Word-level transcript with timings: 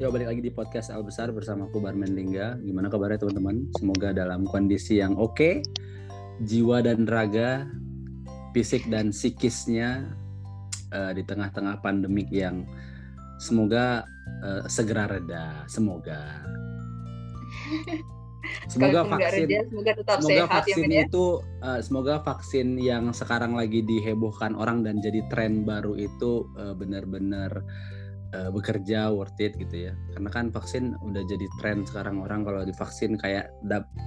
Yo 0.00 0.08
balik 0.08 0.32
lagi 0.32 0.40
di 0.40 0.48
podcast 0.48 0.88
Al 0.88 1.04
Besar 1.04 1.28
bersama 1.28 1.68
aku 1.68 1.76
Barmen 1.76 2.16
Lingga. 2.16 2.56
Gimana 2.64 2.88
kabarnya 2.88 3.20
teman-teman? 3.20 3.68
Semoga 3.76 4.16
dalam 4.16 4.48
kondisi 4.48 4.96
yang 4.96 5.12
oke, 5.12 5.36
okay, 5.36 5.54
jiwa 6.40 6.80
dan 6.80 7.04
raga, 7.04 7.68
fisik 8.56 8.88
dan 8.88 9.12
psikisnya 9.12 10.08
uh, 10.96 11.12
di 11.12 11.20
tengah-tengah 11.20 11.84
pandemik 11.84 12.32
yang 12.32 12.64
semoga 13.44 14.08
uh, 14.40 14.64
segera 14.72 15.04
reda. 15.04 15.68
Semoga. 15.68 16.48
Semoga 18.72 19.04
vaksin, 19.04 19.46
reda, 19.46 19.68
semoga 19.68 19.92
tetap 20.00 20.16
semoga 20.24 20.32
sehat 20.32 20.48
ya, 20.48 20.56
vaksin 20.56 20.88
ya, 20.88 21.04
itu, 21.04 21.26
uh, 21.60 21.80
semoga 21.84 22.14
vaksin 22.24 22.68
yang 22.80 23.12
sekarang 23.12 23.52
lagi 23.52 23.84
dihebohkan 23.84 24.56
orang 24.56 24.80
dan 24.80 24.96
jadi 25.04 25.20
tren 25.28 25.68
baru 25.68 25.92
itu 25.92 26.48
uh, 26.56 26.72
benar-benar 26.72 27.52
uh, 28.34 28.50
bekerja 28.50 29.10
worth 29.10 29.38
it 29.38 29.56
gitu 29.58 29.90
ya. 29.90 29.92
Karena 30.14 30.30
kan 30.30 30.46
vaksin 30.50 30.94
udah 31.02 31.22
jadi 31.26 31.46
tren 31.58 31.86
sekarang 31.86 32.22
orang 32.22 32.46
kalau 32.46 32.62
divaksin 32.62 33.18
kayak 33.18 33.50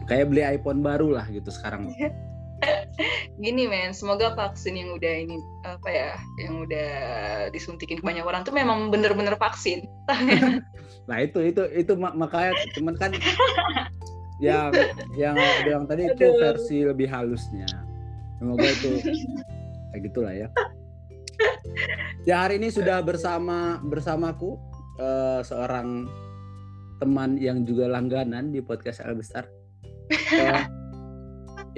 kayak 0.07 0.29
beli 0.31 0.43
iPhone 0.43 0.83
baru 0.83 1.19
lah 1.19 1.25
gitu 1.29 1.49
sekarang. 1.51 1.91
Gini 3.43 3.67
men 3.67 3.91
semoga 3.91 4.31
vaksin 4.39 4.79
yang 4.79 4.95
udah 4.95 5.13
ini 5.25 5.35
apa 5.67 5.89
ya 5.89 6.11
yang 6.39 6.63
udah 6.63 6.89
disuntikin 7.51 7.99
ke 7.99 8.05
banyak 8.05 8.23
orang 8.23 8.47
tuh 8.47 8.55
memang 8.55 8.91
bener-bener 8.93 9.35
vaksin. 9.35 9.87
Nah 11.03 11.19
itu 11.19 11.35
itu 11.43 11.59
itu 11.75 11.99
makanya 11.99 12.55
cuman 12.79 12.95
kan 12.95 13.11
yang 14.39 14.71
yang 15.19 15.35
yang 15.67 15.83
tadi 15.83 16.07
itu 16.07 16.31
versi 16.39 16.87
lebih 16.87 17.11
halusnya. 17.11 17.67
Semoga 18.39 18.63
itu 18.63 19.03
kayak 19.91 19.99
gitulah 20.07 20.31
ya 20.31 20.47
ya 22.29 22.47
hari 22.47 22.59
ini 22.61 22.71
sudah 22.71 23.03
bersama 23.03 23.79
bersamaku 23.83 24.55
uh, 24.99 25.41
seorang 25.43 26.07
teman 27.01 27.35
yang 27.35 27.67
juga 27.67 27.91
langganan 27.91 28.53
di 28.53 28.63
podcast 28.63 29.03
El 29.03 29.19
Besar. 29.19 29.47
Uh, 30.11 30.63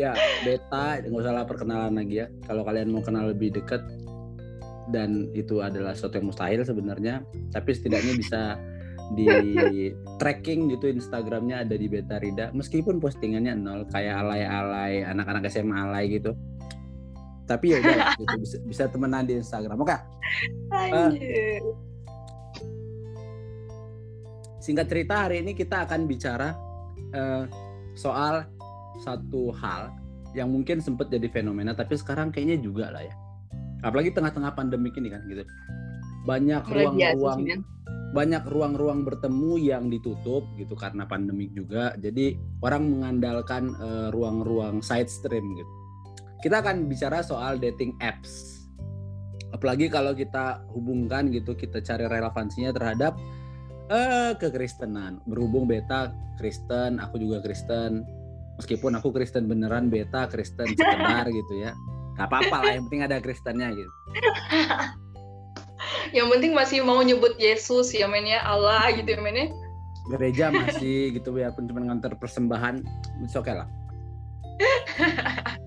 ya 0.01 0.13
Beta 0.43 1.01
nggak 1.01 1.21
usah 1.23 1.45
perkenalan 1.47 1.97
lagi 1.97 2.25
ya. 2.25 2.27
Kalau 2.45 2.61
kalian 2.61 2.93
mau 2.93 3.01
kenal 3.01 3.31
lebih 3.31 3.55
dekat 3.55 3.81
dan 4.93 5.33
itu 5.33 5.65
adalah 5.65 5.97
sesuatu 5.97 6.21
yang 6.21 6.29
mustahil 6.29 6.61
sebenarnya, 6.61 7.25
tapi 7.49 7.73
setidaknya 7.73 8.13
bisa 8.13 8.41
di 9.13 9.93
tracking 10.17 10.73
gitu 10.73 10.89
Instagramnya 10.89 11.61
ada 11.61 11.77
di 11.77 11.85
Beta 11.85 12.17
Rida 12.17 12.49
meskipun 12.57 12.97
postingannya 12.97 13.53
nol 13.53 13.85
kayak 13.93 14.25
alay-alay 14.25 15.05
anak-anak 15.05 15.45
SMA 15.45 15.77
alay 15.77 16.09
gitu 16.09 16.33
tapi 17.45 17.73
ya 17.73 17.77
udah 17.79 18.17
gitu, 18.17 18.35
bisa, 18.41 18.57
bisa 18.65 18.83
temenan 18.89 19.23
di 19.25 19.37
Instagram. 19.37 19.77
Oke. 19.77 19.93
Okay? 19.93 19.99
uh, 20.89 21.09
eh, 21.13 21.61
singkat 24.59 24.89
cerita 24.89 25.29
hari 25.29 25.45
ini 25.45 25.53
kita 25.53 25.85
akan 25.85 26.09
bicara 26.09 26.57
uh, 27.13 27.45
soal 27.93 28.49
satu 29.05 29.53
hal 29.53 29.93
yang 30.33 30.51
mungkin 30.51 30.81
sempat 30.83 31.07
jadi 31.07 31.31
fenomena 31.31 31.71
tapi 31.77 31.95
sekarang 31.95 32.33
kayaknya 32.33 32.59
juga 32.59 32.91
lah 32.91 33.05
ya. 33.05 33.15
Apalagi 33.85 34.09
tengah-tengah 34.11 34.57
pandemi 34.57 34.89
ini 34.97 35.13
kan 35.13 35.21
gitu. 35.29 35.45
Banyak 36.25 36.65
ruang-ruang 36.65 37.61
banyak 38.15 38.47
ruang-ruang 38.47 39.03
bertemu 39.03 39.59
yang 39.59 39.91
ditutup 39.91 40.47
gitu 40.55 40.71
karena 40.73 41.03
pandemik 41.03 41.51
juga. 41.51 41.93
Jadi 41.99 42.39
orang 42.63 42.87
mengandalkan 42.87 43.75
eh, 43.75 44.07
ruang-ruang 44.15 44.79
uh, 44.79 44.85
side 44.85 45.11
stream 45.11 45.43
gitu 45.59 45.84
kita 46.45 46.61
akan 46.61 46.85
bicara 46.85 47.25
soal 47.25 47.57
dating 47.57 47.97
apps. 48.05 48.61
Apalagi 49.49 49.89
kalau 49.89 50.13
kita 50.13 50.61
hubungkan 50.77 51.33
gitu, 51.33 51.57
kita 51.57 51.81
cari 51.81 52.05
relevansinya 52.05 52.69
terhadap 52.69 53.17
eh 53.89 54.37
kekristenan. 54.37 55.25
Berhubung 55.25 55.65
beta 55.65 56.13
Kristen, 56.37 57.01
aku 57.01 57.17
juga 57.17 57.41
Kristen. 57.41 58.05
Meskipun 58.61 58.93
aku 58.93 59.09
Kristen 59.09 59.49
beneran, 59.49 59.89
beta 59.89 60.29
Kristen 60.29 60.69
sekedar 60.69 61.25
gitu 61.33 61.65
ya. 61.65 61.73
Gak 62.13 62.29
apa-apa 62.29 62.61
lah, 62.61 62.77
yang 62.77 62.85
penting 62.87 63.09
ada 63.09 63.17
Kristennya 63.17 63.73
gitu. 63.73 63.91
yang 66.21 66.29
penting 66.29 66.53
masih 66.53 66.85
mau 66.85 67.01
nyebut 67.01 67.41
Yesus 67.41 67.89
ya 67.89 68.05
mainnya 68.05 68.45
Allah 68.45 68.93
gitu 68.93 69.17
ya 69.17 69.17
mainnya. 69.17 69.49
Gereja 70.13 70.53
masih 70.53 71.17
gitu 71.17 71.33
ya, 71.41 71.49
pun 71.49 71.65
cuma 71.65 71.81
ngantar 71.89 72.13
persembahan, 72.21 72.85
oke 73.33 73.33
okay 73.33 73.55
lah. 73.57 73.67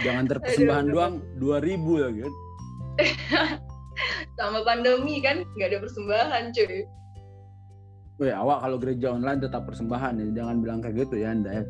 Jangan 0.00 0.24
terpersembahan 0.24 0.86
doang 0.88 1.14
dua 1.36 1.60
ribu 1.60 2.00
ya 2.00 2.08
kan. 2.08 2.32
Sama 4.40 4.64
pandemi 4.64 5.20
kan 5.20 5.44
nggak 5.56 5.68
ada 5.68 5.78
persembahan 5.84 6.42
cuy. 6.56 6.80
Wih, 8.20 8.32
awak 8.32 8.64
kalau 8.64 8.76
gereja 8.80 9.12
online 9.12 9.40
tetap 9.44 9.68
persembahan 9.68 10.16
ya. 10.16 10.26
Jangan 10.42 10.56
bilang 10.64 10.80
kayak 10.80 11.04
gitu 11.04 11.20
ya 11.20 11.36
Anda 11.36 11.50
ya. 11.60 11.64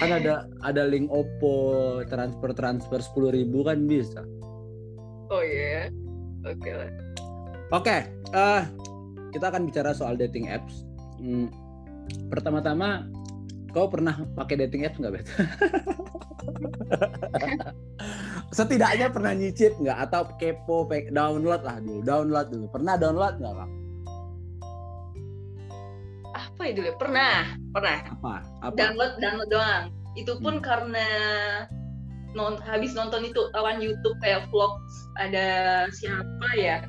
Kan 0.00 0.10
ada 0.16 0.34
ada 0.68 0.82
link 0.88 1.12
Oppo 1.12 2.00
transfer 2.08 2.50
transfer 2.56 3.00
sepuluh 3.04 3.30
ribu 3.36 3.60
kan 3.66 3.84
bisa. 3.84 4.24
Oh 5.28 5.44
iya. 5.44 5.92
Yeah. 5.92 6.48
Oke 6.48 6.62
okay 6.62 6.72
lah. 6.72 6.90
Oke, 7.74 7.82
okay, 7.82 8.00
uh, 8.30 8.62
kita 9.34 9.50
akan 9.50 9.66
bicara 9.66 9.90
soal 9.90 10.14
dating 10.14 10.46
apps. 10.46 10.86
Hmm, 11.18 11.50
pertama-tama 12.30 13.10
Kau 13.76 13.92
pernah 13.92 14.24
pakai 14.32 14.56
dating 14.64 14.88
apps 14.88 14.96
nggak, 14.96 15.20
Bet? 15.20 15.28
Setidaknya 18.56 19.10
pernah 19.10 19.32
nyicip 19.34 19.76
nggak 19.80 19.98
atau 20.08 20.30
kepo 20.38 20.86
download 21.10 21.62
lah 21.66 21.78
dulu, 21.82 22.00
download 22.06 22.48
dulu. 22.52 22.66
Pernah 22.70 22.94
download 22.96 23.34
nggak, 23.42 23.54
Kak? 23.54 23.70
Apa 26.36 26.62
itu? 26.68 26.80
Pernah, 26.96 27.56
pernah. 27.72 27.98
Apa? 28.12 28.34
Apa? 28.64 28.74
Download, 28.76 29.12
download 29.18 29.50
doang. 29.50 29.84
Itu 30.16 30.40
pun 30.40 30.60
hmm. 30.60 30.64
karena 30.64 31.08
non 32.36 32.60
habis 32.68 32.92
nonton 32.92 33.24
itu 33.24 33.48
lawan 33.56 33.80
YouTube 33.80 34.20
kayak 34.20 34.44
vlog 34.52 34.76
ada 35.16 35.88
siapa 35.88 36.48
ya 36.60 36.84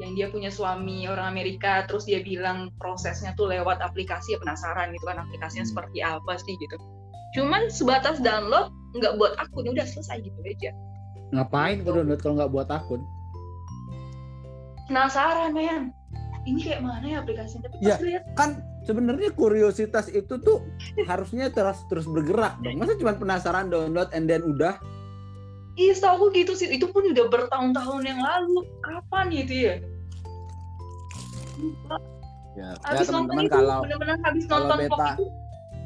yang 0.00 0.12
dia 0.12 0.28
punya 0.28 0.52
suami 0.52 1.08
orang 1.08 1.32
Amerika 1.32 1.88
terus 1.88 2.04
dia 2.04 2.20
bilang 2.20 2.68
prosesnya 2.76 3.32
tuh 3.36 3.48
lewat 3.48 3.80
aplikasi 3.80 4.36
ya 4.36 4.38
penasaran 4.40 4.92
gitu 4.92 5.04
kan 5.08 5.20
aplikasinya 5.20 5.64
hmm. 5.64 5.72
seperti 5.72 5.98
apa 6.04 6.32
sih 6.44 6.54
gitu 6.60 6.76
cuman 7.32 7.68
sebatas 7.72 8.20
download 8.20 8.72
nggak 8.96 9.16
buat 9.16 9.32
akun 9.40 9.72
udah 9.72 9.86
selesai 9.88 10.20
gitu 10.20 10.40
aja 10.44 10.70
ngapain 11.32 11.80
tuh 11.80 11.96
download 11.96 12.20
kalau 12.20 12.34
nggak 12.36 12.52
buat 12.52 12.68
akun 12.68 13.00
penasaran 14.88 15.56
men 15.56 15.92
ini 16.42 16.58
kayak 16.60 16.82
mana 16.82 17.06
ya 17.06 17.16
aplikasinya 17.22 17.70
tapi 17.70 17.86
ya, 17.86 17.96
lihat 18.02 18.24
kan 18.34 18.60
sebenarnya 18.82 19.30
kuriositas 19.32 20.10
itu 20.10 20.36
tuh 20.42 20.60
harusnya 21.06 21.48
terus 21.54 21.80
terus 21.86 22.04
bergerak 22.04 22.58
dong 22.60 22.82
masa 22.82 22.98
cuma 22.98 23.14
penasaran 23.14 23.70
download 23.70 24.10
and 24.12 24.26
then 24.28 24.42
udah 24.44 24.76
Iya, 25.72 25.96
setahu 25.96 26.28
aku 26.28 26.36
gitu 26.36 26.52
sih. 26.52 26.68
Itu 26.68 26.92
pun 26.92 27.00
udah 27.16 27.32
bertahun-tahun 27.32 28.04
yang 28.04 28.20
lalu. 28.20 28.68
Kapan 28.84 29.26
itu 29.32 29.54
ya? 29.56 29.74
Ya, 32.52 32.76
ya 32.76 33.00
teman-teman 33.08 33.48
kalau 33.48 33.80
bener-bener 33.80 34.20
habis 34.20 34.44
kalau 34.44 34.68
nonton 34.68 34.92
beta 34.92 35.06
itu. 35.16 35.24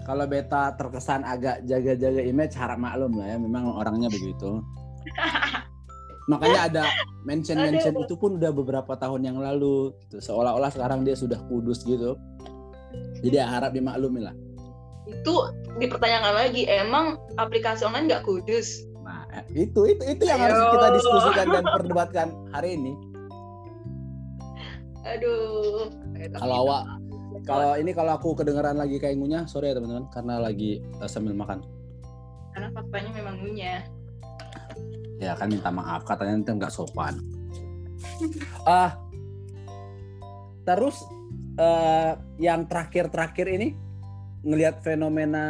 Kalau 0.06 0.22
beta 0.30 0.70
terkesan 0.78 1.26
agak 1.26 1.66
jaga-jaga 1.66 2.22
image 2.22 2.54
harap 2.54 2.78
maklum 2.78 3.18
lah 3.18 3.34
ya 3.34 3.36
memang 3.42 3.66
orangnya 3.66 4.06
begitu. 4.06 4.62
Makanya 6.30 6.60
ada 6.70 6.82
mention-mention 7.26 7.94
itu 8.02 8.14
pun 8.18 8.38
udah 8.38 8.50
beberapa 8.50 8.94
tahun 8.98 9.26
yang 9.26 9.38
lalu 9.38 9.94
gitu. 10.06 10.22
Seolah-olah 10.22 10.70
sekarang 10.70 11.02
dia 11.02 11.18
sudah 11.18 11.38
kudus 11.50 11.82
gitu. 11.86 12.14
Jadi 13.22 13.36
ya, 13.38 13.46
harap 13.46 13.74
dimaklumi 13.74 14.22
lah. 14.22 14.34
Itu 15.06 15.54
dipertanyakan 15.78 16.34
lagi, 16.34 16.66
emang 16.66 17.18
aplikasi 17.38 17.86
online 17.86 18.10
nggak 18.10 18.26
kudus? 18.26 18.86
Nah, 19.06 19.22
itu 19.54 19.86
itu 19.86 20.02
itu 20.02 20.22
yang 20.26 20.42
Ayo. 20.42 20.50
harus 20.50 20.62
kita 20.74 20.88
diskusikan 20.98 21.46
dan 21.54 21.64
perdebatkan 21.70 22.28
hari 22.50 22.74
ini 22.74 22.94
aduh 25.06 25.86
kalau 26.34 26.66
awak 26.66 26.82
kalau 27.46 27.78
ini 27.78 27.94
kalau 27.94 28.18
aku 28.18 28.34
kedengeran 28.34 28.74
lagi 28.74 28.98
kayak 28.98 29.14
ngunyah 29.22 29.46
sorry 29.46 29.70
ya 29.70 29.78
teman-teman 29.78 30.10
karena 30.10 30.34
lagi 30.42 30.82
uh, 30.98 31.06
sambil 31.06 31.32
makan. 31.32 31.62
Karena 32.50 32.68
faktanya 32.74 33.10
memang 33.14 33.34
ngunyah. 33.38 33.82
Ya 35.22 35.32
kan 35.38 35.48
minta 35.48 35.70
maaf 35.70 36.02
katanya 36.02 36.42
itu 36.42 36.52
nggak 36.58 36.74
sopan. 36.74 37.14
Ah 38.66 38.70
uh, 38.70 38.92
terus 40.66 40.98
uh, 41.62 42.18
yang 42.42 42.66
terakhir-terakhir 42.66 43.46
ini 43.46 43.78
ngelihat 44.42 44.82
fenomena 44.82 45.46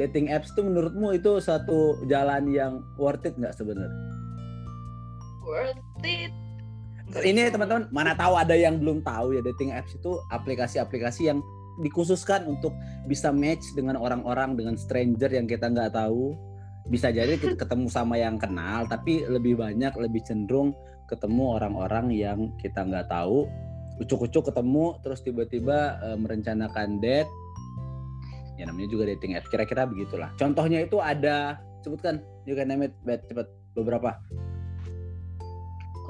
dating 0.00 0.32
apps 0.32 0.56
itu 0.56 0.64
menurutmu 0.64 1.12
itu 1.12 1.36
satu 1.44 2.00
jalan 2.08 2.48
yang 2.48 2.80
worth 2.96 3.28
it 3.28 3.36
nggak 3.36 3.52
sebenarnya? 3.52 3.92
Worth 5.44 6.04
it 6.08 6.32
ini 7.26 7.50
teman-teman 7.50 7.90
mana 7.90 8.14
tahu 8.14 8.38
ada 8.38 8.54
yang 8.54 8.78
belum 8.78 9.02
tahu 9.02 9.34
ya 9.34 9.42
dating 9.42 9.74
apps 9.74 9.98
itu 9.98 10.22
aplikasi-aplikasi 10.30 11.26
yang 11.26 11.42
dikhususkan 11.80 12.44
untuk 12.46 12.76
bisa 13.08 13.32
match 13.32 13.72
dengan 13.72 13.96
orang-orang 13.96 14.54
dengan 14.54 14.76
stranger 14.76 15.32
yang 15.32 15.48
kita 15.48 15.66
nggak 15.72 15.96
tahu. 15.96 16.36
Bisa 16.88 17.10
jadi 17.10 17.34
kita 17.40 17.56
ketemu 17.66 17.86
sama 17.90 18.20
yang 18.20 18.36
kenal 18.36 18.86
tapi 18.86 19.24
lebih 19.26 19.58
banyak 19.58 19.90
lebih 19.96 20.22
cenderung 20.22 20.76
ketemu 21.08 21.58
orang-orang 21.58 22.12
yang 22.14 22.38
kita 22.60 22.84
nggak 22.84 23.10
tahu. 23.10 23.48
Ucuk-ucuk 24.00 24.48
ketemu 24.48 24.96
terus 25.04 25.20
tiba-tiba 25.20 25.98
uh, 26.00 26.16
merencanakan 26.16 27.02
date. 27.02 27.28
Ya 28.56 28.68
namanya 28.68 28.92
juga 28.92 29.08
dating 29.08 29.34
apps 29.40 29.48
kira-kira 29.48 29.88
begitulah. 29.88 30.30
Contohnya 30.36 30.84
itu 30.84 31.00
ada 31.00 31.56
sebutkan 31.80 32.20
juga 32.44 32.62
name 32.68 32.92
it 32.92 32.94
bet 33.08 33.24
cepet 33.24 33.48
beberapa 33.72 34.20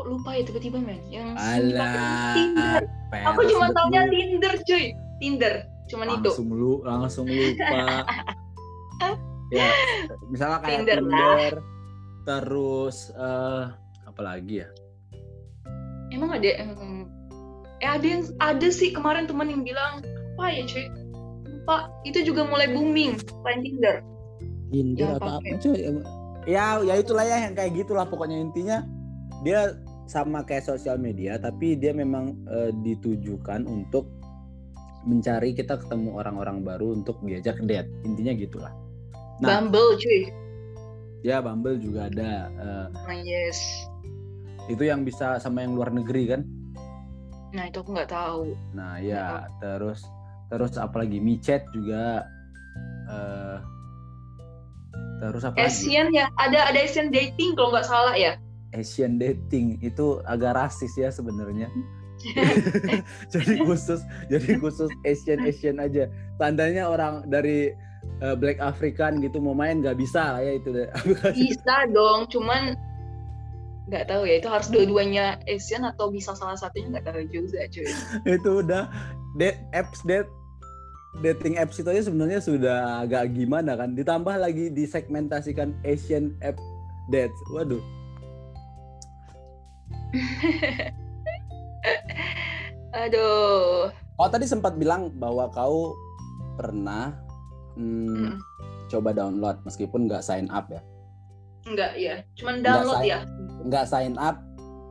kok 0.01 0.09
lupa 0.09 0.31
ya 0.33 0.43
tiba-tiba 0.49 0.79
men? 0.81 1.01
Yang 1.13 1.29
Alah, 1.37 2.33
Tinder. 2.33 2.81
Aku 3.29 3.41
cuma 3.53 3.69
taunya 3.77 4.09
Tinder 4.09 4.55
cuy. 4.65 4.85
Tinder 5.21 5.55
cuman 5.93 6.07
langsung 6.09 6.25
itu. 6.25 6.31
Langsung 6.33 6.49
lu 6.57 6.73
langsung 6.89 7.27
lupa. 7.29 7.85
Ya 9.51 9.67
misalnya 10.31 10.63
kayak 10.63 10.87
Tinder 10.87 10.99
Tinder, 11.03 11.19
lah. 11.19 11.51
terus 12.23 13.11
uh, 13.19 13.75
apa 14.07 14.21
lagi 14.23 14.63
ya? 14.63 14.71
Emang 16.15 16.31
ada 16.31 16.71
um, 16.79 17.11
eh 17.83 17.91
ada 17.91 18.07
yang 18.07 18.23
ada 18.39 18.71
sih 18.71 18.95
kemarin 18.95 19.27
teman 19.27 19.51
yang 19.51 19.67
bilang 19.67 20.07
apa 20.39 20.55
ya 20.55 20.63
cuy? 20.71 20.87
Lupa. 21.51 21.91
Itu 22.07 22.23
juga 22.23 22.47
mulai 22.47 22.71
booming 22.71 23.19
selain 23.19 23.61
Tinder. 23.67 23.97
Tinder 24.71 25.03
Ya, 25.03 25.19
apa 25.19 25.27
apa 25.27 25.43
pakai. 25.43 25.59
cuy? 25.59 25.79
Ya 26.47 26.67
ya 26.87 26.95
itulah 27.03 27.25
ya 27.27 27.37
yang 27.51 27.59
kayak 27.59 27.75
gitulah 27.75 28.07
pokoknya 28.07 28.39
intinya. 28.39 28.87
Dia 29.43 29.75
sama 30.11 30.43
kayak 30.43 30.67
sosial 30.67 30.99
media 30.99 31.39
tapi 31.39 31.79
dia 31.79 31.95
memang 31.95 32.35
eh, 32.51 32.75
ditujukan 32.83 33.63
untuk 33.71 34.11
mencari 35.07 35.55
kita 35.55 35.79
ketemu 35.79 36.19
orang-orang 36.19 36.67
baru 36.67 36.99
untuk 36.99 37.23
diajak 37.23 37.57
date. 37.65 37.89
Intinya 38.03 38.35
gitulah. 38.35 38.75
Nah. 39.41 39.63
Bumble 39.63 39.97
cuy. 39.97 40.29
Ya 41.23 41.39
Bumble 41.39 41.79
juga 41.79 42.11
ada 42.11 42.51
eh, 42.51 42.87
nah 42.91 43.17
yes. 43.23 43.87
itu 44.67 44.83
yang 44.83 45.07
bisa 45.07 45.39
sama 45.39 45.63
yang 45.63 45.79
luar 45.79 45.95
negeri 45.95 46.35
kan? 46.35 46.43
Nah 47.55 47.71
itu 47.71 47.79
aku 47.79 47.95
nggak 47.95 48.11
tahu. 48.11 48.59
Nah 48.75 48.99
ya 48.99 49.47
terus 49.63 50.03
terus 50.51 50.75
apalagi 50.75 51.23
micet 51.23 51.63
juga 51.71 52.27
eh 53.07 53.59
terus 55.23 55.47
apa 55.47 55.55
lagi? 55.55 55.69
Asian 55.71 56.11
ya 56.11 56.27
ada 56.41 56.67
ada 56.73 56.79
Asian 56.83 57.13
dating 57.15 57.55
kalau 57.55 57.71
nggak 57.77 57.87
salah 57.87 58.17
ya 58.17 58.35
Asian 58.75 59.19
dating 59.19 59.79
itu 59.83 60.23
agak 60.27 60.57
rasis 60.57 60.95
ya 60.95 61.11
sebenarnya. 61.11 61.71
jadi 63.33 63.65
khusus 63.65 64.05
jadi 64.29 64.61
khusus 64.61 64.93
Asian 65.09 65.41
Asian 65.45 65.77
aja. 65.81 66.07
Tandanya 66.37 66.89
orang 66.91 67.27
dari 67.27 67.73
eh, 68.21 68.37
Black 68.37 68.61
African 68.61 69.25
gitu 69.25 69.41
mau 69.41 69.57
main 69.57 69.81
nggak 69.81 69.97
bisa 69.97 70.39
lah 70.39 70.43
ya 70.45 70.53
itu 70.61 70.71
deh. 70.71 70.89
bisa 71.41 71.75
dong 71.91 72.29
cuman 72.29 72.77
nggak 73.91 74.07
tahu 74.07 74.23
ya 74.23 74.39
itu 74.39 74.47
harus 74.47 74.69
dua-duanya 74.71 75.43
Asian 75.51 75.83
atau 75.83 76.15
bisa 76.15 76.31
salah 76.39 76.55
satunya 76.55 76.95
nggak 76.95 77.11
tahu 77.11 77.27
juga 77.27 77.67
cuy 77.67 77.91
itu 78.39 78.51
udah 78.63 78.87
date 79.35 79.59
apps 79.75 80.07
date 80.07 80.31
dating 81.19 81.59
apps 81.59 81.83
itu 81.83 81.91
aja 81.91 82.07
sebenarnya 82.07 82.39
sudah 82.39 83.03
agak 83.03 83.35
gimana 83.35 83.75
kan 83.75 83.99
ditambah 83.99 84.39
lagi 84.39 84.71
disegmentasikan 84.71 85.75
Asian 85.83 86.39
app 86.39 86.55
dates 87.11 87.35
waduh 87.51 87.83
aduh. 93.05 93.89
Oh 94.21 94.29
tadi 94.29 94.45
sempat 94.45 94.77
bilang 94.77 95.09
bahwa 95.17 95.49
kau 95.49 95.97
pernah 96.61 97.17
hmm, 97.79 98.09
Mm. 98.11 98.37
coba 98.93 99.15
download 99.15 99.57
meskipun 99.65 100.11
nggak 100.11 100.21
sign 100.21 100.51
up 100.53 100.69
ya. 100.69 100.83
Nggak 101.65 101.93
ya 101.97 102.15
cuman 102.37 102.55
Nggak, 102.61 102.67
download 102.69 103.01
say. 103.01 103.09
ya 103.09 103.19
nggak 103.65 103.85
sign 103.89 104.15
up 104.21 104.37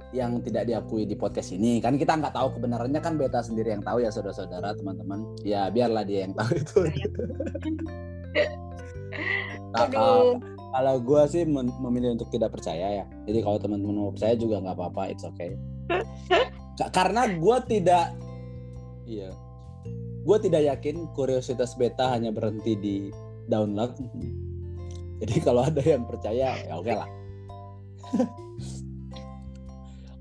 yang 0.09 0.41
tidak 0.41 0.65
diakui 0.65 1.05
di 1.05 1.13
podcast 1.13 1.53
ini. 1.53 1.77
Kan 1.77 2.01
kita 2.01 2.17
nggak 2.17 2.33
tahu 2.33 2.57
kebenarannya 2.57 2.97
kan 3.03 3.13
beta 3.19 3.45
sendiri 3.45 3.77
yang 3.77 3.85
tahu 3.85 4.01
ya 4.01 4.09
saudara-saudara 4.09 4.73
teman-teman. 4.73 5.21
Ya 5.45 5.69
biarlah 5.69 6.01
dia 6.01 6.25
yang 6.25 6.33
tahu 6.33 6.51
itu. 6.57 6.79
Nah, 9.69 9.85
kalau, 9.89 10.37
aduh 10.37 10.58
kalau 10.69 10.95
gue 11.01 11.21
sih 11.27 11.43
memilih 11.81 12.13
untuk 12.13 12.29
tidak 12.29 12.53
percaya 12.53 13.01
ya. 13.01 13.05
Jadi 13.25 13.39
kalau 13.41 13.57
teman-teman 13.57 13.95
mau 13.97 14.11
percaya 14.13 14.37
juga 14.37 14.61
nggak 14.61 14.75
apa-apa 14.77 15.03
it's 15.09 15.25
okay. 15.25 15.57
Ka- 16.77 16.91
karena 16.93 17.25
gue 17.25 17.57
tidak 17.65 18.13
iya. 19.09 19.33
Gue 20.21 20.37
tidak 20.37 20.61
yakin 20.67 21.09
kuriositas 21.17 21.73
beta 21.73 22.13
hanya 22.13 22.29
berhenti 22.29 22.77
di 22.77 22.95
download. 23.49 23.97
Jadi 25.19 25.35
kalau 25.41 25.65
ada 25.65 25.81
yang 25.81 26.05
percaya 26.05 26.53
ya 26.55 26.73
oke 26.77 26.93
lah. 26.93 27.09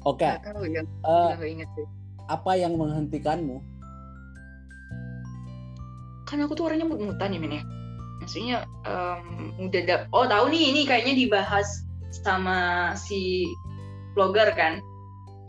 Oke. 0.06 0.24
Tahu 0.24 0.64
ya. 0.72 0.80
Eh, 1.04 1.52
inget 1.52 1.68
sih. 1.76 1.84
apa 2.28 2.56
yang 2.56 2.76
menghentikanmu? 2.80 3.60
Kan 6.24 6.44
aku 6.44 6.56
tuh 6.56 6.68
orangnya 6.68 6.88
mut-mutan 6.88 7.32
ya 7.32 7.40
men 7.40 7.60
ya 7.60 7.64
maksudnya 8.28 8.68
em, 8.84 9.56
udah 9.56 9.82
da- 9.88 10.04
oh 10.12 10.28
tahu 10.28 10.52
nih 10.52 10.68
ini 10.68 10.84
kayaknya 10.84 11.16
dibahas 11.16 11.88
sama 12.12 12.92
si 12.92 13.48
vlogger 14.12 14.52
kan? 14.52 14.84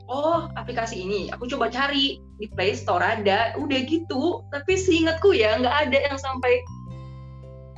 Oh 0.08 0.48
aplikasi 0.56 1.04
ini 1.04 1.28
aku 1.28 1.44
coba 1.52 1.68
cari 1.68 2.24
di 2.40 2.48
Play 2.56 2.80
Store 2.80 3.04
ada 3.04 3.52
udah 3.60 3.84
gitu. 3.84 4.48
Tapi 4.56 4.80
seingatku 4.80 5.36
ya 5.36 5.60
nggak 5.60 5.92
ada 5.92 5.98
yang 6.08 6.16
sampai 6.16 6.64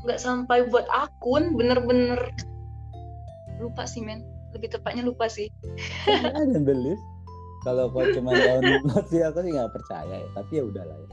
nggak 0.06 0.22
sampai 0.22 0.70
buat 0.70 0.86
akun 0.94 1.58
bener-bener. 1.58 2.22
Lupa 3.58 3.90
sih 3.90 4.06
men. 4.06 4.22
Lebih 4.54 4.78
tepatnya 4.78 5.02
lupa 5.02 5.26
sih. 5.26 5.50
Ada 6.06 6.62
kalau 7.66 7.90
kau 7.90 8.06
cuma 8.14 8.38
download 8.46 9.06
sih 9.10 9.26
aku 9.26 9.42
sih 9.42 9.50
nggak 9.50 9.74
percaya 9.74 10.22
ya. 10.22 10.30
Tapi 10.38 10.62
ya 10.62 10.64
udahlah 10.70 10.94
ya. 10.94 11.10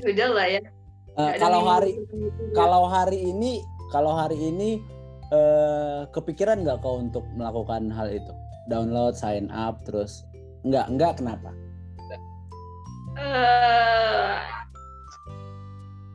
Ya 0.00 0.02
udah 0.16 0.28
lah 0.32 0.48
ya 0.48 0.79
Eh, 1.18 1.30
ada 1.36 1.42
kalau 1.42 1.62
hari 1.66 1.92
kalau 2.54 2.82
hari 2.86 3.18
ini 3.34 3.52
kalau 3.90 4.12
hari 4.14 4.38
ini 4.38 4.78
eh, 5.34 6.06
kepikiran 6.14 6.62
nggak 6.62 6.78
kau 6.82 7.02
untuk 7.02 7.26
melakukan 7.34 7.90
hal 7.90 8.06
itu? 8.10 8.32
Download 8.70 9.16
sign 9.18 9.50
up 9.50 9.82
terus 9.82 10.22
nggak 10.62 10.86
nggak 10.94 11.12
kenapa? 11.18 11.50
Eh, 13.20 14.38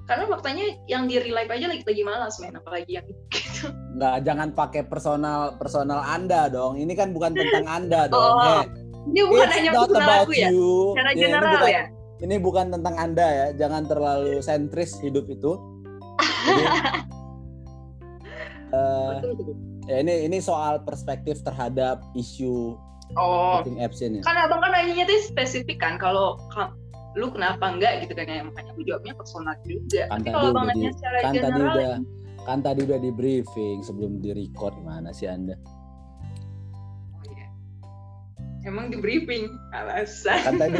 karena 0.05 0.23
faktanya 0.29 0.65
yang 0.87 1.09
di 1.09 1.19
real 1.19 1.35
life 1.35 1.51
aja 1.51 1.67
lagi 1.67 1.83
lagi 1.83 2.03
malas 2.07 2.39
men. 2.39 2.55
Apalagi 2.55 2.91
yang 3.01 3.05
gitu. 3.35 3.67
Nggak 3.99 4.15
jangan 4.23 4.49
pakai 4.55 4.81
personal 4.87 5.59
personal 5.59 5.99
anda 6.07 6.47
dong. 6.47 6.79
Ini 6.79 6.93
kan 6.95 7.11
bukan 7.11 7.35
tentang 7.35 7.67
anda 7.67 8.07
dong 8.11 8.21
Oh, 8.21 8.63
Hey, 8.65 9.11
ini 9.11 9.21
bukan 9.21 9.45
it's 9.45 9.55
hanya 9.59 9.71
personal 9.77 10.17
aku 10.25 10.33
ya? 10.33 10.49
secara 10.49 11.09
ini 11.13 11.21
general 11.21 11.53
bukan, 11.53 11.69
ya 11.69 11.83
ini 12.23 12.35
bukan 12.39 12.71
tentang 12.71 12.95
anda 12.95 13.27
ya 13.27 13.47
jangan 13.55 13.83
terlalu 13.87 14.39
sentris 14.39 14.95
hidup 15.03 15.27
itu 15.27 15.59
Jadi, 16.45 16.63
eh, 18.75 19.11
betul. 19.19 19.55
ya 19.89 19.97
ini 19.99 20.29
ini 20.29 20.37
soal 20.39 20.79
perspektif 20.85 21.43
terhadap 21.43 21.99
isu 22.15 22.79
oh 23.19 23.59
dating 23.61 23.83
apps 23.83 23.99
ini 23.99 24.23
kan 24.23 24.37
abang 24.39 24.63
kan 24.63 24.71
nanyanya 24.71 25.05
tuh 25.09 25.19
spesifik 25.27 25.81
kan 25.81 25.99
kalau 25.99 26.39
ka- 26.53 26.73
lu 27.15 27.31
kenapa 27.31 27.71
enggak 27.71 28.03
gitu 28.03 28.11
kan 28.15 28.27
ya 28.27 28.43
makanya 28.43 28.75
aku 28.75 28.81
jawabnya 28.83 29.13
personal 29.15 29.55
juga 29.63 30.03
Kan 30.11 30.19
tapi 30.23 30.29
kalau 30.35 30.49
abang 30.51 30.65
nanya 30.67 30.91
secara 30.95 31.17
kan 31.23 31.33
tadi 31.35 31.61
udah 31.63 31.93
kan 32.45 32.59
tadi 32.61 32.79
udah 32.85 32.99
di 33.01 33.09
briefing 33.09 33.81
sebelum 33.81 34.21
di 34.21 34.29
record 34.29 34.77
mana 34.85 35.09
sih 35.09 35.25
anda. 35.25 35.57
Emang 38.65 38.89
di 38.89 38.97
briefing 38.97 39.47
alasan. 39.71 40.41
Kan 40.41 40.55
tadi 40.57 40.77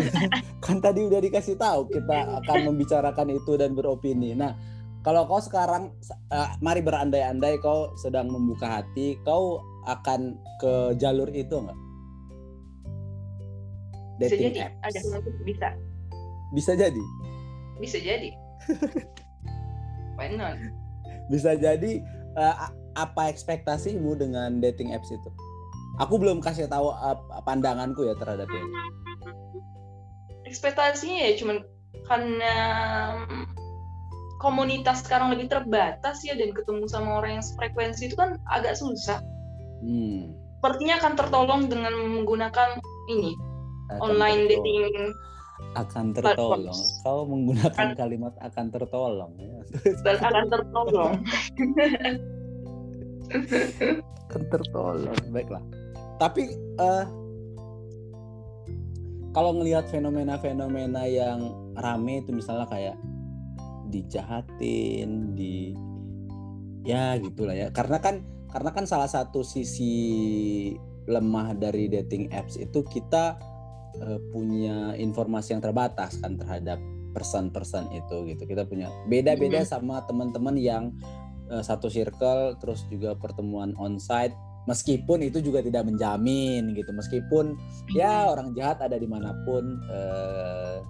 kan 0.60 0.78
tadi 0.82 1.00
udah 1.06 1.22
dikasih 1.22 1.56
tahu 1.56 1.88
kita 1.90 2.42
akan 2.44 2.74
membicarakan 2.74 3.32
itu 3.32 3.56
dan 3.56 3.78
beropini. 3.78 4.34
Nah 4.34 4.58
kalau 5.06 5.30
kau 5.30 5.38
sekarang 5.38 5.94
eh, 6.34 6.50
mari 6.66 6.82
berandai-andai 6.82 7.62
kau 7.62 7.94
sedang 8.02 8.28
membuka 8.34 8.82
hati 8.82 9.22
kau 9.22 9.62
akan 9.86 10.34
ke 10.58 10.98
jalur 10.98 11.30
itu 11.32 11.54
nggak? 11.62 11.80
Bisa 14.18 14.36
jadi. 14.36 14.60
apps. 14.66 14.82
Ada 14.82 15.00
bisa. 15.46 15.70
Bisa 16.56 16.72
jadi? 16.74 17.04
Bisa 17.78 17.98
jadi. 18.02 18.30
Why 20.18 20.34
not? 20.34 20.58
Bisa 21.30 21.54
jadi 21.60 22.02
a- 22.40 22.72
apa 22.96 23.28
ekspektasimu 23.28 24.16
dengan 24.16 24.64
dating 24.64 24.96
apps 24.96 25.12
itu 25.12 25.30
aku 26.00 26.20
belum 26.20 26.44
kasih 26.44 26.68
tahu 26.68 26.92
ap- 26.92 27.44
pandanganku 27.44 28.04
ya 28.04 28.16
terhadap 28.20 28.48
ini. 28.52 28.72
Ekspektasinya 30.46 31.20
ya 31.26 31.32
cuman 31.40 31.58
karena 32.06 32.54
mm, 33.26 33.46
komunitas 34.38 35.02
sekarang 35.02 35.34
lebih 35.34 35.50
terbatas 35.50 36.22
ya 36.22 36.38
dan 36.38 36.54
ketemu 36.54 36.86
sama 36.86 37.18
orang 37.24 37.42
yang 37.42 37.46
frekuensi 37.58 38.12
itu 38.12 38.16
kan 38.16 38.38
agak 38.52 38.78
susah. 38.78 39.20
Hmm. 39.86 40.34
sepertinya 40.66 40.98
akan 40.98 41.14
tertolong 41.14 41.62
dengan 41.70 41.94
menggunakan 41.94 42.82
ini 43.06 43.38
akan 43.94 44.02
online 44.02 44.50
tertolong. 44.50 44.66
dating 44.66 45.14
akan 45.78 46.06
tertolong. 46.10 46.74
Platforms. 46.74 47.06
kau 47.06 47.22
menggunakan 47.30 47.76
Kan- 47.78 47.94
kalimat 47.94 48.34
akan 48.42 48.66
tertolong 48.74 49.32
ya. 49.38 49.62
Dan 50.02 50.18
akan 50.26 50.46
tertolong. 50.50 51.14
Akan 54.26 54.42
tertolong. 54.50 55.18
Baiklah 55.30 55.62
tapi 56.20 56.56
eh 56.80 57.06
kalau 59.36 59.52
ngelihat 59.52 59.92
fenomena-fenomena 59.92 61.04
yang 61.12 61.52
rame 61.76 62.24
itu 62.24 62.32
misalnya 62.32 62.72
kayak 62.72 62.96
dijahatin 63.92 65.36
di 65.36 65.76
ya 66.88 67.20
gitulah 67.20 67.52
ya. 67.52 67.68
Karena 67.76 68.00
kan 68.00 68.24
karena 68.48 68.72
kan 68.72 68.88
salah 68.88 69.12
satu 69.12 69.44
sisi 69.44 69.92
lemah 71.12 71.52
dari 71.60 71.92
dating 71.92 72.32
apps 72.32 72.56
itu 72.56 72.80
kita 72.88 73.36
uh, 74.00 74.20
punya 74.32 74.96
informasi 74.96 75.52
yang 75.52 75.62
terbatas 75.62 76.16
kan 76.24 76.40
terhadap 76.40 76.80
person-person 77.12 77.92
itu 77.92 78.32
gitu. 78.32 78.48
Kita 78.48 78.64
punya 78.64 78.88
beda-beda 79.12 79.62
mm 79.62 79.66
-hmm. 79.68 79.74
sama 79.76 80.00
teman-teman 80.08 80.56
yang 80.56 80.96
uh, 81.52 81.60
satu 81.60 81.92
circle 81.92 82.56
terus 82.64 82.88
juga 82.88 83.20
pertemuan 83.20 83.76
onsite 83.76 84.32
meskipun 84.66 85.26
itu 85.26 85.42
juga 85.42 85.62
tidak 85.62 85.86
menjamin 85.86 86.74
gitu. 86.74 86.92
Meskipun 86.94 87.58
ya 87.94 88.30
orang 88.30 88.54
jahat 88.58 88.82
ada 88.82 88.98
di 88.98 89.08
mana 89.10 89.34
pun 89.46 89.80
uh, 89.90 90.82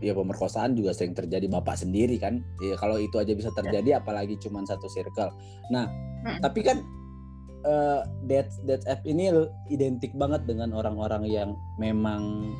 ya 0.00 0.12
pemerkosaan 0.12 0.76
juga 0.76 0.92
sering 0.92 1.16
terjadi 1.16 1.48
bapak 1.48 1.76
sendiri 1.76 2.16
kan. 2.20 2.40
Ya, 2.60 2.76
kalau 2.76 3.00
itu 3.00 3.16
aja 3.20 3.32
bisa 3.32 3.52
terjadi 3.52 4.00
apalagi 4.00 4.36
cuma 4.40 4.64
satu 4.64 4.88
circle. 4.88 5.32
Nah 5.72 5.88
hmm. 6.26 6.40
tapi 6.44 6.60
kan 6.64 6.80
uh, 7.64 8.04
that 8.28 8.52
that 8.64 8.82
app 8.88 9.04
ini 9.04 9.32
identik 9.68 10.12
banget 10.16 10.44
dengan 10.48 10.72
orang-orang 10.72 11.28
yang 11.28 11.56
memang 11.76 12.52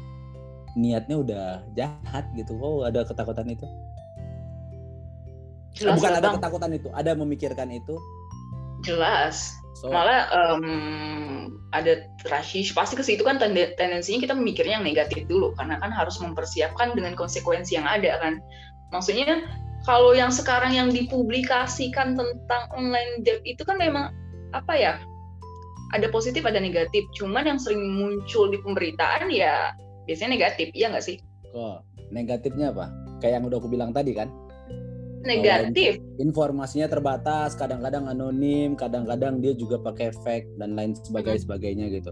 niatnya 0.76 1.16
udah 1.16 1.46
jahat 1.72 2.24
gitu. 2.36 2.56
Oh 2.60 2.84
ada 2.84 3.04
ketakutan 3.04 3.48
itu? 3.48 3.64
Jelas 5.76 6.00
bukan 6.00 6.12
ada 6.16 6.28
bang. 6.32 6.34
ketakutan 6.40 6.70
itu 6.72 6.88
ada 6.96 7.12
memikirkan 7.12 7.68
itu. 7.68 7.96
Jelas 8.84 9.56
so, 9.76 9.92
malah 9.92 10.28
um, 10.32 10.64
ada 11.76 12.08
rasis 12.32 12.72
pasti 12.72 12.96
ke 12.96 13.04
situ 13.04 13.20
kan 13.20 13.36
tendensinya 13.42 14.24
kita 14.24 14.32
memikirnya 14.32 14.80
yang 14.80 14.86
negatif 14.86 15.28
dulu. 15.28 15.52
Karena 15.60 15.76
kan 15.76 15.92
harus 15.92 16.16
mempersiapkan 16.16 16.96
dengan 16.96 17.12
konsekuensi 17.12 17.76
yang 17.76 17.84
ada 17.84 18.16
kan. 18.22 18.40
Maksudnya 18.94 19.44
kalau 19.84 20.16
yang 20.16 20.32
sekarang 20.32 20.72
yang 20.72 20.88
dipublikasikan 20.88 22.16
tentang 22.16 22.62
online 22.72 23.22
debt 23.22 23.44
itu 23.44 23.62
kan 23.62 23.76
memang 23.76 24.10
apa 24.56 24.72
ya 24.72 24.94
ada 25.92 26.08
positif 26.08 26.48
ada 26.48 26.58
negatif. 26.58 27.04
Cuman 27.14 27.44
yang 27.44 27.60
sering 27.60 27.84
muncul 27.84 28.48
di 28.48 28.58
pemberitaan 28.64 29.28
ya 29.28 29.76
biasanya 30.08 30.40
negatif. 30.40 30.72
Iya 30.72 30.96
nggak 30.96 31.04
sih? 31.04 31.20
Kok 31.52 31.84
negatifnya 32.14 32.72
apa? 32.72 32.88
Kayak 33.20 33.42
yang 33.42 33.44
udah 33.52 33.58
aku 33.60 33.68
bilang 33.68 33.90
tadi 33.92 34.16
kan 34.16 34.32
negatif. 35.26 35.98
Informasinya 36.22 36.86
terbatas, 36.86 37.58
kadang-kadang 37.58 38.06
anonim, 38.06 38.78
kadang-kadang 38.78 39.42
dia 39.42 39.52
juga 39.52 39.82
pakai 39.82 40.14
fake 40.22 40.56
dan 40.56 40.78
lain 40.78 40.94
sebagainya 40.94 41.40
sebagainya 41.42 41.86
gitu. 41.90 42.10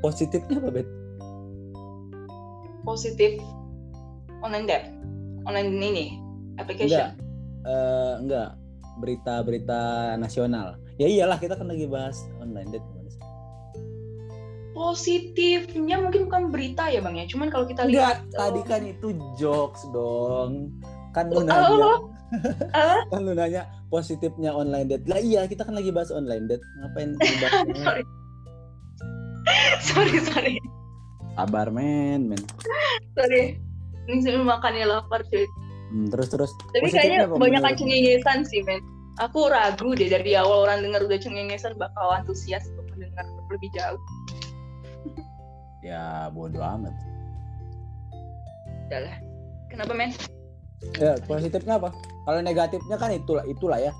Positifnya 0.00 0.56
apa, 0.58 0.70
Bet? 0.72 0.88
Positif 2.82 3.38
online 4.40 4.64
debt. 4.64 4.84
Online 5.44 5.68
ini 5.76 6.06
application. 6.56 6.88
Enggak. 6.88 7.10
Uh, 7.68 8.14
enggak. 8.24 8.48
Berita-berita 8.98 10.16
nasional. 10.16 10.80
Ya 10.98 11.06
iyalah 11.06 11.38
kita 11.38 11.54
kan 11.54 11.70
lagi 11.70 11.86
bahas 11.86 12.26
online 12.42 12.72
debt 12.74 12.82
positifnya 14.78 15.98
mungkin 15.98 16.30
bukan 16.30 16.54
berita 16.54 16.86
ya 16.86 17.02
bang 17.02 17.18
ya 17.18 17.26
cuman 17.26 17.50
kalau 17.50 17.66
kita 17.66 17.82
lihat 17.82 18.22
Enggak, 18.30 18.38
tadi 18.38 18.60
kan 18.62 18.82
itu 18.86 19.08
jokes 19.34 19.82
dong 19.90 20.70
kan 21.10 21.26
lu 21.34 21.42
oh, 21.42 22.14
kan 23.08 23.20
lu 23.24 23.32
nanya 23.32 23.64
positifnya 23.88 24.52
online 24.52 24.88
date. 24.88 25.04
Lah 25.08 25.20
iya, 25.20 25.48
kita 25.48 25.64
kan 25.64 25.74
lagi 25.76 25.88
bahas 25.88 26.12
online 26.12 26.44
date. 26.48 26.64
Ngapain 26.80 27.10
sorry. 27.84 28.04
sorry, 29.80 30.16
sorry. 30.20 30.54
Sabar, 31.38 31.72
men, 31.72 32.28
men. 32.28 32.42
Sorry. 33.16 33.56
Ini 34.08 34.24
saya 34.24 34.40
makannya 34.40 34.88
lapar, 34.88 35.24
cuy. 35.28 35.44
Hmm, 35.92 36.08
terus 36.12 36.28
terus. 36.28 36.50
Tapi 36.72 36.92
kayaknya 36.92 37.28
banyak 37.32 37.62
cengengesan 37.80 38.44
sih, 38.44 38.60
men. 38.64 38.80
Aku 39.18 39.50
ragu 39.50 39.98
deh 39.98 40.06
dari 40.06 40.38
awal 40.38 40.68
orang 40.68 40.84
dengar 40.84 41.02
udah 41.02 41.18
cengengesan 41.18 41.74
bakal 41.74 42.14
antusias 42.14 42.70
untuk 42.76 42.86
mendengar 42.94 43.26
lebih 43.50 43.70
jauh. 43.74 44.00
ya, 45.82 46.28
bodoh 46.30 46.62
amat. 46.62 46.94
Udah 48.88 49.00
lah. 49.08 49.16
Kenapa, 49.72 49.92
men? 49.96 50.12
Ya, 50.98 51.18
positifnya 51.26 51.78
apa? 51.82 51.90
Kalau 52.26 52.40
negatifnya 52.42 52.96
kan 52.98 53.10
itulah 53.10 53.44
itulah 53.46 53.78
ya. 53.82 53.92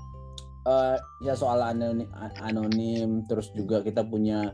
Uh, 0.67 0.99
ya 1.23 1.33
soal 1.33 1.63
anonim, 1.63 2.05
anonim 2.43 3.23
terus 3.25 3.49
juga 3.55 3.79
kita 3.79 4.03
punya 4.05 4.53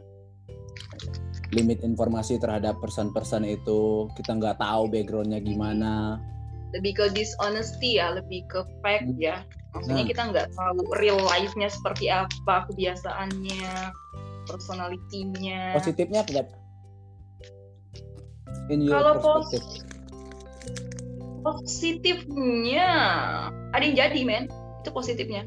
limit 1.53 1.82
informasi 1.86 2.41
terhadap 2.41 2.77
person-person 2.82 3.46
itu 3.46 4.10
kita 4.17 4.38
nggak 4.38 4.58
tahu 4.58 4.89
backgroundnya 4.89 5.39
gimana 5.41 6.17
lebih 6.75 6.98
ke 6.98 7.05
dishonesty 7.15 8.01
ya 8.01 8.17
lebih 8.17 8.44
ke 8.51 8.65
fake 8.82 9.15
hmm. 9.15 9.22
ya 9.22 9.46
maksudnya 9.72 10.03
nah. 10.03 10.10
kita 10.10 10.22
nggak 10.34 10.48
tahu 10.55 10.79
real 11.00 11.20
life-nya 11.24 11.70
seperti 11.72 12.12
apa 12.12 12.67
kebiasaannya 12.72 13.70
personality-nya 14.50 15.75
positifnya 15.77 16.20
apa 16.25 16.44
kalau 18.67 19.13
positif 19.22 19.63
positifnya. 21.46 22.90
Ada 23.78 23.84
yang 23.86 23.96
jadi 23.96 24.20
men. 24.25 24.50
Itu 24.82 24.90
positifnya. 24.90 25.46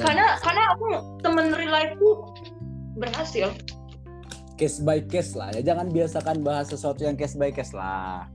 Karena 0.00 0.40
karena 0.40 0.62
aku 0.72 0.86
temen 1.20 1.52
real 1.52 1.72
life 1.72 1.92
berhasil. 2.96 3.52
Case 4.56 4.80
by 4.80 5.04
case 5.04 5.36
lah. 5.36 5.52
Ya 5.52 5.62
jangan 5.74 5.92
biasakan 5.92 6.40
bahas 6.40 6.72
sesuatu 6.72 7.04
yang 7.04 7.14
case 7.14 7.36
by 7.36 7.52
case 7.52 7.76
lah. 7.76 8.26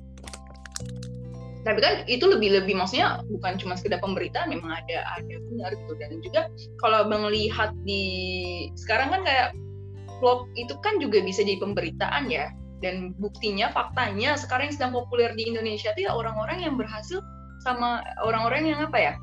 Tapi 1.63 1.79
kan 1.79 2.03
itu 2.11 2.27
lebih 2.27 2.59
lebih 2.59 2.75
maksudnya 2.75 3.23
bukan 3.31 3.55
cuma 3.55 3.79
sekedar 3.79 4.03
pemberitaan 4.03 4.51
memang 4.51 4.83
ada 4.83 4.97
ada 5.15 5.35
benar 5.47 5.71
gitu. 5.71 5.93
Dan 5.95 6.19
juga 6.19 6.51
kalau 6.83 7.07
melihat 7.07 7.71
di 7.87 8.03
sekarang 8.75 9.15
kan 9.15 9.21
kayak 9.23 9.55
vlog 10.19 10.47
itu 10.59 10.75
kan 10.83 10.99
juga 10.99 11.23
bisa 11.23 11.43
jadi 11.43 11.59
pemberitaan 11.59 12.27
ya 12.27 12.51
dan 12.83 13.15
buktinya 13.17 13.71
faktanya 13.71 14.35
sekarang 14.35 14.69
yang 14.69 14.75
sedang 14.75 14.93
populer 14.93 15.31
di 15.39 15.47
Indonesia 15.47 15.95
itu 15.95 16.05
ya 16.05 16.11
orang-orang 16.11 16.59
yang 16.61 16.75
berhasil 16.75 17.23
sama 17.63 18.03
orang-orang 18.19 18.67
yang 18.67 18.83
apa 18.83 18.99
ya 18.99 19.13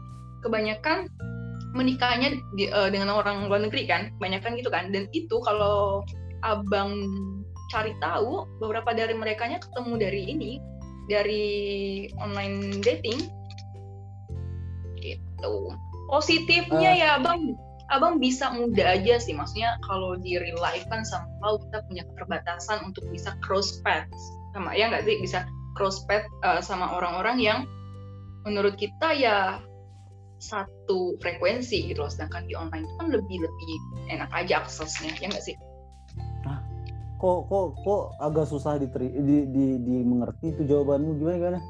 kebanyakan 0.41 1.13
menikahnya 1.77 2.41
di, 2.57 2.67
uh, 2.73 2.91
dengan 2.91 3.15
orang 3.15 3.47
luar 3.47 3.63
negeri 3.63 3.87
kan 3.87 4.11
kebanyakan 4.19 4.59
gitu 4.59 4.71
kan. 4.73 4.91
Dan 4.91 5.07
itu 5.13 5.37
kalau 5.45 6.03
abang 6.43 6.97
cari 7.71 7.95
tahu 8.03 8.49
beberapa 8.59 8.91
dari 8.97 9.15
mereka 9.15 9.47
ketemu 9.47 9.95
dari 10.01 10.23
ini 10.27 10.53
dari 11.07 11.47
online 12.19 12.83
dating 12.83 13.21
gitu. 14.99 15.55
Positifnya 16.11 16.91
uh, 16.91 16.99
ya 16.99 17.09
abang 17.23 17.55
abang 17.91 18.23
bisa 18.23 18.55
mudah 18.55 18.97
aja 18.97 19.19
sih 19.19 19.35
maksudnya 19.35 19.75
kalau 19.85 20.15
di 20.15 20.39
real 20.39 20.59
life 20.63 20.87
kan 20.89 21.03
somehow 21.03 21.59
kita 21.59 21.83
punya 21.91 22.03
keterbatasan 22.15 22.79
untuk 22.87 23.05
bisa 23.11 23.35
cross 23.43 23.83
paths. 23.83 24.23
Sama 24.55 24.75
ya 24.79 24.91
nggak 24.91 25.05
sih? 25.05 25.19
Bisa 25.19 25.45
cross 25.75 26.07
path 26.07 26.27
uh, 26.47 26.63
sama 26.63 26.95
orang-orang 26.95 27.43
yang 27.43 27.59
menurut 28.47 28.79
kita 28.79 29.13
ya 29.15 29.59
satu 30.41 31.21
frekuensi 31.21 31.93
gitu 31.93 32.01
loh 32.01 32.09
sedangkan 32.09 32.49
di 32.49 32.57
online 32.57 32.89
itu 32.89 32.95
kan 32.97 33.09
lebih 33.13 33.37
lebih 33.45 33.73
enak 34.09 34.31
aja 34.33 34.65
aksesnya 34.65 35.13
ya 35.19 35.29
nggak 35.29 35.45
sih? 35.45 35.59
Nah, 36.47 36.63
kok 37.19 37.51
kok 37.51 37.67
kok 37.85 38.03
agak 38.23 38.47
susah 38.49 38.81
diteri, 38.81 39.13
di, 39.13 39.45
di, 39.51 39.67
di 39.83 39.97
mengerti 40.07 40.57
itu 40.57 40.63
jawabanmu? 40.65 41.21
Gimana 41.21 41.37
gimana 41.37 41.61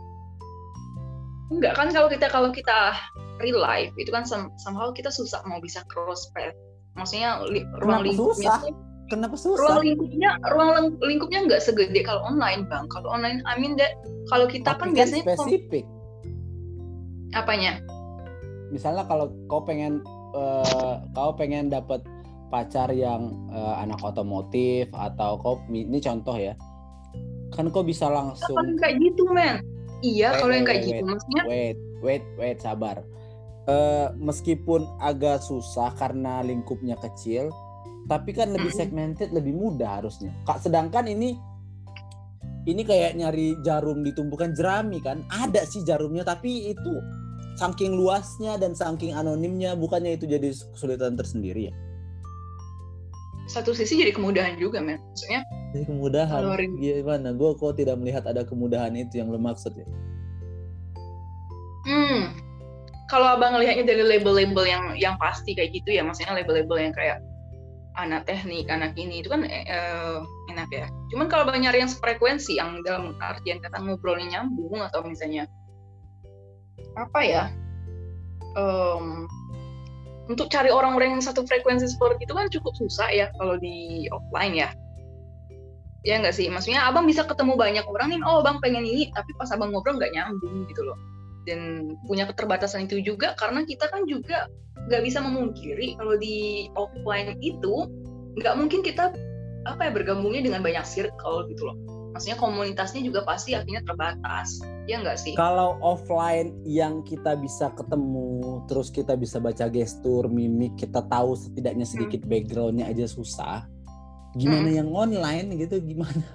enggak 1.51 1.75
kan 1.75 1.91
kalau 1.91 2.09
kita 2.09 2.27
kalau 2.31 2.51
kita 2.55 2.95
real 3.43 3.59
life 3.59 3.91
itu 3.99 4.11
kan 4.15 4.23
somehow 4.27 4.95
kita 4.95 5.11
susah 5.11 5.43
mau 5.45 5.59
bisa 5.59 5.83
cross 5.91 6.31
path 6.33 6.55
maksudnya 6.95 7.43
li, 7.51 7.67
ruang 7.83 8.07
lingkupnya 8.07 8.59
susah? 8.59 8.89
Kenapa 9.11 9.35
susah? 9.35 9.59
Ruang 9.59 9.83
lingkupnya, 9.83 10.39
ruang 10.55 10.95
lingkupnya 11.03 11.43
nggak 11.51 11.59
segede 11.67 11.99
kalau 12.07 12.23
online 12.23 12.63
bang. 12.71 12.87
Kalau 12.95 13.11
online, 13.11 13.43
I 13.43 13.59
mean 13.59 13.75
that 13.75 13.99
kalau 14.31 14.47
kita 14.47 14.71
Tapi 14.71 14.79
kan, 14.79 14.89
kan 14.95 14.97
biasanya 15.03 15.25
spesifik. 15.27 15.85
Apanya? 17.35 17.83
Misalnya 18.71 19.03
kalau 19.11 19.35
kau 19.51 19.67
pengen, 19.67 20.07
uh, 20.31 21.03
kau 21.11 21.35
pengen 21.35 21.75
dapat 21.75 22.07
pacar 22.55 22.95
yang 22.95 23.35
uh, 23.51 23.83
anak 23.83 23.99
otomotif 23.99 24.87
atau 24.95 25.43
kau 25.43 25.59
ini 25.67 25.99
contoh 25.99 26.39
ya, 26.39 26.55
kan 27.51 27.67
kau 27.75 27.83
bisa 27.83 28.07
langsung. 28.07 28.55
Kan 28.55 28.79
kayak 28.79 28.95
gitu 29.03 29.27
men. 29.35 29.59
Iya, 30.01 30.41
kalau 30.41 30.53
yang 30.57 30.67
kayak 30.67 30.83
gitu 30.89 31.05
maksudnya. 31.05 31.43
Wait, 31.45 31.79
wait, 32.01 32.25
wait, 32.41 32.59
sabar 32.61 33.05
uh, 33.71 34.09
meskipun 34.17 34.87
agak 35.03 35.45
susah 35.45 35.93
karena 35.99 36.41
lingkupnya 36.41 36.97
kecil, 36.99 37.53
tapi 38.11 38.35
kan 38.35 38.55
lebih 38.55 38.73
segmented, 38.73 39.35
lebih 39.35 39.53
mudah 39.53 40.01
harusnya. 40.03 40.33
Kak, 40.49 40.63
sedangkan 40.65 41.11
ini 41.11 41.37
ini 42.69 42.85
kayak 42.85 43.17
nyari 43.17 43.57
jarum 43.65 44.05
ditumbuhkan 44.05 44.53
jerami 44.53 45.01
kan? 45.01 45.25
Ada 45.29 45.65
sih 45.65 45.83
jarumnya, 45.85 46.25
tapi 46.25 46.73
itu 46.73 46.93
saking 47.57 47.97
luasnya 47.97 48.57
dan 48.61 48.77
saking 48.77 49.17
anonimnya, 49.17 49.77
bukannya 49.77 50.17
itu 50.17 50.29
jadi 50.29 50.49
kesulitan 50.77 51.17
tersendiri 51.17 51.73
ya? 51.73 51.75
Satu 53.51 53.75
sisi 53.75 53.99
jadi 53.99 54.15
kemudahan 54.15 54.55
juga 54.63 54.79
men. 54.79 55.03
Maksudnya 55.11 55.43
jadi 55.75 55.85
kemudahan. 55.87 56.41
gimana? 56.79 57.29
Gue 57.35 57.51
kok 57.59 57.79
tidak 57.79 57.99
melihat 57.99 58.27
ada 58.27 58.47
kemudahan 58.47 58.95
itu 58.95 59.19
yang 59.19 59.31
lo 59.31 59.39
maksud 59.39 59.75
ya? 59.75 59.87
Hmm. 61.87 62.35
Kalau 63.11 63.27
abang 63.35 63.59
ngelihatnya 63.59 63.87
dari 63.91 64.07
label-label 64.07 64.65
yang 64.67 64.85
yang 64.95 65.15
pasti 65.19 65.59
kayak 65.59 65.75
gitu 65.75 65.99
ya 65.99 66.07
maksudnya 66.07 66.39
label-label 66.39 66.79
yang 66.79 66.95
kayak 66.95 67.19
anak 67.99 68.23
teknik 68.23 68.71
anak 68.71 68.95
ini 68.95 69.19
itu 69.19 69.27
kan 69.27 69.43
uh, 69.43 70.23
enak 70.55 70.71
ya. 70.71 70.87
Cuman 71.11 71.27
kalau 71.27 71.43
abang 71.47 71.59
nyari 71.59 71.83
yang 71.83 71.91
frekuensi 71.91 72.59
yang 72.63 72.79
dalam 72.87 73.19
artian 73.19 73.59
kata 73.59 73.83
ngobrolnya 73.83 74.39
nyambung 74.39 74.79
atau 74.79 75.03
misalnya 75.03 75.51
apa 76.99 77.21
ya 77.23 77.45
um, 78.59 79.27
untuk 80.31 80.47
cari 80.47 80.71
orang-orang 80.71 81.19
yang 81.19 81.25
satu 81.25 81.43
frekuensi 81.43 81.91
seperti 81.91 82.23
itu 82.23 82.35
kan 82.39 82.47
cukup 82.47 82.73
susah 82.79 83.11
ya 83.11 83.27
kalau 83.35 83.59
di 83.59 84.07
offline 84.15 84.55
ya. 84.55 84.71
Ya 86.07 86.17
nggak 86.23 86.33
sih? 86.33 86.47
Maksudnya 86.49 86.87
abang 86.87 87.05
bisa 87.05 87.27
ketemu 87.27 87.59
banyak 87.59 87.85
orang 87.85 88.15
nih 88.15 88.23
oh 88.23 88.41
abang 88.41 88.63
pengen 88.63 88.87
ini. 88.87 89.11
Tapi 89.11 89.35
pas 89.37 89.51
abang 89.51 89.75
ngobrol 89.75 89.99
nggak 89.99 90.15
nyambung 90.15 90.71
gitu 90.71 90.87
loh. 90.87 90.97
Dan 91.45 91.93
punya 92.07 92.31
keterbatasan 92.31 92.87
itu 92.87 93.03
juga 93.03 93.35
karena 93.35 93.67
kita 93.67 93.91
kan 93.91 94.07
juga 94.07 94.47
nggak 94.87 95.03
bisa 95.05 95.19
memungkiri 95.21 95.99
kalau 95.99 96.17
di 96.17 96.71
offline 96.79 97.37
itu 97.43 97.91
nggak 98.39 98.55
mungkin 98.57 98.81
kita 98.81 99.13
apa 99.69 99.81
ya 99.83 99.91
bergabungnya 99.93 100.41
dengan 100.41 100.65
banyak 100.65 100.87
circle 100.89 101.45
gitu 101.53 101.69
loh 101.69 101.77
maksudnya 102.11 102.39
komunitasnya 102.39 103.01
juga 103.07 103.23
pasti 103.23 103.55
akhirnya 103.55 103.83
terbatas 103.87 104.63
ya 104.91 104.99
nggak 104.99 105.19
sih 105.19 105.35
kalau 105.39 105.79
offline 105.79 106.55
yang 106.67 107.07
kita 107.07 107.39
bisa 107.39 107.71
ketemu 107.79 108.63
terus 108.67 108.91
kita 108.91 109.15
bisa 109.15 109.39
baca 109.39 109.71
gestur 109.71 110.27
mimik 110.27 110.75
kita 110.75 111.07
tahu 111.07 111.39
setidaknya 111.39 111.87
sedikit 111.87 112.27
hmm. 112.27 112.31
backgroundnya 112.31 112.87
aja 112.91 113.07
susah 113.07 113.67
gimana 114.35 114.71
hmm. 114.71 114.79
yang 114.83 114.89
online 114.91 115.47
gitu 115.59 115.79
gimana 115.83 116.27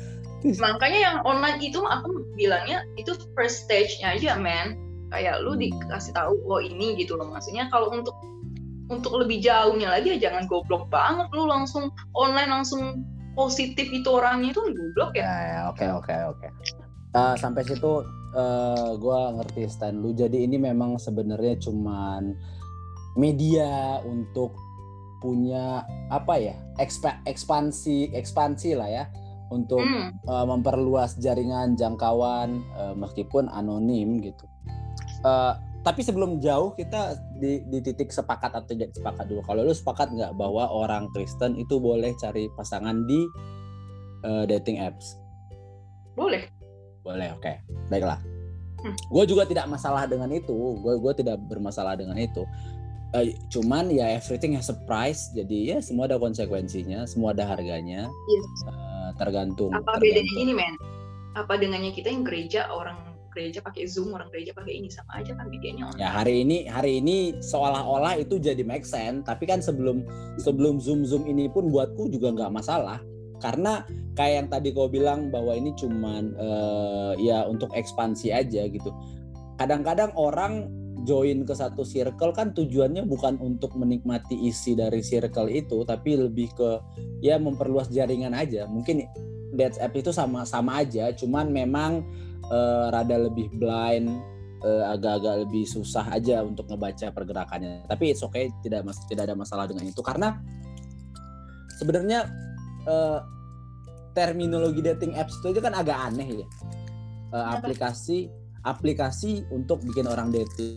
makanya 0.64 1.00
yang 1.00 1.16
online 1.28 1.60
itu 1.60 1.80
aku 1.84 2.24
bilangnya 2.36 2.84
itu 2.96 3.12
first 3.36 3.68
stage-nya 3.68 4.16
aja 4.16 4.40
man 4.40 4.76
kayak 5.12 5.44
lu 5.44 5.52
hmm. 5.52 5.68
dikasih 5.68 6.16
tahu 6.16 6.36
oh 6.48 6.60
ini 6.64 6.96
gitu 6.96 7.20
loh 7.20 7.28
maksudnya 7.28 7.68
kalau 7.68 7.92
untuk 7.92 8.16
untuk 8.90 9.14
lebih 9.22 9.38
jauhnya 9.38 9.86
lagi 9.86 10.18
ya 10.18 10.30
jangan 10.30 10.50
goblok 10.50 10.90
banget 10.90 11.30
lu 11.30 11.46
langsung 11.46 11.94
online 12.16 12.50
langsung 12.50 13.06
positif 13.34 13.86
itu 13.90 14.08
orangnya 14.10 14.50
itu 14.52 14.62
goblok 14.62 15.12
ya. 15.16 15.26
Ya, 15.26 15.60
oke 15.70 15.86
oke 15.86 16.14
oke. 16.36 16.48
Eh, 17.10 17.34
sampai 17.42 17.62
situ 17.66 17.90
uh, 17.90 18.02
eh, 18.38 18.90
gue 18.94 19.20
ngerti 19.40 19.60
stand 19.66 19.98
lu. 19.98 20.14
Jadi 20.14 20.46
ini 20.46 20.56
memang 20.58 20.94
sebenarnya 20.94 21.58
cuman 21.58 22.34
media 23.18 23.98
untuk 24.06 24.54
punya 25.20 25.84
apa 26.08 26.40
ya 26.40 26.56
eksp 26.80 27.04
ekspansi 27.28 28.16
ekspansi 28.16 28.72
lah 28.72 28.88
ya 28.88 29.04
untuk 29.52 29.82
hmm. 29.82 30.24
uh, 30.24 30.46
memperluas 30.48 31.20
jaringan 31.20 31.76
jangkauan 31.76 32.62
uh, 32.78 32.94
meskipun 32.94 33.50
anonim 33.50 34.22
gitu. 34.22 34.46
Uh, 35.26 35.58
tapi 35.80 36.04
sebelum 36.04 36.44
jauh 36.44 36.76
kita 36.76 37.16
di, 37.40 37.64
di 37.64 37.80
titik 37.80 38.12
sepakat 38.12 38.52
atau 38.52 38.68
tidak 38.68 38.92
sepakat 38.92 39.24
dulu. 39.24 39.40
Kalau 39.48 39.64
lu 39.64 39.72
sepakat 39.72 40.12
nggak 40.12 40.36
bahwa 40.36 40.68
orang 40.68 41.08
Kristen 41.16 41.56
itu 41.56 41.80
boleh 41.80 42.12
cari 42.20 42.52
pasangan 42.52 43.08
di 43.08 43.24
uh, 44.28 44.44
dating 44.44 44.76
apps? 44.76 45.16
Boleh. 46.12 46.44
Boleh, 47.00 47.32
oke. 47.32 47.40
Okay. 47.40 47.64
Baiklah. 47.88 48.20
Hmm. 48.84 48.96
Gue 49.08 49.24
juga 49.24 49.48
tidak 49.48 49.72
masalah 49.72 50.04
dengan 50.04 50.28
itu. 50.28 50.52
Gue 50.84 51.00
gue 51.00 51.12
tidak 51.16 51.40
bermasalah 51.48 51.96
dengan 51.96 52.20
itu. 52.20 52.44
Uh, 53.16 53.32
cuman 53.48 53.88
ya 53.88 54.20
everything 54.20 54.52
has 54.52 54.68
a 54.68 54.76
price. 54.84 55.32
Jadi 55.32 55.72
ya 55.72 55.80
semua 55.80 56.04
ada 56.04 56.20
konsekuensinya, 56.20 57.08
semua 57.08 57.32
ada 57.32 57.48
harganya. 57.48 58.04
Yes. 58.28 58.46
Uh, 58.68 59.10
tergantung. 59.16 59.72
Apa 59.72 59.96
tergantung. 59.96 60.04
bedanya 60.04 60.34
ini, 60.44 60.52
men? 60.52 60.74
Apa 61.40 61.56
dengannya 61.56 61.96
kita 61.96 62.12
yang 62.12 62.20
gereja 62.20 62.68
orang 62.68 63.09
gereja 63.30 63.58
pakai 63.62 63.86
zoom 63.86 64.12
orang 64.14 64.28
gereja 64.30 64.52
pakai 64.52 64.82
ini 64.82 64.88
sama 64.90 65.22
aja 65.22 65.32
kan 65.34 65.46
medianya 65.48 65.88
online. 65.90 66.02
ya 66.02 66.08
hari 66.10 66.34
ini 66.42 66.58
hari 66.66 66.98
ini 66.98 67.38
seolah-olah 67.40 68.18
itu 68.18 68.36
jadi 68.36 68.60
make 68.66 68.84
sense 68.84 69.24
tapi 69.24 69.46
kan 69.46 69.62
sebelum 69.62 70.02
sebelum 70.42 70.82
zoom 70.82 71.06
zoom 71.06 71.24
ini 71.26 71.46
pun 71.46 71.70
buatku 71.70 72.10
juga 72.10 72.34
nggak 72.34 72.52
masalah. 72.52 72.98
Karena 73.40 73.88
kayak 74.20 74.34
yang 74.36 74.48
tadi 74.52 74.68
kau 74.76 74.90
bilang 74.92 75.32
bahwa 75.32 75.56
ini 75.56 75.72
cuman 75.72 76.36
uh, 76.36 77.16
ya 77.16 77.48
untuk 77.48 77.72
ekspansi 77.72 78.28
aja 78.36 78.68
gitu. 78.68 78.92
Kadang-kadang 79.56 80.12
orang 80.12 80.68
join 81.08 81.48
ke 81.48 81.56
satu 81.56 81.80
circle 81.80 82.36
kan 82.36 82.52
tujuannya 82.52 83.08
bukan 83.08 83.40
untuk 83.40 83.72
menikmati 83.72 84.36
isi 84.44 84.76
dari 84.76 85.00
circle 85.00 85.48
itu 85.48 85.80
tapi 85.88 86.20
lebih 86.20 86.52
ke 86.52 86.70
ya 87.24 87.40
memperluas 87.40 87.88
jaringan 87.88 88.36
aja. 88.36 88.68
Mungkin 88.68 89.08
Dead 89.56 89.74
App 89.80 89.96
itu 89.96 90.12
sama 90.14 90.46
sama 90.46 90.84
aja 90.84 91.10
cuman 91.16 91.50
memang 91.50 92.04
uh, 92.50 92.92
rada 92.92 93.16
lebih 93.16 93.48
blind 93.56 94.10
uh, 94.66 94.92
agak-agak 94.92 95.46
lebih 95.46 95.64
susah 95.64 96.04
aja 96.12 96.44
untuk 96.44 96.68
ngebaca 96.68 97.10
pergerakannya. 97.14 97.86
Tapi 97.86 98.12
it's 98.12 98.22
okay 98.22 98.52
tidak 98.60 98.84
mas 98.84 98.98
tidak 99.08 99.30
ada 99.30 99.36
masalah 99.38 99.64
dengan 99.70 99.88
itu. 99.88 100.02
Karena 100.04 100.36
sebenarnya 101.80 102.28
uh, 102.84 103.24
terminologi 104.12 104.82
dating 104.82 105.16
apps 105.16 105.38
itu 105.40 105.60
kan 105.62 105.72
agak 105.72 105.96
aneh 105.96 106.44
ya. 106.44 106.48
Uh, 107.30 107.46
aplikasi 107.54 108.26
aplikasi 108.66 109.46
untuk 109.54 109.80
bikin 109.86 110.04
orang 110.10 110.34
dating. 110.34 110.76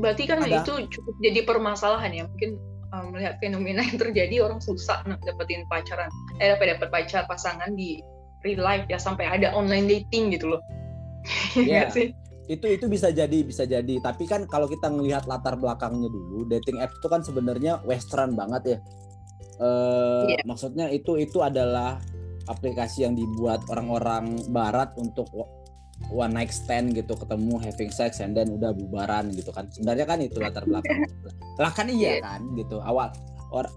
Berarti 0.00 0.24
kan 0.24 0.40
ada. 0.42 0.64
itu 0.64 0.88
cukup 0.88 1.14
jadi 1.20 1.44
permasalahan 1.44 2.10
ya. 2.10 2.24
Mungkin 2.26 2.72
melihat 3.08 3.40
fenomena 3.40 3.80
yang 3.80 3.96
terjadi 3.96 4.44
orang 4.44 4.60
susah 4.60 5.00
dapetin 5.24 5.64
pacaran 5.64 6.12
eh 6.44 6.52
dapat 6.52 6.76
dapat 6.76 6.88
pacar 6.92 7.24
pasangan 7.24 7.72
di 7.72 8.04
real 8.42 8.62
life 8.62 8.86
ya 8.90 8.98
sampai 8.98 9.26
ada 9.26 9.54
online 9.54 9.86
dating 9.88 10.34
gitu 10.34 10.58
loh. 10.58 10.62
Iya. 11.54 11.86
yeah. 11.86 12.10
Itu 12.50 12.66
itu 12.66 12.90
bisa 12.90 13.14
jadi 13.14 13.46
bisa 13.46 13.62
jadi. 13.62 14.02
Tapi 14.02 14.26
kan 14.26 14.44
kalau 14.50 14.66
kita 14.66 14.90
ngelihat 14.90 15.30
latar 15.30 15.54
belakangnya 15.54 16.10
dulu, 16.10 16.42
dating 16.50 16.82
apps 16.82 16.98
itu 16.98 17.06
kan 17.06 17.22
sebenarnya 17.22 17.78
western 17.86 18.34
banget 18.34 18.62
ya. 18.66 18.78
Uh, 19.62 20.26
yeah. 20.26 20.42
Maksudnya 20.42 20.90
itu 20.90 21.14
itu 21.22 21.38
adalah 21.38 22.02
aplikasi 22.50 23.06
yang 23.06 23.14
dibuat 23.14 23.62
orang-orang 23.70 24.34
barat 24.50 24.90
untuk 24.98 25.30
one 26.10 26.34
night 26.34 26.50
stand 26.50 26.90
gitu 26.98 27.14
ketemu 27.14 27.62
having 27.62 27.94
sex 27.94 28.18
and 28.18 28.34
then 28.34 28.50
udah 28.50 28.74
bubaran 28.74 29.30
gitu 29.30 29.54
kan 29.54 29.70
sebenarnya 29.70 30.02
kan 30.02 30.18
itu 30.18 30.42
latar 30.42 30.66
belakang 30.66 31.06
lah 31.62 31.70
kan 31.70 31.86
iya 31.86 32.18
yeah. 32.18 32.26
kan 32.26 32.42
gitu 32.58 32.82
awal 32.82 33.06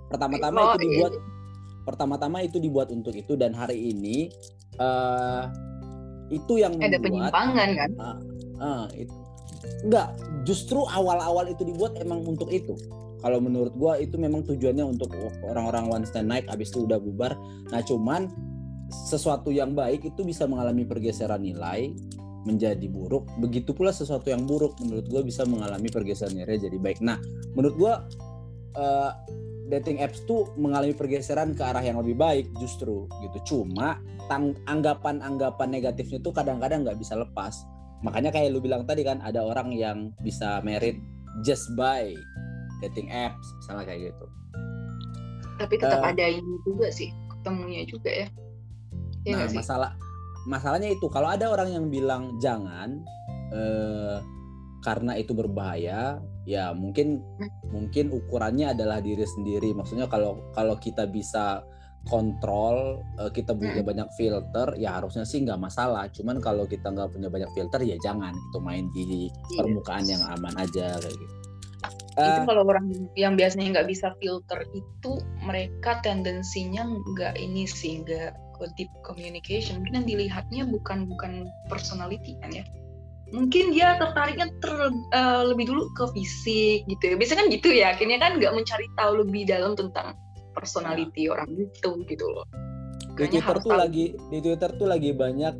pertama-tama 0.09 0.57
oh, 0.57 0.65
itu 0.73 0.89
dibuat 0.89 1.13
iya 1.13 1.34
pertama-tama 1.85 2.41
itu 2.41 2.57
dibuat 2.57 2.89
untuk 2.89 3.13
itu 3.13 3.37
dan 3.37 3.53
hari 3.53 3.93
ini 3.93 4.33
uh, 4.81 5.47
itu 6.33 6.57
yang 6.57 6.73
ada 6.81 6.97
penyimpangan 6.97 7.69
kan? 7.77 7.89
Uh, 7.95 8.17
uh, 8.57 8.85
itu 8.97 9.13
enggak 9.85 10.17
justru 10.45 10.81
awal-awal 10.89 11.45
itu 11.45 11.61
dibuat 11.61 11.93
emang 12.01 12.25
untuk 12.25 12.49
itu. 12.49 12.73
Kalau 13.21 13.41
menurut 13.41 13.73
gua 13.77 13.97
itu 13.97 14.17
memang 14.17 14.45
tujuannya 14.45 14.85
untuk 14.85 15.13
orang-orang 15.45 15.89
one 15.89 16.05
stand 16.05 16.29
night 16.29 16.45
habis 16.49 16.73
itu 16.73 16.85
udah 16.85 16.97
bubar. 16.97 17.37
Nah 17.69 17.81
cuman 17.85 18.29
sesuatu 18.89 19.49
yang 19.49 19.73
baik 19.73 20.05
itu 20.05 20.21
bisa 20.21 20.45
mengalami 20.45 20.85
pergeseran 20.85 21.41
nilai 21.41 21.93
menjadi 22.45 22.85
buruk. 22.85 23.25
Begitu 23.41 23.73
pula 23.73 23.89
sesuatu 23.89 24.29
yang 24.29 24.45
buruk 24.45 24.77
menurut 24.77 25.09
gue 25.09 25.21
bisa 25.25 25.41
mengalami 25.49 25.89
pergeseran 25.89 26.37
nilai 26.37 26.61
jadi 26.61 26.77
baik. 26.77 27.01
Nah 27.01 27.17
menurut 27.57 27.75
gue 27.77 27.93
uh, 28.77 29.11
dating 29.69 30.01
apps 30.01 30.21
tuh 30.29 30.49
mengalami 30.57 30.93
pergeseran 30.93 31.57
ke 31.57 31.63
arah 31.65 31.81
yang 31.81 31.97
lebih 32.01 32.17
baik 32.17 32.49
justru 32.61 33.09
gitu. 33.25 33.37
Cuma 33.55 34.01
anggapan-anggapan 34.69 35.69
negatifnya 35.69 36.19
tuh 36.21 36.33
kadang-kadang 36.33 36.85
nggak 36.85 36.97
bisa 36.97 37.17
lepas. 37.17 37.65
Makanya 38.05 38.29
kayak 38.29 38.53
lu 38.53 38.61
bilang 38.61 38.85
tadi 38.85 39.01
kan 39.01 39.21
ada 39.25 39.41
orang 39.41 39.73
yang 39.73 40.13
bisa 40.21 40.61
merit 40.61 40.97
just 41.41 41.65
by 41.73 42.13
dating 42.85 43.09
apps 43.09 43.45
misalnya 43.61 43.83
kayak 43.89 44.01
gitu. 44.13 44.25
Tapi 45.55 45.73
tetap 45.79 46.03
uh, 46.03 46.11
ada 46.11 46.25
ini 46.27 46.55
juga 46.67 46.91
sih 46.91 47.09
ketemunya 47.45 47.85
juga 47.85 48.09
ya, 48.09 48.27
ya 49.21 49.37
nah 49.37 49.47
masalah 49.53 49.91
masalahnya 50.49 50.89
itu 50.97 51.05
kalau 51.13 51.29
ada 51.29 51.45
orang 51.45 51.69
yang 51.77 51.85
bilang 51.93 52.41
jangan 52.41 53.05
uh, 53.53 54.17
karena 54.85 55.17
itu 55.17 55.33
berbahaya 55.33 56.21
ya 56.45 56.69
mungkin 56.77 57.25
hmm. 57.41 57.73
mungkin 57.73 58.13
ukurannya 58.13 58.77
adalah 58.77 59.01
diri 59.01 59.25
sendiri 59.25 59.73
maksudnya 59.73 60.05
kalau 60.05 60.45
kalau 60.53 60.77
kita 60.77 61.09
bisa 61.09 61.65
kontrol 62.05 63.01
uh, 63.17 63.33
kita 63.33 63.57
punya 63.57 63.81
hmm. 63.81 63.89
banyak 63.89 64.09
filter 64.13 64.77
ya 64.77 65.01
harusnya 65.01 65.25
sih 65.25 65.41
nggak 65.41 65.57
masalah 65.57 66.05
cuman 66.13 66.37
kalau 66.37 66.69
kita 66.69 66.93
nggak 66.93 67.09
punya 67.09 67.33
banyak 67.33 67.49
filter 67.57 67.81
ya 67.81 67.97
jangan 67.97 68.37
itu 68.37 68.59
main 68.61 68.85
di 68.93 69.25
iya. 69.25 69.57
permukaan 69.57 70.05
yang 70.05 70.21
aman 70.21 70.53
aja 70.61 71.01
kayak 71.01 71.17
gitu 71.17 71.35
itu 72.15 72.21
uh, 72.21 72.47
kalau 72.47 72.63
orang 72.63 72.87
yang 73.17 73.33
biasanya 73.35 73.81
nggak 73.81 73.89
bisa 73.89 74.13
filter 74.21 74.63
itu 74.71 75.17
mereka 75.43 75.99
tendensinya 76.05 76.85
nggak 76.85 77.35
ini 77.41 77.65
sih 77.65 78.05
nggak 78.05 78.37
deep 78.77 78.87
communication 79.03 79.81
mungkin 79.81 80.05
yang 80.05 80.07
dilihatnya 80.07 80.63
bukan 80.69 81.09
bukan 81.09 81.49
personality 81.67 82.37
kan 82.39 82.53
ya 82.53 82.63
mungkin 83.33 83.73
dia 83.73 83.97
tertariknya 83.97 84.53
ter, 84.61 84.73
uh, 85.13 85.43
lebih 85.49 85.65
dulu 85.73 85.89
ke 85.97 86.05
fisik 86.13 86.85
gitu 86.85 87.03
ya 87.09 87.15
biasanya 87.17 87.39
kan 87.41 87.47
gitu 87.49 87.69
ya 87.73 87.85
akhirnya 87.97 88.19
kan 88.21 88.31
nggak 88.37 88.53
mencari 88.53 88.87
tahu 88.93 89.11
lebih 89.25 89.49
dalam 89.49 89.73
tentang 89.73 90.13
personality 90.53 91.25
ya. 91.25 91.33
orang 91.33 91.49
itu 91.57 91.89
gitu 92.05 92.25
loh 92.29 92.45
di 93.15 93.25
Twitter 93.31 93.57
tuh 93.57 93.71
tahu. 93.73 93.81
lagi 93.81 94.05
di 94.29 94.37
Twitter 94.43 94.69
tuh 94.77 94.87
lagi 94.87 95.09
banyak 95.15 95.53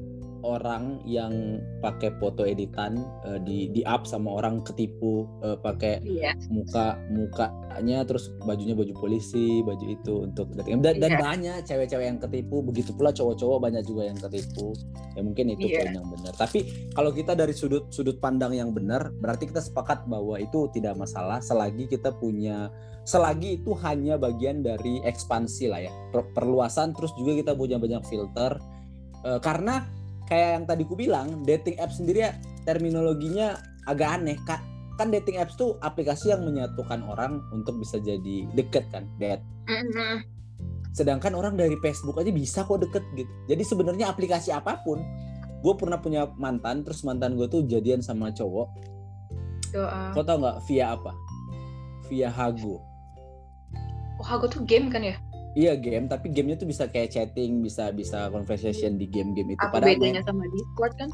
orang 0.46 1.02
yang 1.10 1.58
pakai 1.82 2.14
foto 2.22 2.46
editan 2.46 3.02
uh, 3.26 3.42
di 3.42 3.74
di 3.74 3.82
up 3.90 4.06
sama 4.06 4.38
orang 4.38 4.62
ketipu 4.62 5.26
uh, 5.42 5.58
pakai 5.58 6.06
yeah. 6.06 6.38
muka 6.54 7.02
mukanya 7.10 8.06
terus 8.06 8.30
bajunya 8.46 8.78
baju 8.78 8.94
polisi 8.94 9.66
baju 9.66 9.86
itu 9.90 10.14
untuk 10.30 10.54
dating 10.54 10.86
dan, 10.86 11.02
yeah. 11.02 11.10
dan 11.10 11.12
banyak 11.18 11.58
cewek-cewek 11.66 12.06
yang 12.06 12.22
ketipu 12.22 12.62
begitu 12.62 12.94
pula 12.94 13.10
cowok-cowok 13.10 13.58
banyak 13.58 13.84
juga 13.84 14.06
yang 14.06 14.20
ketipu 14.22 14.78
ya 15.18 15.22
mungkin 15.26 15.58
itu 15.58 15.66
yeah. 15.66 15.82
poin 15.82 15.98
yang 15.98 16.10
benar 16.14 16.34
tapi 16.38 16.60
kalau 16.94 17.10
kita 17.10 17.34
dari 17.34 17.52
sudut 17.58 17.90
sudut 17.90 18.22
pandang 18.22 18.54
yang 18.54 18.70
benar 18.70 19.10
berarti 19.18 19.50
kita 19.50 19.66
sepakat 19.66 20.06
bahwa 20.06 20.38
itu 20.38 20.70
tidak 20.70 20.94
masalah 20.94 21.42
selagi 21.42 21.90
kita 21.90 22.14
punya 22.14 22.70
selagi 23.06 23.62
itu 23.62 23.74
hanya 23.86 24.18
bagian 24.18 24.66
dari 24.66 25.02
ekspansi 25.06 25.66
lah 25.70 25.82
ya 25.82 25.92
perluasan 26.34 26.94
terus 26.94 27.14
juga 27.18 27.38
kita 27.38 27.54
punya 27.54 27.78
banyak 27.78 28.02
filter 28.06 28.58
uh, 29.26 29.40
karena 29.42 29.86
kayak 30.26 30.50
yang 30.62 30.66
tadi 30.66 30.84
ku 30.86 30.94
bilang 30.98 31.46
dating 31.46 31.78
apps 31.78 32.02
sendiri 32.02 32.30
ya 32.30 32.32
terminologinya 32.66 33.58
agak 33.86 34.22
aneh 34.22 34.38
kak. 34.46 34.62
Kan 34.96 35.12
dating 35.12 35.44
apps 35.44 35.60
tuh 35.60 35.76
aplikasi 35.84 36.32
yang 36.32 36.48
menyatukan 36.48 37.04
orang 37.04 37.44
untuk 37.52 37.76
bisa 37.76 38.00
jadi 38.00 38.48
deket 38.56 38.88
kan 38.96 39.04
date 39.20 39.44
mm-hmm. 39.68 40.24
sedangkan 40.96 41.36
orang 41.36 41.60
dari 41.60 41.76
Facebook 41.84 42.16
aja 42.16 42.32
bisa 42.32 42.64
kok 42.64 42.80
deket 42.80 43.04
gitu. 43.20 43.28
Jadi 43.52 43.64
sebenarnya 43.68 44.08
aplikasi 44.08 44.56
apa 44.56 44.80
pun 44.86 45.04
gue 45.60 45.74
pernah 45.76 46.00
punya 46.00 46.30
mantan 46.40 46.86
terus 46.88 47.04
mantan 47.04 47.36
gue 47.36 47.50
tuh 47.52 47.68
jadian 47.68 48.00
sama 48.00 48.32
cowok. 48.32 48.70
Doa. 49.76 50.16
kau 50.16 50.24
tau 50.24 50.40
nggak 50.40 50.64
via 50.72 50.96
apa? 50.96 51.12
Via 52.08 52.32
Hago. 52.32 52.80
Oh 54.16 54.24
Hago 54.24 54.48
tuh 54.48 54.64
game 54.64 54.88
kan 54.88 55.04
ya 55.04 55.20
Iya 55.56 55.80
game, 55.80 56.12
tapi 56.12 56.36
gamenya 56.36 56.60
tuh 56.60 56.68
bisa 56.68 56.84
kayak 56.92 57.16
chatting, 57.16 57.64
bisa 57.64 57.88
bisa 57.96 58.28
conversation 58.28 59.00
di 59.00 59.08
game-game 59.08 59.56
itu. 59.56 59.64
Apa 59.64 59.80
Padahal 59.80 59.96
bedanya 59.96 60.22
sama 60.28 60.44
Discord 60.52 60.94
kan? 61.00 61.08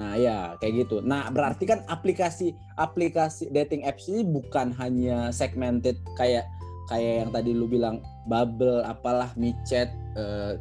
Nah 0.00 0.16
ya 0.16 0.56
kayak 0.64 0.88
gitu. 0.88 1.04
Nah 1.04 1.28
berarti 1.28 1.68
kan 1.68 1.84
aplikasi 1.92 2.56
aplikasi 2.80 3.52
dating 3.52 3.84
apps 3.84 4.08
ini 4.08 4.24
bukan 4.24 4.72
hanya 4.80 5.28
segmented 5.28 6.00
kayak 6.16 6.48
kayak 6.88 7.26
yang 7.26 7.30
tadi 7.36 7.52
lu 7.52 7.68
bilang 7.68 8.00
Bubble, 8.26 8.80
apalah 8.82 9.30
micet, 9.36 9.92
uh, 10.16 10.56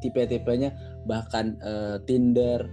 tipe-tipenya 0.00 0.72
bahkan 1.04 1.54
uh, 1.62 2.00
Tinder, 2.08 2.64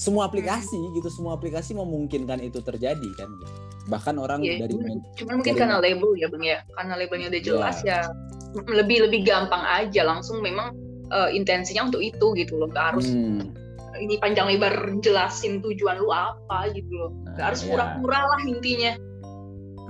semua 0.00 0.30
aplikasi 0.30 0.78
hmm. 0.78 0.96
gitu, 0.96 1.08
semua 1.12 1.36
aplikasi 1.36 1.76
memungkinkan 1.76 2.40
itu 2.40 2.62
terjadi 2.62 3.10
kan. 3.18 3.28
Gitu. 3.28 3.69
Bahkan 3.88 4.20
orang 4.20 4.44
yeah, 4.44 4.60
dari 4.60 4.76
main, 4.76 5.00
cuma 5.16 5.40
mungkin 5.40 5.56
karena 5.56 5.80
label 5.80 6.12
ya 6.20 6.28
bang 6.28 6.44
ya, 6.44 6.58
karena 6.76 6.92
labelnya 7.00 7.28
udah 7.32 7.42
jelas 7.42 7.76
yeah. 7.80 8.04
ya 8.04 8.30
lebih 8.66 9.06
lebih 9.06 9.20
gampang 9.22 9.62
aja 9.62 10.02
langsung 10.02 10.42
memang 10.42 10.74
uh, 11.14 11.30
intensinya 11.30 11.86
untuk 11.86 12.02
itu 12.02 12.34
gitu 12.34 12.58
loh 12.58 12.68
gak 12.70 12.94
harus 12.94 13.06
hmm. 13.10 13.54
ini 14.00 14.18
panjang 14.18 14.50
lebar 14.50 14.74
jelasin 14.98 15.62
tujuan 15.62 16.02
lu 16.02 16.10
apa 16.10 16.70
gitu 16.74 16.90
loh 16.90 17.10
gak 17.34 17.38
nah, 17.38 17.44
harus 17.52 17.60
iya. 17.62 17.68
pura-pura 17.70 18.18
ya. 18.18 18.26
lah 18.26 18.40
intinya 18.46 18.92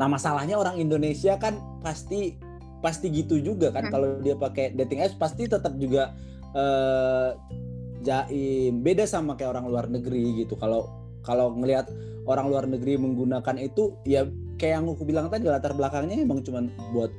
nah 0.01 0.09
masalahnya 0.09 0.57
orang 0.57 0.77
Indonesia 0.81 1.37
kan 1.41 1.61
pasti 1.81 2.37
pasti 2.81 3.13
gitu 3.13 3.37
juga 3.41 3.73
kan 3.73 3.89
hmm. 3.89 3.93
kalau 3.93 4.09
dia 4.21 4.37
pakai 4.37 4.73
dating 4.73 5.05
apps 5.05 5.17
pasti 5.17 5.45
tetap 5.49 5.77
juga 5.77 6.17
uh, 6.57 7.37
jaim 8.01 8.81
beda 8.81 9.05
sama 9.05 9.37
kayak 9.37 9.57
orang 9.57 9.69
luar 9.69 9.87
negeri 9.89 10.45
gitu 10.45 10.57
kalau 10.57 10.89
kalau 11.27 11.53
ngelihat 11.57 11.89
orang 12.29 12.47
luar 12.49 12.65
negeri 12.69 13.01
menggunakan 13.01 13.57
itu 13.57 13.97
ya 14.05 14.29
kayak 14.61 14.81
yang 14.81 14.87
aku 14.93 15.05
bilang 15.09 15.27
tadi 15.33 15.49
latar 15.49 15.73
belakangnya 15.73 16.21
emang 16.21 16.45
cuma 16.45 16.69
buat 16.93 17.11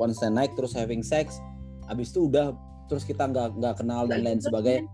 one 0.00 0.14
night 0.32 0.52
terus 0.58 0.74
having 0.74 1.04
sex. 1.04 1.38
Habis 1.86 2.14
itu 2.14 2.30
udah 2.30 2.54
terus 2.90 3.06
kita 3.06 3.30
nggak 3.30 3.54
nggak 3.62 3.74
kenal 3.78 4.10
dan 4.10 4.26
lain 4.26 4.42
sebagainya. 4.42 4.90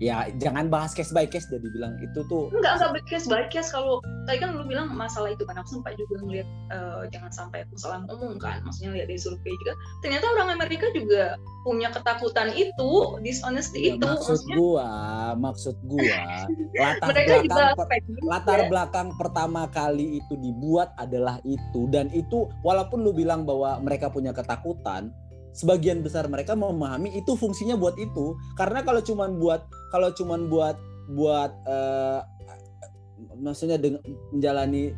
ya 0.00 0.32
jangan 0.40 0.72
bahas 0.72 0.96
case 0.96 1.12
by 1.12 1.28
case 1.28 1.44
udah 1.52 1.60
dibilang 1.60 1.92
itu 2.00 2.24
tuh. 2.24 2.48
Enggak 2.56 2.80
enggak 2.80 3.04
case 3.04 3.28
by 3.28 3.44
case. 3.52 3.68
Kalau 3.68 4.00
tadi 4.24 4.40
kan 4.40 4.56
lu 4.56 4.64
bilang 4.64 4.88
masalah 4.96 5.28
itu 5.28 5.44
kan 5.44 5.60
aku 5.60 5.76
sempat 5.76 5.92
juga 6.00 6.24
ngeliat 6.24 6.48
uh, 6.72 7.04
jangan 7.12 7.28
sampai 7.28 7.68
salah 7.76 8.00
ngomong 8.08 8.40
kan 8.40 8.64
maksudnya 8.64 8.96
lihat 8.96 9.12
di 9.12 9.20
survei 9.20 9.52
juga. 9.60 9.76
Ternyata 10.00 10.24
orang 10.32 10.56
Amerika 10.56 10.88
juga 10.96 11.36
punya 11.68 11.92
ketakutan 11.92 12.48
itu 12.56 12.90
dishonesty 13.20 13.92
ya, 13.92 14.00
itu 14.00 14.06
maksud 14.08 14.40
maksudnya, 14.40 14.56
gua 14.56 14.88
maksud 15.36 15.76
gua 15.84 16.20
latar 16.80 17.12
belakang 17.12 17.76
per, 17.76 17.88
latar 18.24 18.60
belakang 18.72 19.08
pertama 19.20 19.62
kali 19.68 20.24
itu 20.24 20.34
dibuat 20.40 20.96
adalah 20.96 21.36
itu. 21.44 21.84
Dan 21.92 22.08
itu 22.16 22.48
walaupun 22.64 23.04
lu 23.04 23.12
bilang 23.12 23.44
bahwa 23.44 23.76
mereka 23.84 24.08
punya 24.08 24.32
ketakutan 24.32 25.12
sebagian 25.56 26.00
besar 26.04 26.26
mereka 26.30 26.54
memahami 26.54 27.14
itu 27.18 27.34
fungsinya 27.34 27.74
buat 27.74 27.98
itu. 27.98 28.38
Karena 28.54 28.82
kalau 28.86 29.02
cuman 29.02 29.38
buat 29.38 29.66
kalau 29.90 30.10
cuman 30.14 30.46
buat 30.46 30.76
buat 31.10 31.50
uh, 31.66 32.22
maksudnya 33.42 33.76
dengan 33.76 34.00
menjalani 34.30 34.94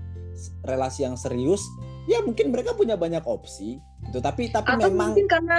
relasi 0.64 1.04
yang 1.04 1.16
serius 1.16 1.60
ya 2.08 2.20
mungkin 2.24 2.50
mereka 2.52 2.74
punya 2.74 2.96
banyak 2.96 3.22
opsi 3.24 3.78
itu 4.08 4.18
tapi 4.18 4.50
tapi 4.50 4.74
Atau 4.74 4.90
memang 4.90 5.14
mungkin 5.14 5.28
karena 5.30 5.58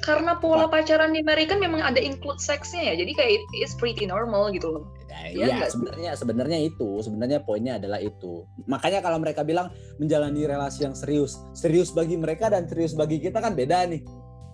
karena 0.00 0.32
pola 0.40 0.64
pacaran 0.64 1.12
di 1.12 1.20
Amerika 1.20 1.60
memang 1.60 1.84
ada 1.84 2.00
include 2.00 2.40
seksnya 2.40 2.92
ya. 2.92 2.94
Jadi 2.96 3.12
kayak 3.12 3.30
it's 3.60 3.76
pretty 3.76 4.08
normal 4.08 4.48
gitu 4.50 4.72
loh 4.72 4.84
ya, 5.34 5.46
ya 5.46 5.66
sebenarnya 5.66 6.10
sebenarnya 6.14 6.58
itu 6.62 7.02
sebenarnya 7.02 7.38
poinnya 7.42 7.76
adalah 7.76 7.98
itu. 7.98 8.46
Makanya 8.70 9.02
kalau 9.02 9.18
mereka 9.18 9.42
bilang 9.42 9.74
menjalani 9.98 10.46
relasi 10.46 10.86
yang 10.86 10.94
serius 10.94 11.38
serius 11.52 11.90
bagi 11.90 12.16
mereka 12.16 12.48
dan 12.48 12.66
serius 12.70 12.94
bagi 12.94 13.18
kita 13.18 13.42
kan 13.42 13.52
beda 13.54 13.90
nih 13.90 14.02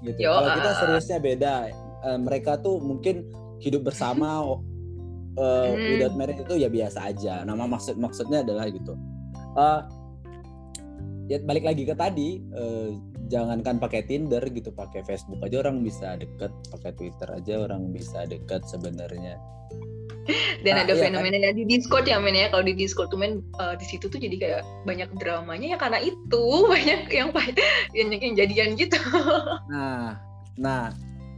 gitu. 0.05 0.19
Yo, 0.29 0.33
kalau 0.33 0.51
kita 0.57 0.71
seriusnya 0.81 1.19
beda 1.21 1.55
uh, 2.05 2.19
mereka 2.21 2.61
tuh 2.61 2.81
mungkin 2.81 3.27
hidup 3.61 3.89
bersama 3.89 4.45
uh, 4.45 4.57
hmm. 5.73 5.97
without 5.97 6.15
marriage 6.17 6.41
itu 6.41 6.55
ya 6.61 6.69
biasa 6.69 7.13
aja. 7.13 7.45
Nama 7.45 7.65
maksud 7.65 7.97
maksudnya 8.01 8.45
adalah 8.45 8.69
gitu. 8.69 8.97
Uh, 9.57 9.81
ya 11.27 11.43
balik 11.43 11.67
lagi 11.67 11.83
ke 11.83 11.95
tadi 11.95 12.39
uh, 12.55 12.95
jangankan 13.27 13.83
pakai 13.83 14.07
Tinder 14.07 14.43
gitu 14.47 14.71
pakai 14.71 15.03
Facebook 15.03 15.43
aja 15.43 15.67
orang 15.67 15.83
bisa 15.83 16.15
deket 16.15 16.55
pakai 16.71 16.95
Twitter 16.95 17.29
aja 17.35 17.55
orang 17.67 17.91
bisa 17.91 18.23
deket 18.31 18.63
sebenarnya 18.71 19.35
dan 20.65 20.73
nah, 20.75 20.83
ada 20.83 20.95
iya 20.99 21.03
fenomena 21.09 21.39
kan? 21.39 21.55
di 21.55 21.65
Discord 21.67 22.05
ya 22.07 22.19
men 22.19 22.35
ya. 22.35 22.51
Kalau 22.51 22.65
di 22.67 22.75
Discord 22.75 23.09
tuh 23.15 23.19
men 23.19 23.43
uh, 23.63 23.75
di 23.79 23.87
situ 23.87 24.11
tuh 24.11 24.19
jadi 24.19 24.37
kayak 24.37 24.63
banyak 24.83 25.11
dramanya 25.19 25.77
ya 25.77 25.79
karena 25.79 25.99
itu. 26.03 26.45
Banyak 26.77 27.09
yang 27.09 27.31
banyak 27.31 28.21
yang 28.21 28.35
jadian 28.35 28.75
gitu. 28.75 28.99
Nah 29.73 30.19
nah 30.57 30.89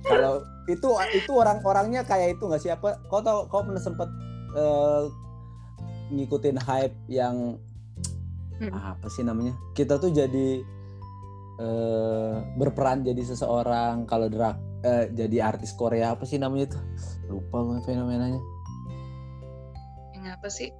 kalau 0.07 0.47
itu 0.71 0.95
itu 1.17 1.31
orang-orangnya 1.35 2.07
kayak 2.07 2.39
itu 2.39 2.47
nggak 2.47 2.63
siapa 2.63 3.03
kau 3.11 3.19
tau 3.19 3.51
kau 3.51 3.67
pernah 3.67 3.83
sempet 3.83 4.07
uh, 4.55 5.11
ngikutin 6.15 6.57
hype 6.63 6.95
yang 7.11 7.59
hmm. 8.63 8.73
apa 8.73 9.07
sih 9.11 9.27
namanya? 9.27 9.53
Kita 9.75 9.99
tuh 9.99 10.15
jadi 10.15 10.63
uh, 11.61 12.47
berperan 12.57 13.05
jadi 13.05 13.21
seseorang 13.27 14.07
kalau 14.07 14.31
drag 14.31 14.57
uh, 14.87 15.05
jadi 15.13 15.45
artis 15.45 15.75
Korea 15.75 16.15
apa 16.15 16.25
sih 16.25 16.39
namanya 16.41 16.79
tuh? 16.79 16.83
Lupa 17.29 17.61
gue 17.65 17.79
fenomenanya 17.85 18.58
yang 20.25 20.35
apa 20.35 20.49
sih? 20.51 20.75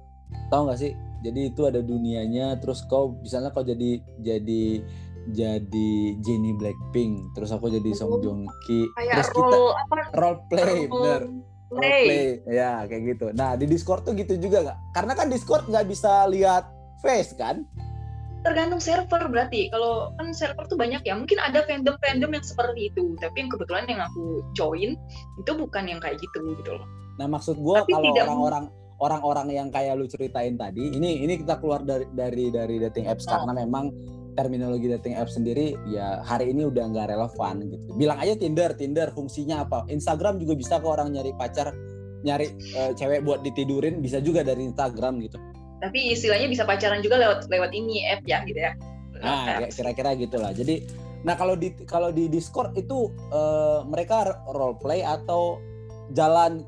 Tahu 0.51 0.61
nggak 0.67 0.79
sih? 0.79 0.91
Jadi 1.23 1.51
itu 1.51 1.61
ada 1.67 1.83
dunianya 1.83 2.59
terus 2.63 2.83
kau 2.87 3.19
misalnya 3.19 3.51
kau 3.51 3.63
jadi 3.63 3.99
jadi 4.23 4.63
jadi 5.29 5.91
Jennie 6.23 6.55
Blackpink 6.57 7.35
terus 7.37 7.53
aku 7.53 7.69
jadi 7.69 7.91
Song 7.93 8.15
oh, 8.15 8.19
Joong 8.21 8.47
Ki 8.65 8.87
terus 8.95 9.29
kita 9.29 9.45
role, 9.45 9.73
apa? 9.75 9.95
role 10.17 10.39
play 10.49 10.87
role 10.87 10.89
bener. 10.89 11.21
role 11.69 11.81
play 11.83 12.25
ya 12.49 12.87
kayak 12.89 13.03
gitu. 13.15 13.25
Nah 13.35 13.53
di 13.59 13.65
Discord 13.69 14.07
tuh 14.07 14.15
gitu 14.17 14.39
juga 14.39 14.65
nggak 14.65 14.77
karena 14.95 15.13
kan 15.13 15.27
Discord 15.29 15.67
nggak 15.69 15.85
bisa 15.85 16.25
lihat 16.31 16.71
face 17.03 17.35
kan? 17.37 17.67
Tergantung 18.39 18.79
server 18.79 19.27
berarti. 19.27 19.67
Kalau 19.67 20.15
kan 20.15 20.31
server 20.31 20.63
tuh 20.71 20.79
banyak 20.79 21.03
ya. 21.03 21.11
Mungkin 21.11 21.37
ada 21.43 21.67
fandom 21.67 21.99
fandom 21.99 22.31
yang 22.31 22.45
seperti 22.45 22.87
itu. 22.87 23.03
Tapi 23.19 23.35
yang 23.35 23.51
kebetulan 23.51 23.83
yang 23.91 23.99
aku 23.99 24.47
join 24.55 24.95
itu 25.35 25.51
bukan 25.51 25.83
yang 25.91 25.99
kayak 25.99 26.15
gitu 26.23 26.55
gitu 26.55 26.71
loh. 26.79 26.87
Nah 27.19 27.27
maksud 27.27 27.59
gue 27.59 27.77
kalau 27.83 28.15
orang-orang 28.15 28.71
orang-orang 28.99 29.47
yang 29.55 29.67
kayak 29.71 29.95
lu 29.95 30.05
ceritain 30.05 30.59
tadi 30.59 30.91
ini 30.91 31.23
ini 31.23 31.39
kita 31.39 31.59
keluar 31.63 31.83
dari 31.83 32.05
dari 32.11 32.51
dari 32.51 32.75
dating 32.83 33.07
apps 33.07 33.23
karena 33.23 33.55
memang 33.55 33.91
terminologi 34.35 34.87
dating 34.87 35.19
apps 35.19 35.35
sendiri 35.35 35.75
ya 35.91 36.23
hari 36.23 36.55
ini 36.55 36.67
udah 36.67 36.83
nggak 36.95 37.11
relevan 37.11 37.55
gitu. 37.67 37.85
Bilang 37.99 38.19
aja 38.23 38.35
Tinder 38.39 38.71
Tinder 38.75 39.11
fungsinya 39.11 39.67
apa? 39.67 39.83
Instagram 39.91 40.39
juga 40.39 40.55
bisa 40.55 40.79
ke 40.79 40.87
orang 40.87 41.11
nyari 41.11 41.35
pacar 41.35 41.75
nyari 42.23 42.51
uh, 42.75 42.91
cewek 42.95 43.23
buat 43.23 43.43
ditidurin 43.43 44.03
bisa 44.03 44.23
juga 44.23 44.43
dari 44.43 44.67
Instagram 44.67 45.23
gitu. 45.23 45.39
Tapi 45.79 46.11
istilahnya 46.15 46.47
bisa 46.51 46.63
pacaran 46.67 46.99
juga 46.99 47.19
lewat 47.19 47.47
lewat 47.47 47.71
ini 47.71 48.03
app 48.07 48.23
ya 48.27 48.43
gitu 48.47 48.59
ya. 48.59 48.71
Nah 49.19 49.67
kira-kira 49.71 50.15
gitulah. 50.15 50.51
Jadi 50.55 50.83
nah 51.27 51.35
kalau 51.35 51.59
di 51.59 51.75
kalau 51.83 52.15
di 52.15 52.31
Discord 52.31 52.75
itu 52.79 53.11
uh, 53.35 53.83
mereka 53.83 54.39
role 54.55 54.79
play 54.79 55.03
atau 55.03 55.59
jalan 56.15 56.63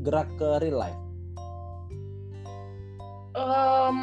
gerak 0.00 0.28
ke 0.40 0.64
real 0.64 0.80
life 0.80 1.02
um, 3.36 3.98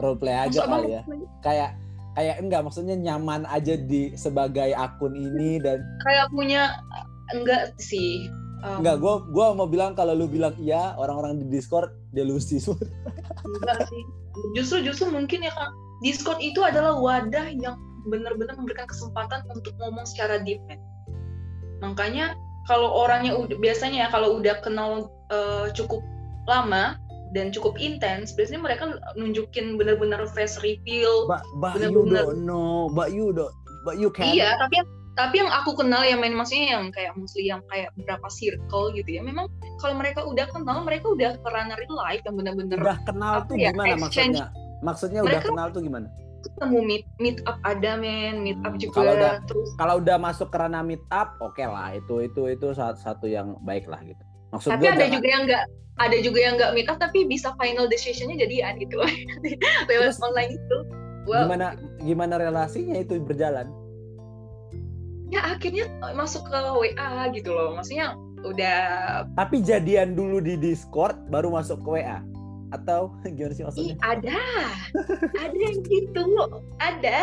role 0.00 0.18
play 0.18 0.34
aja 0.34 0.66
kali 0.66 0.98
ya. 0.98 1.02
kayak 1.44 1.70
kayak 2.18 2.36
enggak 2.42 2.62
maksudnya 2.66 2.96
nyaman 2.98 3.46
aja 3.48 3.78
di 3.78 4.12
sebagai 4.18 4.74
akun 4.74 5.14
ini 5.14 5.62
dan 5.62 5.80
kayak 6.04 6.26
punya 6.34 6.82
enggak 7.32 7.74
sih. 7.78 8.28
Um, 8.60 8.84
enggak 8.84 9.00
gua 9.00 9.24
gua 9.30 9.46
mau 9.56 9.70
bilang 9.70 9.96
kalau 9.96 10.12
lu 10.12 10.28
bilang 10.28 10.52
iya 10.60 10.92
orang-orang 10.98 11.40
di 11.40 11.46
Discord 11.48 11.94
delusi 12.12 12.58
semua 12.60 12.82
enggak 13.62 13.88
sih. 13.88 14.02
Justru 14.58 14.82
justru 14.84 15.06
mungkin 15.10 15.46
ya 15.46 15.52
kak. 15.54 15.70
Discord 16.00 16.40
itu 16.40 16.64
adalah 16.64 16.96
wadah 16.96 17.52
yang 17.60 17.76
benar-benar 18.08 18.56
memberikan 18.56 18.88
kesempatan 18.88 19.44
untuk 19.52 19.76
ngomong 19.76 20.08
secara 20.08 20.40
deep. 20.40 20.60
Man. 20.64 20.80
makanya 21.80 22.36
kalau 22.68 22.92
orangnya 22.92 23.36
udah 23.36 23.56
biasanya 23.56 24.04
ya 24.04 24.08
kalau 24.12 24.36
udah 24.36 24.60
kenal 24.60 25.08
uh, 25.32 25.68
cukup 25.72 26.04
lama 26.44 26.96
dan 27.30 27.50
cukup 27.50 27.78
intens 27.78 28.34
biasanya 28.34 28.60
mereka 28.60 28.84
nunjukin 29.14 29.74
benar-benar 29.74 30.26
face 30.28 30.58
reveal 30.58 31.24
you 31.24 31.58
benar-benar 31.60 32.34
know 32.36 32.90
but 32.90 33.10
you 33.10 33.30
don't 33.30 33.54
but 33.82 33.96
you 33.96 34.10
can. 34.10 34.28
Iya 34.28 34.58
tapi 34.58 34.82
tapi 35.14 35.42
yang 35.42 35.50
aku 35.50 35.74
kenal 35.74 36.00
ya 36.00 36.16
main 36.16 36.32
maksudnya 36.32 36.74
yang 36.74 36.84
kayak 36.90 37.12
mostly 37.12 37.44
yang 37.44 37.60
kayak 37.66 37.92
berapa 37.98 38.24
circle 38.28 38.90
gitu 38.92 39.10
ya 39.10 39.22
memang 39.22 39.46
kalau 39.78 39.94
mereka 39.94 40.22
udah 40.22 40.46
kenal 40.48 40.80
mereka 40.80 41.06
udah 41.08 41.36
pernah 41.40 41.70
real 41.72 41.96
life 41.98 42.22
yang 42.22 42.36
benar-benar 42.36 42.78
udah 42.78 42.98
kenal 43.04 43.34
tuh 43.44 43.56
ya, 43.56 43.70
gimana 43.70 43.94
exchange. 43.94 44.38
maksudnya? 44.38 44.46
Maksudnya 44.80 45.20
udah 45.20 45.36
Mereka- 45.36 45.50
kenal 45.50 45.68
tuh 45.70 45.82
gimana? 45.82 46.08
ketemu 46.40 46.78
meet 46.80 47.04
meet 47.18 47.38
up 47.44 47.60
ada 47.60 48.00
men 48.00 48.40
meet 48.40 48.56
up 48.64 48.72
Hmm, 48.72 48.80
juga 48.80 48.96
kalau 48.96 49.12
udah- 49.12 49.38
terus 49.44 49.68
kalau 49.76 49.94
udah 50.00 50.16
masuk 50.16 50.48
ke 50.48 50.56
ranah 50.56 50.80
meet 50.80 51.04
up 51.12 51.36
oke 51.36 51.60
lah 51.60 51.92
itu 51.92 52.24
itu 52.24 52.42
itu 52.48 52.66
satu, 52.72 52.96
satu 52.96 53.26
yang 53.28 53.60
baik 53.60 53.84
lah 53.84 54.00
gitu 54.00 54.24
maksud 54.50 54.70
tapi 54.70 54.82
gua 54.82 54.90
ada 54.90 54.98
jangan- 55.00 55.14
juga 55.14 55.28
yang 55.28 55.42
enggak 55.46 55.64
ada 56.00 56.16
juga 56.16 56.38
yang 56.40 56.54
enggak 56.56 56.70
meet 56.72 56.88
up 56.88 56.96
tapi 56.96 57.18
bisa 57.24 57.52
final 57.56 57.84
decisionnya 57.86 58.36
jadian 58.38 58.72
gitu. 58.78 58.94
Loh 58.96 59.10
lewat 59.88 59.88
Terus- 59.88 60.22
online 60.22 60.52
itu. 60.56 60.76
Gimana 61.28 61.66
gimana 62.00 62.34
relasinya 62.36 62.96
itu 62.96 63.20
berjalan? 63.20 63.68
Ya 65.30 65.46
akhirnya 65.46 65.86
masuk 66.12 66.42
ke 66.42 66.58
WA 66.58 67.10
gitu 67.30 67.54
loh. 67.54 67.76
Maksudnya 67.78 68.16
udah 68.40 68.80
tapi 69.36 69.60
jadian 69.60 70.16
dulu 70.16 70.40
di 70.40 70.56
Discord 70.56 71.14
baru 71.28 71.52
masuk 71.52 71.84
ke 71.84 72.00
WA 72.00 72.18
atau 72.72 73.12
gimana 73.36 73.52
sih 73.52 73.62
Ih, 73.62 73.66
maksudnya 73.68 73.96
ada. 74.02 74.40
Ada 75.38 75.56
yang 75.58 75.78
gitu. 75.86 76.24
Ada. 76.80 77.20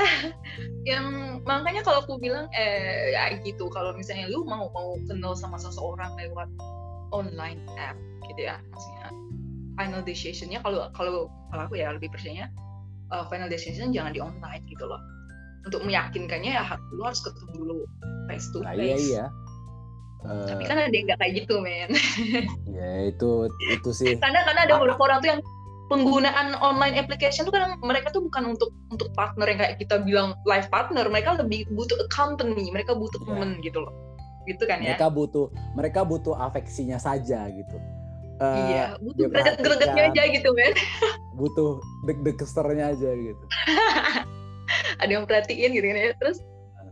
Yang 0.85 1.05
makanya 1.43 1.81
kalau 1.83 1.99
aku 2.05 2.15
bilang 2.21 2.47
eh 2.55 3.11
ya 3.11 3.33
gitu. 3.43 3.67
Kalau 3.73 3.91
misalnya 3.91 4.29
lu 4.29 4.45
mau 4.45 4.69
mau 4.71 4.95
kenal 5.09 5.33
sama 5.35 5.57
seseorang 5.57 6.15
lewat 6.15 6.47
online 7.11 7.61
app 7.77 7.95
gitu 8.27 8.47
ya 8.49 8.59
maksudnya. 8.71 9.07
Final 9.77 10.01
decisionnya 10.01 10.59
kalau 10.65 10.89
kalau 10.97 11.29
kalau 11.53 11.61
aku 11.69 11.77
ya 11.77 11.93
lebih 11.93 12.09
percaya 12.09 12.49
uh, 13.13 13.25
final 13.29 13.47
decision 13.47 13.93
jangan 13.93 14.11
di 14.15 14.21
online 14.23 14.63
gitu 14.67 14.83
loh. 14.87 14.99
Untuk 15.67 15.83
meyakinkannya 15.83 16.55
ya 16.55 16.63
lu 16.95 17.03
harus 17.03 17.19
ketemu 17.21 17.51
dulu 17.59 17.75
face 18.31 18.47
to 18.55 18.63
nah, 18.63 18.73
face. 18.73 19.07
iya. 19.11 19.27
Iya 19.27 19.45
tapi 20.27 20.65
Eh, 20.65 20.67
kan 20.67 20.77
ada 20.81 20.91
yang 20.91 21.05
nggak 21.07 21.19
kayak 21.21 21.33
gitu 21.45 21.55
men. 21.61 21.93
Ya 22.77 22.89
itu 23.07 23.47
itu 23.69 23.89
sih. 23.93 24.17
Karena 24.17 24.43
karena 24.43 24.65
ada 24.65 24.81
beberapa 24.81 25.01
orang 25.07 25.19
tuh 25.23 25.29
yang 25.37 25.41
penggunaan 25.87 26.57
online 26.59 26.99
application 26.99 27.47
tuh 27.47 27.53
kan 27.55 27.79
mereka 27.79 28.11
tuh 28.11 28.25
bukan 28.27 28.57
untuk 28.57 28.75
untuk 28.91 29.07
partner 29.15 29.47
yang 29.47 29.59
kayak 29.61 29.75
kita 29.79 30.01
bilang 30.03 30.33
live 30.43 30.67
partner. 30.73 31.05
Mereka 31.07 31.37
lebih 31.39 31.69
butuh 31.71 31.95
a 32.01 32.07
company 32.11 32.67
mereka 32.73 32.97
butuh 32.97 33.21
Iya. 33.23 33.27
temen 33.29 33.49
gitu 33.63 33.79
loh 33.85 33.93
gitu 34.47 34.63
kan 34.63 34.79
ya? 34.79 34.95
Mereka 34.95 35.07
butuh 35.11 35.45
mereka 35.75 36.01
butuh 36.07 36.35
afeksinya 36.39 36.97
saja 36.97 37.45
gitu. 37.51 37.77
Eh, 38.37 38.57
iya 38.69 38.85
butuh 39.01 39.27
greget-gregetnya 39.33 40.03
aja 40.13 40.23
gitu 40.29 40.49
men. 40.53 40.73
Butuh 41.41 41.81
deg-degesternya 42.09 42.97
aja 42.97 43.09
gitu. 43.13 43.43
Ada 45.01 45.11
yang 45.11 45.25
perhatiin 45.29 45.73
gitu 45.73 45.85
kan 45.85 45.97
ya 45.97 46.13
terus 46.17 46.37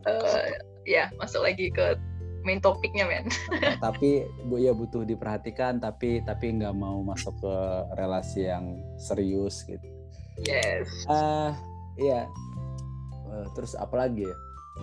eh, 0.05 0.49
ya 0.85 1.03
masuk 1.17 1.45
lagi 1.45 1.73
ke 1.73 1.97
main 2.45 2.61
topiknya 2.61 3.09
men. 3.09 3.25
Nah, 3.61 3.77
tapi 3.81 4.25
bu 4.45 4.61
ya 4.61 4.73
butuh 4.73 5.01
diperhatikan 5.01 5.81
tapi 5.81 6.21
tapi 6.21 6.61
nggak 6.61 6.77
mau 6.77 7.01
masuk 7.01 7.33
ke 7.41 7.55
relasi 7.97 8.45
yang 8.45 8.81
serius 9.01 9.65
gitu. 9.65 9.85
Yes. 10.45 10.89
Eh 11.09 11.51
iya. 12.05 12.29
Eh, 13.33 13.45
terus 13.57 13.73
apalagi 13.77 14.29
ya? 14.29 14.35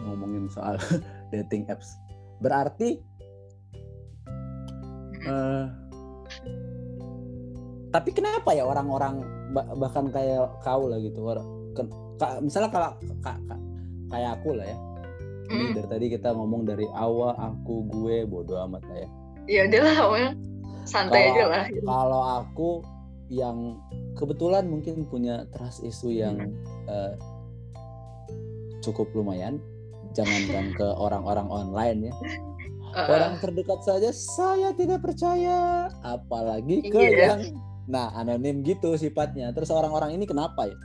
Ngomongin 0.02 0.50
soal 0.50 0.78
dating 1.32 1.70
apps 1.70 2.01
berarti 2.42 2.98
eh 5.22 5.64
tapi 7.92 8.10
kenapa 8.10 8.56
ya 8.56 8.64
orang-orang 8.64 9.20
ba- 9.52 9.68
bahkan 9.76 10.08
kayak 10.08 10.48
kau 10.64 10.88
lah 10.88 10.98
gitu 10.98 11.20
orang 11.22 11.46
misalnya 12.40 12.70
kalau 12.72 12.90
ka- 13.20 13.42
ka- 13.46 13.64
kayak 14.08 14.30
aku 14.40 14.56
lah 14.56 14.66
ya. 14.68 14.78
Ini 15.52 15.76
dari 15.76 15.88
tadi 15.90 16.06
kita 16.08 16.32
ngomong 16.32 16.64
dari 16.64 16.86
awal 16.96 17.36
aku 17.36 17.84
gue 17.92 18.24
bodoh 18.24 18.56
amat 18.64 18.82
lah 18.88 18.98
ya. 19.04 19.08
Ya 19.50 19.60
udah 19.68 19.80
lah 19.84 19.94
pokoknya 20.06 20.30
santai 20.88 21.22
aja 21.34 21.44
lah. 21.50 21.64
kalau 21.84 22.22
aku 22.40 22.70
yang 23.28 23.76
kebetulan 24.16 24.64
mungkin 24.70 25.04
punya 25.06 25.44
trust 25.52 25.82
issue 25.84 26.14
yang 26.14 26.38
eh, 26.88 27.12
cukup 28.80 29.10
lumayan 29.12 29.60
jangankan 30.12 30.76
ke 30.76 30.86
orang-orang 30.86 31.48
online 31.48 31.98
ya. 32.08 32.14
Eh, 32.92 33.08
orang 33.08 33.40
terdekat 33.40 33.80
saja 33.80 34.12
saya 34.12 34.76
tidak 34.76 35.00
percaya. 35.00 35.88
Apalagi 36.04 36.84
ke 36.92 36.98
Iya. 37.00 37.16
yang 37.24 37.40
nah 37.88 38.12
anonim 38.14 38.60
gitu 38.62 38.94
sifatnya. 39.00 39.50
Terus 39.56 39.72
orang-orang 39.72 40.12
ini 40.16 40.28
kenapa 40.28 40.68
ya? 40.68 40.76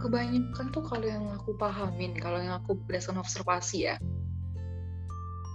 Kebanyakan 0.00 0.66
tuh 0.72 0.84
kalau 0.84 1.04
yang 1.04 1.28
aku 1.32 1.52
pahamin 1.60 2.16
kalau 2.16 2.40
yang 2.40 2.56
aku 2.56 2.72
berdasarkan 2.88 3.20
observasi 3.20 3.92
ya 3.92 3.96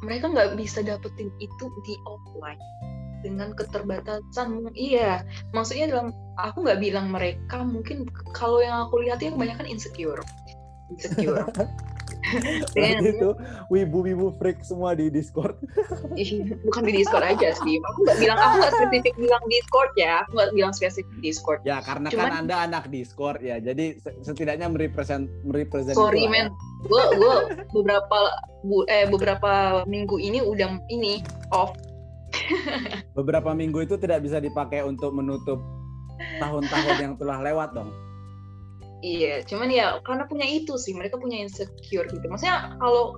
mereka 0.06 0.30
nggak 0.30 0.54
bisa 0.54 0.86
dapetin 0.86 1.34
itu 1.42 1.66
di 1.82 1.98
offline 2.06 2.62
dengan 3.26 3.58
keterbatasan. 3.58 4.70
Iya 4.78 5.26
maksudnya 5.50 5.90
dalam 5.90 6.14
aku 6.38 6.62
nggak 6.62 6.78
bilang 6.78 7.10
mereka 7.10 7.66
mungkin 7.66 8.06
kalau 8.38 8.62
yang 8.62 8.86
aku 8.86 9.02
lihat 9.02 9.18
ya 9.26 9.34
kebanyakan 9.34 9.66
insecure 9.66 10.22
insecure 10.94 11.46
berarti 11.46 11.66
Dan- 12.74 13.06
itu 13.06 13.30
wibu-wibu 13.70 14.34
freak 14.42 14.66
semua 14.66 14.98
di 14.98 15.14
Discord. 15.14 15.62
Bukan 16.66 16.82
di 16.84 16.94
Discord 16.98 17.22
aja 17.22 17.54
sih. 17.54 17.78
Aku 17.78 18.00
nggak 18.02 18.18
bilang 18.18 18.38
aku 18.42 18.56
nggak 18.66 18.74
spesifik 18.74 19.14
bilang 19.14 19.44
Discord 19.46 19.92
ya. 19.94 20.12
Aku 20.26 20.30
nggak 20.34 20.52
bilang 20.58 20.74
spesifik 20.74 21.16
Discord. 21.22 21.62
Ya 21.64 21.86
karena 21.86 22.10
Cuman- 22.10 22.26
kan 22.26 22.34
anda 22.42 22.56
anak 22.66 22.90
Discord 22.90 23.46
ya. 23.46 23.62
Jadi 23.62 24.02
se- 24.02 24.18
setidaknya 24.26 24.66
merepresent 24.74 25.30
merepresent 25.46 25.94
sorry 25.94 26.26
men. 26.26 26.50
Gue 26.90 27.04
gue 27.14 27.36
beberapa 27.78 28.20
bu, 28.66 28.86
eh 28.90 29.06
beberapa 29.06 29.86
minggu 29.86 30.18
ini 30.18 30.42
udah 30.42 30.82
ini 30.90 31.22
off. 31.54 31.78
Beberapa 33.18 33.54
minggu 33.54 33.86
itu 33.86 33.96
tidak 33.96 34.26
bisa 34.26 34.42
dipakai 34.42 34.82
untuk 34.82 35.14
menutup 35.14 35.62
tahun-tahun 36.42 36.96
yang 37.00 37.14
telah 37.16 37.40
lewat 37.40 37.72
dong. 37.78 37.90
Iya, 39.06 39.46
cuman 39.46 39.70
ya 39.70 40.02
karena 40.02 40.26
punya 40.26 40.50
itu 40.50 40.74
sih, 40.82 40.98
mereka 40.98 41.22
punya 41.22 41.38
insecure 41.38 42.10
gitu. 42.10 42.26
Maksudnya 42.26 42.74
kalau 42.82 43.14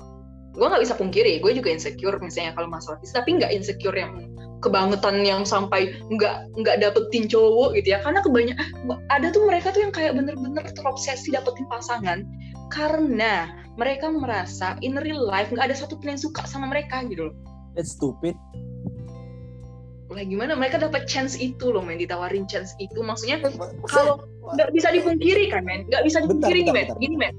gue 0.51 0.67
nggak 0.67 0.83
bisa 0.83 0.99
pungkiri, 0.99 1.39
gue 1.39 1.51
juga 1.55 1.71
insecure 1.71 2.19
misalnya 2.19 2.51
kalau 2.59 2.67
masalah 2.67 2.99
fisik, 2.99 3.23
tapi 3.23 3.39
nggak 3.39 3.55
insecure 3.55 3.95
yang 3.95 4.35
kebangetan 4.59 5.23
yang 5.23 5.47
sampai 5.47 5.95
nggak 6.11 6.51
nggak 6.59 6.83
dapetin 6.83 7.31
cowok 7.31 7.79
gitu 7.79 7.95
ya. 7.95 8.03
Karena 8.03 8.19
kebanyakan 8.19 8.67
ada 9.15 9.27
tuh 9.31 9.47
mereka 9.47 9.71
tuh 9.71 9.87
yang 9.87 9.93
kayak 9.95 10.19
bener-bener 10.19 10.67
terobsesi 10.75 11.31
dapetin 11.31 11.63
pasangan 11.71 12.27
karena 12.67 13.47
mereka 13.79 14.11
merasa 14.11 14.75
in 14.83 14.99
real 14.99 15.23
life 15.23 15.47
nggak 15.55 15.71
ada 15.71 15.77
satu 15.77 15.95
pun 15.95 16.11
yang 16.11 16.19
suka 16.19 16.43
sama 16.43 16.67
mereka 16.67 16.99
gitu 17.07 17.31
loh. 17.31 17.35
It's 17.79 17.95
stupid. 17.95 18.35
Lah 20.07 20.23
gimana? 20.23 20.55
Mereka 20.55 20.79
dapat 20.79 21.03
chance 21.05 21.35
itu 21.35 21.67
loh, 21.71 21.83
men 21.83 21.99
ditawarin 21.99 22.47
chance 22.47 22.71
itu. 22.79 23.03
Maksudnya 23.03 23.43
kalau 23.91 24.23
nggak 24.55 24.71
bisa 24.71 24.91
dipungkiri 24.95 25.51
kan 25.51 25.67
men? 25.67 25.83
Nggak 25.91 26.03
bisa 26.07 26.23
dipungkiri 26.23 26.63
nih 26.63 26.71
bentar, 26.71 26.75
men. 26.75 26.87
bentar. 26.87 27.03
gini 27.03 27.15
men. 27.19 27.35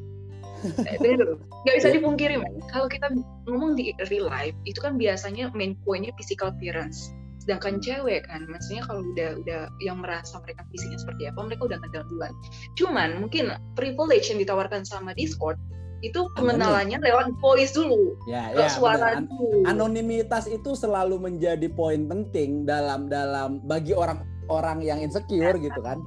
Eh, 0.91 0.99
dengar 0.99 1.17
dulu 1.23 1.35
nggak 1.39 1.77
bisa 1.79 1.89
Ya. 1.89 1.95
dipungkiri 1.97 2.37
men. 2.37 2.55
Kalau 2.75 2.87
kita 2.91 3.07
ngomong 3.47 3.79
di 3.79 3.95
real 4.11 4.27
life 4.29 4.57
itu 4.67 4.79
kan 4.83 4.99
biasanya 4.99 5.55
main 5.55 5.79
poinnya 5.87 6.13
physical 6.19 6.51
appearance. 6.53 7.15
Sedangkan 7.41 7.81
cewek 7.81 8.29
kan 8.29 8.45
maksudnya 8.45 8.85
kalau 8.85 9.01
udah 9.01 9.41
udah 9.41 9.61
yang 9.81 10.05
merasa 10.05 10.37
mereka 10.45 10.69
fisiknya 10.69 10.99
seperti 11.01 11.23
apa 11.31 11.41
mereka 11.47 11.63
udah 11.65 11.79
ngedal 11.81 12.05
duluan. 12.13 12.33
Cuman 12.77 13.09
mungkin 13.25 13.55
privilege 13.73 14.29
yang 14.29 14.43
ditawarkan 14.43 14.85
sama 14.85 15.17
Discord 15.17 15.57
itu 15.99 16.31
pengenalannya 16.39 17.03
lewat 17.03 17.35
voice 17.43 17.75
dulu 17.75 18.15
Ya, 18.31 18.55
ya. 18.55 18.71
suara 18.71 19.19
benar. 19.19 19.19
An- 19.19 19.27
dulu 19.27 19.59
Anonimitas 19.67 20.47
itu 20.47 20.79
selalu 20.79 21.19
menjadi 21.19 21.67
poin 21.69 22.07
penting 22.07 22.63
dalam 22.63 23.11
dalam 23.11 23.59
bagi 23.67 23.93
orang-orang 23.93 24.87
yang 24.87 24.99
insecure 25.03 25.59
gitu 25.59 25.81
kan. 25.83 25.99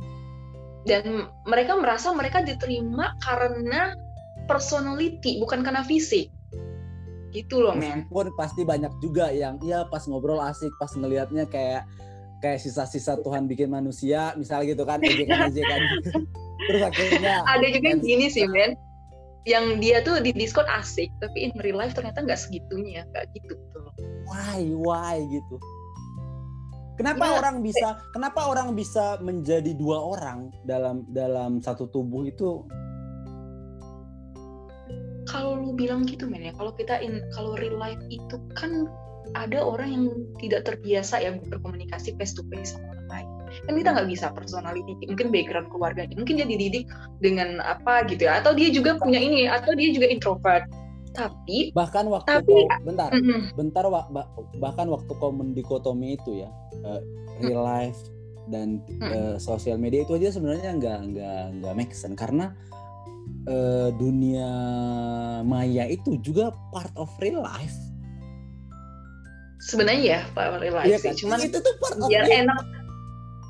dan 0.81 1.29
mereka 1.45 1.77
merasa 1.77 2.09
mereka 2.09 2.41
diterima 2.41 3.13
karena 3.21 3.93
personality 4.49 5.37
bukan 5.37 5.61
karena 5.61 5.85
fisik 5.85 6.33
gitu 7.31 7.61
loh 7.61 7.77
men 7.77 8.03
Meskipun 8.09 8.33
pasti 8.33 8.65
banyak 8.65 8.89
juga 8.99 9.29
yang 9.29 9.55
ya 9.61 9.85
pas 9.87 10.03
ngobrol 10.03 10.41
asik, 10.41 10.73
pas 10.81 10.89
ngelihatnya 10.91 11.45
kayak 11.47 11.85
kayak 12.41 12.59
sisa-sisa 12.59 13.21
Tuhan 13.21 13.45
bikin 13.45 13.69
manusia 13.69 14.33
misalnya 14.33 14.73
gitu 14.73 14.83
kan 14.83 14.97
ejekan-ejekan 14.99 15.79
terus 16.67 16.81
akhirnya 16.81 17.45
ada 17.45 17.67
juga 17.69 17.87
yang 17.93 18.01
gini 18.01 18.25
sih 18.27 18.49
men 18.49 18.73
yang 19.49 19.81
dia 19.81 20.05
tuh 20.05 20.21
di 20.21 20.29
Discord 20.29 20.69
asik 20.69 21.09
tapi 21.17 21.49
in 21.49 21.53
real 21.65 21.81
life 21.81 21.97
ternyata 21.97 22.21
nggak 22.21 22.37
segitunya 22.37 23.01
nggak 23.09 23.25
gitu 23.33 23.57
tuh. 23.73 23.89
Why 24.29 24.69
why 24.77 25.17
gitu? 25.25 25.55
Kenapa 27.01 27.25
Ya, 27.25 27.41
orang 27.41 27.65
bisa 27.65 27.97
kenapa 28.13 28.45
orang 28.45 28.77
bisa 28.77 29.17
menjadi 29.25 29.73
dua 29.73 29.97
orang 29.97 30.53
dalam 30.69 31.01
dalam 31.09 31.57
satu 31.57 31.89
tubuh 31.89 32.29
itu? 32.29 32.61
Kalau 35.25 35.57
lu 35.57 35.73
bilang 35.73 36.05
gitu 36.05 36.29
men 36.29 36.45
ya 36.45 36.53
kalau 36.53 36.75
kita 36.77 37.01
in 37.01 37.25
kalau 37.33 37.57
real 37.57 37.81
life 37.81 38.01
itu 38.13 38.37
kan 38.53 38.85
ada 39.33 39.63
orang 39.63 39.89
yang 39.89 40.05
tidak 40.37 40.67
terbiasa 40.67 41.23
ya 41.23 41.33
berkomunikasi 41.49 42.13
face 42.19 42.35
to 42.35 42.43
face 42.51 42.75
sama 42.75 42.91
orang 42.93 43.00
kan 43.67 43.73
kita 43.75 43.89
nggak 43.91 44.09
bisa 44.09 44.27
personality 44.31 44.93
mungkin 45.05 45.27
background 45.29 45.67
keluarganya 45.69 46.15
mungkin 46.15 46.39
dia 46.39 46.47
dididik 46.47 46.85
dengan 47.19 47.59
apa 47.61 48.03
gitu 48.07 48.25
ya 48.25 48.39
atau 48.39 48.55
dia 48.55 48.69
juga 48.69 48.95
punya 48.97 49.19
ini 49.19 49.45
atau 49.47 49.71
dia 49.75 49.89
juga 49.91 50.07
introvert. 50.07 50.65
Tapi 51.11 51.75
bahkan 51.75 52.07
waktu 52.07 52.39
Tapi- 52.39 52.47
kau 52.47 52.87
bentar 52.87 53.11
mm-mm, 53.11 53.51
bentar 53.59 53.83
wa- 53.83 54.07
ba- 54.07 54.31
bahkan 54.63 54.87
waktu 54.87 55.11
kau 55.19 55.27
mendikotomi 55.29 56.15
itu 56.15 56.39
ya 56.39 56.49
eh, 56.87 57.01
real 57.43 57.67
life 57.67 57.99
dan 58.47 58.79
eh, 59.03 59.35
sosial 59.35 59.75
media 59.75 60.07
itu 60.07 60.15
aja 60.15 60.31
sebenarnya 60.31 60.71
nggak 60.79 60.97
nggak 61.11 61.41
nggak 61.59 61.73
make 61.75 61.91
sense. 61.91 62.15
Karena 62.15 62.55
eh, 63.43 63.91
dunia 63.99 64.49
maya 65.43 65.83
itu 65.91 66.15
juga 66.23 66.55
part 66.71 66.95
of 66.95 67.11
real 67.19 67.43
life. 67.43 67.75
Sebenarnya 69.61 70.01
ya 70.01 70.19
pak 70.33 70.57
real 70.57 70.73
life 70.73 70.87
Iya 70.89 70.97
sih 70.97 71.09
kan? 71.11 71.15
cuman 71.21 71.39
itu 71.45 71.57
tuh 71.61 71.73
part 71.77 71.97
of 72.01 72.07
biar 72.09 72.23
real 72.25 72.47
enak 72.49 72.59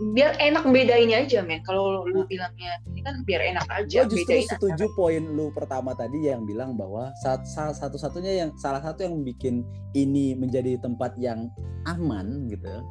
biar 0.02 0.34
enak 0.42 0.66
bedainnya 0.66 1.22
aja 1.22 1.46
men 1.46 1.62
kalau 1.62 2.02
lu 2.10 2.26
Nah. 2.26 2.28
bilangnya 2.28 2.74
ini 2.90 3.02
kan 3.06 3.16
biar 3.22 3.42
enak 3.54 3.68
aja 3.70 4.00
Gue 4.10 4.18
justru 4.18 4.34
bedain 4.34 4.50
setuju 4.50 4.86
poin 4.98 5.24
lu 5.24 5.54
pertama 5.54 5.94
tadi 5.94 6.26
yang 6.26 6.42
bilang 6.50 6.74
bahwa 6.74 7.14
saat 7.22 7.46
salah 7.46 7.78
satu-satunya 7.78 8.46
yang 8.46 8.50
salah 8.58 8.82
satu 8.82 9.06
yang 9.06 9.22
bikin 9.22 9.62
ini 9.94 10.34
menjadi 10.34 10.82
tempat 10.82 11.14
yang 11.22 11.54
aman 11.86 12.50
gitu 12.50 12.82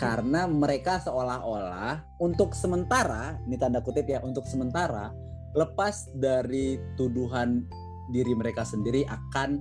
karena 0.00 0.48
mereka 0.48 0.96
seolah-olah 1.04 2.00
untuk 2.16 2.56
sementara 2.56 3.36
ini 3.44 3.60
tanda 3.60 3.84
kutip 3.84 4.08
ya 4.08 4.24
untuk 4.24 4.48
sementara 4.48 5.12
lepas 5.52 6.08
dari 6.16 6.80
tuduhan 6.96 7.68
diri 8.08 8.32
mereka 8.32 8.64
sendiri 8.64 9.04
akan 9.04 9.60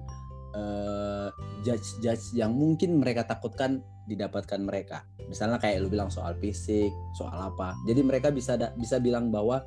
eh, 0.56 1.30
judge-judge 1.68 2.32
yang 2.40 2.56
mungkin 2.56 3.04
mereka 3.04 3.28
takutkan 3.28 3.84
didapatkan 4.12 4.60
mereka. 4.60 5.08
Misalnya 5.26 5.58
kayak 5.58 5.82
lu 5.82 5.88
bilang 5.88 6.08
soal 6.08 6.36
fisik 6.36 6.90
soal 7.16 7.38
apa. 7.38 7.74
Jadi 7.84 8.02
mereka 8.02 8.28
bisa 8.30 8.56
da- 8.56 8.76
bisa 8.76 8.98
bilang 8.98 9.30
bahwa 9.30 9.64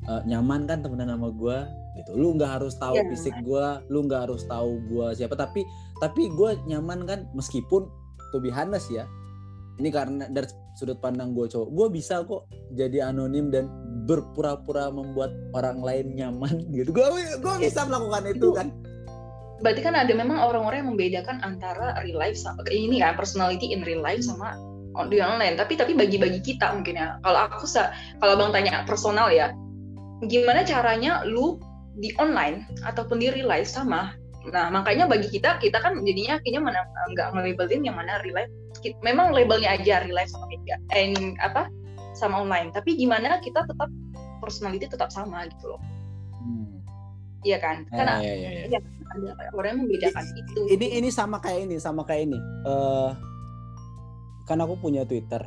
eh, 0.00 0.22
nyaman 0.24 0.62
kan 0.64 0.78
temenan 0.78 1.10
sama 1.10 1.28
gue 1.28 1.58
gitu. 1.96 2.10
Lu 2.14 2.32
nggak 2.32 2.62
harus 2.62 2.78
tahu 2.78 2.94
Iya. 2.94 3.10
fisik 3.10 3.34
gue 3.42 3.66
lu 3.88 4.06
nggak 4.06 4.30
harus 4.30 4.46
tahu 4.46 4.78
gue 4.86 5.06
siapa. 5.12 5.34
Tapi 5.34 5.66
tapi 5.98 6.30
gue 6.30 6.50
nyaman 6.64 7.02
kan 7.02 7.26
meskipun 7.32 7.90
to 8.30 8.38
be 8.38 8.48
honest 8.48 8.86
ya 8.88 9.08
ini 9.78 9.88
karena 9.88 10.26
dari 10.26 10.46
sudut 10.74 10.98
pandang 10.98 11.34
gue 11.34 11.46
cowok. 11.46 11.68
Gue 11.70 11.86
bisa 11.88 12.22
kok 12.22 12.46
jadi 12.72 13.10
anonim 13.10 13.50
dan 13.50 13.66
berpura-pura 14.04 14.88
membuat 14.88 15.30
orang 15.52 15.78
lain 15.78 16.14
nyaman 16.14 16.62
gitu. 16.74 16.90
Gue 16.90 17.06
gue 17.36 17.54
bisa 17.60 17.82
melakukan 17.82 18.22
itu 18.28 18.48
kan 18.50 18.68
berarti 19.58 19.80
kan 19.82 19.94
ada 19.98 20.10
memang 20.14 20.38
orang-orang 20.38 20.86
yang 20.86 20.90
membedakan 20.94 21.42
antara 21.42 21.98
real 22.06 22.18
life 22.18 22.38
sama 22.38 22.62
ini 22.70 23.02
ya 23.02 23.14
personality 23.14 23.74
in 23.74 23.82
real 23.82 24.02
life 24.02 24.22
sama 24.22 24.54
di 25.06 25.22
online. 25.22 25.54
Tapi 25.54 25.78
tapi 25.78 25.94
bagi-bagi 25.94 26.42
kita 26.42 26.74
mungkin 26.74 26.98
ya. 26.98 27.22
Kalau 27.22 27.38
aku 27.46 27.66
kalau 28.18 28.34
bang 28.34 28.50
tanya 28.50 28.72
personal 28.82 29.30
ya 29.30 29.54
gimana 30.26 30.66
caranya 30.66 31.22
lu 31.22 31.62
di 32.02 32.10
online 32.18 32.66
ataupun 32.82 33.22
di 33.22 33.30
real 33.30 33.46
life 33.46 33.70
sama? 33.70 34.14
Nah 34.50 34.72
makanya 34.74 35.06
bagi 35.06 35.30
kita 35.30 35.62
kita 35.62 35.78
kan 35.78 36.02
jadinya 36.02 36.42
kayaknya 36.42 36.62
mana 36.62 36.80
nggak 37.14 37.28
nge-labelin 37.34 37.82
yang 37.86 37.94
mana 37.94 38.18
real 38.26 38.42
life. 38.42 38.52
Memang 39.06 39.30
labelnya 39.30 39.78
aja 39.78 40.02
real 40.02 40.18
life 40.18 40.30
sama 40.30 40.50
media 40.50 40.78
ini 40.94 41.38
apa 41.38 41.70
sama 42.18 42.42
online. 42.42 42.74
Tapi 42.74 42.98
gimana 42.98 43.38
kita 43.38 43.62
tetap 43.66 43.90
personality 44.42 44.90
tetap 44.90 45.14
sama 45.14 45.46
gitu 45.46 45.74
loh. 45.74 45.80
Iya 47.46 47.58
kan? 47.62 47.86
Ya, 47.88 47.94
karena 47.94 48.14
ya, 48.22 48.34
ya, 48.34 48.50
ya. 48.50 48.64
Iya, 48.68 48.78
ada 49.08 49.30
orang 49.54 49.84
membedakan 49.84 50.24
itu. 50.36 50.60
ini 50.74 50.86
ini 51.00 51.08
sama 51.08 51.38
kayak 51.40 51.70
ini 51.70 51.76
sama 51.80 52.02
kayak 52.04 52.30
ini. 52.30 52.38
Eh 52.66 53.10
kan 54.48 54.58
aku 54.64 54.80
punya 54.80 55.04
Twitter. 55.04 55.44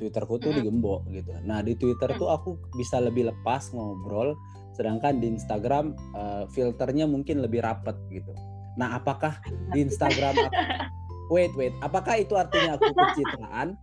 Twitterku 0.00 0.34
tuh 0.42 0.50
Mm-mm. 0.50 0.58
digembok 0.66 1.06
gitu. 1.14 1.30
Nah 1.46 1.62
di 1.62 1.78
Twitter 1.78 2.10
tuh 2.18 2.26
aku 2.26 2.58
bisa 2.74 2.98
lebih 2.98 3.30
lepas 3.30 3.70
ngobrol 3.70 4.34
sedangkan 4.74 5.22
di 5.22 5.30
Instagram 5.30 5.94
eh, 6.16 6.44
filternya 6.50 7.06
mungkin 7.06 7.38
lebih 7.38 7.62
rapet 7.62 7.94
gitu. 8.10 8.34
Nah 8.74 8.98
apakah 8.98 9.38
di 9.70 9.86
Instagram 9.86 10.34
aku, 10.34 10.58
wait 11.38 11.52
wait. 11.54 11.70
Apakah 11.84 12.18
itu 12.18 12.34
artinya 12.34 12.74
aku 12.80 12.90
pencitraan 12.90 13.78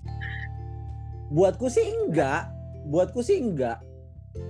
buatku 1.32 1.72
sih 1.72 1.88
enggak. 1.88 2.52
Buatku 2.90 3.22
sih 3.24 3.40
enggak 3.40 3.80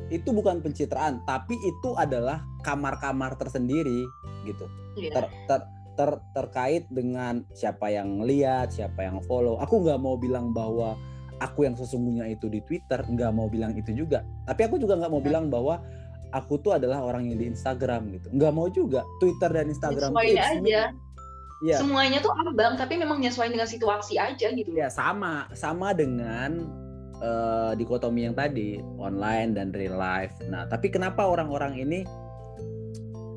itu 0.10 0.30
bukan 0.30 0.60
pencitraan 0.60 1.22
tapi 1.24 1.56
itu 1.56 1.94
adalah 1.96 2.42
kamar-kamar 2.62 3.38
tersendiri 3.38 4.06
gitu 4.44 4.66
Iya. 4.98 5.12
ter, 5.16 5.26
ter- 5.48 5.68
ter- 5.96 6.24
terkait 6.32 6.84
dengan 6.88 7.44
siapa 7.52 7.92
yang 7.92 8.24
lihat, 8.24 8.72
siapa 8.72 9.04
yang 9.04 9.20
follow. 9.28 9.60
Aku 9.60 9.84
nggak 9.84 10.00
mau 10.00 10.16
bilang 10.16 10.56
bahwa 10.56 10.96
aku 11.44 11.68
yang 11.68 11.76
sesungguhnya 11.76 12.24
itu 12.28 12.48
di 12.48 12.64
Twitter, 12.64 13.04
nggak 13.04 13.32
mau 13.36 13.52
bilang 13.52 13.76
itu 13.76 13.92
juga. 13.92 14.24
Tapi 14.48 14.64
aku 14.64 14.80
juga 14.80 14.96
nggak 14.96 15.12
mau 15.12 15.20
Hmm. 15.20 15.28
bilang 15.28 15.46
bahwa 15.52 15.84
aku 16.32 16.56
tuh 16.64 16.80
adalah 16.80 17.04
orang 17.04 17.28
yang 17.28 17.36
di 17.40 17.52
Instagram 17.52 18.16
gitu. 18.16 18.28
Nggak 18.32 18.54
mau 18.56 18.68
juga. 18.72 19.04
Twitter 19.20 19.52
dan 19.52 19.68
Instagram 19.68 20.12
me. 20.16 20.40
aja. 20.40 20.84
Iya. 21.60 21.76
Semuanya 21.84 22.24
tuh 22.24 22.32
abang, 22.32 22.80
tapi 22.80 22.96
memang 22.96 23.20
nyesuaiin 23.20 23.52
dengan 23.52 23.68
situasi 23.68 24.16
aja 24.16 24.48
gitu. 24.56 24.72
Ya 24.72 24.88
sama, 24.88 25.52
sama 25.52 25.92
dengan 25.92 26.64
eh, 27.20 27.72
dikotomi 27.76 28.28
yang 28.28 28.36
tadi 28.36 28.80
online 29.00 29.56
dan 29.56 29.76
real 29.76 30.00
life. 30.00 30.36
Nah, 30.48 30.66
tapi 30.68 30.92
kenapa 30.92 31.28
orang-orang 31.28 31.80
ini 31.80 32.00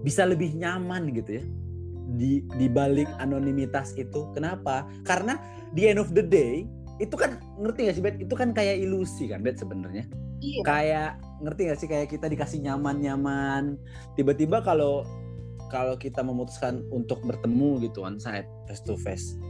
bisa 0.03 0.27
lebih 0.27 0.55
nyaman 0.59 1.15
gitu 1.15 1.39
ya 1.39 1.45
di 2.19 2.43
di 2.59 2.67
balik 2.67 3.09
anonimitas 3.23 3.95
itu? 3.95 4.31
Kenapa? 4.35 4.87
Karena 5.07 5.39
di 5.73 5.87
end 5.87 6.03
of 6.03 6.11
the 6.15 6.25
day 6.25 6.67
itu 7.01 7.15
kan 7.19 7.41
ngerti 7.59 7.91
gak 7.91 7.97
sih 7.99 8.05
Bet? 8.05 8.17
Itu 8.23 8.35
kan 8.39 8.55
kayak 8.55 8.83
ilusi 8.83 9.31
kan 9.31 9.43
Bet 9.43 9.59
sebenarnya. 9.59 10.07
Iya. 10.43 10.61
Kayak 10.67 11.11
ngerti 11.43 11.61
gak 11.71 11.79
sih 11.79 11.89
kayak 11.91 12.09
kita 12.11 12.27
dikasih 12.27 12.59
nyaman-nyaman. 12.67 13.79
Tiba-tiba 14.19 14.63
kalau 14.63 15.07
kalau 15.73 15.97
kita 15.97 16.21
memutuskan 16.21 16.85
untuk 16.93 17.25
bertemu 17.25 17.89
gitu 17.89 18.05
on 18.05 18.21
site 18.21 18.45
face 18.69 18.85
to 18.85 18.93
face 19.01 19.41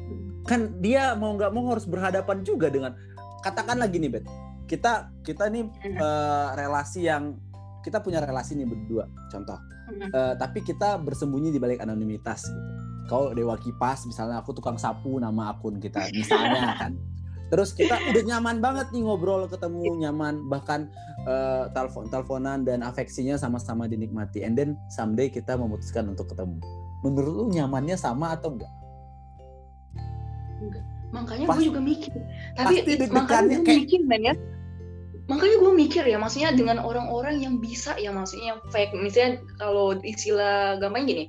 kan 0.47 0.75
dia 0.83 1.14
mau 1.14 1.35
nggak 1.38 1.51
mau 1.55 1.71
harus 1.71 1.87
berhadapan 1.87 2.42
juga 2.42 2.66
dengan 2.71 2.95
katakanlah 3.42 3.90
gini 3.90 4.07
bet 4.09 4.24
kita 4.64 5.11
kita 5.20 5.50
nih 5.50 5.66
Mhm. 5.68 5.98
eh, 5.98 6.48
relasi 6.57 7.05
yang 7.05 7.37
kita 7.83 7.98
punya 7.98 8.22
relasi 8.22 8.55
nih 8.55 8.64
berdua 8.64 9.11
contoh. 9.28 9.59
Eh, 9.92 10.35
tapi 10.38 10.62
kita 10.62 10.96
bersembunyi 11.02 11.50
di 11.50 11.59
balik 11.59 11.83
anonimitas 11.83 12.46
gitu. 12.46 12.70
Kau 13.11 13.35
dewa 13.35 13.59
kipas 13.59 14.07
misalnya 14.07 14.38
aku 14.40 14.55
tukang 14.55 14.78
sapu 14.78 15.18
nama 15.18 15.50
akun 15.52 15.83
kita 15.83 16.07
misalnya 16.14 16.62
kan. 16.81 16.94
Terus 17.50 17.74
kita 17.76 17.98
udah 18.00 18.22
nyaman 18.24 18.62
banget 18.62 18.88
nih 18.94 19.02
ngobrol 19.05 19.44
ketemu 19.50 19.98
nyaman. 19.98 20.46
Bahkan 20.48 20.81
eh, 21.26 21.64
telepon 21.74 22.07
teleponan 22.09 22.62
dan 22.64 22.87
afeksinya 22.87 23.35
sama-sama 23.37 23.90
dinikmati. 23.90 24.46
And 24.46 24.55
then 24.57 24.78
someday 24.88 25.28
kita 25.28 25.59
memutuskan 25.59 26.07
untuk 26.09 26.31
ketemu. 26.33 26.62
Menurut 27.02 27.35
lu 27.35 27.44
nyamannya 27.50 27.98
sama 27.98 28.38
atau 28.38 28.55
enggak 28.55 28.70
Makanya 31.12 31.45
gue 31.47 31.64
juga 31.64 31.80
mikir. 31.80 32.12
Tapi 32.57 32.74
pasti 32.82 32.93
makanya 33.12 33.57
gue 33.61 33.66
kayak- 33.68 33.80
mikir 33.84 34.01
men 34.05 34.22
ya. 34.24 34.34
Makanya 35.30 35.57
gue 35.62 35.72
mikir 35.78 36.05
ya, 36.05 36.18
maksudnya 36.18 36.51
dengan 36.51 36.82
orang-orang 36.82 37.39
yang 37.39 37.62
bisa 37.62 37.95
ya, 37.97 38.11
maksudnya 38.11 38.57
yang 38.57 38.61
fake. 38.74 38.91
Misalnya 38.93 39.39
kalau 39.57 39.95
istilah 40.03 40.82
gampang 40.82 41.07
gini, 41.07 41.24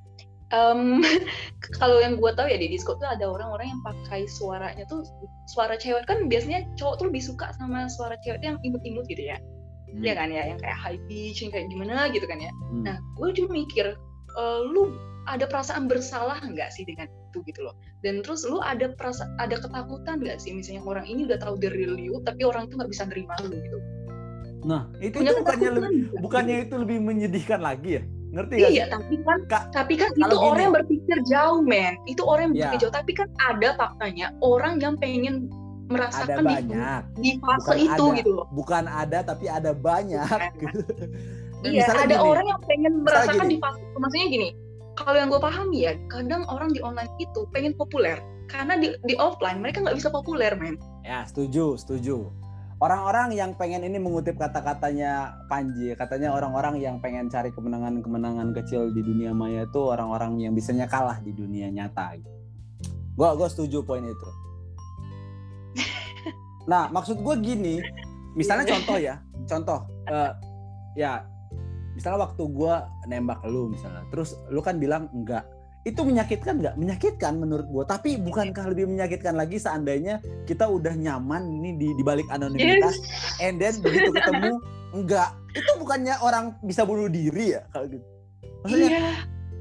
em, 0.49 0.99
kalau 1.79 2.01
yang 2.01 2.17
gue 2.17 2.31
tahu 2.33 2.49
ya 2.49 2.57
di 2.57 2.73
Discord 2.73 2.97
tuh 2.99 3.07
ada 3.07 3.29
orang-orang 3.29 3.69
yang 3.69 3.81
pakai 3.85 4.25
suaranya 4.25 4.83
tuh 4.89 5.05
suara 5.53 5.77
cewek 5.77 6.09
kan 6.09 6.25
biasanya 6.25 6.65
cowok 6.73 6.95
tuh 6.99 7.05
lebih 7.13 7.21
suka 7.21 7.53
sama 7.53 7.85
suara 7.85 8.17
cewek 8.25 8.41
yang 8.41 8.57
imut-imut 8.65 9.05
gitu 9.05 9.29
ya, 9.29 9.37
Hmm. 9.93 10.01
ya 10.01 10.13
kan 10.17 10.33
ya, 10.33 10.41
yang 10.49 10.57
kayak 10.57 10.73
high 10.73 11.01
pitch, 11.05 11.45
yang 11.45 11.51
kayak 11.53 11.69
gimana 11.69 12.09
gitu 12.09 12.25
kan 12.25 12.41
ya. 12.41 12.49
Hmm. 12.49 12.81
Nah, 12.81 12.97
gue 12.97 13.29
juga 13.35 13.49
mikir, 13.53 13.85
eh, 14.33 14.59
lu 14.73 14.89
ada 15.29 15.45
perasaan 15.45 15.85
bersalah 15.85 16.41
nggak 16.41 16.73
sih 16.73 16.81
dengan 16.83 17.05
itu 17.33 17.41
gitu 17.43 17.65
loh? 17.65 17.73
Dan 18.05 18.21
terus 18.21 18.45
lu 18.45 18.61
ada 18.61 18.93
perasa 18.93 19.25
ada 19.41 19.57
ketakutan 19.57 20.21
nggak 20.21 20.37
sih 20.37 20.53
misalnya 20.53 20.85
orang 20.85 21.09
ini 21.09 21.25
udah 21.25 21.41
tahu 21.41 21.57
real 21.57 21.97
you, 21.97 22.21
tapi 22.21 22.45
orang 22.45 22.69
tuh 22.69 22.77
nggak 22.77 22.93
bisa 22.93 23.09
nerima 23.09 23.33
lu 23.41 23.57
gitu? 23.57 23.79
Nah, 24.63 24.85
itu, 25.01 25.17
itu 25.19 25.33
bukannya 25.41 25.69
lebih 25.73 25.99
bukannya 26.21 26.55
itu 26.63 26.75
lebih 26.77 26.97
menyedihkan 27.01 27.59
lagi 27.59 27.97
ya? 27.97 28.03
Ngerti 28.33 28.53
gak 28.55 28.69
Iya, 28.69 28.85
tapi 28.89 29.15
kan, 29.21 29.39
Kak, 29.45 29.63
tapi 29.69 29.93
kan 29.93 30.09
itu 30.09 30.25
gini- 30.25 30.41
orang 30.41 30.61
yang 30.63 30.73
berpikir 30.73 31.17
jauh, 31.27 31.61
men. 31.61 31.93
Itu 32.05 32.21
orang 32.23 32.49
yang 32.49 32.53
berpikir 32.55 32.77
Ya. 32.77 32.81
jauh. 32.81 32.93
Tapi 32.95 33.11
kan 33.13 33.27
ada 33.37 33.69
faktanya 33.75 34.27
orang 34.41 34.73
yang 34.79 34.95
pengen 34.97 35.49
merasakan 35.85 36.31
ada 36.31 36.41
di- 36.41 36.47
banyak 36.47 37.01
di, 37.19 37.31
fase 37.37 37.59
Bukan 37.61 37.77
itu 37.77 38.05
ada. 38.07 38.17
gitu 38.17 38.31
loh. 38.33 38.45
bukan 38.49 38.83
ada 38.87 39.19
tapi 39.21 39.45
ada 39.45 39.71
banyak 39.75 40.25
Iya, 41.61 41.79
Misalnya 41.79 42.03
ada 42.03 42.17
gini, 42.17 42.27
orang 42.27 42.45
yang 42.47 42.61
pengen 42.65 42.93
merasakan 43.03 43.45
gini. 43.45 43.53
di 43.53 43.59
fase 43.59 43.79
itu. 43.79 43.97
Maksudnya 43.99 44.27
gini, 44.27 44.47
kalau 44.93 45.17
yang 45.17 45.29
gue 45.33 45.41
pahami 45.41 45.89
ya, 45.89 45.93
kadang 46.09 46.45
orang 46.45 46.69
di 46.69 46.79
online 46.85 47.09
itu 47.17 47.49
pengen 47.49 47.73
populer. 47.73 48.21
Karena 48.45 48.77
di, 48.77 48.93
di 49.07 49.17
offline 49.17 49.57
mereka 49.57 49.81
nggak 49.81 49.97
bisa 49.97 50.13
populer, 50.13 50.53
men. 50.53 50.77
Ya, 51.01 51.25
setuju, 51.25 51.79
setuju. 51.81 52.29
Orang-orang 52.83 53.31
yang 53.31 53.55
pengen 53.55 53.87
ini 53.87 53.95
mengutip 53.95 54.35
kata-katanya 54.35 55.39
Panji, 55.47 55.95
katanya 55.95 56.35
orang-orang 56.35 56.83
yang 56.83 56.99
pengen 56.99 57.31
cari 57.31 57.47
kemenangan-kemenangan 57.55 58.51
kecil 58.59 58.91
di 58.91 58.99
dunia 58.99 59.31
maya 59.31 59.63
itu 59.63 59.79
orang-orang 59.79 60.43
yang 60.43 60.51
bisanya 60.51 60.83
kalah 60.83 61.15
di 61.23 61.31
dunia 61.31 61.71
nyata. 61.71 62.19
Gua 63.15 63.39
gua 63.39 63.47
setuju 63.47 63.81
poin 63.87 64.03
itu. 64.03 64.29
Nah, 66.63 66.87
maksud 66.87 67.19
gue 67.19 67.35
gini, 67.43 67.83
misalnya 68.39 68.63
contoh 68.63 68.95
ya, 68.95 69.19
contoh, 69.43 69.83
eh, 70.07 70.31
ya, 70.95 71.27
misalnya 71.93 72.29
waktu 72.29 72.43
gue 72.45 72.73
nembak 73.07 73.41
lu 73.45 73.69
misalnya, 73.69 74.03
terus 74.09 74.37
lu 74.49 74.59
kan 74.59 74.77
bilang 74.77 75.09
enggak, 75.13 75.45
itu 75.83 75.99
menyakitkan 75.99 76.63
nggak? 76.63 76.75
Menyakitkan 76.79 77.33
menurut 77.37 77.67
gue, 77.67 77.83
tapi 77.85 78.15
bukankah 78.17 78.71
lebih 78.71 78.87
menyakitkan 78.87 79.35
lagi 79.35 79.59
seandainya 79.59 80.23
kita 80.47 80.63
udah 80.65 80.95
nyaman 80.95 81.43
ini 81.61 81.75
di, 81.75 81.87
di 81.93 82.03
balik 82.03 82.25
anonimitas, 82.31 82.95
and 83.43 83.59
then 83.59 83.75
begitu 83.83 84.09
ketemu 84.15 84.57
enggak, 84.93 85.33
itu 85.53 85.71
bukannya 85.81 86.15
orang 86.21 86.53
bisa 86.63 86.85
bunuh 86.85 87.09
diri 87.09 87.57
ya 87.57 87.65
kalau 87.73 87.85
gitu? 87.89 88.05
Maksudnya 88.63 88.89
Iya. 88.95 89.11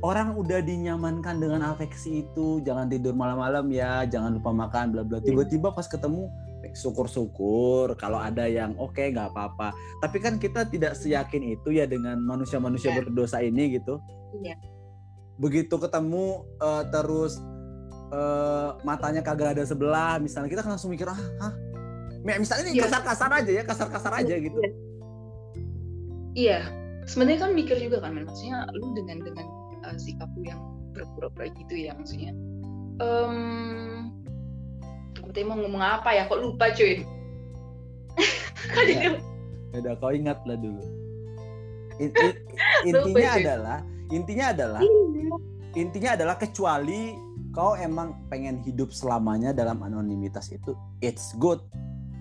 orang 0.03 0.39
udah 0.39 0.61
dinyamankan 0.62 1.43
dengan 1.43 1.74
afeksi 1.74 2.22
itu 2.22 2.62
jangan 2.62 2.87
tidur 2.87 3.14
malam-malam 3.18 3.66
ya 3.70 4.07
jangan 4.07 4.35
lupa 4.35 4.55
makan 4.55 4.95
bla 4.95 5.03
bla 5.03 5.18
Iya. 5.18 5.26
tiba-tiba 5.30 5.74
pas 5.74 5.91
ketemu 5.91 6.30
syukur-syukur 6.73 7.97
kalau 7.97 8.16
ada 8.16 8.49
yang 8.49 8.73
oke 8.77 8.99
nggak 8.99 9.33
apa-apa 9.33 9.73
tapi 10.01 10.16
kan 10.18 10.37
kita 10.37 10.64
tidak 10.68 10.97
seyakin 10.97 11.55
itu 11.55 11.73
ya 11.73 11.85
dengan 11.85 12.18
manusia-manusia 12.25 12.93
Iya. 12.93 12.99
berdosa 13.05 13.39
ini 13.41 13.77
gitu 13.77 14.01
Iya. 14.41 14.57
begitu 15.37 15.77
ketemu 15.77 16.45
eh, 16.59 16.85
terus 16.89 17.41
eh, 18.12 18.68
matanya 18.83 19.20
kagak 19.20 19.57
ada 19.57 19.64
sebelah 19.64 20.16
misalnya 20.18 20.49
kita 20.49 20.62
kan 20.64 20.77
langsung 20.77 20.93
mikir 20.93 21.09
ah 21.09 21.16
hah 21.41 21.53
Mi- 22.23 22.39
misalnya 22.41 22.70
ini 22.70 22.79
Iya. 22.79 22.89
kasar-kasar 22.89 23.31
aja 23.33 23.51
ya 23.53 23.62
kasar-kasar 23.64 24.12
aja 24.20 24.35
gitu 24.37 24.59
Iya. 26.33 26.64
Sebenarnya 27.05 27.45
kan 27.45 27.51
mikir 27.53 27.77
juga 27.77 28.01
kan. 28.01 28.16
Maksudnya 28.16 28.64
lu 28.73 28.97
dengan 28.97 29.20
dengan 29.20 29.47
uh, 29.85 29.97
sikap 30.01 30.31
lu 30.33 30.49
yang 30.49 30.61
berpura-pura 30.97 31.51
gitu 31.53 31.75
ya, 31.77 31.93
maksudnya. 31.93 32.33
Em, 33.01 33.37
tadi 35.33 35.49
mau 35.49 35.57
ngomong 35.57 35.80
apa 35.80 36.12
ya? 36.12 36.28
Kok 36.28 36.41
lupa 36.41 36.70
cuy? 36.76 37.03
Iya. 38.62 39.18
jadi 39.72 39.80
Udah 39.83 39.95
kau 39.99 40.14
ingat 40.14 40.39
lah 40.47 40.55
dulu. 40.55 40.85
In- 41.99 42.14
in- 42.22 42.39
intinya 42.95 43.33
Lupa, 43.35 43.41
adalah 43.43 43.78
intinya 44.12 44.47
adalah 44.53 44.83
intinya 45.72 46.11
adalah 46.14 46.37
kecuali 46.37 47.16
kau 47.53 47.72
emang 47.76 48.28
pengen 48.28 48.61
hidup 48.64 48.93
selamanya 48.93 49.57
dalam 49.57 49.80
anonimitas 49.80 50.53
itu 50.53 50.76
it's 51.01 51.33
good 51.41 51.61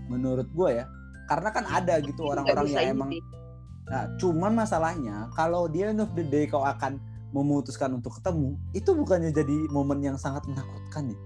menurut 0.08 0.48
gue 0.56 0.84
ya 0.84 0.86
karena 1.28 1.50
kan 1.52 1.64
ada 1.68 2.00
gitu 2.04 2.28
Nggak 2.28 2.32
orang-orang 2.36 2.68
yang 2.68 2.84
ini 2.84 2.92
emang 2.96 3.10
nah 3.88 4.04
cuman 4.20 4.52
masalahnya 4.56 5.28
kalau 5.36 5.68
di 5.68 5.84
end 5.84 6.00
of 6.00 6.12
the 6.16 6.24
day 6.24 6.48
kau 6.48 6.64
akan 6.64 7.00
memutuskan 7.32 7.96
untuk 7.96 8.20
ketemu 8.20 8.56
itu 8.72 8.92
bukannya 8.92 9.32
jadi 9.32 9.68
momen 9.72 10.04
yang 10.04 10.16
sangat 10.20 10.44
menakutkan 10.48 11.12
ya 11.12 11.20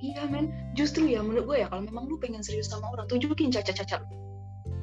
Iya 0.00 0.24
men, 0.32 0.48
justru 0.72 1.04
ya 1.04 1.20
menurut 1.20 1.44
gue 1.44 1.56
ya 1.60 1.68
kalau 1.68 1.84
memang 1.84 2.08
lu 2.08 2.16
pengen 2.16 2.40
serius 2.40 2.72
sama 2.72 2.88
orang 2.96 3.04
tunjukin 3.08 3.52
cacat-cacat. 3.52 4.00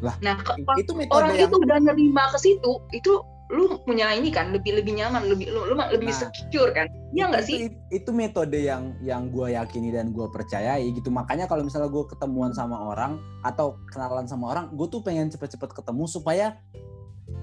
Lah, 0.05 0.13
nah 0.21 0.37
ke- 0.37 0.61
itu 0.77 0.93
orang 1.09 1.33
yang 1.33 1.49
itu 1.49 1.57
udah 1.57 1.77
nerima 1.81 2.29
ke 2.29 2.37
situ, 2.37 2.71
itu 2.93 3.17
lu 3.49 3.79
punya 3.87 4.11
ini 4.13 4.29
kan 4.29 4.51
lebih 4.53 4.77
lebih 4.77 4.93
nyaman, 4.93 5.25
lebih 5.25 5.49
lu, 5.49 5.71
lu 5.71 5.73
lebih 5.73 6.11
Nah, 6.11 6.19
secure 6.19 6.69
kan? 6.75 6.85
Iya 7.15 7.31
nggak 7.31 7.43
sih? 7.47 7.57
itu, 7.65 7.77
itu 7.89 8.09
metode 8.11 8.59
yang 8.59 8.93
yang 9.01 9.31
gue 9.31 9.55
yakini 9.55 9.89
dan 9.89 10.11
gue 10.11 10.27
percayai 10.29 10.85
gitu 10.91 11.07
makanya 11.09 11.47
kalau 11.47 11.63
misalnya 11.63 11.87
gue 11.87 12.03
ketemuan 12.11 12.51
sama 12.51 12.77
orang 12.91 13.17
atau 13.41 13.79
kenalan 13.89 14.27
sama 14.27 14.51
orang 14.51 14.69
gue 14.75 14.85
tuh 14.91 14.99
pengen 14.99 15.31
cepet-cepet 15.31 15.71
ketemu 15.71 16.03
supaya 16.05 16.59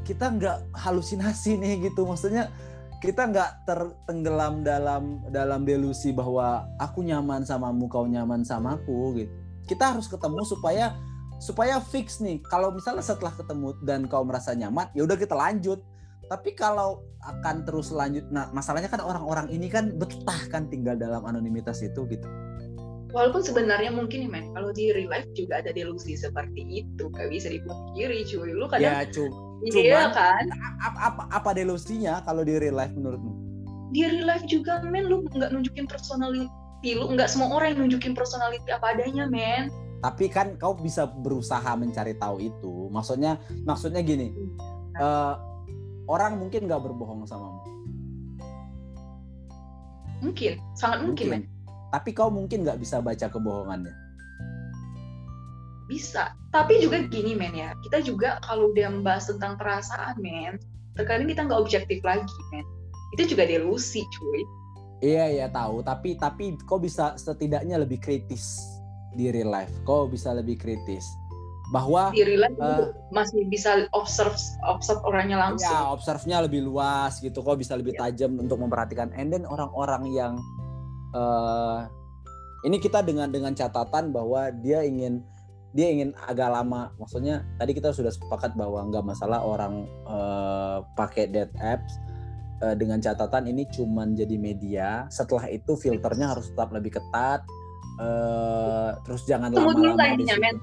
kita 0.04 0.28
nggak 0.28 0.76
halusinasi 0.76 1.56
nih 1.56 1.88
gitu 1.90 2.04
maksudnya 2.04 2.52
kita 3.04 3.28
nggak 3.28 3.50
tertenggelam 3.68 4.64
dalam 4.64 5.20
dalam 5.28 5.68
delusi 5.68 6.10
bahwa 6.10 6.64
aku 6.80 7.04
nyaman 7.04 7.44
samamu 7.44 7.84
kau 7.86 8.08
nyaman 8.08 8.40
samaku 8.40 9.20
gitu. 9.20 9.32
Kita 9.68 9.92
harus 9.92 10.08
ketemu 10.08 10.40
supaya 10.48 10.96
supaya 11.36 11.76
fix 11.84 12.24
nih. 12.24 12.40
Kalau 12.48 12.72
misalnya 12.72 13.04
setelah 13.04 13.36
ketemu 13.36 13.76
dan 13.84 14.08
kau 14.08 14.24
merasa 14.24 14.56
nyaman 14.56 14.88
ya 14.96 15.04
udah 15.04 15.20
kita 15.20 15.36
lanjut. 15.36 15.84
Tapi 16.24 16.56
kalau 16.56 17.04
akan 17.20 17.68
terus 17.68 17.92
lanjut 17.92 18.24
nah 18.32 18.48
masalahnya 18.56 18.88
kan 18.88 19.04
orang-orang 19.04 19.52
ini 19.52 19.68
kan 19.68 19.92
betah 19.92 20.48
kan 20.48 20.72
tinggal 20.72 20.96
dalam 20.96 21.20
anonimitas 21.28 21.84
itu 21.84 22.08
gitu 22.08 22.24
Walaupun 23.14 23.46
sebenarnya 23.46 23.94
mungkin 23.94 24.26
nih 24.26 24.30
men, 24.30 24.50
kalau 24.58 24.74
di 24.74 24.90
real 24.90 25.06
life 25.06 25.30
juga 25.38 25.62
ada 25.62 25.70
delusi 25.70 26.18
seperti 26.18 26.82
itu, 26.82 27.06
gak 27.14 27.30
bisa 27.30 27.46
dipungkiri 27.46 28.26
cuy. 28.26 28.50
Lu 28.50 28.66
kadang 28.66 28.90
ya 28.90 29.06
cu 29.06 29.30
iya 29.64 30.10
cuman- 30.10 30.12
kan? 30.12 30.44
apa, 30.82 30.98
apa 31.08 31.22
apa 31.32 31.50
delusinya 31.56 32.20
kalau 32.26 32.44
di 32.44 32.58
real 32.58 32.76
life 32.76 32.92
menurutmu 32.92 33.32
Di 33.94 34.02
real 34.04 34.26
life 34.26 34.44
juga 34.44 34.82
men, 34.84 35.06
lu 35.06 35.24
nggak 35.24 35.54
nunjukin 35.54 35.86
personality 35.88 36.90
lu, 36.92 37.08
nggak 37.14 37.30
semua 37.30 37.48
orang 37.54 37.72
yang 37.72 37.86
nunjukin 37.88 38.12
personality 38.12 38.66
apa 38.68 38.92
adanya 38.92 39.24
men. 39.24 39.70
tapi 40.04 40.28
kan 40.28 40.58
kau 40.60 40.76
bisa 40.76 41.08
berusaha 41.08 41.72
mencari 41.80 42.12
tahu 42.20 42.36
itu 42.44 42.92
maksudnya 42.92 43.40
maksudnya 43.64 44.04
gini 44.04 44.36
eh, 45.00 45.34
orang 46.04 46.36
mungkin 46.36 46.68
nggak 46.68 46.82
berbohong 46.84 47.24
samamu 47.24 47.62
Mungkin, 50.20 50.56
sangat 50.72 51.04
mungkin, 51.04 51.26
men. 51.28 51.42
Tapi 51.94 52.10
kau 52.10 52.26
mungkin 52.26 52.66
nggak 52.66 52.82
bisa 52.82 52.98
baca 52.98 53.30
kebohongannya 53.30 53.94
Bisa. 55.84 56.32
Tapi 56.48 56.80
juga 56.80 57.04
gini 57.04 57.36
men 57.36 57.52
ya, 57.52 57.76
kita 57.84 58.00
juga 58.00 58.40
kalau 58.40 58.72
udah 58.72 58.88
membahas 58.88 59.28
tentang 59.28 59.60
perasaan 59.60 60.16
men, 60.16 60.56
terkadang 60.96 61.28
kita 61.28 61.44
nggak 61.44 61.60
objektif 61.60 62.00
lagi 62.00 62.24
men. 62.50 62.64
Itu 63.12 63.36
juga 63.36 63.44
delusi 63.46 64.00
cuy. 64.08 64.42
iya 65.04 65.28
iya 65.28 65.46
tahu 65.52 65.84
tapi 65.84 66.16
tapi 66.16 66.56
kau 66.64 66.80
bisa 66.80 67.12
setidaknya 67.20 67.76
lebih 67.76 68.00
kritis 68.00 68.56
di 69.12 69.28
real 69.28 69.52
life 69.52 69.68
kau 69.84 70.08
bisa 70.08 70.32
lebih 70.32 70.56
kritis 70.56 71.04
bahwa 71.68 72.08
Di 72.16 72.24
real 72.24 72.48
life 72.48 72.56
lu 72.56 72.88
masih 73.12 73.44
bisa 73.52 73.84
observe 73.92 74.32
observe 74.64 75.04
orangnya 75.04 75.36
langsung. 75.36 75.68
Ya, 75.68 75.92
observe-nya 75.92 76.38
lebih 76.48 76.64
luas 76.64 77.20
gitu. 77.20 77.44
Kok 77.44 77.60
bisa 77.60 77.76
lebih 77.76 77.92
Iya. 78.00 78.08
tajam 78.08 78.40
untuk 78.40 78.56
memperhatikan. 78.64 79.12
And 79.12 79.28
then 79.28 79.44
orang-orang 79.44 80.08
yang 80.08 80.32
eh 81.14 81.80
ini 82.64 82.76
kita 82.80 83.04
dengan 83.04 83.28
dengan 83.28 83.52
catatan 83.52 84.10
bahwa 84.10 84.48
dia 84.64 84.82
ingin 84.82 85.20
dia 85.74 85.90
ingin 85.90 86.14
agak 86.24 86.48
lama. 86.54 86.94
Maksudnya 86.96 87.42
tadi 87.58 87.74
kita 87.74 87.90
sudah 87.90 88.14
sepakat 88.14 88.54
bahwa 88.54 88.86
nggak 88.88 89.04
masalah 89.04 89.42
orang 89.42 89.84
eh, 90.06 90.78
pakai 90.94 91.28
date 91.28 91.54
apps 91.58 91.98
eh, 92.62 92.74
dengan 92.78 93.02
catatan 93.02 93.50
ini 93.50 93.66
cuman 93.68 94.14
jadi 94.14 94.36
media. 94.38 95.10
Setelah 95.10 95.50
itu 95.50 95.74
filternya 95.74 96.32
harus 96.32 96.50
tetap 96.50 96.72
lebih 96.72 96.98
ketat. 96.98 97.42
eh 97.94 98.90
terus 99.06 99.22
jangan 99.22 99.54
lama-lama 99.54 100.18
men. 100.18 100.58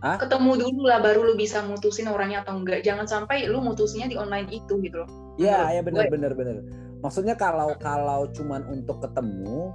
Ketemu 0.00 0.52
dulu 0.64 0.88
lah 0.88 1.04
baru 1.04 1.28
lu 1.28 1.34
bisa 1.36 1.60
mutusin 1.60 2.08
orangnya 2.08 2.40
atau 2.40 2.56
enggak. 2.56 2.80
Jangan 2.80 3.04
sampai 3.04 3.44
lu 3.52 3.60
mutusinnya 3.60 4.08
di 4.08 4.16
online 4.16 4.48
itu 4.48 4.80
gitu 4.80 5.04
loh. 5.04 5.08
Iya, 5.36 5.76
ya 5.76 5.80
benar 5.84 6.08
benar 6.08 6.32
benar. 6.32 6.64
Maksudnya 7.00 7.34
kalau 7.34 7.72
kalau 7.78 8.28
cuman 8.30 8.64
untuk 8.68 9.00
ketemu 9.00 9.72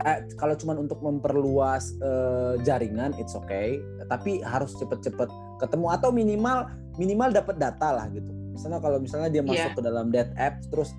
eh, 0.00 0.24
kalau 0.38 0.54
cuman 0.54 0.80
untuk 0.80 1.02
memperluas 1.02 1.98
eh, 1.98 2.54
jaringan 2.62 3.12
it's 3.18 3.34
okay, 3.34 3.82
tapi 4.06 4.40
harus 4.40 4.72
cepet-cepet 4.78 5.28
ketemu 5.58 5.86
atau 5.90 6.08
minimal 6.10 6.70
minimal 6.96 7.28
dapat 7.30 7.58
data 7.58 7.92
lah 7.92 8.06
gitu. 8.10 8.30
Misalnya 8.54 8.78
kalau 8.78 8.98
misalnya 8.98 9.28
dia 9.28 9.42
masuk 9.42 9.70
Iya. 9.72 9.76
ke 9.76 9.82
dalam 9.82 10.06
date 10.08 10.32
app 10.36 10.62
terus 10.70 10.90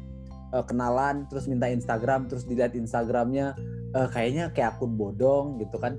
eh, 0.51 0.63
kenalan, 0.67 1.25
terus 1.31 1.47
minta 1.47 1.65
Instagram, 1.65 2.27
terus 2.27 2.43
dilihat 2.43 2.75
Instagramnya 2.75 3.55
eh, 3.95 4.07
kayaknya 4.11 4.51
kayak 4.51 4.77
akun 4.77 4.99
bodong 4.99 5.57
gitu 5.57 5.79
kan. 5.79 5.95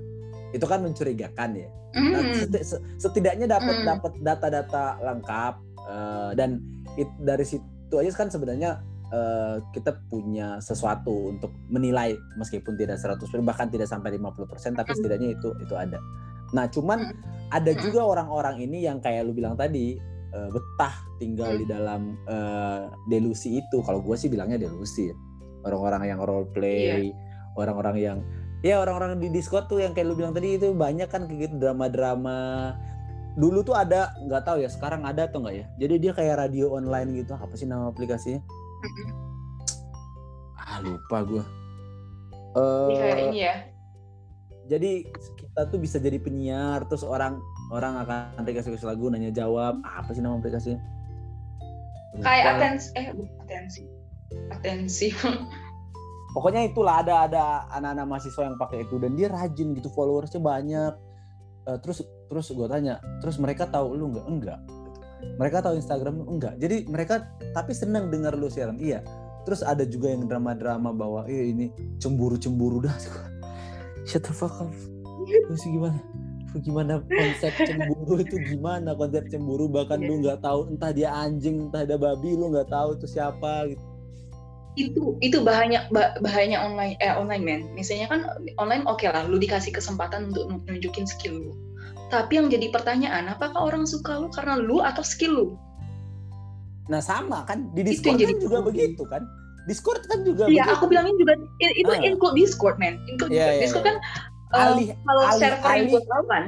Itu 0.53 0.69
kan 0.69 0.85
mencurigakan 0.85 1.57
ya. 1.57 1.69
Nah, 1.93 2.21
Hmm. 2.21 2.33
seti- 2.37 2.65
se- 2.65 2.81
setidaknya 2.97 3.49
dapat 3.49 3.81
Hmm. 3.81 3.85
dapat 3.97 4.11
data-data 4.21 5.01
lengkap 5.01 5.53
eh, 5.83 6.31
dan 6.37 6.61
it- 6.95 7.19
dari 7.19 7.43
situ 7.43 7.65
aja 7.93 8.13
kan 8.13 8.29
sebenarnya 8.29 8.79
eh, 9.13 9.61
kita 9.69 9.93
punya 10.09 10.57
sesuatu 10.57 11.29
untuk 11.29 11.53
menilai 11.69 12.17
meskipun 12.33 12.73
tidak 12.73 12.97
100% 12.97 13.45
bahkan 13.45 13.69
tidak 13.69 13.85
sampai 13.85 14.17
50% 14.17 14.73
tapi 14.73 14.89
Hmm. 14.89 14.97
setidaknya 14.97 15.29
itu 15.37 15.53
itu 15.61 15.73
ada. 15.77 16.01
Nah, 16.57 16.65
cuman 16.65 17.13
Hmm. 17.13 17.15
ada 17.53 17.71
Hmm. 17.71 17.81
juga 17.81 18.01
orang-orang 18.01 18.65
ini 18.65 18.89
yang 18.89 18.97
kayak 18.97 19.29
lu 19.29 19.37
bilang 19.37 19.53
tadi 19.53 20.01
eh, 20.33 20.49
betah 20.49 20.97
tinggal 21.21 21.53
di 21.53 21.65
dalam 21.69 22.17
eh, 22.25 22.89
delusi 23.05 23.61
itu. 23.61 23.85
Kalau 23.85 24.01
gue 24.01 24.17
sih 24.17 24.33
bilangnya 24.33 24.57
delusi. 24.57 25.13
Orang-orang 25.61 26.09
yang 26.09 26.19
role 26.19 26.49
Iya. 26.49 26.53
play, 26.57 27.13
orang-orang 27.53 27.95
yang 28.01 28.17
ya 28.63 28.79
orang-orang 28.79 29.19
di 29.19 29.27
Discord 29.29 29.67
tuh 29.67 29.83
yang 29.83 29.91
kayak 29.93 30.07
lu 30.09 30.15
bilang 30.15 30.33
tadi 30.33 30.57
itu 30.57 30.71
banyak 30.73 31.05
kan 31.05 31.27
kayak 31.27 31.51
gitu 31.51 31.55
drama-drama 31.61 32.73
dulu 33.35 33.59
tuh 33.59 33.75
ada 33.75 34.15
nggak 34.23 34.43
tahu 34.45 34.63
ya 34.63 34.69
sekarang 34.71 35.03
ada 35.03 35.27
atau 35.27 35.41
enggak 35.43 35.55
ya 35.59 35.65
jadi 35.83 35.93
dia 35.99 36.11
kayak 36.15 36.35
radio 36.47 36.71
online 36.71 37.11
gitu 37.11 37.35
apa 37.35 37.51
sih 37.57 37.67
nama 37.67 37.91
aplikasinya 37.91 38.39
ah 40.59 40.77
lupa 40.79 41.17
gue 41.23 41.43
Ini 42.53 42.95
kayak 42.95 43.17
Eh, 43.17 43.23
ini 43.27 43.39
ya. 43.41 43.55
jadi 44.69 44.91
kita 45.35 45.61
tuh 45.67 45.79
bisa 45.81 45.97
jadi 45.97 46.17
penyiar 46.21 46.85
terus 46.85 47.01
orang 47.03 47.41
orang 47.73 47.99
akan 48.05 48.45
dikasih 48.45 48.75
kasih 48.77 48.87
lagu 48.87 49.09
nanya 49.09 49.33
jawab 49.33 49.81
apa 49.83 50.13
sih 50.13 50.21
nama 50.21 50.37
aplikasinya 50.37 50.79
Lupa 52.13 52.29
Kayak 52.29 52.45
atensi 52.55 52.87
eh 52.93 53.05
atensi. 53.41 53.81
Atensi. 54.53 55.07
pokoknya 56.37 56.65
itulah 56.65 57.01
ada 57.01 57.25
ada 57.25 57.43
anak-anak 57.73 58.05
mahasiswa 58.05 58.41
yang 58.45 58.57
pakai 58.57 58.85
itu 58.85 58.97
dan 59.01 59.13
dia 59.13 59.29
rajin 59.29 59.73
gitu 59.73 59.89
followersnya 59.91 60.41
banyak 60.41 60.93
Eh, 61.63 61.79
terus 61.79 62.03
terus 62.27 62.51
gue 62.51 62.67
tanya 62.67 62.99
terus 63.23 63.39
mereka 63.39 63.63
tahu 63.63 63.95
lu 63.95 64.11
nggak 64.11 64.25
enggak 64.27 64.59
mereka 65.37 65.65
tahu 65.65 65.75
Instagram 65.77 66.23
enggak. 66.29 66.55
Jadi 66.61 66.85
mereka 66.87 67.27
tapi 67.51 67.73
seneng 67.73 68.13
dengar 68.13 68.37
lu 68.37 68.47
siaran. 68.47 68.77
Iya. 68.77 69.01
Terus 69.43 69.59
ada 69.59 69.83
juga 69.83 70.07
yang 70.13 70.29
drama-drama 70.29 70.95
bahwa 70.95 71.27
eh 71.27 71.51
ini 71.51 71.73
cemburu-cemburu 71.99 72.85
dah. 72.85 72.95
Shut 74.09 74.23
the 74.23 74.33
fuck 74.35 74.55
up. 74.61 74.71
Terus 75.27 75.63
gimana? 75.67 75.99
Gimana 76.53 77.01
konsep 77.09 77.53
cemburu 77.65 78.21
itu 78.21 78.37
gimana? 78.53 78.93
Konsep 78.93 79.25
cemburu 79.33 79.65
bahkan 79.65 79.99
lu 79.99 80.21
nggak 80.21 80.45
tahu 80.45 80.69
entah 80.69 80.93
dia 80.93 81.09
anjing 81.09 81.67
entah 81.69 81.81
ada 81.81 81.97
babi 81.97 82.37
lu 82.37 82.53
nggak 82.53 82.69
tahu 82.69 82.93
itu 82.93 83.09
siapa 83.09 83.73
gitu. 83.73 83.83
Itu 84.73 85.03
itu 85.21 85.37
bahayanya 85.41 85.89
bah- 85.89 86.17
bahayanya 86.21 86.61
online 86.61 86.93
eh 87.01 87.13
online 87.13 87.43
men. 87.43 87.61
Misalnya 87.73 88.05
kan 88.09 88.21
online 88.61 88.85
oke 88.85 89.05
lah 89.05 89.25
lu 89.25 89.41
dikasih 89.41 89.73
kesempatan 89.73 90.29
untuk 90.29 90.45
nunjukin 90.69 91.09
skill 91.09 91.41
lu 91.49 91.53
tapi 92.13 92.37
yang 92.37 92.45
jadi 92.45 92.69
pertanyaan 92.69 93.25
apakah 93.33 93.57
orang 93.57 93.89
suka 93.89 94.21
lu 94.21 94.29
karena 94.29 94.61
lu 94.61 94.77
atau 94.85 95.01
skill 95.01 95.33
lu 95.33 95.47
Nah 96.83 96.99
sama 97.01 97.47
kan 97.47 97.71
di 97.73 97.81
Discord 97.81 98.19
yang 98.19 98.27
jadi 98.27 98.33
kan 98.35 98.43
juga 98.43 98.57
problem. 98.59 98.67
begitu 98.75 99.03
kan. 99.07 99.23
Discord 99.63 100.03
kan 100.11 100.19
juga 100.27 100.43
Iya, 100.51 100.63
aku 100.75 100.91
bilangin 100.91 101.15
juga 101.15 101.39
itu 101.57 101.87
Ah. 101.87 102.03
include 102.03 102.35
Discord, 102.35 102.75
man. 102.75 102.99
Include 103.07 103.31
Iya, 103.31 103.47
iya, 103.55 103.61
Discord 103.63 103.87
iya. 103.87 103.89
kan 103.89 103.97
eh, 104.53 104.59
alih 104.67 104.87
kalau 104.91 105.21
alih- 105.23 105.39
server 105.39 105.63
yang 105.63 105.79
alih. 105.79 105.91
gue 105.95 106.03
tahu 106.03 106.23
kan, 106.27 106.43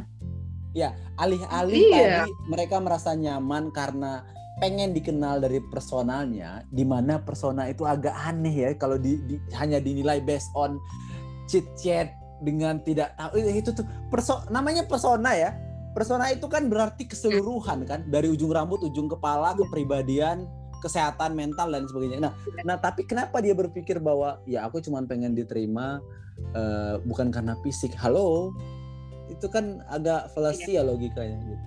alih-alih 1.15 1.83
Iya. 1.87 2.27
tadi 2.27 2.31
mereka 2.51 2.75
merasa 2.83 3.15
nyaman 3.15 3.71
karena 3.71 4.27
pengen 4.59 4.91
dikenal 4.91 5.39
dari 5.39 5.63
personalnya, 5.63 6.67
di 6.67 6.83
mana 6.83 7.19
persona 7.19 7.67
itu 7.67 7.87
agak 7.87 8.11
aneh 8.11 8.51
ya 8.51 8.69
kalau 8.75 8.99
di, 8.99 9.15
di- 9.23 9.39
hanya 9.55 9.79
dinilai 9.79 10.19
based 10.19 10.51
on 10.51 10.75
chit 11.47 11.63
chat 11.79 12.11
dengan 12.45 12.77
tidak 12.85 13.17
tahu 13.17 13.41
eh, 13.41 13.57
itu 13.57 13.73
tuh 13.73 13.85
perso 14.13 14.45
namanya 14.53 14.85
persona 14.85 15.33
ya. 15.33 15.51
Persona 15.95 16.27
itu 16.27 16.45
kan 16.51 16.67
berarti 16.67 17.07
keseluruhan 17.07 17.87
kan 17.87 18.03
dari 18.11 18.27
ujung 18.27 18.51
rambut, 18.51 18.83
ujung 18.83 19.07
kepala, 19.07 19.55
kepribadian, 19.55 20.43
kesehatan 20.83 21.39
mental 21.39 21.71
dan 21.71 21.87
sebagainya. 21.87 22.19
Nah, 22.19 22.33
nah 22.67 22.75
tapi 22.75 23.07
kenapa 23.07 23.39
dia 23.39 23.55
berpikir 23.55 24.03
bahwa 24.03 24.43
ya 24.43 24.67
aku 24.67 24.83
cuma 24.83 24.99
pengen 25.07 25.31
diterima 25.31 26.03
eh, 26.51 26.99
bukan 26.99 27.31
karena 27.31 27.55
fisik. 27.63 27.95
Halo, 27.95 28.51
itu 29.29 29.47
kan 29.49 29.81
agak 29.89 30.29
fallacy 30.33 30.77
ya 30.77 30.83
logikanya 30.85 31.37
gitu. 31.41 31.65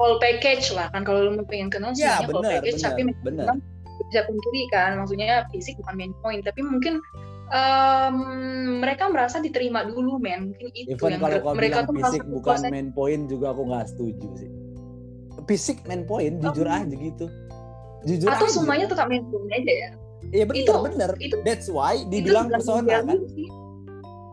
whole 0.00 0.16
package 0.18 0.72
lah 0.72 0.88
kan 0.90 1.04
kalau 1.04 1.28
lu 1.28 1.30
mau 1.38 1.46
pengen 1.46 1.68
kenal 1.68 1.92
Ya 1.94 2.18
semuanya 2.18 2.32
whole 2.32 2.44
package 2.44 2.80
tapi 2.80 3.00
benar, 3.04 3.22
benar. 3.22 3.46
memang 3.46 3.58
bisa 4.00 4.20
pungkiri 4.26 4.62
kan 4.72 4.90
maksudnya 4.96 5.44
fisik 5.52 5.76
bukan 5.84 5.94
main 5.94 6.12
point 6.24 6.42
tapi 6.42 6.60
mungkin 6.64 7.04
em, 7.50 8.16
mereka 8.78 9.06
merasa 9.06 9.38
diterima 9.38 9.82
dulu 9.82 10.16
men 10.16 10.54
mungkin 10.54 10.70
itu 10.72 10.94
Even 10.94 11.10
yang 11.10 11.20
kalau 11.20 11.38
kau 11.42 11.52
mereka 11.52 11.82
bilang 11.82 11.86
tuh 11.86 11.94
fisik 11.98 12.22
bukan 12.24 12.58
main 12.66 12.88
point 12.90 13.22
juga 13.26 13.46
aku 13.50 13.62
nggak 13.66 13.86
setuju 13.88 14.28
sih. 14.36 14.50
Fisik 15.44 15.78
main 15.84 16.04
point, 16.04 16.38
jujur 16.38 16.64
Oh. 16.64 16.72
aja 16.72 16.86
gitu. 16.90 17.26
Jujur 18.00 18.28
atau 18.28 18.46
aja. 18.46 18.54
semuanya 18.54 18.86
tetap 18.86 19.06
main 19.06 19.24
point 19.26 19.50
aja 19.50 19.72
ya 19.72 19.90
Iya 20.30 20.44
benar, 20.46 20.62
itu- 20.62 20.84
benar. 20.84 21.10
itu 21.18 21.36
That's 21.42 21.66
why 21.66 21.96
Itu 21.96 22.08
dibilang 22.08 22.46
bukan 22.46 22.54
persona 22.54 22.96
kan. 23.02 23.18
sih. 23.28 23.48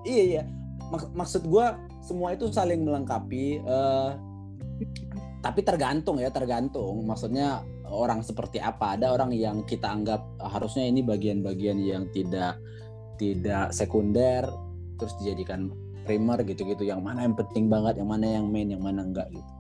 Iya 0.05 0.23
iya. 0.23 0.43
Mak- 0.87 1.11
maksud 1.11 1.43
gua 1.43 1.75
semua 1.99 2.31
itu 2.31 2.47
saling 2.47 2.83
melengkapi. 2.83 3.59
eh, 3.59 4.09
tapi 5.39 5.63
tergantung 5.63 6.17
ya, 6.17 6.29
tergantung. 6.29 7.01
Maksudnya 7.03 7.59
orang 7.87 8.19
seperti 8.21 8.59
apa. 8.59 8.93
Ada 8.93 9.09
orang 9.09 9.31
yang 9.31 9.63
kita 9.63 9.87
anggap 9.87 10.21
harusnya 10.37 10.85
ini 10.85 11.01
bagian-bagian 11.01 11.79
yang 11.79 12.03
tidak 12.11 12.59
tidak 13.17 13.73
sekunder, 13.73 14.45
terus 14.97 15.13
dijadikan 15.21 15.69
primer 16.05 16.41
gitu-gitu. 16.45 16.87
Yang 16.87 17.01
mana 17.03 17.25
yang 17.27 17.35
penting 17.35 17.67
banget, 17.67 17.99
yang 17.99 18.09
mana 18.09 18.25
yang 18.25 18.45
main, 18.49 18.69
yang 18.71 18.81
mana 18.81 19.03
enggak 19.03 19.27
gitu. 19.33 19.51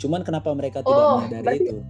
Cuman 0.00 0.24
kenapa 0.24 0.50
mereka 0.56 0.80
tidak 0.80 1.04
Oh, 1.04 1.20
menyadari 1.20 1.44
berarti- 1.44 1.68
itu? 1.70 1.82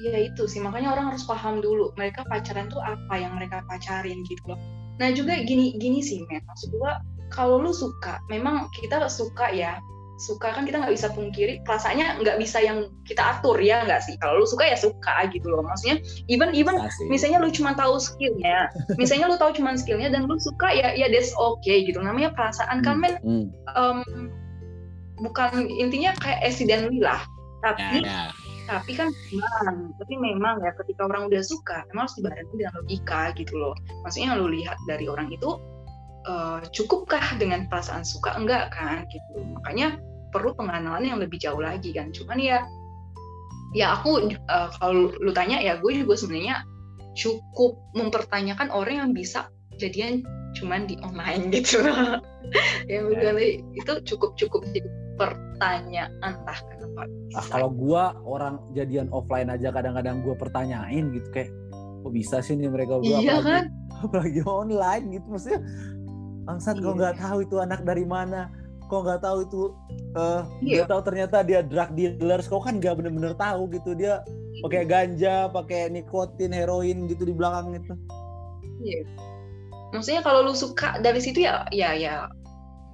Ya 0.00 0.16
itu 0.16 0.48
sih, 0.48 0.64
makanya 0.64 0.96
orang 0.96 1.12
harus 1.12 1.28
paham 1.28 1.60
dulu 1.60 1.92
mereka 1.92 2.24
pacaran 2.24 2.72
tuh 2.72 2.80
apa 2.80 3.20
yang 3.20 3.36
mereka 3.36 3.60
pacarin 3.68 4.24
gitu 4.24 4.40
loh. 4.48 4.56
Nah 4.96 5.12
juga 5.12 5.36
gini 5.44 5.76
gini 5.76 6.00
sih 6.00 6.24
men, 6.24 6.40
maksud 6.48 6.72
gua 6.72 7.04
kalau 7.28 7.60
lu 7.60 7.68
suka, 7.68 8.16
memang 8.32 8.72
kita 8.72 8.96
suka 9.12 9.52
ya, 9.52 9.76
suka 10.20 10.52
kan 10.52 10.68
kita 10.68 10.84
nggak 10.84 10.92
bisa 10.92 11.08
pungkiri, 11.16 11.64
perasaannya 11.64 12.20
nggak 12.20 12.36
bisa 12.36 12.60
yang 12.60 12.92
kita 13.08 13.40
atur 13.40 13.56
ya 13.56 13.82
nggak 13.88 14.04
sih. 14.04 14.14
Kalau 14.20 14.44
lu 14.44 14.46
suka 14.46 14.68
ya 14.68 14.76
suka 14.76 15.26
gitu 15.32 15.48
loh, 15.48 15.64
maksudnya 15.64 16.04
even 16.28 16.52
even 16.52 16.76
Asik. 16.76 17.08
misalnya 17.08 17.40
lu 17.40 17.48
cuma 17.48 17.72
tahu 17.72 17.96
skillnya, 17.96 18.68
misalnya 19.00 19.32
lu 19.32 19.36
tahu 19.40 19.56
cuma 19.56 19.72
skillnya 19.80 20.12
dan 20.12 20.28
lu 20.28 20.36
suka 20.36 20.68
ya 20.76 20.92
ya 20.92 21.08
that's 21.08 21.32
okay 21.40 21.88
gitu. 21.88 21.98
Namanya 22.04 22.36
perasaan 22.36 22.84
kan 22.84 23.00
men 23.00 23.16
Hmm, 23.20 23.52
em, 23.76 24.00
bukan 25.20 25.68
intinya 25.68 26.16
kayak 26.22 26.40
accidentally 26.40 27.00
lah, 27.02 27.20
tapi 27.60 28.00
ya, 28.00 28.08
ya. 28.08 28.22
tapi 28.68 28.92
kan 28.96 29.08
memang 29.32 29.92
tapi 30.00 30.14
memang 30.16 30.56
ya 30.64 30.72
ketika 30.80 31.04
orang 31.08 31.28
udah 31.28 31.42
suka 31.44 31.84
memang 31.92 32.08
harus 32.08 32.16
dibarengi 32.16 32.54
dengan 32.56 32.74
logika 32.80 33.22
gitu 33.36 33.54
loh 33.60 33.74
maksudnya 34.02 34.32
yang 34.32 34.38
lu 34.40 34.48
lihat 34.48 34.78
dari 34.88 35.06
orang 35.06 35.28
itu 35.28 35.60
eh, 36.24 36.60
cukupkah 36.72 37.36
dengan 37.36 37.68
perasaan 37.68 38.04
suka 38.04 38.36
enggak 38.36 38.72
kan 38.72 39.04
gitu 39.12 39.44
makanya 39.60 40.00
perlu 40.30 40.54
pengenalan 40.54 41.04
yang 41.04 41.18
lebih 41.18 41.38
jauh 41.38 41.60
lagi 41.60 41.92
kan. 41.92 42.10
Cuman 42.10 42.38
ya 42.38 42.62
ya 43.70 43.94
aku 44.00 44.30
eh, 44.34 44.68
kalau 44.78 45.14
lu 45.14 45.30
tanya 45.30 45.62
ya 45.62 45.78
gue 45.78 45.92
juga 45.94 46.18
sebenarnya 46.18 46.62
cukup 47.14 47.78
mempertanyakan 47.94 48.70
orang 48.70 48.94
yang 49.06 49.10
bisa 49.14 49.50
jadian 49.78 50.22
cuman 50.58 50.86
di 50.86 50.98
online 51.06 51.50
gitu. 51.54 51.82
Ya 52.90 53.06
bukan 53.06 53.38
itu 53.74 53.92
cukup 54.06 54.34
cukup 54.34 54.66
jadi 54.74 54.88
pertanyaan 55.14 56.10
entah 56.24 56.58
kenapa 56.66 57.02
Ah, 57.36 57.44
bisa 57.46 57.52
kalau 57.52 57.70
gua 57.70 58.16
orang 58.26 58.58
jadian 58.74 59.06
offline 59.14 59.46
aja 59.46 59.70
kadang-kadang 59.70 60.24
gua 60.26 60.34
pertanyain 60.34 61.14
gitu 61.14 61.28
kayak 61.30 61.50
kok 62.02 62.10
bisa 62.10 62.40
sih 62.42 62.56
nih 62.58 62.66
mereka 62.66 62.98
berdua? 62.98 63.20
Iya 63.22 63.30
apalagi, 63.38 63.46
kan? 63.46 63.64
apalagi 64.08 64.40
online 64.42 65.04
gitu 65.14 65.26
maksudnya 65.30 65.60
bangsat 66.48 66.76
kok 66.80 66.88
Iya. 66.88 66.98
nggak 66.98 67.14
tahu 67.20 67.38
itu 67.46 67.56
anak 67.62 67.80
dari 67.86 68.04
mana 68.08 68.50
kok 68.90 69.06
nggak 69.06 69.22
tahu 69.22 69.46
itu 69.46 69.62
eh 70.18 70.42
Iya. 70.66 70.90
tahu 70.90 71.00
ternyata 71.06 71.46
dia 71.46 71.62
drug 71.62 71.94
dealers 71.94 72.50
kok 72.50 72.66
kan 72.66 72.82
nggak 72.82 72.98
bener-bener 72.98 73.38
tahu 73.38 73.70
gitu 73.70 73.94
dia 73.94 74.26
pakai 74.66 74.82
ganja 74.84 75.46
pakai 75.48 75.86
nikotin 75.94 76.50
heroin 76.50 77.06
gitu 77.06 77.22
di 77.22 77.32
belakang 77.32 77.78
itu 77.78 77.94
Iya. 78.82 79.06
Maksudnya 79.94 80.22
kalau 80.22 80.46
lu 80.46 80.54
suka 80.54 80.98
dari 81.02 81.18
situ 81.22 81.46
ya 81.46 81.66
ya 81.70 81.94
ya 81.94 82.26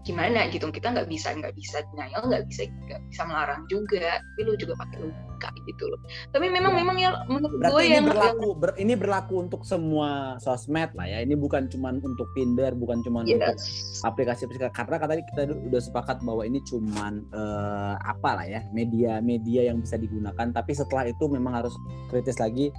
gimana 0.07 0.47
gitu. 0.55 0.71
Kita 0.71 0.95
nggak 0.95 1.11
bisa 1.11 1.35
nggak 1.35 1.55
bisa 1.59 1.83
denial 1.93 2.23
nggak 2.31 2.47
bisa 2.47 2.63
nggak 2.71 3.03
bisa 3.11 3.23
melarang 3.27 3.67
juga. 3.67 4.23
Tapi 4.23 4.41
lu 4.47 4.55
juga 4.55 4.79
pakai 4.79 5.03
logika 5.03 5.51
gitu 5.67 5.85
loh. 5.91 6.01
Tapi 6.31 6.47
memang 6.47 6.73
Ya. 6.73 6.79
memang 6.79 6.97
ya 6.97 7.11
menurut 7.27 7.59
berarti 7.59 7.75
gue 7.75 7.83
ini 7.83 7.89
yang, 7.91 7.97
yang 7.99 8.09
berlaku 8.15 8.49
ber- 8.55 8.79
ini 8.79 8.95
berlaku 8.95 9.35
untuk 9.43 9.63
semua 9.67 10.39
sosmed 10.39 10.95
lah 10.95 11.07
ya. 11.11 11.19
Ini 11.27 11.35
bukan 11.35 11.67
cuman 11.67 11.99
untuk 11.99 12.31
Tinder 12.39 12.71
bukan 12.79 13.03
cuman 13.03 13.27
untuk 13.27 13.43
yes. 13.43 14.01
aplikasi 14.07 14.47
aplikasi 14.47 14.71
karena 14.73 14.97
tadi 15.03 15.23
kita 15.35 15.43
udah 15.51 15.83
sepakat 15.83 16.23
bahwa 16.23 16.47
ini 16.47 16.63
cuman 16.63 17.27
eh, 17.35 17.95
apa 17.99 18.31
lah 18.39 18.47
ya 18.47 18.61
media-media 18.71 19.75
yang 19.75 19.83
bisa 19.83 19.99
digunakan. 19.99 20.47
Tapi 20.55 20.73
setelah 20.73 21.11
itu 21.11 21.25
memang 21.27 21.65
harus 21.65 21.75
kritis 22.07 22.39
lagi 22.39 22.71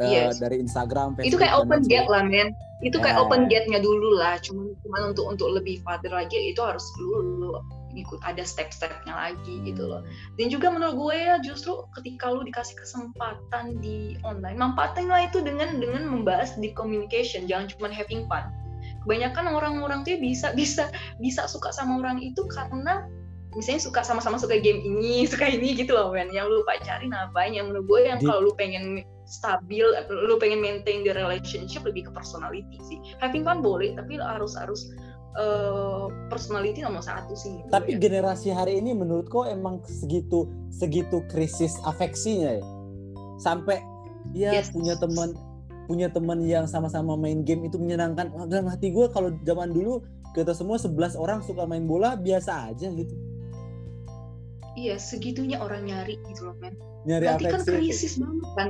eh, 0.00 0.08
Yes. 0.28 0.40
dari 0.40 0.56
Instagram 0.62 1.18
itu 1.20 1.36
Facebook 1.36 1.40
kayak 1.44 1.54
dan 1.56 1.62
open 1.66 1.80
gate 1.84 2.08
lah 2.08 2.22
men. 2.24 2.48
Itu 2.82 2.98
kayak 2.98 3.14
Ya. 3.14 3.22
open 3.22 3.42
gate-nya 3.46 3.78
dulu 3.78 4.18
lah. 4.18 4.40
Cuman 4.42 4.74
cuman 4.82 5.00
untuk 5.14 5.24
untuk 5.30 5.48
lebih 5.54 5.78
further 5.86 6.10
lagi 6.10 6.34
itu 6.34 6.58
harus 6.58 6.82
lu, 6.98 7.38
lu 7.38 7.50
ikut 7.92 8.18
ada 8.24 8.40
step-stepnya 8.42 9.12
lagi 9.12 9.36
sebagainya. 9.38 9.66
gitu 9.68 9.82
loh. 9.86 10.00
Dan 10.40 10.46
juga 10.48 10.72
menurut 10.72 10.96
gue 10.96 11.16
ya 11.28 11.36
justru 11.44 11.84
ketika 11.94 12.32
lu 12.32 12.40
dikasih 12.42 12.74
kesempatan 12.74 13.78
di 13.84 14.16
online 14.24 14.56
manfaatinlah 14.58 15.28
itu 15.28 15.44
dengan 15.44 15.76
dengan 15.78 16.08
membahas 16.08 16.56
di 16.58 16.72
communication. 16.72 17.44
Jangan 17.46 17.68
cuma 17.76 17.92
having 17.92 18.24
fun. 18.26 18.48
Kebanyakan 19.06 19.52
orang-orang 19.54 20.02
tuh 20.02 20.16
bisa 20.18 20.50
bisa 20.58 20.88
bisa 21.20 21.46
suka 21.46 21.70
sama 21.70 22.00
orang 22.02 22.18
itu 22.18 22.42
karena 22.50 23.06
misalnya 23.52 23.84
suka 23.84 24.00
sama-sama 24.00 24.40
suka 24.40 24.56
game 24.58 24.80
ini 24.80 25.22
suka 25.30 25.46
ini 25.46 25.76
gitu 25.76 25.92
loh 25.94 26.10
men. 26.10 26.32
Yang 26.34 26.50
lu 26.50 26.60
pacarin 26.66 27.12
apa 27.12 27.46
yang 27.46 27.70
menurut 27.70 27.86
gue 27.86 28.00
yang 28.10 28.18
kalau 28.24 28.50
lu 28.50 28.52
pengen 28.56 29.04
stabil 29.24 29.86
lu 30.10 30.34
pengen 30.36 30.60
maintain 30.60 31.02
the 31.02 31.12
relationship 31.14 31.82
lebih 31.82 32.06
ke 32.06 32.12
personality 32.12 32.76
sih 32.84 32.98
having 33.18 33.42
fun 33.42 33.62
boleh 33.62 33.94
tapi 33.94 34.18
harus 34.18 34.52
harus 34.58 34.90
eh, 35.38 36.04
personality 36.28 36.84
nomor 36.84 37.00
satu 37.00 37.32
sih 37.32 37.62
gitu 37.62 37.68
Tapi 37.72 37.96
ya. 37.96 37.98
generasi 38.02 38.52
hari 38.52 38.78
ini 38.78 38.92
menurutku 38.92 39.46
emang 39.46 39.80
segitu 39.88 40.44
segitu 40.68 41.24
krisis 41.28 41.76
afeksinya 41.82 42.60
ya. 42.60 42.64
Sampai 43.40 43.80
ya 44.36 44.52
Yes. 44.54 44.70
punya 44.70 44.94
teman 45.00 45.32
punya 45.88 46.06
teman 46.08 46.38
yang 46.44 46.68
sama-sama 46.68 47.16
main 47.16 47.42
game 47.42 47.66
itu 47.66 47.80
menyenangkan. 47.80 48.30
Dalam 48.46 48.68
hati 48.70 48.92
gue 48.92 49.08
kalau 49.08 49.32
zaman 49.42 49.72
dulu 49.72 50.04
kita 50.32 50.52
semua 50.52 50.76
11 50.80 51.16
orang 51.16 51.40
suka 51.44 51.64
main 51.64 51.84
bola 51.84 52.16
biasa 52.16 52.72
aja 52.72 52.88
gitu. 52.88 53.12
iya 54.72 54.96
segitunya 54.96 55.60
orang 55.60 55.84
nyari 55.84 56.16
gitu 56.32 56.48
loh 56.48 56.56
men 56.56 56.72
Nyari 57.04 57.24
berarti 57.28 57.44
kan 57.44 57.60
krisis 57.68 58.16
banget 58.16 58.48
kan 58.56 58.68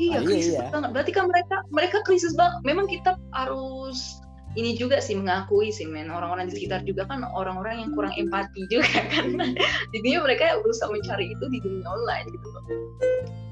iya 0.00 0.16
Ah, 0.16 0.22
iya, 0.24 0.28
krisis 0.28 0.54
iya. 0.56 0.72
banget 0.72 0.90
berarti 0.96 1.12
kan 1.12 1.24
mereka 1.28 1.56
mereka 1.68 1.98
krisis 2.08 2.32
banget 2.32 2.60
memang 2.64 2.86
kita 2.88 3.20
harus 3.36 4.20
ini 4.58 4.74
juga 4.74 4.98
sih 4.98 5.14
mengakui 5.14 5.70
sih 5.70 5.86
men 5.86 6.10
orang-orang 6.10 6.50
di 6.50 6.58
sekitar 6.58 6.82
juga 6.82 7.06
kan 7.06 7.22
orang-orang 7.22 7.86
yang 7.86 7.90
kurang 7.94 8.10
empati 8.18 8.66
juga 8.66 8.88
kan 9.14 9.54
jadinya 9.94 10.26
mereka 10.26 10.58
berusaha 10.64 10.90
mencari 10.90 11.30
itu 11.30 11.44
di 11.52 11.58
dunia 11.62 11.86
online 11.86 12.26
gitu 12.32 12.46
loh 12.50 12.64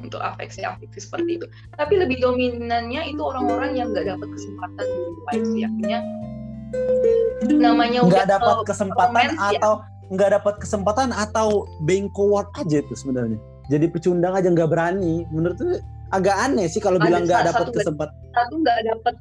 untuk 0.03 0.19
afeksi 0.25 0.67
afeksi 0.67 1.05
seperti 1.05 1.39
itu 1.39 1.47
tapi 1.79 2.01
lebih 2.01 2.19
dominannya 2.19 3.15
itu 3.15 3.23
orang-orang 3.23 3.79
yang 3.79 3.95
nggak 3.95 4.11
dapat 4.11 4.29
kesempatan 4.35 4.87
di 4.89 5.21
live 5.31 5.47
sih 5.55 5.63
akhirnya 5.69 6.01
namanya 7.47 8.01
nggak 8.03 8.27
dapat 8.27 8.55
ke 8.67 8.75
kesempatan 8.75 9.15
romance 9.15 9.39
ya. 9.39 9.61
atau 9.63 9.73
nggak 10.09 10.31
dapat 10.41 10.55
kesempatan 10.61 11.09
atau 11.13 11.69
being 11.85 12.09
coward 12.17 12.49
aja 12.57 12.81
itu 12.81 12.95
sebenarnya. 12.97 13.37
Jadi 13.69 13.93
pecundang 13.93 14.33
aja 14.33 14.49
nggak 14.49 14.73
berani. 14.73 15.29
Menurut 15.29 15.61
agak 16.11 16.37
aneh 16.39 16.67
sih 16.67 16.81
kalau 16.81 16.97
bilang 16.97 17.25
nggak 17.25 17.53
dapat 17.53 17.69
kesempatan. 17.71 18.17
satu 18.33 18.55
nggak 18.65 18.79
dapat 18.87 19.15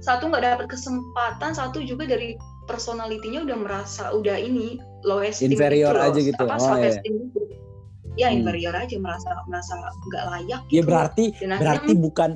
satu 0.00 0.22
nggak 0.32 0.42
dapat 0.42 0.66
kesempatan 0.66 1.50
satu 1.52 1.78
juga 1.84 2.08
dari 2.08 2.34
personalitinya 2.66 3.44
udah 3.46 3.58
merasa 3.60 4.04
udah 4.10 4.36
ini 4.38 4.80
low 5.04 5.20
esteem 5.20 5.52
Inferior 5.54 5.92
gitu 5.92 6.02
aja 6.02 6.20
gitu. 6.22 6.42
apa 6.46 6.56
Oh, 6.56 6.60
self 6.78 6.94
iya. 6.98 7.02
gitu 7.04 7.40
ya 8.18 8.26
Hmm. 8.28 8.42
inferior 8.42 8.74
aja 8.74 8.96
merasa 8.98 9.28
merasa 9.46 9.72
nggak 9.78 10.24
layak 10.34 10.60
Ya 10.66 10.82
gitu. 10.82 10.86
berarti 10.88 11.24
Dan 11.38 11.54
akhirnya 11.54 11.62
berarti 11.62 11.92
bukan 11.94 12.30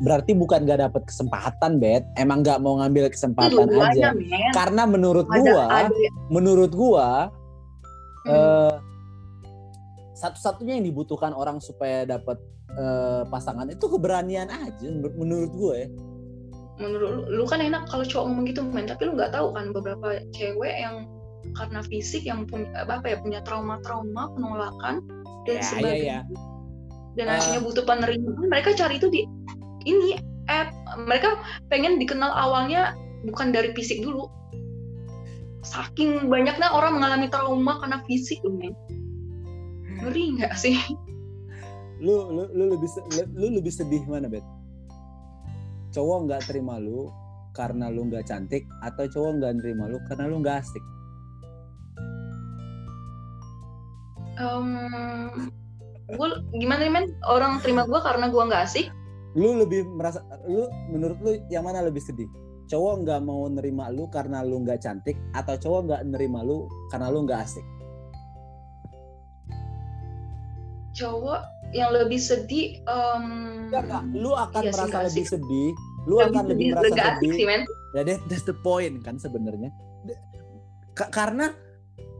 berarti 0.00 0.32
bukan 0.32 0.64
nggak 0.64 0.80
dapat 0.80 1.02
kesempatan, 1.12 1.76
Bet. 1.76 2.08
Emang 2.16 2.40
nggak 2.40 2.58
mau 2.64 2.80
ngambil 2.80 3.12
kesempatan 3.12 3.68
aja. 3.68 4.16
men 4.16 4.48
Karena 4.56 4.88
menurut 4.88 5.28
ada 5.28 5.36
gua, 5.38 5.64
ada 5.68 5.92
menurut 6.32 6.72
gua 6.72 7.08
Hmm. 8.24 8.32
eh, 8.32 8.74
satu-satunya 10.20 10.76
yang 10.76 10.84
dibutuhkan 10.84 11.32
orang 11.32 11.56
supaya 11.58 12.04
dapat 12.04 12.36
eh, 12.76 13.22
pasangan 13.26 13.66
itu 13.66 13.88
keberanian 13.88 14.46
aja 14.46 14.86
menur- 14.86 15.16
menurut 15.16 15.52
gua 15.56 15.74
ya. 15.80 15.88
menurut 16.80 17.10
lu, 17.12 17.22
lu 17.40 17.44
kan 17.44 17.60
enak 17.60 17.84
kalau 17.92 18.08
cowok 18.08 18.24
ngomong 18.24 18.44
gitu 18.48 18.64
men. 18.64 18.88
Tapi 18.88 19.04
lu 19.04 19.12
nggak 19.12 19.36
tahu 19.36 19.52
kan 19.52 19.68
beberapa 19.68 20.16
cewek 20.32 20.80
yang 20.80 21.04
karena 21.52 21.80
fisik 21.84 22.24
yang 22.24 22.48
punya 22.48 22.72
apa 22.88 23.04
ya 23.04 23.20
punya 23.20 23.40
trauma-trauma 23.44 24.32
penolakan 24.32 25.04
dan 25.44 25.60
Ya, 25.60 25.64
sebagainya. 25.64 26.00
iya, 26.00 26.18
dan 27.20 27.26
Ah. 27.28 27.36
akhirnya 27.36 27.60
butuh 27.64 27.84
penerimaan 27.84 28.48
mereka 28.48 28.72
cari 28.72 28.96
itu 28.96 29.12
di 29.12 29.28
ini 29.84 30.16
app. 30.48 30.72
Mereka 31.04 31.28
pengen 31.68 32.00
dikenal 32.00 32.32
awalnya 32.32 32.96
bukan 33.28 33.52
dari 33.52 33.76
fisik 33.76 34.00
dulu. 34.00 34.24
Saking 35.60 36.32
banyaknya 36.32 36.72
orang 36.72 36.96
mengalami 36.96 37.28
trauma 37.28 37.76
karena 37.84 38.00
fisik 38.08 38.40
men 38.48 38.72
ngeri 40.00 40.24
nggak 40.40 40.54
sih? 40.56 40.76
Lu 42.00 42.32
lu 42.32 42.48
lu 42.56 42.64
lebih 42.76 42.88
lu, 43.12 43.22
lu 43.36 43.46
lebih 43.60 43.72
sedih 43.72 44.02
mana 44.08 44.26
bet? 44.26 44.44
Cowok 45.92 46.18
nggak 46.26 46.42
terima 46.48 46.80
lu 46.80 47.12
karena 47.52 47.92
lu 47.92 48.08
nggak 48.08 48.24
cantik 48.24 48.64
atau 48.80 49.04
cowok 49.04 49.32
nggak 49.42 49.52
terima 49.60 49.84
lu 49.90 49.98
karena 50.08 50.24
lu 50.30 50.40
nggak 50.40 50.64
asik? 50.64 50.84
Gue 56.10 56.28
gimana 56.56 56.80
nih 56.80 56.92
men? 56.92 57.06
Orang 57.28 57.60
terima 57.60 57.84
gue 57.84 58.00
karena 58.00 58.32
gue 58.32 58.42
nggak 58.42 58.62
asik? 58.64 58.86
Lu 59.36 59.60
lebih 59.60 59.84
merasa 59.84 60.24
lu 60.48 60.66
menurut 60.88 61.18
lu 61.20 61.36
yang 61.52 61.68
mana 61.68 61.84
lebih 61.84 62.00
sedih? 62.00 62.26
Cowok 62.70 63.04
nggak 63.04 63.20
mau 63.26 63.50
nerima 63.50 63.92
lu 63.92 64.08
karena 64.08 64.40
lu 64.46 64.62
nggak 64.62 64.80
cantik 64.80 65.18
atau 65.36 65.58
cowok 65.58 65.80
nggak 65.90 66.02
nerima 66.16 66.40
lu 66.40 66.70
karena 66.88 67.10
lu 67.12 67.26
nggak 67.26 67.44
asik 67.44 67.66
cowok 71.00 71.40
yang 71.70 71.90
lebih 71.90 72.18
sedih 72.18 72.82
em, 72.82 73.24
Enggak, 73.66 73.82
enggak. 73.86 74.02
lu 74.12 74.30
akan 74.32 74.60
Iya 74.60 74.68
sih, 74.68 74.74
merasa 74.74 74.90
nggak 74.90 75.04
lebih 75.08 75.22
asik. 75.22 75.32
sedih 75.32 75.70
lu 76.00 76.14
lebih 76.16 76.26
akan 76.28 76.44
lebih 76.46 76.66
merasa 76.68 76.86
asik 76.86 77.00
sedih 77.00 77.32
sih 77.32 77.46
Ya, 77.90 78.02
that- 78.04 78.22
that's 78.26 78.44
the 78.44 78.54
point 78.56 79.00
kan 79.00 79.16
sebenarnya. 79.16 79.70
Karena 80.94 81.50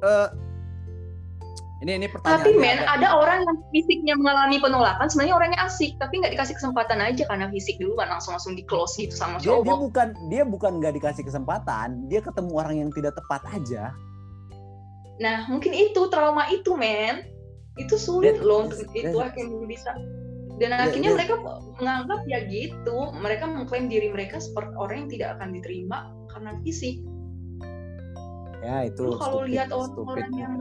eh, 0.00 0.28
ini 1.80 1.96
ini 1.96 2.06
pertanyaan. 2.06 2.42
Tapi 2.42 2.50
men, 2.54 2.78
ada 2.82 3.14
orang 3.14 3.40
yang 3.40 3.56
fisiknya 3.70 4.12
mengalami 4.12 4.58
penolakan, 4.58 5.06
sebenarnya 5.06 5.32
orangnya 5.32 5.60
asik, 5.62 5.96
tapi 5.96 6.18
nggak 6.18 6.34
dikasih 6.34 6.52
kesempatan 6.54 6.98
aja 6.98 7.22
karena 7.24 7.48
fisik 7.48 7.78
dulu 7.78 7.96
kan 7.96 8.10
langsung 8.10 8.34
langsung 8.34 8.52
di 8.52 8.64
close 8.64 8.98
gitu 8.98 9.14
sama 9.14 9.38
dia, 9.38 9.48
dia 9.48 9.56
cowok. 9.56 9.78
bukan 9.80 10.08
dia 10.26 10.42
bukan 10.44 10.72
nggak 10.76 10.94
dikasih 10.98 11.22
kesempatan, 11.22 11.88
dia 12.06 12.20
ketemu 12.20 12.50
orang 12.52 12.74
yang 12.78 12.90
tidak 12.92 13.14
tepat 13.14 13.40
aja. 13.48 13.94
Nah, 15.20 15.48
mungkin 15.48 15.72
itu 15.72 16.00
trauma 16.08 16.48
itu, 16.48 16.72
men. 16.74 17.24
Itu 17.80 17.96
sulit 17.96 18.36
That- 18.36 18.44
loh 18.44 18.68
untuk 18.68 18.84
itu 18.92 19.16
akhirnya 19.16 19.64
bisa. 19.64 19.92
Dan 20.60 20.76
That- 20.76 20.92
akhirnya 20.92 21.16
that- 21.16 21.18
mereka 21.24 21.34
menganggap 21.80 22.20
ya 22.28 22.38
gitu, 22.52 22.96
mereka 23.16 23.44
mengklaim 23.48 23.88
diri 23.88 24.12
mereka 24.12 24.36
seperti 24.36 24.76
orang 24.76 24.96
yang 25.06 25.10
tidak 25.10 25.28
akan 25.40 25.48
diterima 25.56 25.98
karena 26.28 26.50
fisik. 26.60 27.00
Ya 28.60 28.84
itu. 28.84 29.08
Lu 29.08 29.16
kalau 29.16 29.48
stupid, 29.48 29.52
lihat 29.56 29.68
orang-orang 29.72 30.30
yang 30.36 30.54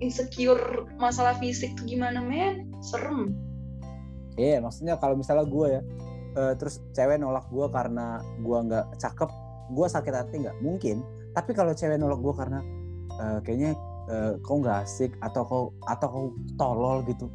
insecure 0.00 0.88
masalah 0.96 1.36
fisik 1.36 1.76
tuh 1.76 1.84
gimana, 1.84 2.24
men? 2.24 2.72
Serem. 2.80 3.36
Iya, 4.40 4.64
maksudnya 4.64 4.96
kalau 4.96 5.14
misalnya 5.14 5.44
gue 5.44 5.66
ya, 5.78 5.82
eh, 6.40 6.52
terus 6.56 6.80
cewek 6.96 7.20
nolak 7.20 7.46
gue 7.52 7.68
karena 7.68 8.24
gue 8.40 8.58
nggak 8.64 8.96
cakep, 8.96 9.30
gue 9.76 9.86
sakit 9.86 10.14
hati 10.16 10.34
nggak? 10.40 10.56
Mungkin. 10.64 11.04
Tapi 11.36 11.52
kalau 11.52 11.76
cewek 11.76 12.00
nolak 12.00 12.18
gue 12.24 12.34
karena 12.34 12.58
eh, 13.14 13.38
kayaknya 13.46 13.78
eh, 14.06 14.32
kau 14.40 14.58
nggak 14.58 14.82
asik 14.82 15.12
atau 15.18 15.42
kau 15.42 15.62
atau 15.84 16.06
kau 16.06 16.24
tolol 16.54 17.04
gitu, 17.04 17.26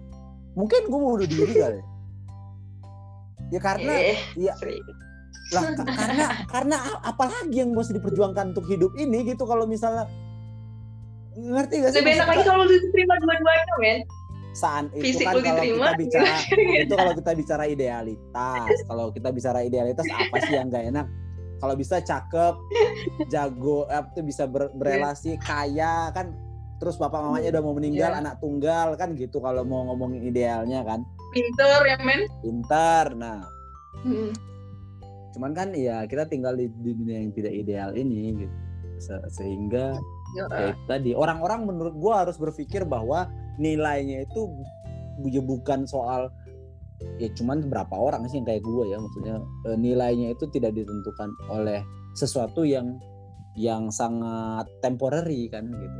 mungkin 0.53 0.85
gue 0.85 0.99
mau 0.99 1.13
bunuh 1.13 1.25
diri 1.25 1.53
kali. 1.53 1.81
Ya 3.49 3.59
karena 3.59 3.93
eh, 3.95 4.17
serius. 4.55 4.85
lah 5.49 5.73
ka- 5.73 5.89
karena 5.89 6.25
karena 6.45 6.75
apalagi 7.01 7.55
yang 7.55 7.73
mesti 7.73 7.97
diperjuangkan 7.97 8.53
untuk 8.53 8.65
hidup 8.65 8.93
ini 8.93 9.25
gitu 9.25 9.41
kalau 9.43 9.65
misalnya 9.65 10.05
ngerti 11.33 11.81
gak 11.81 11.89
sih 11.89 11.99
Lebih 11.99 12.13
enak 12.15 12.27
lagi 12.27 12.43
kalau 12.43 12.65
diterima 12.65 13.13
dua-duanya, 13.17 13.75
men. 13.79 13.99
saat 14.51 14.85
itu 14.91 15.01
Fisik 15.07 15.25
kan 15.25 15.33
kalau 15.33 15.41
diterima, 15.41 15.85
kita 15.87 15.93
bicara 15.95 16.35
gitu. 16.49 16.83
itu 16.83 16.93
kalau 16.93 17.13
kita 17.15 17.31
bicara 17.33 17.63
idealitas 17.65 18.75
kalau 18.85 19.05
kita 19.09 19.29
bicara 19.29 19.59
idealitas 19.61 20.05
apa 20.05 20.35
sih 20.43 20.53
yang 20.53 20.67
gak 20.67 20.85
enak 20.85 21.07
kalau 21.57 21.73
bisa 21.73 21.95
cakep 21.99 22.53
jago 23.27 23.85
apa 23.87 24.07
tuh 24.11 24.21
bisa 24.21 24.43
ber- 24.45 24.73
berelasi 24.73 25.37
kaya 25.39 26.09
kan 26.11 26.29
terus 26.79 26.95
bapak 26.95 27.19
mamanya 27.19 27.51
udah 27.53 27.63
mau 27.63 27.75
meninggal 27.75 28.11
Iya. 28.11 28.19
anak 28.19 28.35
tunggal 28.39 28.95
kan 28.95 29.13
gitu 29.13 29.37
kalau 29.37 29.61
mau 29.61 29.83
ngomongin 29.87 30.23
idealnya 30.25 30.81
kan 30.81 31.03
Pinter 31.29 31.79
ya, 31.85 31.97
men. 32.01 32.25
pintar 32.41 33.13
nah 33.13 33.43
Hmm. 33.99 34.31
cuman 35.35 35.51
kan 35.51 35.75
ya 35.75 36.07
kita 36.07 36.23
tinggal 36.25 36.55
di, 36.55 36.71
di 36.79 36.95
dunia 36.95 37.19
yang 37.19 37.35
tidak 37.35 37.51
ideal 37.53 37.91
ini 37.93 38.33
gitu 38.39 38.55
Se- 38.97 39.27
sehingga 39.29 39.99
Ya, 40.29 40.45
ya 40.45 40.69
itu 40.69 40.81
tadi 40.85 41.11
orang-orang 41.13 41.65
menurut 41.65 41.97
gua 41.97 42.21
harus 42.21 42.37
berpikir 42.37 42.85
bahwa 42.85 43.25
nilainya 43.57 44.23
itu 44.23 44.45
ya 45.25 45.41
bukan 45.41 45.83
soal 45.83 46.29
ya 47.17 47.27
cuman 47.33 47.65
berapa 47.65 47.89
orang 47.91 48.29
sih 48.29 48.37
yang 48.37 48.45
kayak 48.45 48.61
gua 48.61 48.85
ya 48.85 49.01
maksudnya 49.01 49.35
eh, 49.65 49.73
nilainya 49.73 50.37
itu 50.37 50.45
tidak 50.53 50.77
ditentukan 50.77 51.33
oleh 51.49 51.81
sesuatu 52.13 52.61
yang 52.61 53.01
yang 53.57 53.89
sangat 53.89 54.69
temporary 54.79 55.49
kan 55.49 55.65
gitu 55.65 55.99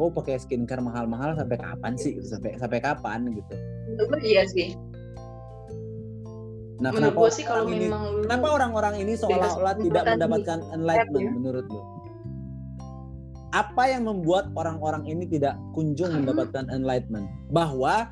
kau 0.00 0.08
pakai 0.08 0.40
skincare 0.40 0.80
mahal-mahal 0.80 1.36
sampai 1.36 1.60
kapan 1.60 1.92
sih 1.92 2.16
gitu 2.16 2.24
sampai 2.32 2.56
sampai 2.56 2.80
kapan 2.80 3.28
gitu 3.36 3.52
Menurut 3.92 4.22
iya 4.24 4.48
sih. 4.48 4.72
nah 6.80 6.88
Menurut 6.88 7.12
kenapa 7.12 7.28
sih 7.28 7.44
kalau 7.44 7.68
ini 7.68 7.92
memang 7.92 8.02
lu 8.08 8.24
kenapa 8.24 8.46
orang-orang 8.56 8.94
ini 9.04 9.12
seolah-olah 9.12 9.76
tidak 9.76 10.04
mendapatkan 10.08 10.58
enlightenment 10.72 11.28
ya. 11.28 11.32
menurut 11.36 11.66
lo 11.68 11.82
apa 13.50 13.82
yang 13.90 14.08
membuat 14.08 14.48
orang-orang 14.56 15.04
ini 15.04 15.28
tidak 15.28 15.60
kunjung 15.76 16.08
Hmm. 16.08 16.24
mendapatkan 16.24 16.70
enlightenment 16.72 17.28
bahwa 17.52 18.08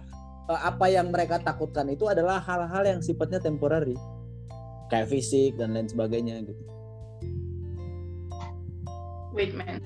eh, 0.47 0.61
apa 0.61 0.87
yang 0.93 1.09
mereka 1.09 1.41
takutkan 1.41 1.89
itu 1.89 2.05
adalah 2.05 2.45
hal-hal 2.45 2.85
yang 2.85 3.01
sifatnya 3.01 3.41
temporary 3.41 3.97
kayak 4.93 5.09
fisik 5.09 5.57
dan 5.57 5.73
lain 5.73 5.89
sebagainya 5.89 6.45
gitu 6.45 6.63
wait 9.33 9.55
man. 9.55 9.79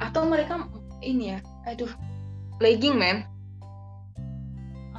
Atau 0.00 0.24
mereka 0.26 0.66
ini 1.04 1.36
ya 1.36 1.38
aduh 1.68 1.90
legging 2.60 2.96
men. 2.96 3.24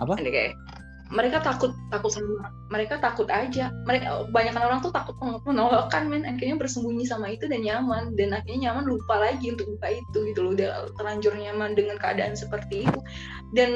Apa? 0.02 0.18
Ini 0.18 0.30
kayak 0.34 0.54
mereka 1.12 1.44
takut 1.44 1.76
takut 1.92 2.08
sama 2.10 2.48
mereka 2.72 2.96
takut 3.04 3.28
aja. 3.28 3.68
Mereka 3.84 4.32
kebanyakan 4.32 4.64
orang 4.64 4.80
tuh 4.80 4.96
takut 4.96 5.14
menolakkan 5.44 6.08
men. 6.08 6.24
Akhirnya 6.24 6.56
bersembunyi 6.56 7.04
sama 7.04 7.30
itu 7.30 7.52
dan 7.52 7.62
nyaman. 7.68 8.16
Dan 8.16 8.32
akhirnya 8.32 8.72
nyaman 8.72 8.88
lupa 8.88 9.20
lagi 9.20 9.52
untuk 9.52 9.76
buka 9.76 9.92
itu 9.92 10.18
gitu 10.32 10.40
loh. 10.40 10.56
Udah 10.56 10.88
terlanjur 10.96 11.36
nyaman 11.36 11.76
dengan 11.76 12.00
keadaan 12.00 12.34
seperti 12.34 12.88
itu. 12.88 13.00
Dan 13.52 13.72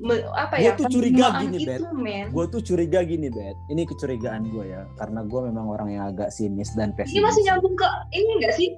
me- 0.00 0.24
apa 0.32 0.58
Gua 0.58 0.64
ya 0.64 0.72
tuh 0.74 0.88
curiga 0.88 1.26
gini, 1.44 1.58
itu 1.60 1.84
men. 1.92 2.32
Gue 2.32 2.48
tuh 2.48 2.64
curiga 2.64 3.04
gini, 3.04 3.28
Bet. 3.28 3.56
Ini 3.68 3.84
kecurigaan 3.84 4.48
gue 4.48 4.64
ya, 4.72 4.88
karena 4.96 5.20
gue 5.28 5.40
memang 5.52 5.68
orang 5.68 5.88
yang 5.92 6.04
agak 6.08 6.32
sinis 6.32 6.72
dan 6.72 6.96
pesimis. 6.96 7.20
ini 7.20 7.20
masih 7.20 7.42
nyambung 7.52 7.76
ke 7.76 7.88
ini 8.16 8.30
enggak 8.40 8.54
sih 8.56 8.72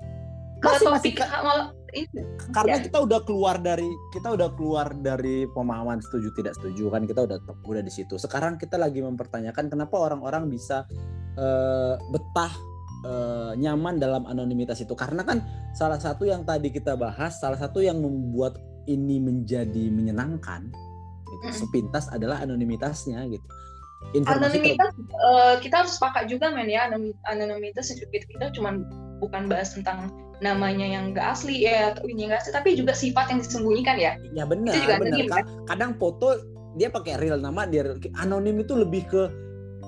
Masih, 0.65 0.89
masih, 0.89 1.13
topik 1.13 1.17
malah 1.45 1.67
ini 1.95 2.23
karena 2.51 2.77
Ya. 2.77 2.83
kita 2.83 2.99
udah 3.07 3.21
keluar 3.23 3.57
dari 3.63 3.87
kita 4.11 4.29
udah 4.35 4.49
keluar 4.59 4.91
dari 4.99 5.47
pemahaman 5.53 6.03
setuju 6.03 6.35
tidak 6.35 6.59
setuju 6.59 6.91
kan 6.91 7.07
kita 7.07 7.21
udah 7.23 7.39
udah 7.63 7.83
di 7.85 7.93
situ. 7.93 8.19
Sekarang 8.19 8.59
kita 8.59 8.75
lagi 8.81 8.99
mempertanyakan 8.99 9.71
kenapa 9.71 9.95
orang-orang 10.01 10.51
bisa 10.51 10.89
eh, 11.39 11.95
betah 12.11 12.53
eh, 13.05 13.53
nyaman 13.61 14.01
dalam 14.01 14.25
anonimitas 14.27 14.81
itu 14.81 14.97
karena 14.97 15.23
kan 15.23 15.45
salah 15.77 16.01
satu 16.01 16.25
yang 16.27 16.43
tadi 16.43 16.73
kita 16.73 16.97
bahas, 16.99 17.39
salah 17.39 17.59
satu 17.61 17.79
yang 17.79 18.01
membuat 18.03 18.59
ini 18.85 19.17
menjadi 19.23 19.89
menyenangkan 19.93 20.69
gitu, 21.25 21.47
Mm. 21.49 21.57
sepintas 21.57 22.05
adalah 22.13 22.41
anonimitasnya 22.43 23.23
gitu. 23.29 23.47
Informasi 24.13 24.61
ter- 24.61 24.77
anonimitas 24.77 24.91
eh, 25.01 25.55
kita 25.65 25.75
harus 25.85 25.93
sepakat 25.97 26.25
juga 26.29 26.53
men 26.53 26.69
ya 26.69 26.91
anonim- 26.91 27.17
anonimitas 27.25 27.89
itu 27.93 28.05
kita, 28.13 28.25
kita 28.29 28.47
cuma 28.53 28.77
bukan 29.23 29.49
bahas 29.49 29.73
tentang 29.73 30.13
namanya 30.43 30.87
yang 30.87 31.15
enggak 31.15 31.37
asli 31.39 31.63
ya 31.63 31.95
atau 31.95 32.07
ini 32.11 32.27
enggak 32.27 32.43
asli 32.43 32.53
tapi 32.55 32.75
juga 32.75 32.93
sifat 32.95 33.31
yang 33.31 33.39
disembunyikan 33.43 33.97
ya. 33.99 34.13
Ya 34.35 34.45
benar, 34.45 34.75
Itu 34.75 34.79
juga 34.87 34.97
benar. 34.99 35.15
anonim, 35.15 35.31
Ka- 35.31 35.51
Kadang 35.71 35.93
foto 35.95 36.27
dia 36.75 36.89
pakai 36.91 37.15
real 37.23 37.39
nama, 37.39 37.67
dia 37.71 37.95
anonim 38.19 38.59
itu 38.59 38.75
lebih 38.75 39.07
ke 39.07 39.23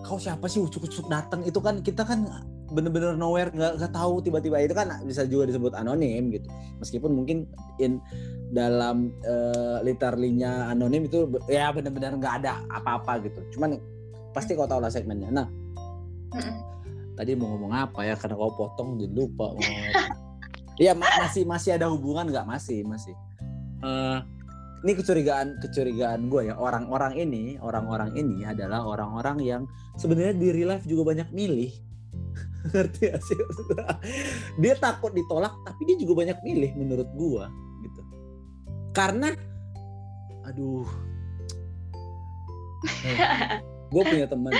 kau 0.06 0.22
siapa 0.22 0.46
sih? 0.46 0.62
Ucuk-ucuk 0.62 1.10
datang 1.10 1.42
itu 1.42 1.58
kan 1.58 1.82
kita 1.82 2.06
kan 2.06 2.30
bener-bener 2.66 3.14
nowhere 3.14 3.50
nggak 3.50 3.78
nggak 3.78 3.92
tahu 3.94 4.22
tiba-tiba. 4.22 4.62
Itu 4.62 4.74
kan 4.78 5.02
bisa 5.02 5.26
juga 5.26 5.50
disebut 5.50 5.74
anonim 5.74 6.30
gitu. 6.30 6.46
Meskipun 6.78 7.10
mungkin 7.10 7.50
in 7.82 7.98
dalam 8.54 9.10
uh, 9.26 9.82
literally-nya 9.82 10.70
anonim 10.70 11.10
itu 11.10 11.26
ya 11.50 11.74
bener-bener 11.74 12.14
nggak 12.14 12.34
ada 12.46 12.62
apa-apa 12.70 13.26
gitu. 13.26 13.58
Cuman 13.58 13.82
pasti 14.30 14.54
kau 14.54 14.70
tahu 14.70 14.78
lah 14.78 14.92
segmennya. 14.94 15.30
Nah 15.34 15.46
Mm-mm. 16.38 16.54
tadi 17.18 17.34
mau 17.34 17.50
ngomong 17.54 17.72
apa 17.74 18.06
ya? 18.06 18.14
Karena 18.14 18.38
kau 18.38 18.54
potong 18.54 18.94
jadi 19.02 19.10
lupa 19.10 19.50
mau. 19.50 19.66
Iya 20.76 20.92
ma- 20.92 21.16
masih 21.24 21.48
masih 21.48 21.70
ada 21.76 21.88
hubungan 21.88 22.28
nggak 22.28 22.44
masih 22.44 22.84
masih. 22.84 23.16
Eh, 23.80 24.18
ini 24.84 24.92
kecurigaan 24.92 25.56
kecurigaan 25.64 26.28
gue 26.28 26.52
ya 26.52 26.54
orang-orang 26.60 27.16
ini 27.16 27.56
orang-orang 27.64 28.12
ini 28.12 28.44
adalah 28.44 28.84
orang-orang 28.84 29.40
yang 29.40 29.62
sebenarnya 29.96 30.36
di 30.36 30.48
real 30.52 30.76
life 30.76 30.84
juga 30.84 31.16
banyak 31.16 31.28
milih. 31.32 31.72
Ngerti 32.72 33.00
gak 33.08 33.22
sih? 33.24 33.40
Dia 34.62 34.74
takut 34.76 35.14
ditolak 35.16 35.54
tapi 35.64 35.86
dia 35.86 35.96
juga 35.96 36.26
banyak 36.26 36.38
milih 36.44 36.70
menurut 36.76 37.08
gua 37.16 37.48
gitu. 37.80 38.02
Karena 38.92 39.32
aduh. 40.44 40.86
gue 43.86 44.02
punya 44.02 44.26
teman 44.28 44.52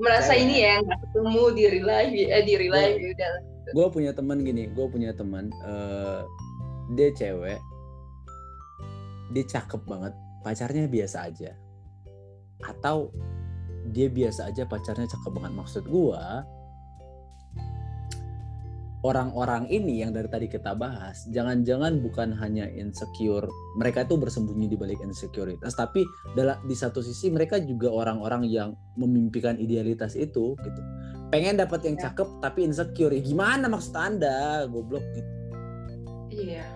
merasa 0.00 0.32
ini 0.32 0.64
ya 0.64 0.80
nggak 0.80 0.98
ketemu 1.06 1.42
di 1.54 1.62
real 1.68 1.86
life 1.86 2.12
eh 2.16 2.42
di 2.42 2.54
real 2.56 2.72
life 2.72 2.96
ya 2.96 3.08
udah 3.12 3.32
gue 3.70 3.86
punya 3.92 4.10
teman 4.16 4.42
gini 4.42 4.66
gue 4.72 4.86
punya 4.90 5.14
teman 5.14 5.52
eh, 5.64 6.22
dia 6.94 7.08
cewek. 7.14 7.60
Dia 9.30 9.44
cakep 9.46 9.82
banget 9.86 10.12
pacarnya 10.42 10.90
biasa 10.90 11.30
aja. 11.30 11.54
Atau 12.66 13.14
dia 13.94 14.10
biasa 14.10 14.50
aja 14.50 14.66
pacarnya 14.66 15.06
cakep 15.06 15.30
banget. 15.30 15.52
Maksud 15.54 15.84
gue 15.86 16.22
orang-orang 19.00 19.64
ini 19.72 20.04
yang 20.04 20.12
dari 20.12 20.28
tadi 20.28 20.44
kita 20.44 20.76
bahas 20.76 21.24
jangan-jangan 21.32 22.04
bukan 22.04 22.36
hanya 22.36 22.68
insecure 22.68 23.48
mereka 23.80 24.04
itu 24.04 24.20
bersembunyi 24.20 24.68
di 24.68 24.76
balik 24.76 25.00
insekuritas 25.00 25.72
tapi 25.72 26.04
dalam 26.36 26.60
di 26.68 26.76
satu 26.76 27.00
sisi 27.00 27.32
mereka 27.32 27.56
juga 27.64 27.88
orang-orang 27.88 28.44
yang 28.44 28.76
memimpikan 29.00 29.56
idealitas 29.56 30.20
itu 30.20 30.52
gitu 30.52 30.80
pengen 31.30 31.54
dapat 31.56 31.80
yang 31.86 31.96
Ya. 31.96 32.10
cakep 32.10 32.28
tapi 32.42 32.58
insecure. 32.66 33.14
Ya 33.14 33.22
gimana 33.22 33.70
maksud 33.70 33.94
anda? 33.94 34.66
Goblok 34.66 35.02
gitu. 35.14 35.30
Iya. 36.30 36.66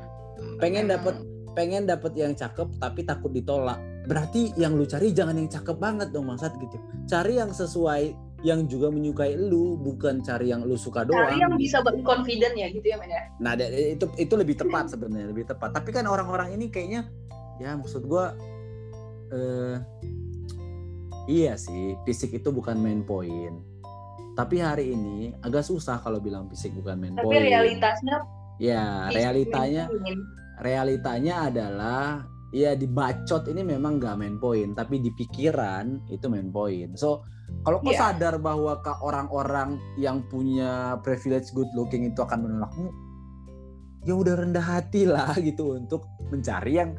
Pengen 0.62 0.86
dapat 0.90 1.18
pengen 1.54 1.86
dapat 1.86 2.14
yang 2.18 2.34
cakep 2.34 2.78
tapi 2.78 3.06
takut 3.06 3.30
ditolak. 3.30 3.78
Berarti 4.06 4.54
yang 4.58 4.74
lu 4.78 4.86
cari 4.86 5.14
jangan 5.14 5.38
yang 5.38 5.50
cakep 5.50 5.76
banget 5.78 6.08
dong 6.14 6.30
maksud 6.30 6.54
gitu. 6.58 6.76
Cari 7.10 7.38
yang 7.38 7.50
sesuai 7.54 8.14
yang 8.44 8.68
juga 8.68 8.92
menyukai 8.92 9.40
lu 9.40 9.80
bukan 9.80 10.20
cari 10.20 10.52
yang 10.52 10.68
lu 10.68 10.76
suka 10.76 11.08
doang. 11.08 11.32
cari 11.32 11.40
yang 11.40 11.56
bisa 11.56 11.80
buat 11.80 11.96
confident 12.04 12.52
ya 12.52 12.68
gitu 12.68 12.84
ya 12.92 13.00
men 13.00 13.08
ya? 13.08 13.22
Nah, 13.40 13.56
itu 13.56 14.04
itu 14.20 14.34
lebih 14.36 14.60
tepat 14.60 14.92
sebenarnya, 14.92 15.32
lebih 15.32 15.48
tepat. 15.48 15.72
Tapi 15.72 15.90
kan 15.96 16.04
orang-orang 16.04 16.52
ini 16.52 16.68
kayaknya 16.68 17.08
ya 17.56 17.72
maksud 17.80 18.04
gua 18.04 18.36
eh 19.32 19.80
iya 21.24 21.56
sih, 21.56 21.96
fisik 22.04 22.36
itu 22.36 22.52
bukan 22.52 22.76
main 22.76 23.00
point. 23.00 23.56
Tapi 24.34 24.58
hari 24.58 24.90
ini 24.94 25.30
agak 25.46 25.62
susah 25.62 26.02
kalau 26.02 26.18
bilang 26.18 26.50
fisik 26.50 26.74
bukan 26.74 26.98
main 26.98 27.14
tapi 27.14 27.26
point. 27.30 27.42
realitasnya 27.46 28.18
Ya, 28.58 29.10
realitanya 29.10 29.90
realitanya 30.62 31.50
adalah 31.50 32.22
ya 32.54 32.78
di 32.78 32.86
bacot 32.86 33.50
ini 33.50 33.66
memang 33.66 33.98
gak 33.98 34.14
main 34.14 34.38
point, 34.38 34.78
tapi 34.78 35.02
di 35.02 35.10
pikiran 35.10 36.06
itu 36.06 36.30
main 36.30 36.54
point. 36.54 36.94
So, 36.94 37.26
kalau 37.66 37.82
kau 37.82 37.90
Iya. 37.90 38.14
sadar 38.14 38.38
bahwa 38.38 38.78
ke 38.78 38.94
orang-orang 39.02 39.82
yang 39.98 40.22
punya 40.30 41.02
privilege 41.02 41.50
good 41.50 41.66
looking 41.74 42.06
itu 42.06 42.22
akan 42.22 42.46
menolakmu, 42.46 42.94
ya 44.06 44.14
udah 44.14 44.38
rendah 44.38 44.62
hati 44.62 45.02
lah 45.02 45.34
gitu 45.42 45.74
untuk 45.74 46.06
mencari 46.30 46.78
yang 46.78 46.94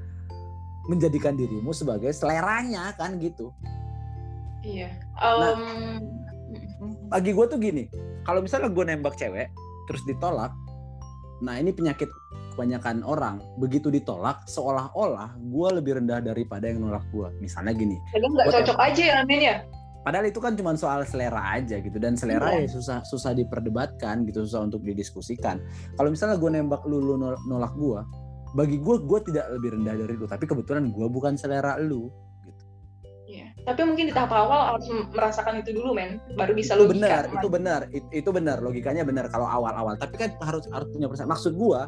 menjadikan 0.92 1.40
dirimu 1.40 1.72
sebagai 1.72 2.12
seleranya 2.12 2.92
kan 3.00 3.16
gitu. 3.24 3.56
iya 4.66 4.90
Nah. 5.16 5.56
Bagi 7.12 7.32
gue 7.32 7.46
tuh 7.46 7.60
gini, 7.62 7.84
kalau 8.26 8.42
misalnya 8.42 8.70
gue 8.70 8.84
nembak 8.84 9.16
cewek 9.16 9.50
terus 9.86 10.02
ditolak, 10.04 10.52
nah 11.40 11.56
ini 11.56 11.70
penyakit 11.70 12.10
kebanyakan 12.56 13.04
orang 13.04 13.44
begitu 13.60 13.92
ditolak 13.92 14.40
seolah-olah 14.48 15.36
gue 15.38 15.68
lebih 15.76 16.00
rendah 16.00 16.24
daripada 16.24 16.72
yang 16.72 16.82
nolak 16.82 17.04
gue. 17.12 17.28
Misalnya 17.38 17.76
gini, 17.76 18.00
kadang 18.10 18.32
nggak 18.34 18.48
Buat 18.48 18.56
cocok 18.64 18.80
aja 18.80 19.04
ya 19.04 19.18
men 19.28 19.42
ya 19.42 19.58
Padahal 20.06 20.30
itu 20.30 20.38
kan 20.38 20.54
cuma 20.54 20.78
soal 20.78 21.02
selera 21.02 21.58
aja 21.58 21.82
gitu 21.82 21.98
dan 21.98 22.14
selera 22.14 22.54
Iya. 22.54 22.70
ya 22.70 22.78
susah 22.78 23.02
susah 23.10 23.34
diperdebatkan 23.34 24.22
gitu 24.30 24.46
susah 24.46 24.62
untuk 24.62 24.86
didiskusikan. 24.86 25.58
Kalau 25.98 26.14
misalnya 26.14 26.38
gue 26.38 26.46
nembak 26.54 26.86
lu 26.86 27.02
lu 27.02 27.18
nol- 27.18 27.42
nolak 27.50 27.74
gue, 27.74 28.06
bagi 28.54 28.78
gue 28.78 28.96
gue 29.02 29.20
tidak 29.26 29.50
lebih 29.58 29.74
rendah 29.74 29.98
dari 29.98 30.14
lu 30.14 30.30
tapi 30.30 30.46
kebetulan 30.46 30.94
gue 30.94 31.08
bukan 31.10 31.34
selera 31.36 31.82
lu. 31.82 32.14
Tapi 33.66 33.82
mungkin 33.82 34.06
di 34.10 34.14
tahap 34.14 34.30
awal 34.30 34.78
harus 34.78 34.86
merasakan 35.10 35.66
itu 35.66 35.74
dulu 35.74 35.98
men, 35.98 36.22
baru 36.38 36.54
bisa 36.54 36.78
itu 36.78 36.86
logika. 36.86 36.94
benar, 37.02 37.24
itu 37.34 37.48
benar, 37.50 37.82
it- 37.90 38.12
itu 38.14 38.30
benar 38.30 38.58
logikanya 38.62 39.02
benar 39.02 39.26
kalau 39.34 39.50
awal-awal. 39.50 39.98
Tapi 39.98 40.16
kan 40.22 40.30
harus 40.38 40.70
harus 40.70 40.86
punya 40.94 41.10
persen. 41.10 41.26
Maksud 41.26 41.58
gue 41.58 41.82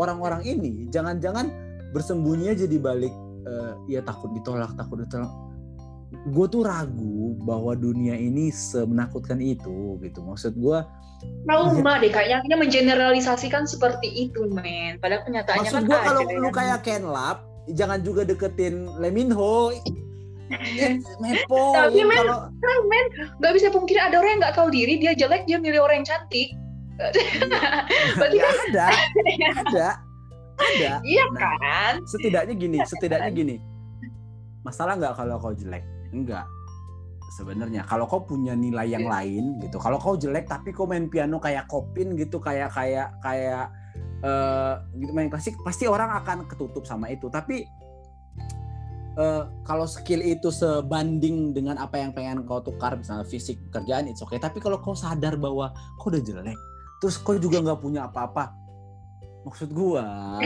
orang-orang 0.00 0.40
ini 0.48 0.88
jangan-jangan 0.88 1.52
bersembunyi 1.92 2.56
aja 2.56 2.64
di 2.64 2.80
balik 2.80 3.12
eh, 3.44 3.72
ya 3.92 4.00
takut 4.00 4.32
ditolak 4.32 4.72
takut 4.80 5.04
ditolak. 5.04 5.28
Gue 6.32 6.48
tuh 6.48 6.64
ragu 6.64 7.36
bahwa 7.44 7.76
dunia 7.76 8.16
ini 8.16 8.48
semenakutkan 8.48 9.40
itu 9.44 10.00
gitu. 10.00 10.24
Maksud 10.24 10.56
gue 10.56 10.80
Trauma 11.46 12.02
deh 12.02 12.10
kayaknya 12.10 12.42
akhirnya 12.42 12.58
mengeneralisasikan 12.58 13.62
seperti 13.68 14.10
itu 14.10 14.48
men. 14.50 14.98
Padahal 14.98 15.22
kenyataannya 15.22 15.70
Maksud 15.70 15.76
kan 15.78 15.86
gua 15.86 15.98
ada 16.02 16.06
kalau 16.10 16.20
ya. 16.26 16.38
lu 16.42 16.50
kayak 16.50 16.78
Ken 16.82 17.04
Lap, 17.06 17.38
jangan 17.70 18.02
juga 18.02 18.26
deketin 18.26 18.90
Leminho. 18.98 19.70
Mepo. 21.20 21.72
Tapi, 21.76 22.00
men, 22.04 22.16
kalau 22.16 22.38
Kan, 22.48 22.80
men, 22.88 23.06
nggak 23.40 23.52
bisa 23.56 23.68
pungkiri 23.72 24.00
ada 24.00 24.16
orang 24.20 24.36
yang 24.36 24.40
nggak 24.44 24.56
tahu 24.56 24.68
diri, 24.70 24.94
dia 25.00 25.12
jelek, 25.16 25.44
dia 25.48 25.58
milih 25.58 25.80
orang 25.82 26.02
yang 26.02 26.08
cantik. 26.08 26.48
Berarti 28.20 28.36
ya 28.38 28.44
kan 28.46 28.58
ada, 28.68 28.86
ada, 29.58 29.88
ada. 30.60 30.92
iya 31.02 31.24
Nah, 31.34 31.56
kan? 31.58 31.94
setidaknya 32.06 32.54
gini, 32.54 32.78
setidaknya 32.84 33.30
gini. 33.32 33.56
Masalah 34.62 34.94
nggak 35.00 35.18
kalau 35.18 35.40
kau 35.42 35.50
jelek? 35.56 35.82
Enggak. 36.14 36.46
Sebenarnya 37.40 37.82
kalau 37.88 38.04
kau 38.04 38.22
punya 38.22 38.52
nilai 38.52 38.92
yang 38.92 39.08
Iya. 39.08 39.12
lain 39.18 39.44
gitu. 39.64 39.80
Kalau 39.80 39.96
kau 39.96 40.14
jelek 40.14 40.46
tapi 40.46 40.70
kau 40.70 40.84
main 40.84 41.08
piano 41.08 41.40
kayak 41.40 41.64
Kopin 41.66 42.12
gitu, 42.14 42.38
kayak 42.38 42.70
kayak 42.76 43.08
kayak 43.24 43.72
eh 44.22 44.74
gitu 45.02 45.10
main 45.10 45.26
klasik, 45.32 45.56
pasti 45.66 45.88
orang 45.90 46.12
akan 46.22 46.46
ketutup 46.46 46.84
sama 46.86 47.10
itu. 47.10 47.26
Tapi 47.26 47.64
eh, 49.18 49.42
kalau 49.66 49.84
skill 49.88 50.22
itu 50.22 50.48
sebanding 50.48 51.52
dengan 51.52 51.80
apa 51.80 52.00
yang 52.00 52.14
pengen 52.14 52.44
kau 52.48 52.62
tukar 52.62 52.96
misalnya 52.96 53.26
fisik 53.28 53.58
pekerjaan 53.70 54.08
itu 54.08 54.24
oke 54.24 54.36
tapi 54.38 54.62
kalau 54.62 54.78
kau 54.78 54.96
sadar 54.96 55.36
bahwa 55.36 55.74
kau 56.00 56.12
udah 56.12 56.22
jelek 56.22 56.58
terus 57.02 57.18
kau 57.18 57.36
juga 57.36 57.60
nggak 57.60 57.80
punya 57.82 58.06
apa-apa 58.08 58.54
maksud 59.42 59.74
gua 59.74 60.38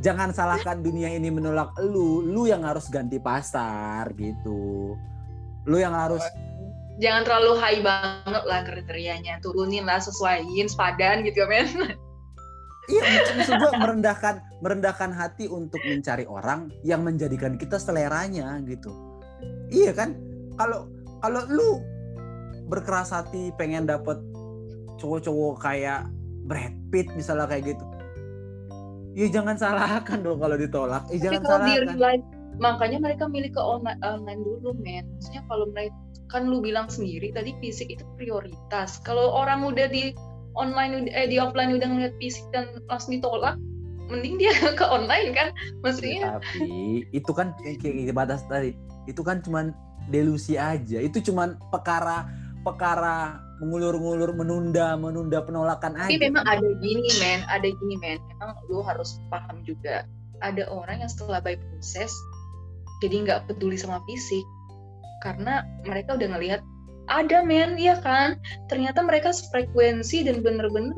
jangan 0.00 0.32
salahkan 0.32 0.80
dunia 0.80 1.12
ini 1.12 1.28
menolak 1.28 1.76
lu. 1.84 2.24
Lu 2.24 2.48
yang 2.48 2.64
harus 2.64 2.88
ganti 2.88 3.20
pasar 3.20 4.10
gitu. 4.16 4.96
Lu 5.68 5.76
yang 5.76 5.92
harus 5.92 6.24
jangan 7.00 7.24
terlalu 7.24 7.52
high 7.60 7.80
banget 7.84 8.44
lah 8.48 8.60
kriterianya. 8.64 9.38
Turunin 9.44 9.84
lah 9.84 10.00
sesuaiin 10.00 10.66
sepadan 10.66 11.22
gitu 11.24 11.44
ya 11.44 11.48
men 11.48 11.68
iya 12.90 13.02
maksud, 13.38 13.54
gua 13.62 13.72
merendahkan 13.78 14.34
merendahkan 14.58 15.10
hati 15.14 15.46
untuk 15.46 15.78
mencari 15.86 16.26
orang 16.26 16.68
yang 16.82 17.06
menjadikan 17.06 17.54
kita 17.54 17.78
seleranya 17.78 18.58
gitu. 18.66 18.90
Iya 19.70 19.94
kan? 19.94 20.18
Kalau 20.58 20.90
kalau 21.22 21.42
lu 21.46 21.70
berkeras 22.66 23.14
hati 23.14 23.54
pengen 23.54 23.86
dapet 23.86 24.18
cowok-cowok 24.98 25.62
kayak 25.62 26.10
Brad 26.44 26.74
Pitt 26.90 27.08
misalnya 27.14 27.46
kayak 27.46 27.74
gitu 27.74 27.84
ya 29.14 29.26
jangan 29.30 29.56
salahkan 29.58 30.22
dong 30.22 30.38
kalau 30.38 30.56
ditolak. 30.56 31.02
Eh, 31.10 31.18
jangan 31.18 31.42
kalau 31.42 31.66
salahkan. 31.66 31.98
life, 31.98 32.26
makanya 32.62 32.98
mereka 33.02 33.24
milih 33.26 33.50
ke 33.50 33.62
online, 33.62 34.00
online 34.02 34.42
dulu 34.42 34.70
men. 34.78 35.06
Maksudnya 35.18 35.42
kalau 35.50 35.66
mereka 35.70 35.96
kan 36.30 36.46
lu 36.46 36.62
bilang 36.62 36.86
sendiri 36.86 37.34
tadi 37.34 37.50
fisik 37.58 37.90
itu 37.90 38.04
prioritas. 38.14 39.02
Kalau 39.02 39.34
orang 39.34 39.66
udah 39.66 39.90
di 39.90 40.14
online 40.58 41.10
eh 41.10 41.26
di 41.30 41.36
offline 41.38 41.74
udah 41.76 41.88
ngeliat 41.88 42.14
fisik 42.18 42.42
dan 42.50 42.66
langsung 42.90 43.14
ditolak 43.18 43.56
mending 44.10 44.42
dia 44.42 44.50
ke 44.78 44.84
online 44.84 45.30
kan? 45.32 45.48
Maksudnya 45.86 46.42
tapi 46.42 47.06
itu 47.14 47.30
kan 47.30 47.54
kayak 47.62 48.14
batas 48.14 48.42
tadi. 48.50 48.74
Itu 49.06 49.22
kan 49.22 49.40
cuman 49.40 49.70
delusi 50.10 50.58
aja. 50.58 50.98
Itu 50.98 51.22
cuman 51.22 51.56
perkara 51.70 52.26
perkara 52.66 53.40
mengulur-ngulur 53.60 54.32
menunda 54.32 54.96
menunda 54.96 55.44
penolakan 55.44 55.92
tapi 55.96 56.16
aja. 56.16 56.26
memang 56.28 56.44
ada 56.44 56.68
gini 56.82 57.10
men. 57.22 57.40
Ada 57.46 57.68
gini 57.70 57.96
men. 58.02 58.18
Memang 58.36 58.58
lu 58.66 58.82
harus 58.82 59.22
paham 59.30 59.62
juga. 59.62 60.04
Ada 60.40 60.66
orang 60.72 61.04
yang 61.04 61.10
setelah 61.12 61.38
by 61.44 61.54
proses 61.56 62.10
jadi 63.00 63.24
nggak 63.24 63.40
peduli 63.48 63.78
sama 63.78 64.02
fisik. 64.10 64.44
Karena 65.20 65.64
mereka 65.84 66.16
udah 66.16 66.28
ngelihat 66.32 66.60
ada 67.10 67.42
men. 67.42 67.74
Iya 67.74 67.98
kan? 67.98 68.38
Ternyata 68.70 69.02
mereka 69.02 69.34
frekuensi 69.50 70.22
dan 70.22 70.40
bener-bener 70.40 70.94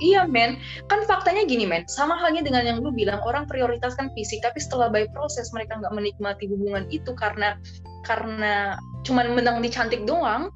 iya 0.00 0.24
men. 0.24 0.56
Kan 0.88 1.04
faktanya 1.04 1.44
gini 1.44 1.62
men. 1.62 1.84
Sama 1.86 2.16
halnya 2.16 2.40
dengan 2.42 2.64
yang 2.64 2.78
lu 2.80 2.90
bilang 2.90 3.20
orang 3.22 3.44
prioritaskan 3.46 4.08
fisik 4.16 4.40
tapi 4.40 4.58
setelah 4.58 4.88
by 4.88 5.04
proses 5.12 5.52
mereka 5.52 5.76
nggak 5.78 5.92
menikmati 5.92 6.48
hubungan 6.48 6.88
itu 6.88 7.12
karena 7.14 7.54
karena 8.02 8.74
cuman 9.04 9.36
menang 9.36 9.62
di 9.62 9.70
cantik 9.70 10.02
doang 10.02 10.50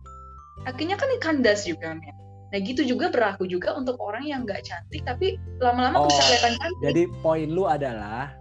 akhirnya 0.64 0.98
kan 0.98 1.06
kandas 1.20 1.62
juga 1.62 1.94
men. 1.94 2.16
Nah 2.50 2.58
gitu 2.62 2.82
juga 2.82 3.10
berlaku 3.12 3.44
juga 3.46 3.74
untuk 3.76 3.98
orang 4.00 4.24
yang 4.24 4.42
nggak 4.42 4.64
cantik 4.64 5.04
tapi 5.04 5.36
lama-lama 5.60 6.06
bisa 6.08 6.18
Oh, 6.18 6.24
kelihatan 6.24 6.52
cantik. 6.56 6.80
jadi 6.82 7.02
poin 7.20 7.48
lu 7.52 7.68
adalah 7.68 8.32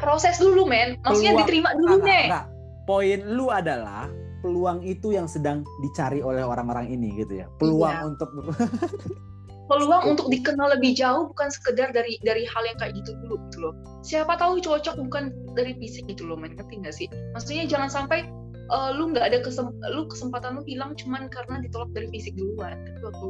proses 0.00 0.36
dulu 0.38 0.64
men. 0.64 0.96
Maksudnya 1.02 1.32
Peluang- 1.32 1.40
diterima 1.44 1.70
dulu 1.76 1.94
Enggak, 2.00 2.08
nih 2.08 2.24
enggak. 2.28 2.44
poin 2.84 3.20
lu 3.26 3.46
adalah 3.48 4.04
peluang 4.44 4.84
itu 4.84 5.16
yang 5.16 5.24
sedang 5.24 5.64
dicari 5.80 6.20
oleh 6.20 6.44
orang-orang 6.44 6.92
ini 6.92 7.16
gitu 7.16 7.40
ya. 7.40 7.48
Peluang 7.56 7.96
Iya. 7.96 8.04
untuk 8.12 8.28
peluang 9.72 10.04
untuk 10.12 10.28
dikenal 10.28 10.76
lebih 10.76 10.92
jauh 10.92 11.32
bukan 11.32 11.48
sekedar 11.48 11.88
dari 11.96 12.20
dari 12.20 12.44
hal 12.44 12.62
yang 12.68 12.76
kayak 12.76 12.92
gitu 13.00 13.16
dulu 13.24 13.40
gitu 13.48 13.58
loh. 13.64 13.72
Siapa 14.04 14.36
tahu 14.36 14.60
cocok 14.60 15.00
bukan 15.08 15.32
dari 15.56 15.72
fisik 15.80 16.04
gitu 16.12 16.28
loh 16.28 16.36
men. 16.36 16.52
Ngerti 16.52 16.84
nggak 16.84 16.92
sih? 16.92 17.08
Maksudnya 17.32 17.64
jangan 17.64 17.88
sampai 17.88 18.28
eh, 18.68 18.90
lu 18.92 19.16
nggak 19.16 19.24
ada 19.32 19.38
kesem 19.40 19.72
lu 19.96 20.04
kesempatan 20.04 20.60
lu 20.60 20.62
hilang 20.68 20.92
cuman 20.92 21.32
karena 21.32 21.64
ditolak 21.64 21.88
dari 21.96 22.12
fisik 22.12 22.36
duluan. 22.36 22.76
Tapi 22.84 23.00
waktu 23.00 23.28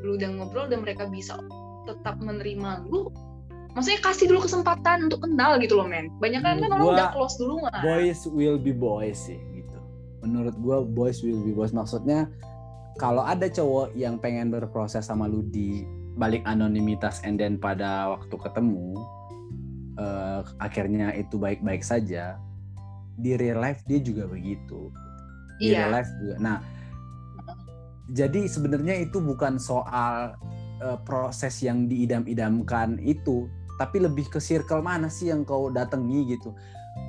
lu 0.00 0.10
udah 0.16 0.28
ngobrol 0.40 0.66
dan 0.72 0.80
mereka 0.80 1.04
bisa 1.12 1.36
tetap 1.84 2.16
menerima 2.16 2.88
lu 2.88 3.12
maksudnya 3.76 4.00
kasih 4.00 4.30
dulu 4.30 4.46
kesempatan 4.48 5.12
untuk 5.12 5.20
kenal 5.20 5.60
gitu 5.60 5.76
loh 5.76 5.84
men. 5.84 6.08
Banyak 6.24 6.40
kan 6.40 6.64
kan 6.64 6.70
orang 6.72 6.96
udah 6.96 7.08
close 7.12 7.36
duluan. 7.36 7.68
boys 7.84 8.24
will 8.24 8.56
be 8.56 8.72
boys 8.72 9.20
sih 9.28 9.36
menurut 10.24 10.56
gua 10.58 10.80
boys 10.82 11.20
will 11.20 11.44
be 11.44 11.52
boys. 11.52 11.76
Maksudnya 11.76 12.32
kalau 12.96 13.22
ada 13.26 13.50
cowok 13.50 13.92
yang 13.94 14.16
pengen 14.18 14.48
berproses 14.48 15.06
sama 15.06 15.28
lu 15.28 15.44
di 15.50 15.84
balik 16.14 16.46
anonimitas 16.46 17.18
and 17.26 17.42
then 17.42 17.58
pada 17.58 18.14
waktu 18.14 18.34
ketemu 18.38 18.94
eh, 19.98 20.40
akhirnya 20.62 21.10
itu 21.14 21.36
baik-baik 21.36 21.82
saja 21.82 22.38
di 23.18 23.34
real 23.34 23.62
life 23.62 23.82
dia 23.86 23.98
juga 23.98 24.30
begitu. 24.30 24.94
Di 25.58 25.74
real 25.74 25.90
iya 25.90 25.94
life 26.00 26.10
juga. 26.22 26.34
Nah 26.38 26.56
jadi 28.14 28.46
sebenarnya 28.46 28.94
itu 29.02 29.18
bukan 29.18 29.58
soal 29.58 30.38
eh, 30.78 30.98
proses 31.02 31.58
yang 31.66 31.90
diidam-idamkan 31.90 33.02
itu 33.02 33.50
tapi 33.74 33.98
lebih 33.98 34.30
ke 34.30 34.38
circle 34.38 34.86
mana 34.86 35.10
sih 35.10 35.34
yang 35.34 35.42
kau 35.42 35.66
datangi 35.66 36.38
gitu. 36.38 36.54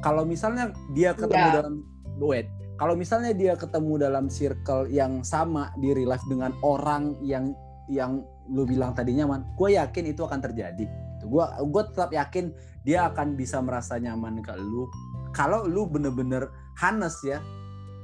Kalau 0.01 0.25
misalnya 0.25 0.73
dia 0.97 1.13
ketemu 1.13 1.45
Iya. 1.45 1.55
dalam 1.61 1.75
wait 2.17 2.49
kalau 2.75 2.93
misalnya 2.99 3.31
dia 3.31 3.55
ketemu 3.55 4.03
dalam 4.03 4.27
circle 4.27 4.91
yang 4.91 5.23
sama 5.23 5.71
di 5.79 5.95
real 5.95 6.11
life 6.11 6.25
dengan 6.27 6.51
orang 6.59 7.15
yang 7.23 7.55
yang 7.87 8.25
lu 8.51 8.67
bilang 8.67 8.91
tadi 8.91 9.15
nyaman 9.15 9.47
gue 9.55 9.79
yakin 9.79 10.03
itu 10.11 10.21
akan 10.25 10.39
terjadi. 10.43 10.85
Gitu. 10.85 11.25
gue 11.31 11.45
gue 11.71 11.83
tetap 11.95 12.11
yakin 12.11 12.51
dia 12.83 13.07
akan 13.09 13.39
bisa 13.39 13.63
merasa 13.63 13.95
nyaman 13.95 14.43
ke 14.43 14.51
lu. 14.59 14.85
Kalau 15.31 15.63
lu 15.63 15.87
bener-bener 15.87 16.51
hanes 16.75 17.15
ya 17.23 17.39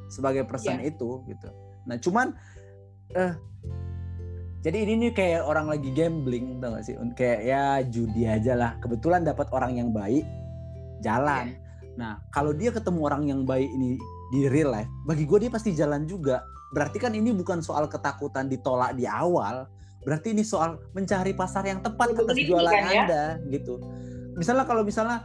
sebagai 0.07 0.47
person 0.47 0.80
itu 0.80 1.19
gitu. 1.28 1.49
Nah 1.86 1.99
cuman 1.99 2.32
eh 3.11 3.36
jadi 4.61 4.78
ini 4.86 5.09
nih 5.09 5.11
kayak 5.17 5.41
orang 5.41 5.74
lagi 5.74 5.89
gambling 5.91 6.61
tau 6.61 6.78
gak 6.78 6.86
sih? 6.86 6.95
Kayak 7.17 7.39
ya 7.43 7.63
judi 7.82 8.24
aja 8.30 8.53
lah. 8.53 8.72
Kebetulan 8.80 9.26
dapat 9.26 9.49
orang 9.51 9.76
yang 9.76 9.89
baik 9.91 10.24
jalan. 11.03 11.57
Nah 11.97 12.22
kalau 12.32 12.55
dia 12.55 12.72
ketemu 12.72 12.99
orang 13.03 13.24
yang 13.28 13.41
baik 13.43 13.67
ini 13.67 13.97
di 14.32 14.47
real 14.47 14.71
life 14.71 14.89
bagi 15.03 15.27
gue 15.27 15.47
dia 15.47 15.51
pasti 15.51 15.75
jalan 15.75 16.07
juga. 16.07 16.41
Berarti 16.71 17.03
kan 17.03 17.11
ini 17.11 17.36
bukan 17.36 17.59
soal 17.59 17.91
ketakutan 17.91 18.47
ditolak 18.47 18.95
di 18.95 19.03
awal 19.03 19.67
berarti 20.01 20.34
ini 20.34 20.41
soal 20.41 20.82
mencari 20.97 21.36
pasar 21.38 21.61
yang 21.65 21.79
tepat 21.86 22.09
Betul, 22.13 22.25
atas 22.25 22.38
jualan 22.41 22.73
kan 22.73 22.89
ya. 22.89 23.01
anda 23.05 23.25
gitu. 23.53 23.77
Misalnya 24.34 24.65
kalau 24.65 24.82
misalnya 24.82 25.21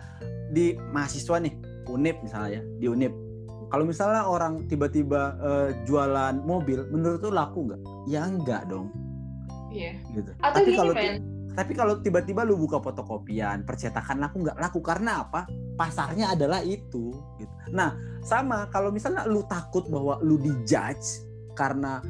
di 0.53 0.77
mahasiswa 0.93 1.41
nih 1.41 1.55
unip 1.89 2.17
misalnya 2.21 2.61
ya 2.61 2.63
di 2.83 2.87
unip. 2.91 3.13
Kalau 3.67 3.83
misalnya 3.83 4.23
orang 4.29 4.69
tiba-tiba 4.71 5.35
eh, 5.43 5.69
jualan 5.89 6.39
mobil 6.45 6.87
menurut 6.93 7.19
lu 7.25 7.33
laku 7.35 7.67
nggak? 7.67 7.81
Ya 8.07 8.23
enggak 8.29 8.69
dong. 8.71 8.93
Iya. 9.73 9.99
Gitu. 10.15 10.31
Atau 10.45 10.63
tapi 10.63 10.71
gini 10.71 10.79
kalau 10.79 10.95
tapi 11.57 11.73
kalau 11.73 12.05
tiba-tiba 12.05 12.45
lu 12.45 12.61
buka 12.61 12.77
fotokopian 12.85 13.65
percetakan 13.65 14.21
laku 14.21 14.45
nggak 14.45 14.61
laku 14.61 14.85
karena 14.85 15.25
apa? 15.25 15.49
Pasarnya 15.81 16.37
adalah 16.37 16.61
itu 16.61 17.17
gitu. 17.41 17.55
Nah 17.73 17.97
sama 18.21 18.69
kalau 18.69 18.93
misalnya 18.93 19.25
lu 19.25 19.41
takut 19.49 19.89
bahwa 19.89 20.21
lu 20.21 20.37
dijudge 20.37 21.25
karena 21.57 22.05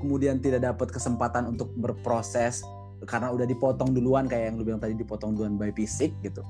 kemudian 0.00 0.40
tidak 0.40 0.64
dapat 0.64 0.88
kesempatan 0.88 1.52
untuk 1.52 1.68
berproses 1.76 2.64
karena 3.04 3.28
udah 3.28 3.44
dipotong 3.44 3.92
duluan 3.92 4.24
kayak 4.24 4.50
yang 4.50 4.56
lu 4.56 4.64
bilang 4.64 4.80
tadi 4.80 4.96
dipotong 4.96 5.36
duluan 5.36 5.60
by 5.60 5.68
fisik 5.76 6.16
gitu. 6.24 6.40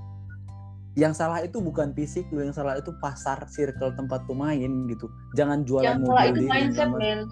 Yang 0.95 1.18
salah 1.18 1.43
itu 1.43 1.59
bukan 1.59 1.91
fisik 1.91 2.30
lu 2.30 2.47
yang 2.47 2.55
salah 2.55 2.78
itu 2.78 2.95
pasar 3.03 3.51
circle 3.51 3.99
tempat 3.99 4.22
lu 4.30 4.39
main 4.39 4.86
gitu. 4.86 5.11
Jangan 5.34 5.66
jualan 5.66 5.91
yang 5.91 6.07
mobil 6.07 6.14
salah 6.14 6.26
itu 6.30 6.43
mindset 6.47 6.91
men 6.95 7.26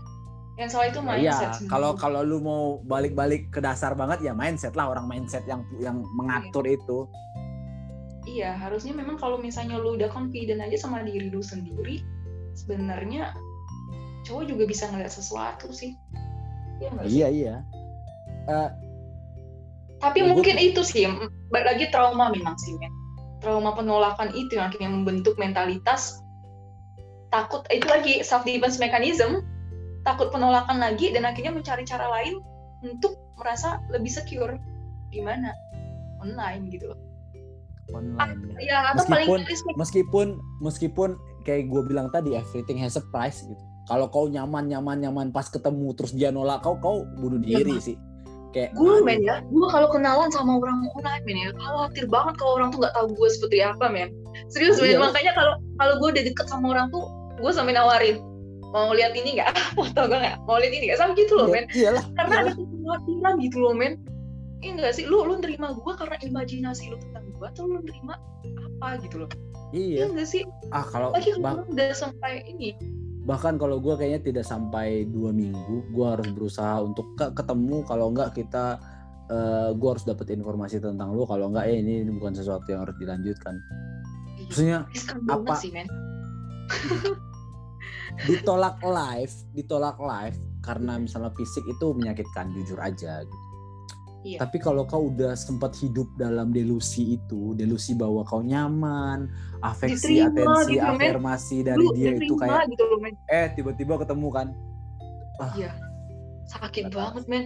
yang 0.56 0.68
salah 0.72 0.88
itu 0.88 1.00
Ya, 1.00 1.04
mindset 1.04 1.50
Iya, 1.60 1.68
kalau 1.68 1.92
kalau 1.92 2.20
lu 2.24 2.40
mau 2.40 2.80
balik-balik 2.88 3.52
ke 3.52 3.60
dasar 3.60 3.92
banget 3.92 4.24
ya 4.24 4.32
mindset 4.32 4.72
lah 4.72 4.88
orang 4.88 5.04
mindset 5.04 5.44
yang 5.44 5.60
yang 5.76 6.00
mengatur 6.16 6.64
itu. 6.64 7.04
Iya, 8.26 8.58
harusnya 8.58 8.90
memang 8.96 9.20
kalau 9.20 9.38
misalnya 9.38 9.78
lu 9.78 9.94
udah 9.94 10.10
confident 10.10 10.58
aja 10.58 10.74
sama 10.80 11.04
diri 11.06 11.30
lu 11.30 11.44
sendiri, 11.44 12.02
sebenarnya 12.58 13.36
cowok 14.26 14.50
juga 14.50 14.64
bisa 14.66 14.90
ngeliat 14.90 15.12
sesuatu 15.14 15.70
sih. 15.70 15.94
Iya 16.82 16.88
nggak 16.90 17.04
sih? 17.06 17.14
Iya 17.14 17.28
iya. 17.30 17.56
Eh, 18.50 18.70
Tapi 19.96 20.20
Ya, 20.20 20.28
mungkin 20.28 20.60
itu 20.60 20.84
sih, 20.84 21.08
balik 21.48 21.66
lagi 21.72 21.84
trauma 21.88 22.28
memang 22.28 22.52
sih, 22.60 22.76
men. 22.76 22.92
Trauma 23.40 23.72
penolakan 23.72 24.28
itu 24.36 24.60
yang 24.60 24.68
akhirnya 24.68 24.92
membentuk 24.92 25.40
mentalitas 25.40 26.20
takut 27.32 27.64
itu 27.72 27.86
lagi 27.88 28.20
self 28.20 28.44
defense 28.44 28.76
mechanism, 28.76 29.40
takut 30.06 30.30
penolakan 30.30 30.78
lagi 30.78 31.10
dan 31.10 31.26
akhirnya 31.26 31.50
mencari 31.50 31.82
cara 31.82 32.06
lain 32.08 32.38
untuk 32.80 33.18
merasa 33.34 33.82
lebih 33.90 34.08
secure 34.08 34.54
gimana 35.10 35.50
online 36.18 36.70
gitu 36.70 36.88
loh. 36.88 36.98
online 37.88 38.58
ya. 38.58 38.58
Ya 38.58 38.78
atau 38.90 39.02
paling 39.04 39.26
Meskipun- 39.26 39.46
respect 39.46 39.76
Meskipun 39.76 40.26
meskipun 40.58 41.10
kayak 41.42 41.66
gue 41.66 41.82
bilang 41.84 42.10
tadi 42.10 42.34
everything 42.34 42.74
has 42.76 42.94
a 42.94 43.04
price 43.10 43.42
gitu. 43.42 43.58
Kalau 43.86 44.06
kau 44.06 44.26
nyaman 44.26 44.66
nyaman 44.66 44.98
nyaman 44.98 45.26
pas 45.30 45.46
ketemu 45.46 45.94
terus 45.94 46.10
dia 46.10 46.30
nolak 46.30 46.62
kau 46.62 46.74
kau 46.76 47.06
bunuh 47.16 47.38
Iya, 47.38 47.62
diri 47.62 47.78
sih. 47.78 47.94
Kayak 48.50 48.74
gue 48.74 48.94
men 49.04 49.22
ya 49.22 49.38
gue 49.44 49.66
kalau 49.68 49.86
kenalan 49.86 50.26
sama 50.30 50.58
orang 50.58 50.82
online 50.90 51.22
men 51.22 51.38
ya 51.38 51.50
khawatir 51.54 52.06
banget 52.08 52.34
kalau 52.34 52.52
orang 52.56 52.68
tuh 52.70 52.78
nggak 52.80 52.94
tahu 52.94 53.06
gue 53.12 53.28
seperti 53.28 53.58
apa 53.60 53.86
men 53.86 54.10
serius 54.48 54.80
men 54.80 54.96
Iya. 54.96 54.98
makanya 54.98 55.32
kalau 55.36 55.54
kalau 55.76 55.94
gue 56.00 56.08
udah 56.10 56.24
deket 56.26 56.46
sama 56.48 56.66
orang 56.74 56.86
tuh 56.90 57.04
gue 57.36 57.52
sampai 57.52 57.76
nawarin 57.76 58.16
mau 58.76 58.92
lihat 58.92 59.16
ini 59.16 59.40
nggak? 59.40 59.56
Foto 59.76 60.00
gue 60.04 60.18
nggak? 60.20 60.36
Mau 60.44 60.60
lihat 60.60 60.72
ini 60.76 60.84
nggak? 60.92 60.98
Sama 61.00 61.12
gitu 61.16 61.32
loh 61.32 61.48
iya, 61.48 61.54
men. 61.56 61.64
iyalah. 61.72 62.04
karena 62.12 62.34
iyalah. 62.36 62.52
ada 62.52 62.60
kekhawatiran 62.60 63.34
gitu 63.40 63.56
loh 63.64 63.72
men. 63.72 63.94
Iya 64.60 64.70
enggak 64.76 64.92
sih, 64.92 65.04
lu 65.04 65.18
lu 65.24 65.34
nerima 65.40 65.68
gue 65.72 65.92
karena 65.96 66.16
imajinasi 66.20 66.82
lu 66.88 66.96
tentang 67.00 67.24
gue 67.32 67.46
atau 67.48 67.64
lu 67.64 67.80
nerima 67.80 68.14
apa 68.76 69.00
gitu 69.00 69.24
loh? 69.24 69.30
Iya. 69.72 70.04
Iya 70.04 70.04
enggak 70.12 70.28
sih? 70.28 70.42
ah 70.72 70.84
kalau 70.84 71.08
Lagi 71.12 71.32
bah- 71.40 71.64
udah 71.64 71.90
sampai 71.92 72.44
ini, 72.48 72.76
bahkan 73.24 73.56
kalau 73.56 73.80
gue 73.80 73.94
kayaknya 73.96 74.20
tidak 74.22 74.44
sampai 74.44 75.04
dua 75.08 75.32
minggu 75.32 75.88
gue 75.92 76.06
harus 76.06 76.28
berusaha 76.32 76.80
untuk 76.80 77.04
ke- 77.16 77.32
ketemu. 77.32 77.80
Kalau 77.84 78.12
enggak 78.12 78.36
kita 78.36 78.76
eh 79.26 79.70
gue 79.74 79.88
harus 79.90 80.06
dapat 80.06 80.30
informasi 80.32 80.78
tentang 80.78 81.12
lu. 81.12 81.24
Kalau 81.26 81.50
enggak 81.52 81.66
ya 81.68 81.76
ini 81.76 82.06
bukan 82.12 82.32
sesuatu 82.32 82.64
yang 82.70 82.84
harus 82.86 82.96
dilanjutkan. 82.96 83.54
Maksudnya 84.46 84.86
apa- 85.28 85.58
sih 85.58 85.70
men. 85.74 85.88
Ditolak 88.24 88.80
live 88.80 89.34
ditolak 89.52 90.00
live 90.00 90.36
karena 90.64 90.96
misalnya 90.98 91.30
fisik 91.36 91.62
itu 91.68 91.92
menyakitkan 91.94 92.50
jujur 92.56 92.80
aja 92.80 93.22
gitu. 93.22 93.44
Iya. 94.26 94.42
Tapi 94.42 94.58
kalau 94.58 94.82
kau 94.82 95.06
udah 95.14 95.38
sempat 95.38 95.78
hidup 95.78 96.10
dalam 96.18 96.50
delusi 96.50 97.14
itu, 97.14 97.54
delusi 97.54 97.94
bahwa 97.94 98.26
kau 98.26 98.42
nyaman, 98.42 99.30
afeksi, 99.62 100.26
Diterima 100.26 100.50
atensi, 100.66 100.74
gitu, 100.74 100.82
men. 100.82 100.98
afirmasi 100.98 101.56
dari 101.62 101.78
Lu 101.78 101.94
dia 101.94 102.10
itu 102.10 102.34
diterima 102.34 102.42
kayak 102.42 102.66
gitu 102.74 102.84
men. 102.98 103.14
eh 103.30 103.46
tiba-tiba 103.54 103.94
ketemu 104.02 104.28
kan. 104.34 104.48
Sakit 106.50 106.90
Nggak 106.90 106.98
banget 106.98 107.24
men. 107.30 107.44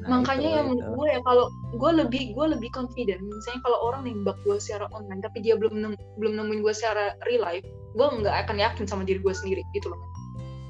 Nah, 0.00 0.24
Makanya 0.24 0.48
itu, 0.48 0.56
yang 0.56 0.66
itu. 0.72 0.72
menurut 0.80 0.96
gue 0.96 1.06
ya 1.12 1.20
kalau 1.28 1.46
gue 1.76 1.90
lebih 2.00 2.22
gue 2.32 2.46
lebih 2.56 2.70
confident 2.72 3.20
misalnya 3.20 3.60
kalau 3.68 3.78
orang 3.84 4.00
nembak 4.08 4.36
gue 4.48 4.56
secara 4.56 4.88
online 4.96 5.20
tapi 5.20 5.44
dia 5.44 5.60
belum 5.60 5.76
nem- 5.76 6.00
belum 6.16 6.40
nemuin 6.40 6.64
gue 6.64 6.72
secara 6.72 7.12
real 7.28 7.44
life 7.44 7.68
gue 7.96 8.06
nggak 8.22 8.36
akan 8.46 8.56
yakin 8.58 8.84
sama 8.86 9.02
diri 9.02 9.18
gue 9.18 9.34
sendiri 9.34 9.62
gitu 9.74 9.90
loh 9.90 10.00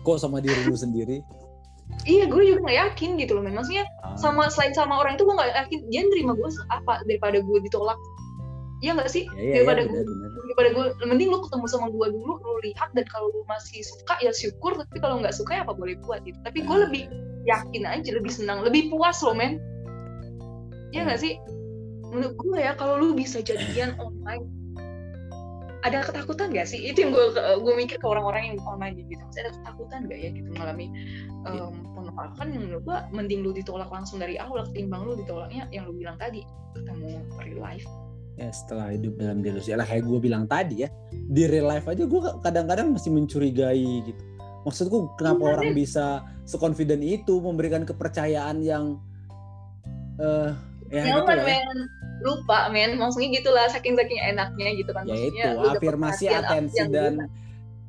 kok 0.05 0.19
sama 0.21 0.41
diri 0.41 0.57
lu 0.65 0.77
sendiri? 0.77 1.21
iya 2.13 2.25
gue 2.25 2.43
juga 2.47 2.59
nggak 2.65 2.79
yakin 2.89 3.11
gitu 3.21 3.37
loh 3.37 3.43
men. 3.45 3.57
Maksudnya 3.57 3.85
Ah, 4.01 4.17
sama 4.17 4.49
selain 4.49 4.73
sama 4.73 4.97
orang 5.01 5.15
itu 5.21 5.27
gue 5.29 5.35
nggak 5.37 5.53
yakin. 5.55 5.79
Dia 5.93 6.03
nerima 6.09 6.33
gue 6.37 6.49
apa 6.73 7.05
daripada 7.05 7.39
gue 7.43 7.59
ditolak. 7.63 7.99
Iya 8.81 8.97
nggak 8.97 9.13
sih? 9.13 9.29
Ya, 9.37 9.37
ya, 9.37 9.45
ya, 9.45 9.53
daripada 9.61 9.81
benar, 9.85 10.05
benar. 10.09 10.29
daripada 10.41 10.69
gue 10.73 10.85
mending 11.05 11.29
lu 11.29 11.39
ketemu 11.45 11.67
sama 11.69 11.87
gue 11.93 12.07
dulu 12.17 12.33
lu 12.41 12.53
lihat 12.65 12.89
dan 12.97 13.05
kalau 13.13 13.29
lu 13.29 13.45
masih 13.45 13.85
suka 13.85 14.17
ya 14.25 14.33
syukur. 14.33 14.73
Tapi 14.81 14.99
kalau 15.05 15.21
nggak 15.21 15.37
suka 15.37 15.61
ya 15.61 15.63
apa 15.69 15.77
boleh 15.77 16.01
buat 16.09 16.25
gitu. 16.25 16.39
Tapi 16.41 16.65
gue 16.65 16.77
lebih 16.89 17.03
yakin 17.45 17.83
aja 17.85 18.11
lebih 18.17 18.33
senang 18.33 18.65
lebih 18.65 18.89
puas 18.89 19.21
loh 19.21 19.37
men. 19.37 19.61
Ya 20.97 21.05
nggak 21.05 21.21
sih? 21.21 21.37
Menurut 22.09 22.35
gue 22.41 22.59
ya 22.59 22.73
kalau 22.75 22.97
lu 22.99 23.13
bisa 23.13 23.45
jadian 23.45 23.95
online 24.01 24.49
ada 25.81 26.05
ketakutan 26.05 26.53
gak 26.53 26.69
sih? 26.69 26.81
Itu 26.93 27.09
yang 27.09 27.13
gue 27.17 27.27
gue 27.37 27.75
mikir 27.77 27.97
ke 28.01 28.07
orang-orang 28.07 28.53
yang 28.53 28.57
online 28.65 29.01
gitu. 29.01 29.21
Maksudnya 29.21 29.45
ada 29.49 29.53
ketakutan 29.57 29.99
gak 30.09 30.21
ya 30.21 30.31
gitu 30.35 30.49
mengalami 30.53 30.87
um, 31.49 31.73
penolakan 31.97 32.47
yang 32.53 32.63
menurut 32.69 32.83
gue 32.85 32.99
mending 33.17 33.41
lu 33.41 33.51
ditolak 33.57 33.89
langsung 33.89 34.21
dari 34.21 34.37
awal 34.37 34.67
ketimbang 34.69 35.03
lu 35.09 35.17
ditolaknya 35.17 35.65
yang 35.73 35.89
lu 35.89 35.97
bilang 35.97 36.17
tadi 36.21 36.45
ketemu 36.77 37.25
real 37.41 37.61
life. 37.61 37.87
Ya 38.39 38.49
setelah 38.53 38.93
hidup 38.93 39.17
dalam 39.21 39.41
delusi. 39.41 39.73
Lah 39.73 39.85
kayak 39.89 40.05
gue 40.05 40.19
bilang 40.21 40.45
tadi 40.45 40.85
ya 40.85 40.89
di 41.13 41.43
real 41.49 41.69
life 41.69 41.89
aja 41.89 42.05
gue 42.05 42.21
kadang-kadang 42.45 42.93
masih 42.93 43.11
mencurigai 43.13 44.05
gitu. 44.05 44.23
Maksudku 44.61 45.17
kenapa 45.17 45.41
Iya, 45.41 45.53
orang 45.57 45.71
bisa 45.73 46.07
seconfident 46.45 47.01
itu 47.01 47.41
memberikan 47.41 47.89
kepercayaan 47.89 48.61
yang 48.61 49.01
eh 50.21 50.53
ya 50.93 51.07
gitu 51.07 51.23
nyaman 51.23 51.39
ya. 51.39 51.45
men 51.47 51.79
lupa 52.21 52.69
men. 52.73 52.97
Maksudnya 52.97 53.29
gitulah 53.41 53.67
saking 53.69 53.97
saking 53.97 54.21
enaknya 54.21 54.69
gitu 54.77 54.91
kan. 54.93 55.05
Ya 55.05 55.15
maksudnya 55.17 55.45
itu 55.45 55.57
lu 55.57 55.67
dapet 55.67 55.81
afirmasi 55.81 56.25
atensi 56.29 56.85
dan 56.89 57.15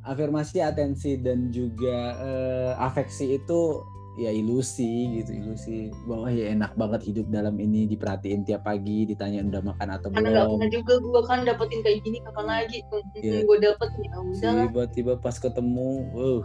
afirmasi 0.02 0.58
atensi 0.60 1.12
dan 1.22 1.54
juga 1.54 1.98
eh, 2.20 2.72
afeksi 2.82 3.38
itu 3.38 3.86
ya 4.20 4.28
ilusi 4.28 5.24
gitu 5.24 5.32
ilusi 5.32 5.88
bahwa 6.04 6.28
ya 6.28 6.52
enak 6.52 6.76
banget 6.76 7.02
hidup 7.08 7.32
dalam 7.32 7.56
ini 7.56 7.88
diperhatiin 7.88 8.44
tiap 8.44 8.68
pagi 8.68 9.08
ditanyain 9.08 9.48
udah 9.48 9.64
makan 9.64 9.88
atau 9.96 10.12
karena 10.12 10.44
belum. 10.44 10.60
pernah 10.60 10.70
juga 10.70 10.94
gue 11.00 11.22
kan 11.24 11.40
dapetin 11.48 11.80
kayak 11.80 12.04
gini 12.04 12.18
kapan 12.28 12.46
lagi? 12.46 12.80
Iya. 13.24 13.48
gue 13.48 13.58
dapet 13.64 13.90
ya 14.04 14.12
udah 14.20 14.54
tiba-tiba 14.68 15.14
pas 15.16 15.36
ketemu 15.40 15.90
uh. 16.12 16.44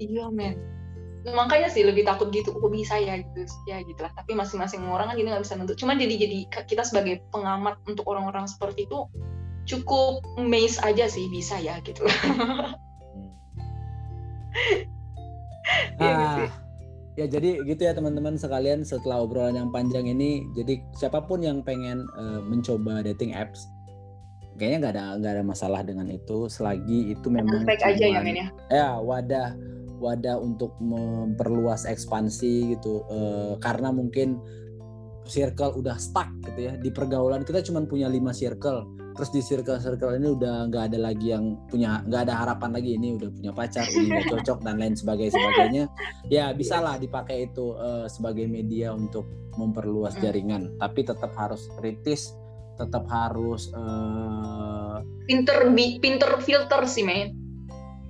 Iya 0.00 0.32
men 0.32 0.79
makanya 1.28 1.68
sih 1.68 1.84
lebih 1.84 2.08
takut 2.08 2.32
gitu 2.32 2.56
kok 2.56 2.72
bisa 2.72 2.96
ya 2.96 3.20
gitu 3.20 3.44
ya 3.68 3.84
gitu 3.84 4.00
lah. 4.00 4.12
Tapi 4.16 4.32
masing-masing 4.32 4.80
orang 4.88 5.12
kan 5.12 5.16
kita 5.20 5.28
nggak 5.36 5.44
bisa 5.44 5.54
nentu 5.56 5.76
cuman 5.76 6.00
jadi 6.00 6.14
jadi 6.16 6.38
kita 6.64 6.82
sebagai 6.86 7.20
pengamat 7.28 7.76
untuk 7.84 8.08
orang-orang 8.08 8.48
seperti 8.48 8.88
itu 8.88 9.04
cukup 9.68 10.24
amazed 10.40 10.80
aja 10.80 11.06
sih 11.06 11.28
bisa 11.28 11.60
ya 11.60 11.78
gitu. 11.84 12.02
Iya 16.00 16.16
Ah, 16.16 16.48
ya 17.14 17.26
jadi 17.28 17.62
gitu 17.68 17.84
ya 17.84 17.92
teman-teman 17.92 18.34
sekalian 18.34 18.82
setelah 18.82 19.22
obrolan 19.22 19.54
yang 19.54 19.70
panjang 19.70 20.08
ini, 20.08 20.48
jadi 20.56 20.80
siapa 20.96 21.22
pun 21.28 21.44
yang 21.44 21.60
pengen 21.62 22.08
eh, 22.18 22.40
mencoba 22.42 23.04
dating 23.04 23.36
apps, 23.36 23.68
kayaknya 24.56 24.76
nggak 24.88 24.94
ada 24.96 25.04
nggak 25.20 25.32
ada 25.38 25.44
masalah 25.44 25.80
dengan 25.84 26.08
itu 26.08 26.48
selagi 26.48 27.12
itu 27.14 27.26
memang 27.30 27.62
fake 27.68 27.84
aja 27.84 28.04
ya 28.08 28.18
cuman- 28.18 28.24
men 28.24 28.36
ya? 28.36 28.48
Ya 28.72 28.88
wadah 28.98 29.48
wadah 30.00 30.40
untuk 30.40 30.72
memperluas 30.80 31.84
ekspansi 31.84 32.74
gitu 32.76 33.04
Eh, 33.10 33.54
karena 33.60 33.92
mungkin 33.92 34.40
circle 35.28 35.78
udah 35.78 35.94
stuck 36.00 36.26
gitu 36.48 36.60
ya. 36.66 36.72
Di 36.80 36.90
pergaulan 36.90 37.44
kita 37.46 37.62
cuma 37.62 37.84
punya 37.84 38.08
lima 38.10 38.32
circle 38.34 38.88
terus 39.10 39.36
di 39.36 39.42
circle 39.42 39.76
circle 39.82 40.16
ini 40.16 40.32
udah 40.32 40.70
nggak 40.70 40.94
ada 40.94 40.98
lagi 41.10 41.34
yang 41.34 41.58
punya 41.68 42.00
nggak 42.08 42.30
ada 42.30 42.34
harapan 42.46 42.70
lagi 42.72 42.94
ini 42.96 43.18
udah 43.20 43.28
punya 43.34 43.52
pacar 43.52 43.84
ini 43.90 44.06
nggak 44.16 44.26
cocok 44.32 44.58
dan 44.64 44.80
lain 44.80 44.94
sebagainya 44.96 45.34
sebagainya. 45.34 45.84
Ya 46.32 46.54
bisa 46.56 46.80
lah 46.80 46.96
dipakai 46.96 47.50
itu 47.52 47.76
eh, 47.76 48.06
sebagai 48.08 48.46
media 48.48 48.94
untuk 48.94 49.28
memperluas 49.58 50.14
Hmm. 50.16 50.22
jaringan 50.24 50.62
tapi 50.78 51.02
tetap 51.04 51.34
harus 51.36 51.68
kritis 51.76 52.32
tetap 52.78 53.04
harus 53.10 53.68
eh, 53.74 54.96
pinter 55.28 55.68
pinter 56.00 56.32
filter 56.40 56.80
sih 56.88 57.04
men 57.04 57.34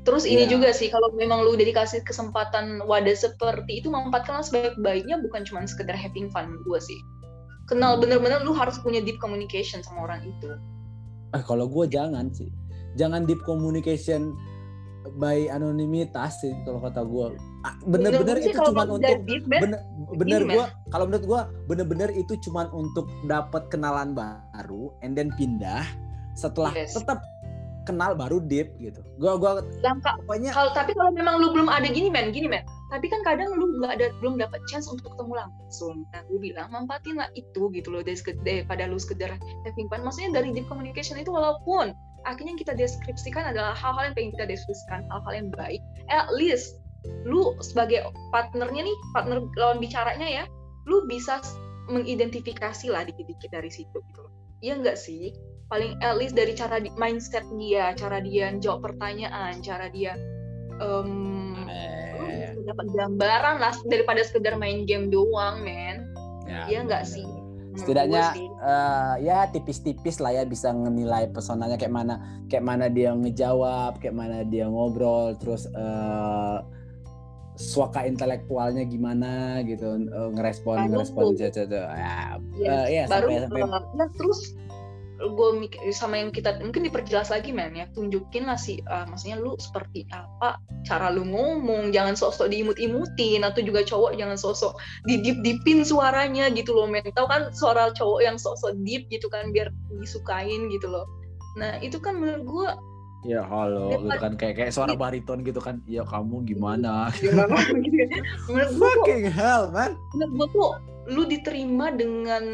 terus 0.01 0.25
ini 0.25 0.49
Iya. 0.49 0.57
juga 0.57 0.71
sih 0.73 0.89
kalau 0.89 1.13
memang 1.13 1.45
lu 1.45 1.53
udah 1.55 1.67
dikasih 1.67 2.01
kesempatan 2.09 2.81
wadah 2.89 3.13
seperti 3.13 3.85
itu 3.85 3.93
mampatkanlah 3.93 4.41
sebaik-baiknya 4.43 5.21
bukan 5.21 5.45
cuma 5.45 5.65
sekedar 5.69 5.93
having 5.93 6.33
fun 6.33 6.57
gue 6.65 6.81
sih 6.81 6.97
kenal 7.69 8.01
bener-bener 8.01 8.41
lu 8.43 8.57
harus 8.57 8.81
punya 8.81 9.05
deep 9.05 9.21
communication 9.21 9.85
sama 9.85 10.09
orang 10.09 10.25
itu 10.25 10.51
Eh 11.31 11.43
kalau 11.47 11.71
gue 11.71 11.87
jangan 11.87 12.27
sih, 12.35 12.51
jangan 12.99 13.23
deep 13.23 13.39
communication 13.47 14.35
by 15.23 15.47
anonimitas 15.47 16.43
sih 16.43 16.51
kalau 16.67 16.83
kata 16.83 17.07
gue. 17.07 17.39
Bener-bener 17.87 18.43
gue 18.43 18.51
sih 18.51 18.53
itu 18.53 18.59
cuma 18.59 18.83
untuk 18.91 19.23
deep, 19.31 19.47
Ben, 19.47 19.63
bener, 19.63 19.81
bener 20.19 20.43
gue 20.43 20.65
kalau 20.91 21.07
menurut 21.07 21.25
gue 21.31 21.41
bener-bener 21.71 22.11
itu 22.19 22.35
cuma 22.43 22.67
untuk 22.75 23.07
dapat 23.31 23.71
kenalan 23.71 24.11
baru 24.11 24.91
and 25.07 25.15
then 25.15 25.31
pindah 25.39 25.87
setelah 26.35 26.75
Yes. 26.75 26.99
tetap 26.99 27.23
kenal 27.91 28.15
baru 28.15 28.39
deep 28.47 28.71
gitu. 28.79 29.03
Gue 29.19 29.35
gua 29.37 29.67
langkah 29.83 30.15
pokoknya 30.25 30.55
kalau 30.55 30.71
tapi 30.73 30.95
kalau 30.95 31.11
memang 31.11 31.43
lu 31.43 31.51
belum 31.51 31.67
ada 31.67 31.91
gini 31.91 32.07
men 32.07 32.31
gini 32.31 32.47
men. 32.47 32.63
Tapi 32.95 33.07
kan 33.11 33.21
kadang 33.27 33.51
lu 33.59 33.79
nggak 33.83 33.99
ada 33.99 34.07
belum 34.23 34.39
dapat 34.39 34.63
chance 34.71 34.87
untuk 34.87 35.11
ketemu 35.15 35.43
langsung. 35.43 36.07
Nah 36.15 36.23
gue 36.31 36.39
bilang 36.39 36.71
mampatin 36.71 37.19
lah 37.19 37.29
itu 37.35 37.71
gitu 37.75 37.91
loh 37.91 38.07
dari 38.07 38.19
daripada 38.47 38.87
lu 38.87 38.97
sekedar 38.97 39.35
having 39.67 39.91
fun. 39.91 40.07
Maksudnya 40.07 40.31
dari 40.41 40.55
deep 40.55 40.71
communication 40.71 41.19
itu 41.19 41.35
walaupun 41.35 41.91
akhirnya 42.25 42.55
yang 42.55 42.63
kita 42.63 42.75
deskripsikan 42.79 43.51
adalah 43.51 43.73
hal-hal 43.75 44.13
yang 44.13 44.15
pengen 44.17 44.33
kita 44.37 44.47
deskripsikan 44.49 45.09
hal-hal 45.09 45.33
yang 45.33 45.49
baik 45.57 45.81
at 46.13 46.29
least 46.37 46.81
lu 47.25 47.57
sebagai 47.65 48.05
partnernya 48.29 48.85
nih 48.85 48.97
partner 49.17 49.41
lawan 49.57 49.81
bicaranya 49.81 50.29
ya 50.29 50.45
lu 50.85 51.09
bisa 51.09 51.41
mengidentifikasi 51.89 52.93
lah 52.93 53.03
dikit-dikit 53.09 53.51
dari 53.51 53.73
situ 53.73 53.99
gitu 54.05 54.21
loh. 54.21 54.33
Iya 54.61 54.79
enggak 54.79 55.01
sih 55.01 55.33
paling 55.71 55.95
at 56.01 56.19
least 56.19 56.35
dari 56.35 56.53
cara 56.53 56.77
di- 56.77 56.93
mindset 56.95 57.47
dia 57.55 57.95
cara 57.95 58.19
dia 58.19 58.51
jawab 58.59 58.83
pertanyaan 58.85 59.63
cara 59.63 59.87
dia 59.89 60.19
lu 60.81 61.07
eh, 61.69 62.57
dapat 62.61 62.87
gambaran 62.91 63.57
lah 63.59 63.75
daripada 63.87 64.21
sekedar 64.21 64.57
main 64.57 64.83
game 64.83 65.09
doang 65.09 65.63
men 65.63 66.11
ya, 66.45 66.67
Iya 66.67 66.79
nggak 66.85 67.05
bener. 67.05 67.15
sih? 67.15 67.27
Setidaknya 67.71 68.35
sih. 68.35 68.47
eh, 68.51 69.15
ya 69.23 69.47
tipis-tipis 69.47 70.19
lah 70.19 70.33
ya 70.33 70.43
bisa 70.43 70.73
menilai 70.73 71.31
pesonanya 71.31 71.79
kayak 71.79 71.95
mana 71.95 72.15
kayak 72.49 72.65
mana 72.65 72.91
dia 72.91 73.15
ngejawab, 73.15 74.01
kayak 74.01 74.13
mana 74.13 74.43
dia 74.43 74.67
ngobrol, 74.67 75.39
terus 75.39 75.71
eh 75.71 76.59
suaka 77.55 78.09
intelektualnya 78.09 78.83
gimana 78.83 79.61
gitu, 79.63 80.01
eh, 80.01 80.31
ngerespon 80.33 80.89
ngerespon 80.89 81.37
gitu, 81.37 81.63
gitu. 81.63 81.77
Ya, 81.77 82.41
Yes. 82.57 82.67
eh, 82.67 82.87
iya, 82.89 83.03
baru 83.07 83.27
sampai- 83.29 83.43
sampai- 83.47 83.63
uh, 83.69 83.85
nah, 83.95 84.09
terus 84.17 84.41
gue 85.21 85.69
sama 85.93 86.17
yang 86.17 86.33
kita 86.33 86.57
mungkin 86.65 86.89
diperjelas 86.89 87.29
lagi 87.29 87.53
men 87.53 87.77
ya 87.77 87.85
tunjukin 87.93 88.49
lah 88.49 88.57
sih 88.57 88.81
uh, 88.89 89.05
maksudnya 89.05 89.37
lu 89.37 89.53
seperti 89.61 90.09
apa 90.09 90.57
cara 90.89 91.13
lu 91.13 91.29
ngomong 91.29 91.93
jangan 91.93 92.17
sok-sok 92.17 92.49
diimut-imutin 92.49 93.45
atau 93.45 93.61
juga 93.61 93.85
cowok 93.85 94.17
jangan 94.17 94.41
sok-sok 94.41 94.81
didip-dipin 95.05 95.85
suaranya 95.85 96.49
gitu 96.57 96.73
loh 96.73 96.89
men 96.89 97.05
tau 97.13 97.29
kan 97.29 97.53
suara 97.53 97.93
cowok 97.93 98.21
yang 98.25 98.41
sok-sok 98.41 98.81
deep 98.81 99.05
gitu 99.13 99.29
kan 99.29 99.53
biar 99.53 99.69
disukain 100.01 100.73
gitu 100.73 100.89
loh 100.89 101.05
nah 101.61 101.77
itu 101.85 102.01
kan 102.01 102.17
menurut 102.17 102.45
gue 102.49 102.69
ya 103.21 103.45
halo 103.45 103.93
gitu 103.93 104.17
kan 104.17 104.33
kayak 104.41 104.57
kayak 104.57 104.73
suara 104.73 104.97
bariton 104.97 105.45
gitu 105.45 105.61
kan. 105.61 105.85
Ya 105.85 106.09
kamu 106.09 106.49
gimana? 106.49 107.13
gimana 107.21 107.61
gitu 107.85 108.01
menurut 108.49 108.73
gue 108.73 108.81
Fucking 108.81 109.25
hell, 109.29 109.69
man. 109.69 109.93
menurut 110.17 110.33
gue 110.33 110.47
tuh 110.57 110.71
lu 111.11 111.23
diterima 111.27 111.93
dengan 111.93 112.45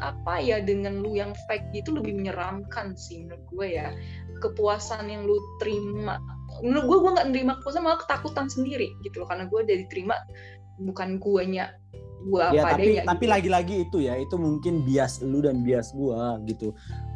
apa 0.00 0.40
ya 0.42 0.62
dengan 0.62 1.02
lu 1.02 1.14
yang 1.18 1.34
fake 1.46 1.70
gitu 1.74 1.94
lebih 1.94 2.14
menyeramkan 2.16 2.94
sih 2.94 3.26
menurut 3.26 3.44
gue 3.52 3.66
ya. 3.78 3.88
Kepuasan 4.38 5.10
yang 5.10 5.26
lu 5.26 5.36
terima 5.58 6.22
menurut 6.62 6.84
gue 6.86 6.98
gue 7.02 7.10
nggak 7.14 7.28
nerima 7.34 7.52
kepuasan 7.60 7.82
malah 7.84 8.00
ketakutan 8.00 8.46
sendiri 8.46 8.94
gitu 9.02 9.22
loh. 9.22 9.28
Karena 9.28 9.44
gue 9.50 9.58
udah 9.62 9.76
diterima 9.86 10.16
bukan 10.78 11.18
guanya 11.18 11.74
gua 12.26 12.50
ya, 12.50 12.66
tapi 12.66 12.98
adanya, 12.98 13.02
tapi 13.06 13.24
gitu. 13.24 13.34
lagi-lagi 13.34 13.76
itu 13.86 13.98
ya 14.02 14.14
itu 14.18 14.34
mungkin 14.34 14.82
bias 14.82 15.22
lu 15.22 15.38
dan 15.38 15.62
bias 15.62 15.94
gua 15.94 16.42
gitu 16.50 16.74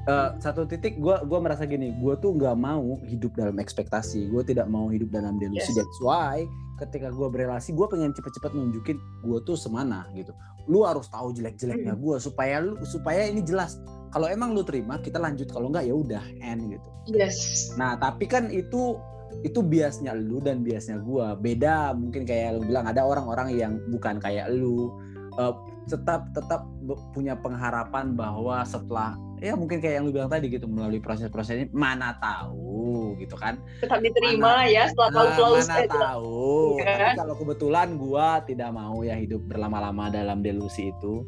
uh, 0.09 0.35
satu 0.39 0.67
titik 0.67 0.99
gua 0.99 1.23
gua 1.27 1.39
merasa 1.43 1.67
gini 1.69 1.95
gua 1.99 2.19
tuh 2.19 2.35
nggak 2.35 2.57
mau 2.59 2.99
hidup 3.07 3.35
dalam 3.39 3.57
ekspektasi. 3.59 4.31
Gua 4.31 4.43
tidak 4.43 4.67
mau 4.71 4.89
hidup 4.91 5.11
dalam 5.13 5.39
delusi. 5.39 5.71
Yes. 5.73 5.79
that's 5.79 6.01
why 6.03 6.47
ketika 6.81 7.15
gua 7.15 7.31
berelasi 7.31 7.75
gua 7.77 7.87
pengen 7.87 8.11
cepet-cepet 8.17 8.53
nunjukin 8.55 8.99
gua 9.23 9.39
tuh 9.47 9.55
semana 9.55 10.09
gitu. 10.17 10.35
Lu 10.71 10.87
harus 10.87 11.11
tahu 11.11 11.35
jelek-jeleknya 11.35 11.95
Hmm. 11.95 12.03
gua 12.03 12.17
supaya 12.23 12.63
lu 12.63 12.79
supaya 12.87 13.27
ini 13.27 13.43
jelas. 13.43 13.79
Kalau 14.13 14.29
emang 14.29 14.53
lu 14.53 14.63
terima 14.63 15.01
kita 15.01 15.19
lanjut. 15.19 15.49
Kalau 15.51 15.73
nggak 15.73 15.89
ya 15.89 15.95
udah 15.95 16.25
end 16.43 16.71
gitu. 16.71 16.89
Yes. 17.11 17.71
Nah, 17.81 17.97
tapi 17.97 18.29
kan 18.29 18.53
itu 18.53 18.99
itu 19.41 19.65
biasnya 19.65 20.13
lu 20.13 20.39
dan 20.45 20.61
biasnya 20.61 21.01
gua. 21.01 21.33
Beda 21.35 21.97
mungkin 21.97 22.29
kayak 22.29 22.61
lu 22.61 22.69
bilang 22.69 22.85
ada 22.85 23.03
orang-orang 23.03 23.57
yang 23.57 23.73
bukan 23.89 24.21
kayak 24.21 24.53
lu. 24.53 24.93
Eh, 25.41 25.55
tetap 25.91 26.31
tetap 26.31 26.63
punya 27.11 27.35
pengharapan 27.35 28.15
bahwa 28.15 28.63
setelah 28.63 29.19
ya 29.43 29.59
mungkin 29.59 29.83
kayak 29.83 29.99
yang 29.99 30.05
lu 30.07 30.15
bilang 30.15 30.31
tadi 30.31 30.47
gitu 30.47 30.71
melalui 30.71 31.03
proses-proses 31.03 31.59
ini 31.59 31.67
mana 31.75 32.15
tahu 32.23 33.19
gitu 33.19 33.35
kan. 33.35 33.59
tetap 33.83 33.99
diterima 33.99 34.63
ya 34.71 34.87
setelah 34.87 35.11
Nah, 35.11 35.35
flow 35.35 35.53
mana 35.59 35.77
tahu. 35.91 36.47
Iya 36.79 36.85
Tapi 36.87 37.03
kan? 37.03 37.15
kalau 37.19 37.35
kebetulan 37.35 37.89
gua 37.99 38.27
tidak 38.47 38.71
mau 38.71 39.03
ya 39.03 39.19
hidup 39.19 39.43
berlama-lama 39.51 40.09
dalam 40.09 40.41
delusi 40.41 40.95
itu. 40.95 41.27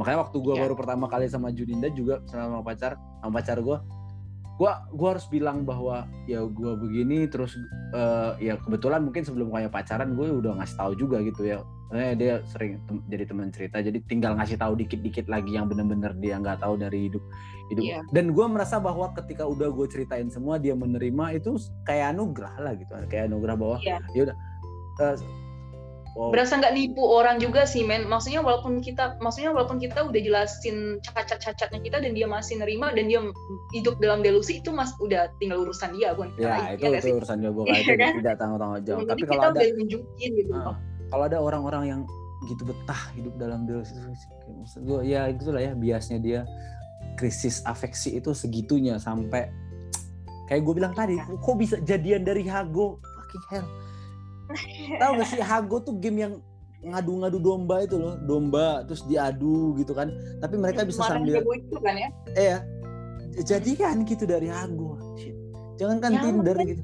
Makanya 0.00 0.24
waktu 0.24 0.36
gua 0.40 0.54
Iya. 0.56 0.62
baru 0.64 0.74
pertama 0.78 1.04
kali 1.10 1.28
sama 1.28 1.52
Juninda 1.52 1.92
juga 1.92 2.24
sama 2.32 2.64
pacar, 2.64 2.96
sama 3.20 3.30
pacar 3.36 3.60
gua 3.60 3.84
gua 4.56 4.82
gua 4.90 5.08
harus 5.14 5.28
bilang 5.28 5.62
bahwa 5.62 6.08
ya 6.24 6.42
gua 6.48 6.74
begini 6.80 7.28
terus 7.28 7.52
eh, 7.92 8.32
ya 8.40 8.54
kebetulan 8.56 9.04
mungkin 9.04 9.22
sebelum 9.22 9.52
kayak 9.52 9.70
pacaran 9.70 10.16
gue 10.18 10.28
udah 10.34 10.58
ngasih 10.58 10.76
tahu 10.80 10.92
juga 10.98 11.22
gitu 11.22 11.46
ya 11.46 11.62
eh, 11.90 12.12
dia 12.12 12.44
sering 12.46 12.76
tem- 12.84 13.04
jadi 13.06 13.24
teman 13.24 13.48
cerita 13.48 13.78
jadi 13.78 13.98
tinggal 14.04 14.34
ngasih 14.34 14.56
tahu 14.56 14.76
dikit-dikit 14.76 15.24
lagi 15.26 15.54
yang 15.54 15.66
bener-bener 15.66 16.12
dia 16.14 16.36
nggak 16.36 16.58
tahu 16.58 16.76
dari 16.76 17.08
hidup 17.08 17.24
hidup 17.68 17.80
Iya. 17.82 18.00
dan 18.10 18.30
gua 18.30 18.46
merasa 18.46 18.76
bahwa 18.78 19.08
ketika 19.14 19.44
udah 19.44 19.68
gue 19.68 19.86
ceritain 19.86 20.28
semua 20.28 20.56
dia 20.56 20.72
menerima 20.72 21.34
itu 21.34 21.56
kayak 21.82 22.12
anugerah 22.12 22.54
lah 22.58 22.72
gitu 22.74 22.92
kayak 23.06 23.28
anugerah 23.28 23.54
bahwa 23.54 23.76
Iya. 23.78 23.98
ya 24.12 24.20
udah 24.24 24.36
eh, 24.98 25.16
wow. 26.12 26.28
berasa 26.28 26.56
nggak 26.56 26.74
nipu 26.74 27.00
orang 27.02 27.36
juga 27.38 27.64
sih 27.64 27.80
men 27.82 28.04
maksudnya 28.04 28.40
walaupun 28.40 28.80
kita 28.80 29.16
maksudnya 29.18 29.48
walaupun 29.50 29.76
kita 29.76 30.00
udah 30.02 30.18
jelasin 30.18 30.76
cacat-cacatnya 31.02 31.78
kita 31.78 31.96
dan 32.00 32.12
dia 32.12 32.26
masih 32.26 32.58
nerima 32.58 32.90
dan 32.90 33.06
dia 33.06 33.20
hidup 33.72 33.96
dalam 33.98 34.20
delusi 34.20 34.58
itu 34.58 34.68
mas 34.70 34.92
udah 34.98 35.32
tinggal 35.38 35.62
urusan 35.62 35.92
dia 35.92 36.12
bukan 36.12 36.32
ya 36.36 36.72
itu 36.72 36.84
nggak 36.84 37.00
itu 37.00 37.08
sih? 37.08 37.14
urusan 37.16 37.36
gue 37.40 37.64
Iya 37.64 37.80
itu 37.96 38.18
tidak 38.18 38.34
tanggung 38.36 38.58
tanggung 38.58 38.82
jawab 38.82 39.06
tapi 39.06 39.22
kalau 39.22 39.40
kita 39.40 39.46
ada 39.46 39.56
udah 39.56 39.68
nunjukin 39.76 40.30
gitu 40.34 40.52
Ah, 40.52 40.76
kalau 41.08 41.24
ada 41.26 41.38
orang-orang 41.40 41.84
yang 41.88 42.00
gitu 42.46 42.62
betah 42.62 43.10
hidup 43.18 43.34
dalam 43.34 43.66
delusi 43.66 43.98
maksud 43.98 44.86
gue 44.86 45.00
ya 45.10 45.26
itulah 45.26 45.58
ya 45.58 45.74
biasnya 45.74 46.18
dia 46.22 46.40
krisis 47.18 47.66
afeksi 47.66 48.14
itu 48.14 48.30
segitunya 48.30 48.94
sampai 49.02 49.50
kayak 50.46 50.62
gue 50.62 50.74
bilang 50.78 50.94
tadi 50.94 51.18
Iya. 51.18 51.34
kok 51.34 51.56
bisa 51.58 51.76
jadian 51.82 52.22
dari 52.22 52.46
Hago? 52.46 53.02
Fucking 53.02 53.44
hell. 53.52 53.66
Tahu 54.96 55.10
gak 55.20 55.28
sih 55.28 55.42
Hago 55.42 55.76
tuh 55.82 55.94
game 56.00 56.18
yang 56.24 56.34
ngadu-ngadu 56.78 57.42
domba 57.42 57.82
itu 57.82 57.98
loh 57.98 58.16
domba 58.22 58.86
terus 58.86 59.04
diadu 59.04 59.76
gitu 59.76 59.92
kan. 59.92 60.08
Tapi 60.40 60.54
mereka 60.56 60.86
bisa 60.86 61.04
sambil 61.04 61.42
itu 61.42 61.76
kan 61.82 61.94
ya? 61.98 62.08
Eh 62.32 62.46
ya 62.54 62.58
jadi 63.44 63.72
kan 63.76 64.06
gitu 64.06 64.24
dari 64.24 64.48
Hago. 64.48 64.96
Jangan 65.78 65.98
kan 66.00 66.10
Nyaman 66.16 66.24
Tinder 66.24 66.56
kan? 66.56 66.66
gitu 66.70 66.82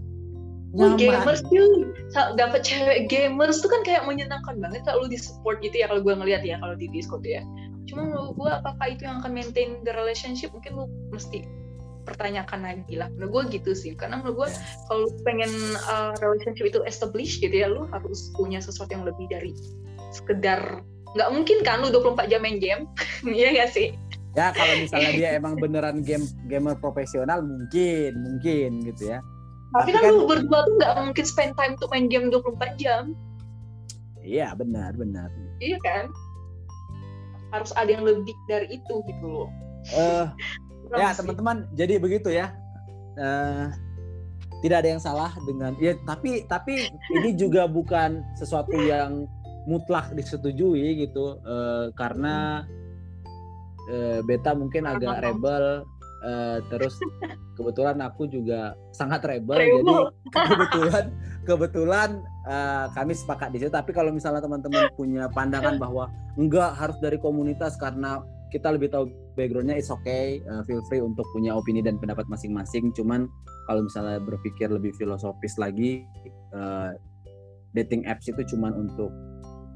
Wah, 0.75 0.99
gamers 0.99 1.39
tuh 1.47 1.95
dapat 2.35 2.67
cewek 2.67 3.07
gamers 3.07 3.63
tuh 3.63 3.71
kan 3.71 3.87
kayak 3.87 4.11
menyenangkan 4.11 4.59
banget 4.59 4.83
kalau 4.83 5.07
lu 5.07 5.15
di 5.15 5.19
support 5.19 5.63
gitu 5.63 5.79
ya 5.79 5.87
kalau 5.87 6.03
gue 6.03 6.15
ngeliat 6.19 6.43
ya 6.43 6.59
kalau 6.59 6.75
di 6.75 6.91
Discord 6.91 7.23
ya. 7.23 7.47
Cuma 7.87 8.11
menurut 8.11 8.35
gue 8.35 8.51
apakah 8.51 8.87
itu 8.91 9.07
yang 9.07 9.23
akan 9.23 9.33
maintain 9.39 9.79
the 9.87 9.95
relationship 9.95 10.51
mungkin 10.51 10.75
lu 10.75 10.85
mesti 11.15 11.47
pertanyakan 12.03 12.67
lagi 12.67 12.99
lah. 12.99 13.07
Menurut 13.15 13.31
gue 13.55 13.63
gitu 13.63 13.71
sih. 13.71 13.95
Karena 13.95 14.19
menurut 14.19 14.47
gue 14.47 14.49
kalau 14.91 15.07
pengen 15.23 15.51
uh, 15.87 16.11
relationship 16.19 16.67
itu 16.75 16.83
establish 16.91 17.39
gitu 17.39 17.55
ya 17.55 17.71
lu 17.71 17.87
harus 17.95 18.35
punya 18.35 18.59
sesuatu 18.59 18.91
yang 18.91 19.07
lebih 19.07 19.31
dari 19.31 19.55
sekedar 20.11 20.83
nggak 21.15 21.31
mungkin 21.31 21.63
kan 21.63 21.87
lu 21.87 21.95
24 21.95 22.27
jam 22.27 22.43
main 22.43 22.59
game. 22.59 22.91
Iya 23.23 23.63
gak 23.63 23.71
sih? 23.79 23.95
Ya 24.35 24.51
kalau 24.51 24.75
misalnya 24.83 25.11
dia 25.15 25.29
emang 25.39 25.55
beneran 25.55 26.03
game 26.03 26.27
gamer 26.51 26.75
profesional 26.83 27.47
mungkin 27.47 28.19
mungkin 28.19 28.83
gitu 28.91 29.15
ya. 29.15 29.23
Tapi, 29.75 29.91
kan, 29.91 30.03
kan- 30.07 30.15
lu 30.15 30.31
berdua 30.31 30.59
tuh 30.65 30.75
nggak 30.79 30.93
mungkin 31.03 31.25
spend 31.27 31.53
time 31.59 31.75
untuk 31.75 31.91
main 31.91 32.07
game 32.07 32.31
24 32.31 32.79
jam. 32.79 33.13
Iya 34.25 34.57
benar 34.57 34.95
benar. 34.97 35.29
Iya 35.61 35.77
kan? 35.83 36.09
Harus 37.53 37.75
ada 37.77 37.91
yang 37.91 38.07
lebih 38.07 38.35
dari 38.49 38.71
itu 38.73 38.95
gitu 39.05 39.27
loh. 39.27 39.49
Kurang 40.89 40.99
ya 41.03 41.13
teman-teman 41.13 41.57
jadi 41.77 42.01
begitu 42.01 42.33
ya. 42.33 42.55
Eh 43.19 43.69
tidak 44.65 44.81
ada 44.81 44.89
yang 44.97 45.03
salah 45.05 45.29
dengan 45.45 45.77
ya 45.77 45.93
tapi 46.09 46.49
tapi 46.49 46.89
ini 47.13 47.37
juga 47.37 47.69
bukan 47.79 48.25
sesuatu 48.41 48.73
yang 48.81 49.29
mutlak 49.69 50.09
disetujui 50.17 51.05
gitu 51.05 51.37
eh, 51.45 51.93
karena 52.01 52.65
eh, 53.93 54.25
beta 54.25 54.57
mungkin 54.57 54.89
agak 54.89 55.21
rebel 55.21 55.85
eh, 56.25 56.59
terus 56.73 56.97
kebetulan 57.57 58.01
aku 58.01 58.27
juga 58.27 58.73
sangat 58.97 59.21
rebel, 59.29 59.61
Rebel. 59.61 59.85
jadi 59.85 59.95
kebetulan 60.33 61.05
kebetulan 61.45 62.11
eh, 62.49 62.87
kami 62.97 63.13
sepakat 63.13 63.53
di 63.53 63.59
situ. 63.61 63.71
Tapi 63.71 63.93
kalau 63.93 64.11
misalnya 64.11 64.41
teman-teman 64.41 64.89
punya 64.97 65.29
pandangan 65.31 65.77
bahwa 65.77 66.09
enggak 66.41 66.73
harus 66.75 66.97
dari 66.99 67.21
komunitas 67.21 67.77
karena 67.77 68.25
kita 68.49 68.71
lebih 68.71 68.87
tahu 68.91 69.11
backgroundnya 69.35 69.77
it's 69.77 69.91
okay. 69.91 70.41
Eh, 70.41 70.63
feel 70.65 70.81
free 70.89 71.03
untuk 71.05 71.27
punya 71.35 71.53
opini 71.53 71.85
dan 71.85 72.01
pendapat 72.01 72.25
masing-masing. 72.31 72.95
Cuman 72.97 73.29
kalau 73.69 73.85
misalnya 73.85 74.23
berpikir 74.23 74.71
lebih 74.71 74.95
filosofis 74.97 75.59
lagi 75.61 76.07
eh, 76.55 76.91
dating 77.75 78.07
apps 78.07 78.31
itu 78.31 78.55
cuman 78.55 78.73
untuk 78.73 79.11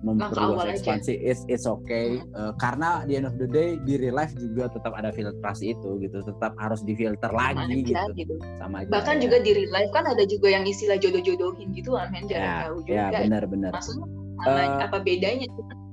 memperluas 0.01 0.63
aja. 0.63 0.73
ekspansi 0.75 1.15
it's 1.19 1.43
it's 1.47 1.65
okay 1.65 2.23
Eh, 2.23 2.53
karena 2.57 3.03
di 3.03 3.15
end 3.15 3.27
of 3.27 3.35
the 3.35 3.47
day 3.47 3.77
di 3.83 3.97
real 3.97 4.15
life 4.15 4.31
juga 4.33 4.71
tetap 4.71 4.95
ada 4.95 5.11
filtrasi 5.11 5.73
itu 5.73 5.99
gitu 5.99 6.23
tetap 6.23 6.55
harus 6.57 6.81
difilter 6.83 7.27
Sama 7.27 7.59
lagi 7.59 7.83
aja, 7.83 8.07
gitu 8.07 8.13
gitu. 8.15 8.35
sama 8.57 8.75
aja 8.81 8.91
Bahkan 8.91 9.17
ya. 9.17 9.23
juga 9.27 9.37
di 9.41 9.51
real 9.55 9.73
life 9.73 9.91
kan 9.91 10.05
ada 10.05 10.23
juga 10.23 10.49
yang 10.49 10.65
istilah 10.65 10.97
jodoh-jodohin 10.97 11.69
gitu 11.73 11.93
kan, 11.93 12.09
men 12.09 12.25
ya 12.25 12.31
jarang 12.31 12.55
tahu 12.63 12.77
juga. 12.81 12.95
ya 12.95 13.07
benar-benar 13.19 13.71
Maksudnya 13.73 14.07
mana- 14.39 14.79
apa 14.81 14.99
bedanya? 14.99 15.47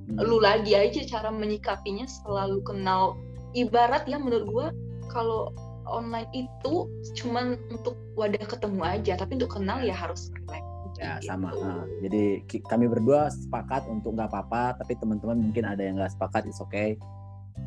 Hmm. 0.06 0.22
Lu 0.22 0.38
lagi 0.38 0.74
aja 0.74 1.02
cara 1.04 1.30
menyikapinya 1.30 2.06
selalu 2.06 2.62
kenal. 2.62 3.18
Ibarat 3.54 4.06
ya 4.06 4.22
menurut 4.22 4.46
gua 4.46 4.66
kalau 5.08 5.50
online 5.86 6.30
itu 6.32 6.86
cuman 7.16 7.58
untuk 7.70 7.94
wadah 8.14 8.42
ketemu 8.42 8.82
aja, 8.82 9.14
tapi 9.16 9.38
untuk 9.38 9.54
kenal 9.54 9.82
ya 9.82 9.94
harus 9.94 10.30
relax. 10.36 10.65
Ya 10.96 11.20
gitu. 11.20 11.28
sama 11.28 11.52
ah. 11.60 11.84
jadi 12.00 12.40
kami 12.72 12.88
berdua 12.88 13.28
sepakat 13.28 13.84
untuk 13.92 14.16
nggak 14.16 14.32
apa-apa 14.32 14.80
tapi 14.80 14.96
teman-teman 14.96 15.40
mungkin 15.50 15.68
ada 15.68 15.84
yang 15.84 16.00
nggak 16.00 16.16
sepakat 16.16 16.48
it's 16.48 16.64
okay 16.64 16.96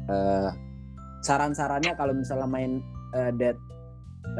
Eh, 0.08 0.50
saran-sarannya 1.20 1.92
kalau 1.98 2.16
misalnya 2.16 2.48
main 2.48 2.80
eh, 3.12 3.32
date 3.36 3.60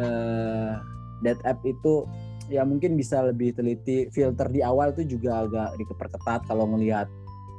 eh, 0.01 0.73
date 1.21 1.43
app 1.45 1.61
itu 1.69 2.09
ya 2.49 2.65
mungkin 2.65 2.97
bisa 2.97 3.21
lebih 3.21 3.53
teliti 3.53 4.09
filter 4.09 4.49
di 4.49 4.65
awal 4.65 4.97
itu 4.97 5.05
juga 5.05 5.45
agak 5.45 5.77
diperketat 5.77 6.49
kalau 6.49 6.65
ngelihat 6.73 7.05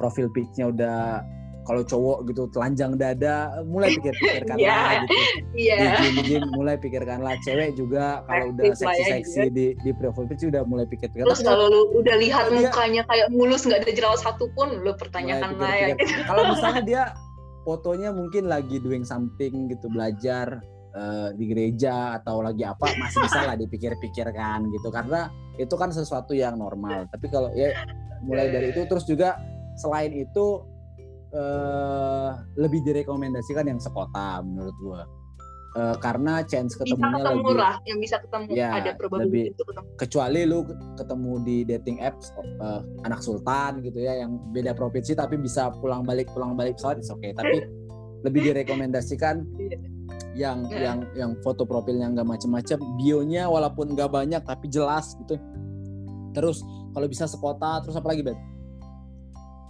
profil 0.02 0.32
picture 0.34 0.74
udah 0.74 1.22
kalau 1.70 1.86
cowok 1.86 2.18
gitu 2.34 2.50
telanjang 2.50 2.98
dada 2.98 3.62
mulai 3.70 3.94
pikir-pikirkan 3.94 4.58
Iya. 4.58 4.74
lah 4.74 4.92
gitu. 5.06 5.14
Iya. 5.54 5.78
di 6.02 6.22
gym 6.26 6.44
mulai 6.58 6.76
pikirkanlah 6.82 7.38
cewek 7.46 7.78
juga 7.78 8.26
kalau 8.26 8.50
udah 8.58 8.64
lah 8.66 8.74
ya, 8.74 8.80
seksi-seksi 8.82 9.42
di 9.54 9.66
di 9.78 9.92
profile 9.94 10.26
picture 10.26 10.50
udah 10.50 10.66
mulai 10.66 10.90
pikir-pikir. 10.90 11.30
Terus 11.30 11.46
kalau 11.46 11.70
lu 11.70 11.82
udah 12.02 12.16
lihat 12.18 12.50
mukanya 12.50 13.06
kayak 13.06 13.30
mulus 13.30 13.70
nggak 13.70 13.86
ada 13.86 13.92
jerawat 13.94 14.18
satu 14.18 14.50
pun, 14.58 14.82
lu 14.82 14.98
pertanyakan 14.98 15.62
lah 15.62 15.74
ya. 15.78 15.94
kalau 16.30 16.44
misalnya 16.50 16.82
dia 16.82 17.04
fotonya 17.62 18.10
mungkin 18.10 18.50
lagi 18.50 18.82
doing 18.82 19.06
something 19.06 19.70
gitu 19.70 19.94
belajar 19.94 20.66
eh, 20.98 21.30
di 21.38 21.54
gereja 21.54 22.18
atau 22.18 22.42
lagi 22.42 22.66
apa 22.66 22.90
masih 22.98 23.30
bisa 23.30 23.46
lah 23.46 23.54
dipikir-pikirkan 23.54 24.74
gitu. 24.74 24.90
Karena 24.90 25.30
itu 25.62 25.76
kan 25.78 25.94
sesuatu 25.94 26.34
yang 26.34 26.58
normal. 26.58 27.06
Tapi 27.14 27.30
kalau 27.30 27.54
ya 27.54 27.78
mulai 28.26 28.50
dari 28.50 28.74
itu 28.74 28.90
terus 28.90 29.06
juga 29.06 29.38
selain 29.78 30.12
itu 30.18 30.66
eh, 31.32 32.30
lebih 32.56 32.82
direkomendasikan 32.82 33.66
yang 33.66 33.78
sekota 33.78 34.42
menurut 34.42 34.76
gua. 34.82 35.04
Uh, 35.70 35.94
karena 36.02 36.42
chance 36.50 36.74
bisa 36.74 36.98
ketemunya 36.98 37.14
ketemu 37.22 37.38
lebih 37.46 37.56
lah 37.62 37.76
yang 37.86 38.00
bisa 38.02 38.16
ketemu. 38.18 38.50
Ya, 38.58 38.70
ada 38.74 38.92
lebih- 39.22 39.54
ketemu. 39.54 39.82
kecuali 40.02 40.42
lu 40.42 40.60
ketemu 40.98 41.32
di 41.46 41.58
dating 41.62 41.98
apps 42.02 42.34
uh, 42.58 42.82
anak 43.06 43.22
sultan 43.22 43.78
gitu 43.86 44.02
ya 44.02 44.18
yang 44.18 44.42
beda 44.50 44.74
provinsi 44.74 45.14
tapi 45.14 45.38
bisa 45.38 45.70
pulang 45.78 46.02
balik 46.02 46.26
pulang 46.34 46.58
balik 46.58 46.74
pesawat 46.82 47.06
oke 47.06 47.22
tapi 47.38 47.70
lebih 48.26 48.50
direkomendasikan 48.50 49.46
Iya. 49.62 49.78
yang 50.34 50.58
Iya. 50.66 50.80
yang 50.82 50.98
yang 51.14 51.32
foto 51.46 51.70
profilnya 51.70 52.18
nggak 52.18 52.26
macem-macem 52.28 52.82
bionya 52.98 53.46
walaupun 53.46 53.94
nggak 53.94 54.10
banyak 54.10 54.42
tapi 54.42 54.74
jelas 54.74 55.14
gitu. 55.22 55.38
Terus 56.34 56.66
kalau 56.98 57.06
bisa 57.06 57.30
sekota 57.30 57.78
terus 57.86 57.94
apa 57.94 58.10
lagi 58.10 58.26
bet 58.26 58.42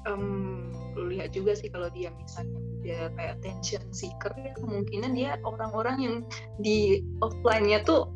Em, 0.08 0.72
lu 1.00 1.16
lihat 1.16 1.32
juga 1.32 1.56
sih 1.56 1.72
kalau 1.72 1.88
dia 1.96 2.12
misalnya 2.12 2.60
udah 2.80 3.02
kayak 3.16 3.32
attention 3.40 3.84
seeker 3.96 4.32
ya 4.36 4.52
kemungkinan 4.60 5.12
dia 5.16 5.40
orang-orang 5.48 5.98
yang 6.00 6.16
di 6.60 7.04
offline-nya 7.24 7.84
tuh 7.88 8.12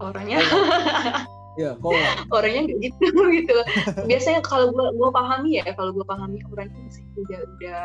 orangnya 0.00 0.40
ya 1.60 1.74
kok 1.74 1.90
orangnya 2.30 2.70
nggak 2.70 2.80
gitu 2.86 3.06
gitu. 3.42 3.56
Biasanya 4.06 4.40
kalau 4.46 4.70
gua 4.70 4.94
gua 4.94 5.10
pahami 5.10 5.58
ya 5.58 5.66
kalau 5.74 5.90
gua 5.90 6.06
pahami 6.06 6.38
orangnya 6.54 6.86
sih 6.88 7.02
udah 7.18 7.40
udah 7.58 7.80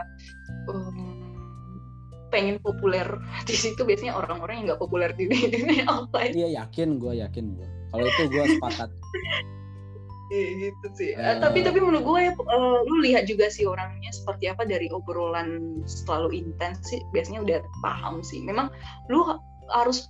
em, 0.70 0.98
pengen 2.30 2.58
populer 2.62 3.06
di 3.50 3.56
situ 3.58 3.82
biasanya 3.82 4.14
orang-orang 4.14 4.62
yang 4.62 4.66
nggak 4.74 4.82
populer 4.82 5.10
di 5.18 5.26
dunia 5.30 5.86
offline. 5.90 6.34
Iya 6.34 6.66
yakin 6.66 7.02
gue 7.02 7.14
yakin 7.22 7.46
gue 7.58 7.68
kalau 7.94 8.10
itu 8.10 8.24
gue 8.26 8.46
sepakat 8.58 8.90
Iya, 10.34 10.74
gitu 10.74 10.88
sih. 10.98 11.12
Eh. 11.14 11.38
tapi 11.38 11.62
tapi 11.62 11.78
menurut 11.78 12.04
gue 12.04 12.20
ya 12.26 12.32
eh, 12.34 12.78
lu 12.90 12.96
lihat 13.06 13.30
juga 13.30 13.54
sih 13.54 13.70
orangnya 13.70 14.10
seperti 14.10 14.50
apa 14.50 14.66
dari 14.66 14.90
obrolan 14.90 15.82
selalu 15.86 16.34
intens 16.34 16.82
sih 16.90 17.06
biasanya 17.14 17.46
udah 17.46 17.60
paham 17.86 18.26
sih. 18.26 18.42
Memang 18.42 18.74
lu 19.14 19.22
ha- 19.30 19.42
harus 19.70 20.10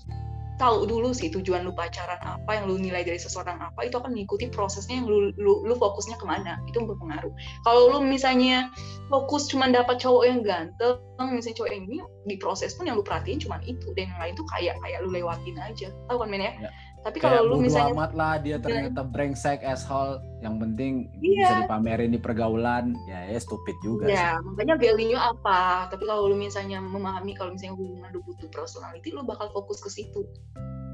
tahu 0.61 0.85
dulu 0.85 1.11
sih 1.11 1.33
tujuan 1.33 1.65
lu 1.65 1.73
pacaran 1.73 2.21
apa 2.21 2.51
yang 2.55 2.69
lu 2.69 2.77
nilai 2.77 3.01
dari 3.01 3.17
seseorang 3.17 3.57
apa 3.57 3.89
itu 3.89 3.97
akan 3.97 4.13
mengikuti 4.13 4.47
prosesnya 4.53 5.01
yang 5.01 5.09
lu 5.09 5.33
lu, 5.35 5.65
lu 5.67 5.73
fokusnya 5.75 6.15
ke 6.15 6.25
mana. 6.25 6.61
Itu 6.69 6.87
berpengaruh. 6.87 7.33
Kalau 7.67 7.81
lu 7.91 7.99
misalnya 8.05 8.71
fokus 9.11 9.49
cuma 9.51 9.67
dapat 9.67 9.99
cowok 9.99 10.23
yang 10.23 10.39
ganteng 10.45 11.01
misalnya 11.33 11.57
cowok 11.63 11.69
yang 11.71 11.83
ini 11.89 11.97
di 12.29 12.35
proses 12.39 12.75
pun 12.77 12.87
yang 12.87 12.95
lu 12.95 13.03
perhatiin 13.03 13.43
cuma 13.43 13.59
itu. 13.67 13.91
Dan 13.97 14.13
yang 14.13 14.19
lain 14.23 14.33
tuh 14.39 14.47
kayak 14.55 14.79
kayak 14.79 15.03
lu 15.03 15.11
lewatin 15.11 15.57
aja. 15.59 15.91
Tahu 16.07 16.17
kan 16.21 16.29
men 16.29 16.45
ya? 16.45 16.53
Ya. 16.63 16.71
Tapi 17.03 17.17
kalau 17.19 17.43
lu 17.43 17.55
misalnya 17.59 17.91
amat 17.91 18.11
lah 18.15 18.33
dia 18.39 18.57
ternyata 18.63 19.03
brengsek 19.03 19.59
asshole 19.61 20.23
yang 20.39 20.55
penting 20.55 21.11
Iya. 21.19 21.35
bisa 21.43 21.53
dipamerin 21.67 22.15
di 22.15 22.19
pergaulan 22.19 22.95
ya 23.11 23.27
ya 23.27 23.39
stupid 23.39 23.75
juga 23.83 24.07
sih. 24.07 24.15
Ya, 24.15 24.39
makanya 24.39 24.79
value-nya 24.79 25.19
apa. 25.19 25.91
Tapi 25.91 26.03
kalau 26.07 26.31
lu 26.31 26.35
misalnya 26.39 26.79
memahami 26.79 27.35
kalau 27.35 27.51
misalnya 27.51 27.75
hubungan 27.75 28.07
lu 28.15 28.23
butuh 28.23 28.47
personality, 28.49 29.11
lu 29.11 29.23
bakal 29.27 29.51
fokus 29.51 29.83
ke 29.83 29.91
situ. 29.91 30.23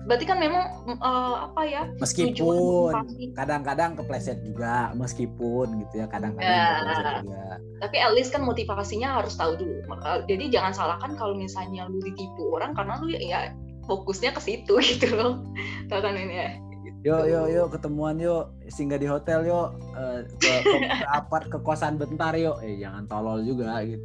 Berarti 0.09 0.25
kan 0.25 0.41
memang 0.41 0.65
eh, 0.89 1.35
apa 1.45 1.61
ya? 1.69 1.85
meskipun 2.01 2.89
kadang-kadang 3.37 3.93
kepleset 3.93 4.41
juga 4.41 4.89
meskipun 4.97 5.85
gitu 5.85 6.01
ya 6.01 6.07
kadang-kadang 6.09 6.49
Ya. 6.49 6.65
kepleset 6.81 7.05
juga 7.21 7.43
Tapi 7.85 7.97
at 8.01 8.11
least 8.17 8.33
kan 8.33 8.41
motivasinya 8.41 9.21
harus 9.21 9.37
tahu 9.37 9.53
dulu. 9.61 9.77
Jadi 10.25 10.49
jangan 10.49 10.73
salahkan 10.73 11.13
kalau 11.13 11.37
misalnya 11.37 11.85
lu 11.85 12.01
ditipu 12.01 12.57
orang 12.57 12.73
karena 12.73 12.97
lu 12.97 13.13
ya, 13.13 13.21
ya 13.21 13.39
fokusnya 13.89 14.31
ke 14.31 14.39
situ 14.39 14.77
gitu 14.89 15.09
loh. 15.11 15.41
Tahu 15.89 15.99
kan 15.99 16.13
ini 16.13 16.37
ya? 16.37 16.51
yuk 16.99 17.23
yuk 17.25 17.47
yuk 17.47 17.67
ketemuan 17.71 18.19
yuk 18.19 18.51
singgah 18.67 18.99
di 18.99 19.07
hotel 19.07 19.47
yuk 19.47 19.71
Eh, 19.95 20.19
ke, 20.35 20.51
ke, 20.61 20.77
ke 20.99 21.07
apart 21.17 21.47
ke 21.47 21.57
kosan 21.59 21.95
bentar 21.95 22.35
yuk 22.35 22.59
eh 22.59 22.75
jangan 22.77 23.07
tolol 23.07 23.39
juga 23.41 23.81
gitu. 23.81 24.03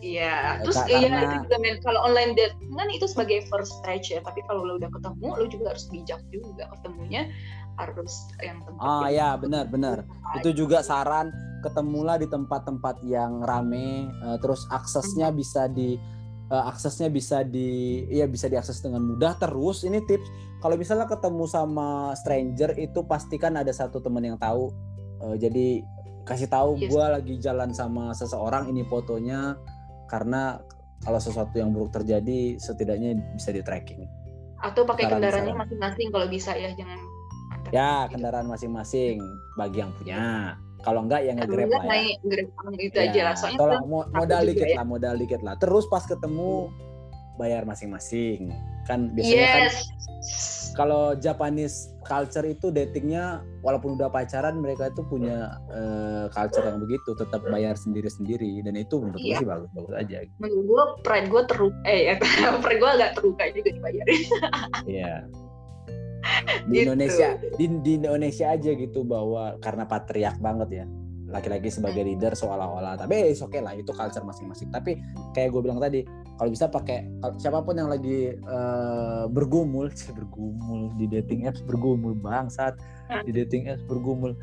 Iya, 0.00 0.32
Ya, 0.56 0.62
terus 0.62 0.78
iya 0.86 1.04
karena- 1.04 1.20
itu 1.20 1.36
juga 1.42 1.56
men 1.58 1.76
kalau 1.82 2.00
online 2.02 2.32
date 2.32 2.54
kan 2.70 2.88
itu 2.88 3.04
sebagai 3.04 3.44
first 3.46 3.76
stage 3.76 4.08
ya. 4.08 4.20
Tapi 4.20 4.40
kalau 4.46 4.64
lu 4.64 4.78
udah 4.78 4.88
ketemu, 4.88 5.28
lu 5.36 5.46
juga 5.48 5.64
harus 5.70 5.84
bijak 5.86 6.20
juga. 6.30 6.64
Ketemunya 6.72 7.28
harus 7.76 8.12
yang 8.40 8.62
tempat 8.62 8.80
ah 8.80 9.08
yang- 9.08 9.12
ya 9.12 9.28
benar 9.36 9.64
benar. 9.66 9.96
Itu 10.38 10.54
juga 10.54 10.80
saran 10.80 11.28
ketemulah 11.60 12.16
di 12.16 12.24
tempat-tempat 12.24 13.04
yang 13.04 13.42
rame 13.42 14.08
eh, 14.08 14.38
terus 14.40 14.64
aksesnya 14.70 15.28
bisa 15.30 15.68
di 15.68 16.00
eh, 16.50 16.64
aksesnya 16.66 17.08
bisa 17.08 17.40
di 17.40 18.02
ya 18.10 18.26
bisa 18.26 18.46
diakses 18.46 18.82
dengan 18.82 19.06
mudah. 19.06 19.38
Terus 19.38 19.82
ini 19.82 20.02
tips 20.02 20.26
kalau 20.58 20.74
misalnya 20.74 21.06
ketemu 21.06 21.46
sama 21.46 22.12
stranger 22.14 22.74
itu 22.76 23.00
pastikan 23.02 23.56
ada 23.56 23.70
satu 23.70 23.98
teman 23.98 24.26
yang 24.26 24.36
tahu. 24.36 24.68
Eh, 25.22 25.36
jadi 25.38 25.66
kasih 26.20 26.46
tahu 26.46 26.76
Yes. 26.76 26.90
gue 26.92 27.04
lagi 27.06 27.34
jalan 27.40 27.70
sama 27.72 28.12
seseorang 28.12 28.68
ini 28.68 28.84
fotonya 28.84 29.56
karena 30.06 30.60
kalau 31.00 31.16
sesuatu 31.16 31.56
yang 31.56 31.72
buruk 31.72 31.90
terjadi 31.90 32.60
setidaknya 32.60 33.16
bisa 33.32 33.50
di 33.50 33.64
tracking 33.64 34.04
atau 34.60 34.84
pakai 34.84 35.08
Saran- 35.08 35.16
kendaraannya 35.16 35.54
masing-masing 35.56 36.06
kalau 36.12 36.26
bisa 36.28 36.52
ya 36.52 36.68
jangan 36.76 37.00
ya 37.72 38.04
gitu. 38.04 38.20
kendaraan 38.20 38.46
masing-masing 38.46 39.16
bagi 39.56 39.80
yang 39.80 39.90
punya 39.96 40.14
kalau 40.80 41.04
enggak 41.04 41.20
ya 41.22 41.32
nge-grab 41.32 41.68
lah 41.68 41.82
ya. 41.82 41.90
naik 41.90 42.16
grab 42.22 42.48
itu 42.76 42.96
Ya, 42.96 43.04
aja 43.06 43.20
lah. 43.22 43.34
Soalnya 43.34 43.58
tolong 43.58 43.76
kan 43.76 43.86
mo- 43.86 44.08
modal 44.10 44.42
dikit 44.44 44.66
ya. 44.66 44.76
lah 44.76 44.86
modal 44.86 45.14
dikit 45.16 45.40
lah. 45.40 45.54
Terus 45.54 45.84
pas 45.86 46.02
ketemu 46.02 46.72
bayar 47.36 47.62
masing-masing. 47.64 48.52
Kan 48.82 49.12
biasanya 49.12 49.46
kan 49.46 49.62
yes. 49.62 49.76
kalau 50.72 51.14
Japanese 51.14 51.76
culture 52.02 52.42
itu 52.44 52.68
datingnya 52.68 53.24
walaupun 53.60 53.94
udah 53.94 54.08
pacaran 54.08 54.56
mereka 54.56 54.88
itu 54.88 55.04
punya 55.04 55.52
eh, 55.70 56.26
culture 56.30 56.62
yang 56.62 56.78
begitu. 56.78 57.12
Tetap 57.14 57.44
bayar 57.46 57.74
sendiri-sendiri. 57.74 58.60
Dan 58.60 58.74
itu 58.74 58.98
menurut 58.98 59.16
gue 59.16 59.30
Iya. 59.30 59.38
sih 59.38 59.46
bagus-bagus 59.46 59.94
aja. 59.94 60.16
Menurut 60.36 60.64
gue 60.66 60.82
pride 61.02 61.28
gue 61.28 61.42
terluka 61.46 61.78
eh 61.84 62.00
ya, 62.02 62.14
pride 62.64 62.78
gue 62.78 62.90
agak 62.90 63.10
terluka 63.14 63.44
juga 63.52 63.68
dibayarin. 63.70 64.20
Iya. 64.86 65.14
Di 66.66 66.76
Gitu. 66.76 66.84
Indonesia 66.86 67.28
di, 67.56 67.64
di 67.80 67.92
Indonesia 67.96 68.46
aja 68.48 68.70
gitu 68.70 69.00
bahwa 69.02 69.56
karena 69.58 69.84
patriark 69.84 70.38
banget 70.38 70.84
ya. 70.84 70.86
Laki-laki 71.30 71.70
sebagai 71.70 72.02
Hmm. 72.02 72.10
leader 72.10 72.32
seolah-olah. 72.34 72.98
Tapi 72.98 73.30
oke 73.32 73.58
lah 73.58 73.72
itu 73.72 73.94
culture 73.94 74.22
masing-masing. 74.22 74.68
Tapi 74.68 74.98
kayak 75.30 75.54
gue 75.54 75.60
bilang 75.62 75.78
tadi 75.78 76.02
kalau 76.34 76.50
bisa 76.50 76.66
pakai 76.66 77.06
siapa 77.36 77.62
pun 77.62 77.78
yang 77.78 77.86
lagi 77.86 78.34
eh, 78.34 79.24
bergumul 79.30 79.88
bergumul 80.18 80.90
di 80.96 81.06
dating 81.06 81.46
apps 81.46 81.62
bergumul 81.62 82.12
bangsat. 82.14 82.74
Di 83.22 83.30
dating 83.30 83.70
apps 83.70 83.82
bergumul. 83.86 84.34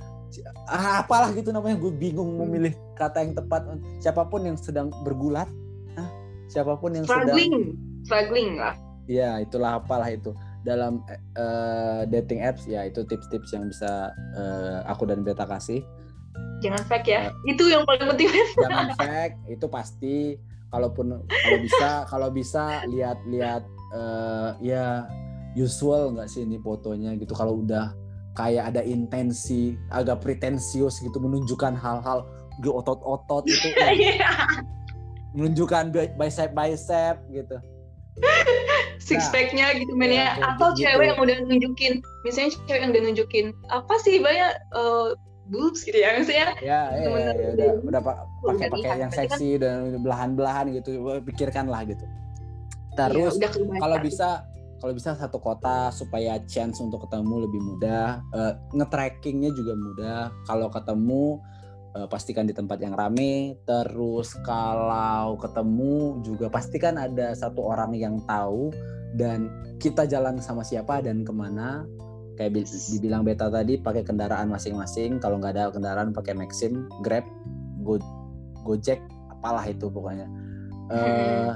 Ah, 0.68 1.04
apalah 1.04 1.32
gitu 1.32 1.52
namanya 1.52 1.76
gue 1.78 1.92
bingung 1.92 2.36
Hmm. 2.36 2.48
memilih 2.48 2.72
kata 2.96 3.20
yang 3.22 3.36
tepat. 3.36 3.68
Siapa 4.00 4.24
pun 4.26 4.44
yang 4.44 4.56
sedang 4.56 4.88
bergulat 5.04 5.48
ah, 5.96 6.08
siapa 6.48 6.76
pun 6.76 6.96
yang 6.96 7.04
sedang 7.04 7.36
struggling. 7.36 7.56
Struggling 8.04 8.50
lah. 8.56 8.76
Ya 9.08 9.40
itulah 9.40 9.80
apalah 9.80 10.08
itu 10.08 10.32
dalam 10.62 11.04
eh, 11.36 12.02
dating 12.08 12.42
apps 12.42 12.66
ya 12.66 12.84
itu 12.84 13.02
tips-tips 13.02 13.52
yang 13.52 13.68
bisa 13.68 14.10
eh, 14.34 14.80
aku 14.86 15.06
dan 15.06 15.22
Beta 15.22 15.44
kasih. 15.44 15.82
jangan 16.58 16.82
fake 16.86 17.08
ya 17.08 17.30
itu 17.46 17.70
yang 17.70 17.86
paling 17.86 18.10
penting 18.10 18.30
Jangan 18.64 18.90
fake 18.96 19.36
itu 19.48 19.66
pasti. 19.68 20.18
Kalaupun 20.68 21.22
kalau 21.24 21.60
bisa 21.62 21.90
kalau 22.06 22.28
bisa 22.28 22.64
lihat-lihat 22.86 23.64
eh, 23.94 24.50
ya 24.64 25.06
usual 25.56 26.12
nggak 26.12 26.28
sih 26.28 26.44
ini 26.44 26.58
fotonya 26.58 27.14
gitu. 27.16 27.32
Kalau 27.32 27.62
udah 27.62 27.94
kayak 28.34 28.70
ada 28.70 28.82
intensi 28.82 29.74
agak 29.90 30.22
pretensius 30.22 31.00
gitu 31.00 31.18
menunjukkan 31.18 31.74
hal-hal 31.74 32.26
otot-otot 32.60 33.46
itu 33.46 33.70
Iya. 33.98 34.30
menunjukkan 35.34 35.90
bi- 35.90 36.14
bicep 36.16 36.52
bicep 36.52 37.16
gitu. 37.30 37.58
Six 39.08 39.24
Nah, 39.24 39.32
pack-nya 39.32 39.68
gitu 39.80 39.96
men 39.96 40.12
ya, 40.12 40.12
ya 40.12 40.28
kayak 40.36 40.50
atau 40.60 40.68
gitu. 40.76 40.80
cewek 40.84 41.06
yang 41.08 41.20
udah 41.24 41.38
nunjukin. 41.48 41.94
Misalnya 42.28 42.52
cewek 42.68 42.80
yang 42.84 42.92
udah 42.92 43.04
nunjukin 43.08 43.46
apa 43.72 43.94
sih 44.04 44.20
banyak 44.20 44.52
eh, 44.76 45.08
boobs 45.48 45.80
gitu 45.88 45.96
ya 45.96 46.12
maksudnya. 46.20 46.48
Ya 46.60 46.92
ya, 46.92 47.08
Temen- 47.08 47.24
ya, 47.24 47.32
ya, 47.32 47.50
udah 47.56 47.70
udah 47.88 48.02
pa- 48.04 48.20
udah 48.44 48.52
pakai 48.52 48.68
pakai 48.68 48.98
yang 49.00 49.12
kan- 49.16 49.20
seksi 49.32 49.50
dan 49.64 50.04
belahan-belahan 50.04 50.66
gitu 50.76 50.92
pikirkan 51.24 51.72
lah 51.72 51.88
gitu. 51.88 52.04
Terus 53.00 53.40
ya, 53.40 53.48
kalau 53.80 53.98
bisa 54.04 54.44
kalau 54.78 54.94
bisa 54.94 55.18
satu 55.18 55.42
kota 55.42 55.90
supaya 55.90 56.38
chance 56.46 56.78
untuk 56.78 57.08
ketemu 57.08 57.50
lebih 57.50 57.62
mudah. 57.64 58.22
Eh, 58.36 58.54
nge-trackingnya 58.76 59.50
juga 59.56 59.74
mudah. 59.74 60.20
Kalau 60.46 60.68
ketemu 60.70 61.40
eh, 61.98 62.08
pastikan 62.08 62.46
di 62.46 62.54
tempat 62.54 62.78
yang 62.78 62.94
rame. 62.94 63.58
Terus 63.66 64.38
kalau 64.46 65.34
ketemu 65.42 66.22
juga 66.22 66.48
pastikan 66.54 67.02
ada 67.02 67.34
satu 67.34 67.66
orang 67.66 67.98
yang 67.98 68.22
tahu 68.30 68.70
dan 69.18 69.50
kita 69.82 70.06
jalan 70.06 70.38
sama 70.38 70.62
siapa 70.62 71.02
dan 71.02 71.26
ke 71.26 71.34
mana. 71.34 71.90
Kayak 72.38 72.54
bi- 72.54 72.70
dibilang 72.70 73.26
beta 73.26 73.50
tadi 73.50 73.82
pakai 73.82 74.06
kendaraan 74.06 74.54
masing-masing. 74.54 75.18
Kalau 75.18 75.42
nggak 75.42 75.58
ada 75.58 75.74
kendaraan 75.74 76.14
pakai 76.14 76.38
Maxim 76.38 76.86
Grab 77.02 77.26
Go 77.82 77.98
Gojek 78.62 79.02
apalah 79.34 79.66
itu 79.66 79.90
pokoknya. 79.90 80.30
Eh, 80.94 81.52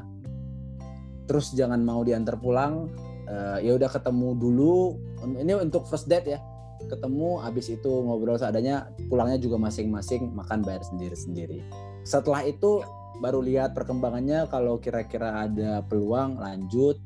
terus 1.30 1.54
jangan 1.54 1.86
mau 1.86 2.02
diantar 2.02 2.42
pulang. 2.42 2.90
Eh, 3.30 3.70
ya 3.70 3.78
udah 3.78 3.90
ketemu 3.94 4.34
dulu. 4.42 4.98
Ini 5.22 5.54
untuk 5.62 5.86
first 5.86 6.10
date 6.10 6.34
ya 6.34 6.42
ketemu 6.90 7.42
habis 7.42 7.68
itu 7.70 7.90
ngobrol 7.90 8.40
seadanya 8.40 8.90
pulangnya 9.10 9.38
juga 9.38 9.58
masing-masing 9.62 10.34
makan 10.34 10.66
bayar 10.66 10.82
sendiri-sendiri. 10.88 11.62
Setelah 12.02 12.46
itu 12.48 12.82
baru 13.22 13.44
lihat 13.44 13.78
perkembangannya 13.78 14.50
kalau 14.50 14.82
kira-kira 14.82 15.46
ada 15.46 15.86
peluang 15.86 16.42
lanjut. 16.42 16.98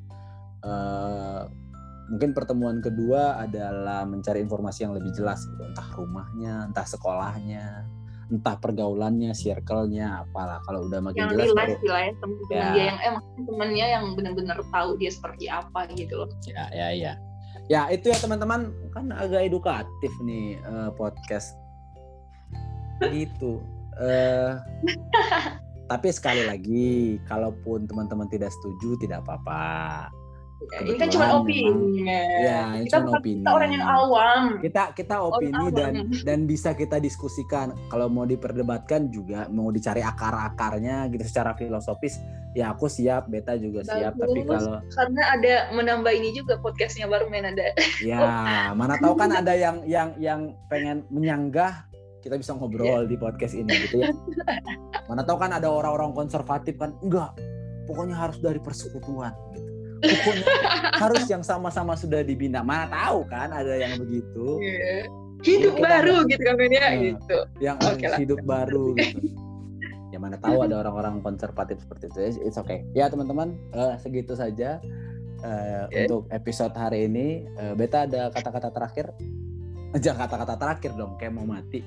Eh, 0.65 1.41
mungkin 2.05 2.37
pertemuan 2.37 2.79
kedua 2.85 3.41
adalah 3.41 4.05
mencari 4.05 4.39
informasi 4.41 4.85
yang 4.85 4.93
lebih 4.93 5.11
jelas 5.13 5.43
gitu. 5.43 5.61
Entah 5.65 5.89
rumahnya 5.97 6.69
entah 6.69 6.85
sekolahnya 6.85 7.65
entah 8.25 8.57
pergaulannya 8.57 9.37
circle-nya 9.37 10.25
apalah. 10.25 10.57
Kalau 10.65 10.89
udah 10.89 10.97
makin 10.97 11.29
yang 11.29 11.31
jelas 11.37 11.53
baru- 11.53 11.77
ya 11.85 12.09
temen 12.17 12.37
Ya. 12.49 12.65
dia 12.73 12.83
yang 12.89 12.99
emang 13.05 13.23
temennya 13.45 13.85
yang 13.85 14.05
benar-benar 14.17 14.57
tahu 14.73 14.97
dia 14.97 15.11
seperti 15.13 15.45
apa 15.45 15.85
gitu 15.93 16.25
loh. 16.25 16.29
Ya, 16.49 16.65
ya, 16.73 16.89
ya. 16.89 17.13
Ya, 17.65 17.89
itu 17.89 18.13
ya 18.13 18.17
teman-teman 18.21 18.69
kan 18.93 19.09
agak 19.09 19.49
edukatif 19.49 20.13
nih 20.21 20.61
eh, 20.61 20.89
podcast. 20.93 21.57
Gitu. 23.01 23.61
Eh 23.97 24.53
tapi 25.91 26.07
sekali 26.13 26.45
lagi, 26.45 27.17
kalaupun 27.29 27.85
teman-teman 27.89 28.29
tidak 28.29 28.53
setuju 28.53 28.97
tidak 29.01 29.25
apa-apa. 29.25 30.09
Ya, 30.71 30.79
ini 30.87 30.97
kan 30.97 31.11
cuma 31.11 31.25
opini 31.35 32.07
Ya, 32.07 32.79
ini 32.79 32.87
kita 32.87 33.03
cuma 33.03 33.19
opini. 33.19 33.43
kita 33.43 33.49
orang 33.51 33.71
yang 33.75 33.85
awam 33.85 34.41
Kita 34.63 34.83
kita 34.95 35.15
opini 35.19 35.65
dan 35.75 35.93
dan 36.23 36.39
bisa 36.47 36.71
kita 36.71 36.97
diskusikan. 36.97 37.75
Kalau 37.91 38.07
mau 38.07 38.23
diperdebatkan 38.23 39.11
juga 39.11 39.51
mau 39.51 39.69
dicari 39.69 39.99
akar-akarnya 39.99 41.11
gitu 41.11 41.27
secara 41.27 41.53
filosofis, 41.59 42.17
ya 42.55 42.71
aku 42.71 42.87
siap, 42.87 43.27
Beta 43.27 43.53
juga 43.55 43.83
siap. 43.83 44.15
Tapi 44.15 44.41
Bagus. 44.41 44.63
kalau 44.63 44.79
karena 44.89 45.21
ada 45.29 45.53
menambah 45.69 46.09
ini 46.09 46.31
juga 46.31 46.55
podcastnya 46.57 47.05
baru 47.05 47.27
main 47.27 47.45
ada 47.45 47.75
Ya, 47.99 48.71
mana 48.71 48.95
tahu 48.97 49.13
kan 49.13 49.29
ada 49.29 49.51
yang 49.51 49.83
yang 49.83 50.15
yang 50.17 50.41
pengen 50.65 51.03
menyanggah 51.11 51.83
kita 52.23 52.39
bisa 52.39 52.55
ngobrol 52.55 53.05
di 53.05 53.13
podcast 53.15 53.53
ini 53.53 53.69
gitu 53.85 54.01
ya. 54.01 54.09
Mana 55.05 55.21
tahu 55.21 55.37
kan 55.37 55.51
ada 55.51 55.67
orang-orang 55.67 56.09
konservatif 56.11 56.73
kan 56.75 56.95
enggak, 56.99 57.35
pokoknya 57.85 58.17
harus 58.17 58.39
dari 58.39 58.57
persekutuan 58.57 59.35
gitu. 59.51 59.69
Pokoknya 60.01 60.45
harus 60.97 61.23
yang 61.27 61.41
sama-sama 61.41 61.93
sudah 61.93 62.21
dibina. 62.21 62.63
Mana 62.63 62.87
tahu 62.87 63.27
kan 63.27 63.51
ada 63.51 63.75
yang 63.75 63.99
begitu, 63.99 64.57
Iya. 64.57 65.05
hidup 65.43 65.75
Jadi 65.75 65.77
kita 65.77 65.85
baru 65.85 66.15
ada- 66.15 66.29
gitu 66.31 66.41
kan 66.41 66.55
ya 66.57 66.65
Nah. 66.81 66.91
gitu 66.97 67.37
yang 67.59 67.77
Oke 67.83 68.05
lah. 68.07 68.17
hidup 68.17 68.39
baru 68.41 68.85
gitu. 68.95 69.17
Ya 70.15 70.19
mana 70.23 70.39
tahu 70.39 70.63
ada 70.63 70.79
orang-orang 70.79 71.19
konservatif 71.19 71.83
seperti 71.83 72.07
itu. 72.07 72.47
It's 72.47 72.55
okay. 72.55 72.87
Ya 72.95 73.11
teman-teman, 73.11 73.59
eh, 73.75 73.99
segitu 73.99 74.31
saja 74.31 74.79
eh, 75.43 75.83
Oke. 75.91 76.07
untuk 76.07 76.21
episode 76.31 76.71
hari 76.71 77.11
ini. 77.11 77.43
Eh, 77.43 77.75
Beta 77.75 78.07
ada 78.07 78.31
kata-kata 78.31 78.71
terakhir? 78.71 79.11
Jangan 79.99 80.23
kata-kata 80.23 80.55
terakhir 80.55 80.91
dong, 80.95 81.19
kayak 81.19 81.35
mau 81.35 81.43
mati. 81.43 81.83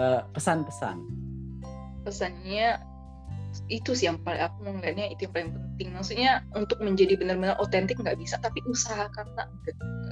Eh, 0.00 0.22
pesan-pesan. 0.32 1.20
pesannya 2.08 2.80
itu 3.66 3.92
sih 3.92 4.06
yang 4.06 4.22
paling 4.22 4.38
aku 4.38 4.56
melihatnya 4.62 5.10
itu 5.10 5.26
yang 5.26 5.34
paling 5.34 5.50
penting. 5.52 5.88
Maksudnya 5.94 6.30
untuk 6.54 6.78
menjadi 6.78 7.18
benar-benar 7.18 7.58
otentik 7.58 7.98
nggak 7.98 8.16
bisa 8.16 8.38
tapi 8.38 8.62
usaha 8.70 9.10
karena 9.12 9.44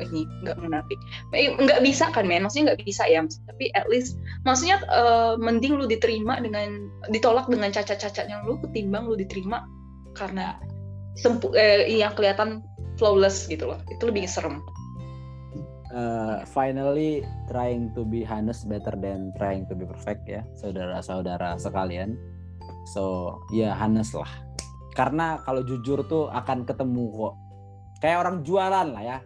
ini 0.02 0.28
nggak 0.44 0.60
munafik 0.60 1.00
nggak 1.32 1.80
bisa 1.80 2.10
kan 2.10 2.26
men? 2.26 2.42
Maksudnya 2.42 2.74
nggak 2.74 2.82
bisa 2.84 3.06
ya 3.08 3.22
tapi 3.48 3.70
at 3.72 3.86
least 3.86 4.18
maksudnya 4.42 4.82
eh, 4.90 5.34
mending 5.38 5.78
lu 5.78 5.86
diterima 5.86 6.42
dengan 6.42 6.90
ditolak 7.08 7.46
dengan 7.46 7.70
cacat-cacatnya 7.72 8.42
lu 8.42 8.58
ketimbang 8.66 9.06
lu 9.06 9.16
diterima 9.16 9.64
karena 10.18 10.58
sempu 11.16 11.54
eh, 11.56 11.88
yang 11.88 12.12
kelihatan 12.12 12.60
flawless 13.00 13.46
gitu 13.46 13.70
loh. 13.70 13.80
Itu 13.88 14.10
lebih 14.10 14.28
serem. 14.28 14.60
Eh, 15.96 16.44
finally 16.52 17.24
trying 17.48 17.88
to 17.96 18.04
be 18.04 18.20
honest 18.20 18.68
better 18.68 18.92
than 19.00 19.32
trying 19.40 19.64
to 19.64 19.72
be 19.72 19.88
perfect 19.88 20.28
ya 20.28 20.44
saudara-saudara 20.60 21.56
sekalian 21.56 22.20
so 22.86 23.36
ya 23.50 23.74
honest 23.74 24.14
lah. 24.14 24.30
Karena 24.96 25.42
kalau 25.44 25.60
jujur 25.66 26.06
tuh 26.08 26.32
akan 26.32 26.64
ketemu 26.64 27.12
kok. 27.12 27.34
Kayak 28.00 28.18
orang 28.24 28.36
jualan 28.46 28.86
lah 28.94 29.02
ya. 29.04 29.18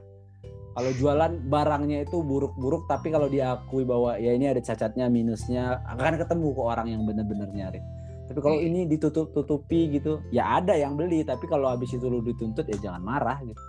Kalau 0.71 0.91
jualan 0.97 1.33
barangnya 1.51 2.07
itu 2.07 2.23
buruk-buruk 2.23 2.87
tapi 2.87 3.11
kalau 3.11 3.27
diakui 3.27 3.83
bahwa 3.83 4.17
ya 4.17 4.35
ini 4.35 4.49
ada 4.49 4.63
cacatnya 4.63 5.11
minusnya 5.11 5.83
akan 5.87 6.19
ketemu 6.19 6.47
kok 6.55 6.67
orang 6.67 6.87
yang 6.89 7.03
benar-benar 7.05 7.51
nyari. 7.51 7.83
Tapi 8.31 8.39
kalau 8.39 8.59
ini 8.63 8.87
ditutup-tutupi 8.87 9.91
gitu 9.99 10.23
ya 10.31 10.63
ada 10.63 10.79
yang 10.79 10.95
beli 10.95 11.27
tapi 11.27 11.51
kalau 11.51 11.75
habis 11.75 11.91
itu 11.91 12.07
lu 12.07 12.23
dituntut 12.23 12.67
ya 12.71 12.79
jangan 12.79 13.03
marah 13.03 13.39
gitu. 13.43 13.63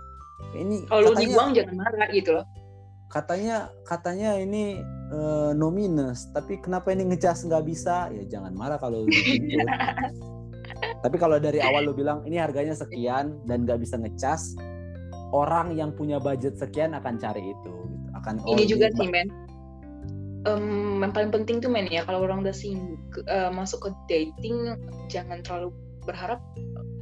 Ini 0.54 0.86
kalau 0.90 1.10
lu 1.10 1.14
dibuang 1.18 1.50
jangan 1.58 1.76
marah 1.78 2.08
gitu 2.14 2.38
loh 2.38 2.46
katanya 3.12 3.70
katanya 3.84 4.40
ini 4.40 4.80
eh, 5.12 5.52
no 5.54 5.68
minus 5.70 6.32
tapi 6.32 6.58
kenapa 6.64 6.96
ini 6.96 7.12
ngecas 7.12 7.44
nggak 7.44 7.68
bisa 7.68 8.08
ya 8.10 8.24
jangan 8.26 8.56
marah 8.56 8.80
kalau 8.80 9.04
dituntut. 9.06 9.68
tapi 11.04 11.16
kalau 11.20 11.38
dari 11.38 11.60
awal 11.62 11.86
lu 11.86 11.94
bilang 11.94 12.24
ini 12.24 12.40
harganya 12.40 12.74
sekian 12.74 13.38
dan 13.46 13.68
nggak 13.68 13.84
bisa 13.84 14.00
ngecas 14.00 14.56
orang 15.36 15.76
yang 15.76 15.92
punya 15.92 16.18
budget 16.18 16.56
sekian 16.56 16.96
akan 16.96 17.20
cari 17.20 17.44
itu 17.44 17.54
gitu. 17.54 17.74
akan 18.18 18.34
ini 18.48 18.64
juga 18.66 18.88
sih 18.96 19.12
men 19.12 19.30
Em, 20.42 20.98
yang 21.06 21.14
paling 21.14 21.30
penting 21.30 21.62
tuh 21.62 21.70
men 21.70 21.86
ya 21.94 22.02
kalau 22.02 22.26
orang 22.26 22.42
udah 22.42 22.56
sibuk 22.56 23.22
eh, 23.30 23.52
masuk 23.54 23.86
ke 23.86 23.90
dating 24.10 24.74
jangan 25.06 25.46
terlalu 25.46 25.70
berharap 26.02 26.42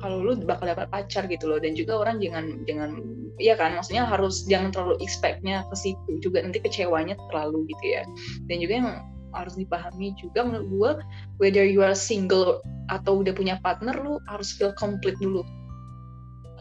kalau 0.03 0.19
lu 0.19 0.35
bakal 0.43 0.67
dapat 0.67 0.91
pacar 0.91 1.23
gitu 1.31 1.47
loh 1.47 1.55
dan 1.55 1.71
juga 1.71 2.03
orang 2.03 2.19
jangan 2.19 2.59
jangan 2.67 2.99
iya 3.37 3.53
kan 3.53 3.77
maksudnya 3.77 4.07
harus 4.07 4.47
jangan 4.49 4.73
terlalu 4.73 4.97
expectnya 5.03 5.61
ke 5.69 5.75
situ 5.77 6.11
juga 6.23 6.41
nanti 6.41 6.57
kecewanya 6.63 7.13
terlalu 7.29 7.69
gitu 7.69 7.85
ya. 7.85 8.03
Dan 8.49 8.63
juga 8.63 8.73
yang 8.73 8.89
harus 9.33 9.53
dipahami 9.53 10.17
juga 10.17 10.41
menurut 10.41 10.67
gue 10.69 10.91
whether 11.37 11.61
you 11.61 11.85
are 11.85 11.93
single 11.93 12.57
atau 12.89 13.21
udah 13.21 13.33
punya 13.37 13.61
partner 13.61 13.93
lu 14.01 14.17
harus 14.25 14.49
feel 14.57 14.73
complete 14.73 15.17
dulu. 15.21 15.45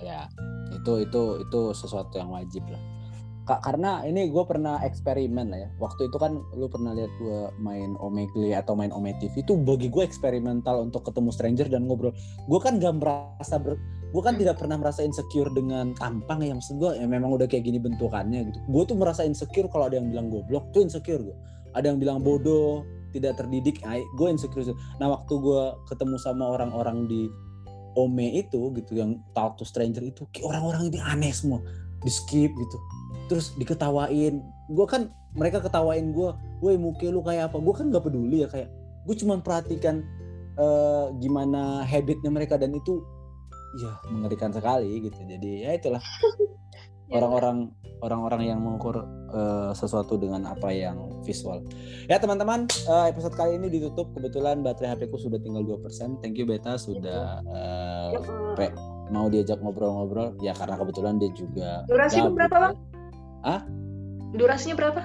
Ya 0.05 0.29
itu 0.77 1.09
itu 1.09 1.23
itu 1.43 1.61
sesuatu 1.73 2.21
yang 2.21 2.29
wajib 2.29 2.65
lah. 2.69 2.81
Kak, 3.49 3.65
karena 3.65 4.05
ini 4.05 4.29
gue 4.29 4.45
pernah 4.45 4.77
eksperimen 4.85 5.49
lah 5.49 5.65
ya. 5.65 5.69
Waktu 5.81 6.13
itu 6.13 6.21
kan 6.21 6.37
lu 6.53 6.69
pernah 6.69 6.93
lihat 6.93 7.09
gue 7.17 7.49
main 7.57 7.97
Omegle 7.97 8.53
atau 8.53 8.77
main 8.77 8.93
Ome 8.93 9.17
TV 9.17 9.41
itu 9.41 9.57
bagi 9.57 9.89
gue 9.89 10.05
eksperimental 10.05 10.85
untuk 10.85 11.09
ketemu 11.09 11.33
stranger 11.33 11.65
dan 11.73 11.89
ngobrol. 11.89 12.13
Gue 12.45 12.61
kan 12.61 12.77
gak 12.77 13.01
merasa 13.01 13.57
ber 13.57 13.81
gue 14.09 14.23
kan 14.25 14.41
tidak 14.41 14.57
pernah 14.57 14.81
merasa 14.81 15.05
insecure 15.05 15.53
dengan 15.53 15.93
tampang 15.93 16.41
ya 16.41 16.57
maksud 16.57 16.81
gue 16.81 16.91
ya 16.97 17.05
memang 17.05 17.29
udah 17.37 17.45
kayak 17.45 17.69
gini 17.69 17.77
bentukannya 17.77 18.49
gitu. 18.49 18.59
Gue 18.73 18.83
tuh 18.89 18.97
merasa 18.97 19.25
insecure 19.25 19.69
kalau 19.69 19.89
ada 19.93 20.01
yang 20.01 20.09
bilang 20.09 20.33
goblok 20.33 20.73
tuh 20.73 20.81
insecure 20.81 21.21
gue 21.21 21.37
ada 21.77 21.93
yang 21.93 22.01
bilang 22.01 22.25
bodoh 22.25 22.89
tidak 23.13 23.41
terdidik 23.41 23.81
ay, 23.89 24.05
gue 24.17 24.29
insecure 24.29 24.65
nah 25.01 25.09
waktu 25.13 25.33
gue 25.33 25.63
ketemu 25.89 26.17
sama 26.21 26.45
orang-orang 26.57 27.09
di 27.09 27.29
Ome 27.99 28.31
itu 28.31 28.71
gitu 28.79 28.95
yang 28.95 29.19
talk 29.35 29.59
to 29.59 29.67
stranger 29.67 30.05
itu 30.07 30.23
orang-orang 30.47 30.93
ini 30.93 31.03
aneh 31.03 31.35
semua. 31.35 31.59
Di 31.99 32.11
skip 32.13 32.55
gitu. 32.55 32.77
Terus 33.27 33.59
diketawain. 33.59 34.39
Gue 34.71 34.87
kan 34.87 35.11
mereka 35.35 35.59
ketawain 35.59 36.15
gue 36.15 36.31
woi 36.63 36.79
muka 36.79 37.11
lu 37.11 37.27
kayak 37.27 37.51
apa? 37.51 37.59
Gue 37.59 37.75
kan 37.75 37.91
nggak 37.91 38.05
peduli 38.07 38.47
ya 38.47 38.49
kayak 38.49 38.71
gue 39.03 39.15
cuma 39.19 39.41
perhatikan 39.43 40.07
eh, 40.55 41.07
gimana 41.19 41.83
habitnya 41.83 42.31
mereka 42.31 42.55
dan 42.55 42.71
itu 42.77 43.03
ya 43.77 43.93
mengerikan 44.09 44.55
sekali 44.55 45.05
gitu. 45.05 45.19
Jadi 45.29 45.69
ya 45.69 45.77
itulah. 45.77 46.01
Orang-orang 47.09 47.73
orang-orang 48.05 48.53
yang 48.53 48.61
mengukur 48.61 49.01
eh, 49.33 49.73
sesuatu 49.73 50.21
dengan 50.21 50.45
apa 50.45 50.69
yang 50.69 51.09
visual. 51.25 51.65
Ya 52.05 52.21
teman-teman 52.21 52.69
eh, 52.69 53.05
episode 53.09 53.33
kali 53.33 53.57
ini 53.57 53.73
ditutup. 53.73 54.13
Kebetulan 54.13 54.61
baterai 54.61 54.93
HP 54.93 55.09
ku 55.09 55.17
sudah 55.17 55.41
tinggal 55.41 55.65
2% 55.65 56.21
thank 56.21 56.37
you 56.37 56.45
Beta 56.45 56.77
sudah 56.77 57.41
eh, 57.49 58.13
Pe- 58.61 58.77
mau 59.09 59.33
diajak 59.33 59.57
ngobrol-ngobrol. 59.65 60.37
Ya 60.45 60.53
karena 60.53 60.77
kebetulan 60.77 61.17
dia 61.17 61.33
juga 61.33 61.89
Durasinya 61.89 62.29
berapa, 62.29 62.57
ya. 62.57 62.63
Bang? 62.63 62.77
durasinya 64.37 64.77
berapa? 64.77 65.03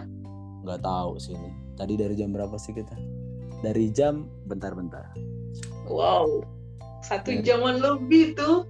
Nggak 0.68 0.82
tahu 0.84 1.12
sih 1.24 1.32
ini. 1.32 1.50
Tadi 1.80 1.94
dari 1.96 2.20
jam 2.20 2.36
berapa 2.36 2.60
sih 2.60 2.76
kita? 2.76 3.00
Dari 3.64 3.88
jam 3.96 4.28
bentar-bentar. 4.44 5.16
Wow 5.88 6.44
satu 7.04 7.30
Ya. 7.30 7.54
jaman 7.54 7.78
lebih 7.78 8.34
tuh. 8.34 8.66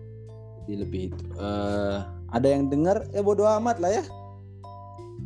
Jadi 0.64 0.74
lebih 0.80 1.02
itu. 1.12 1.24
Eh, 1.38 1.98
ada 2.34 2.48
yang 2.48 2.68
dengar? 2.68 3.06
Ya 3.14 3.22
bodo 3.22 3.46
amat 3.46 3.78
lah 3.78 3.92
ya. 3.94 4.04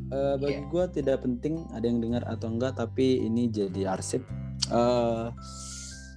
Eh, 0.08 0.34
bagi 0.40 0.64
Iya. 0.64 0.68
gua 0.68 0.84
tidak 0.88 1.24
penting 1.24 1.68
ada 1.72 1.84
yang 1.84 2.00
dengar 2.00 2.24
atau 2.24 2.48
enggak 2.48 2.76
tapi 2.76 3.22
ini 3.22 3.48
jadi 3.48 3.92
arsip. 3.92 4.24
Eh, 4.68 5.26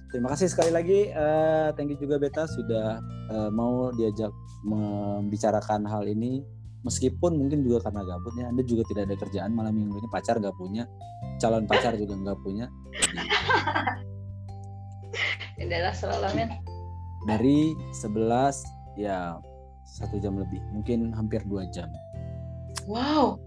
terima 0.09 0.27
kasih 0.31 0.47
sekali 0.47 0.71
lagi. 0.71 1.07
Eh, 1.07 1.67
thank 1.75 1.89
you 1.89 1.95
juga 1.95 2.17
Beta 2.17 2.45
sudah 2.45 2.99
eh, 3.31 3.49
mau 3.49 3.89
diajak 3.91 4.29
membicarakan 4.61 5.87
hal 5.87 6.05
ini. 6.05 6.43
Meskipun 6.81 7.37
mungkin 7.37 7.61
juga 7.61 7.85
karena 7.85 8.01
gabutnya 8.03 8.49
Anda 8.49 8.65
juga 8.65 8.81
tidak 8.89 9.05
ada 9.05 9.15
kerjaan 9.15 9.53
malam 9.53 9.71
minggu 9.71 9.95
ini. 9.95 10.07
Pacar 10.09 10.41
nggak 10.41 10.57
punya 10.57 10.83
calon 11.37 11.63
pacar 11.63 11.93
juga 11.93 12.17
nggak 12.17 12.37
punya. 12.41 12.65
Adalah 15.61 15.93
selalu 15.93 16.27
men 16.33 16.49
dari 17.29 17.75
11 17.93 18.97
ya 18.97 19.37
satu 19.85 20.17
jam 20.17 20.39
lebih. 20.39 20.61
Mungkin 20.71 21.11
hampir 21.11 21.43
dua 21.45 21.67
jam. 21.69 21.91
Wow. 22.87 23.37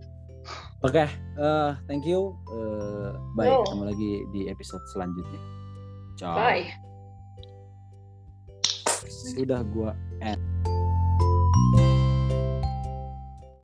Oke 0.85 1.09
eh, 1.09 1.71
thank 1.89 2.05
you. 2.05 2.37
Eh, 2.53 3.11
baik 3.41 3.49
Yo. 3.49 3.65
ketemu 3.65 3.85
lagi 3.89 4.13
di 4.37 4.41
episode 4.53 4.85
selanjutnya. 4.93 5.41
Ciao. 6.21 6.37
Bye. 6.37 6.69
Sudah 9.35 9.65
gua 9.73 9.97
end 10.21 10.39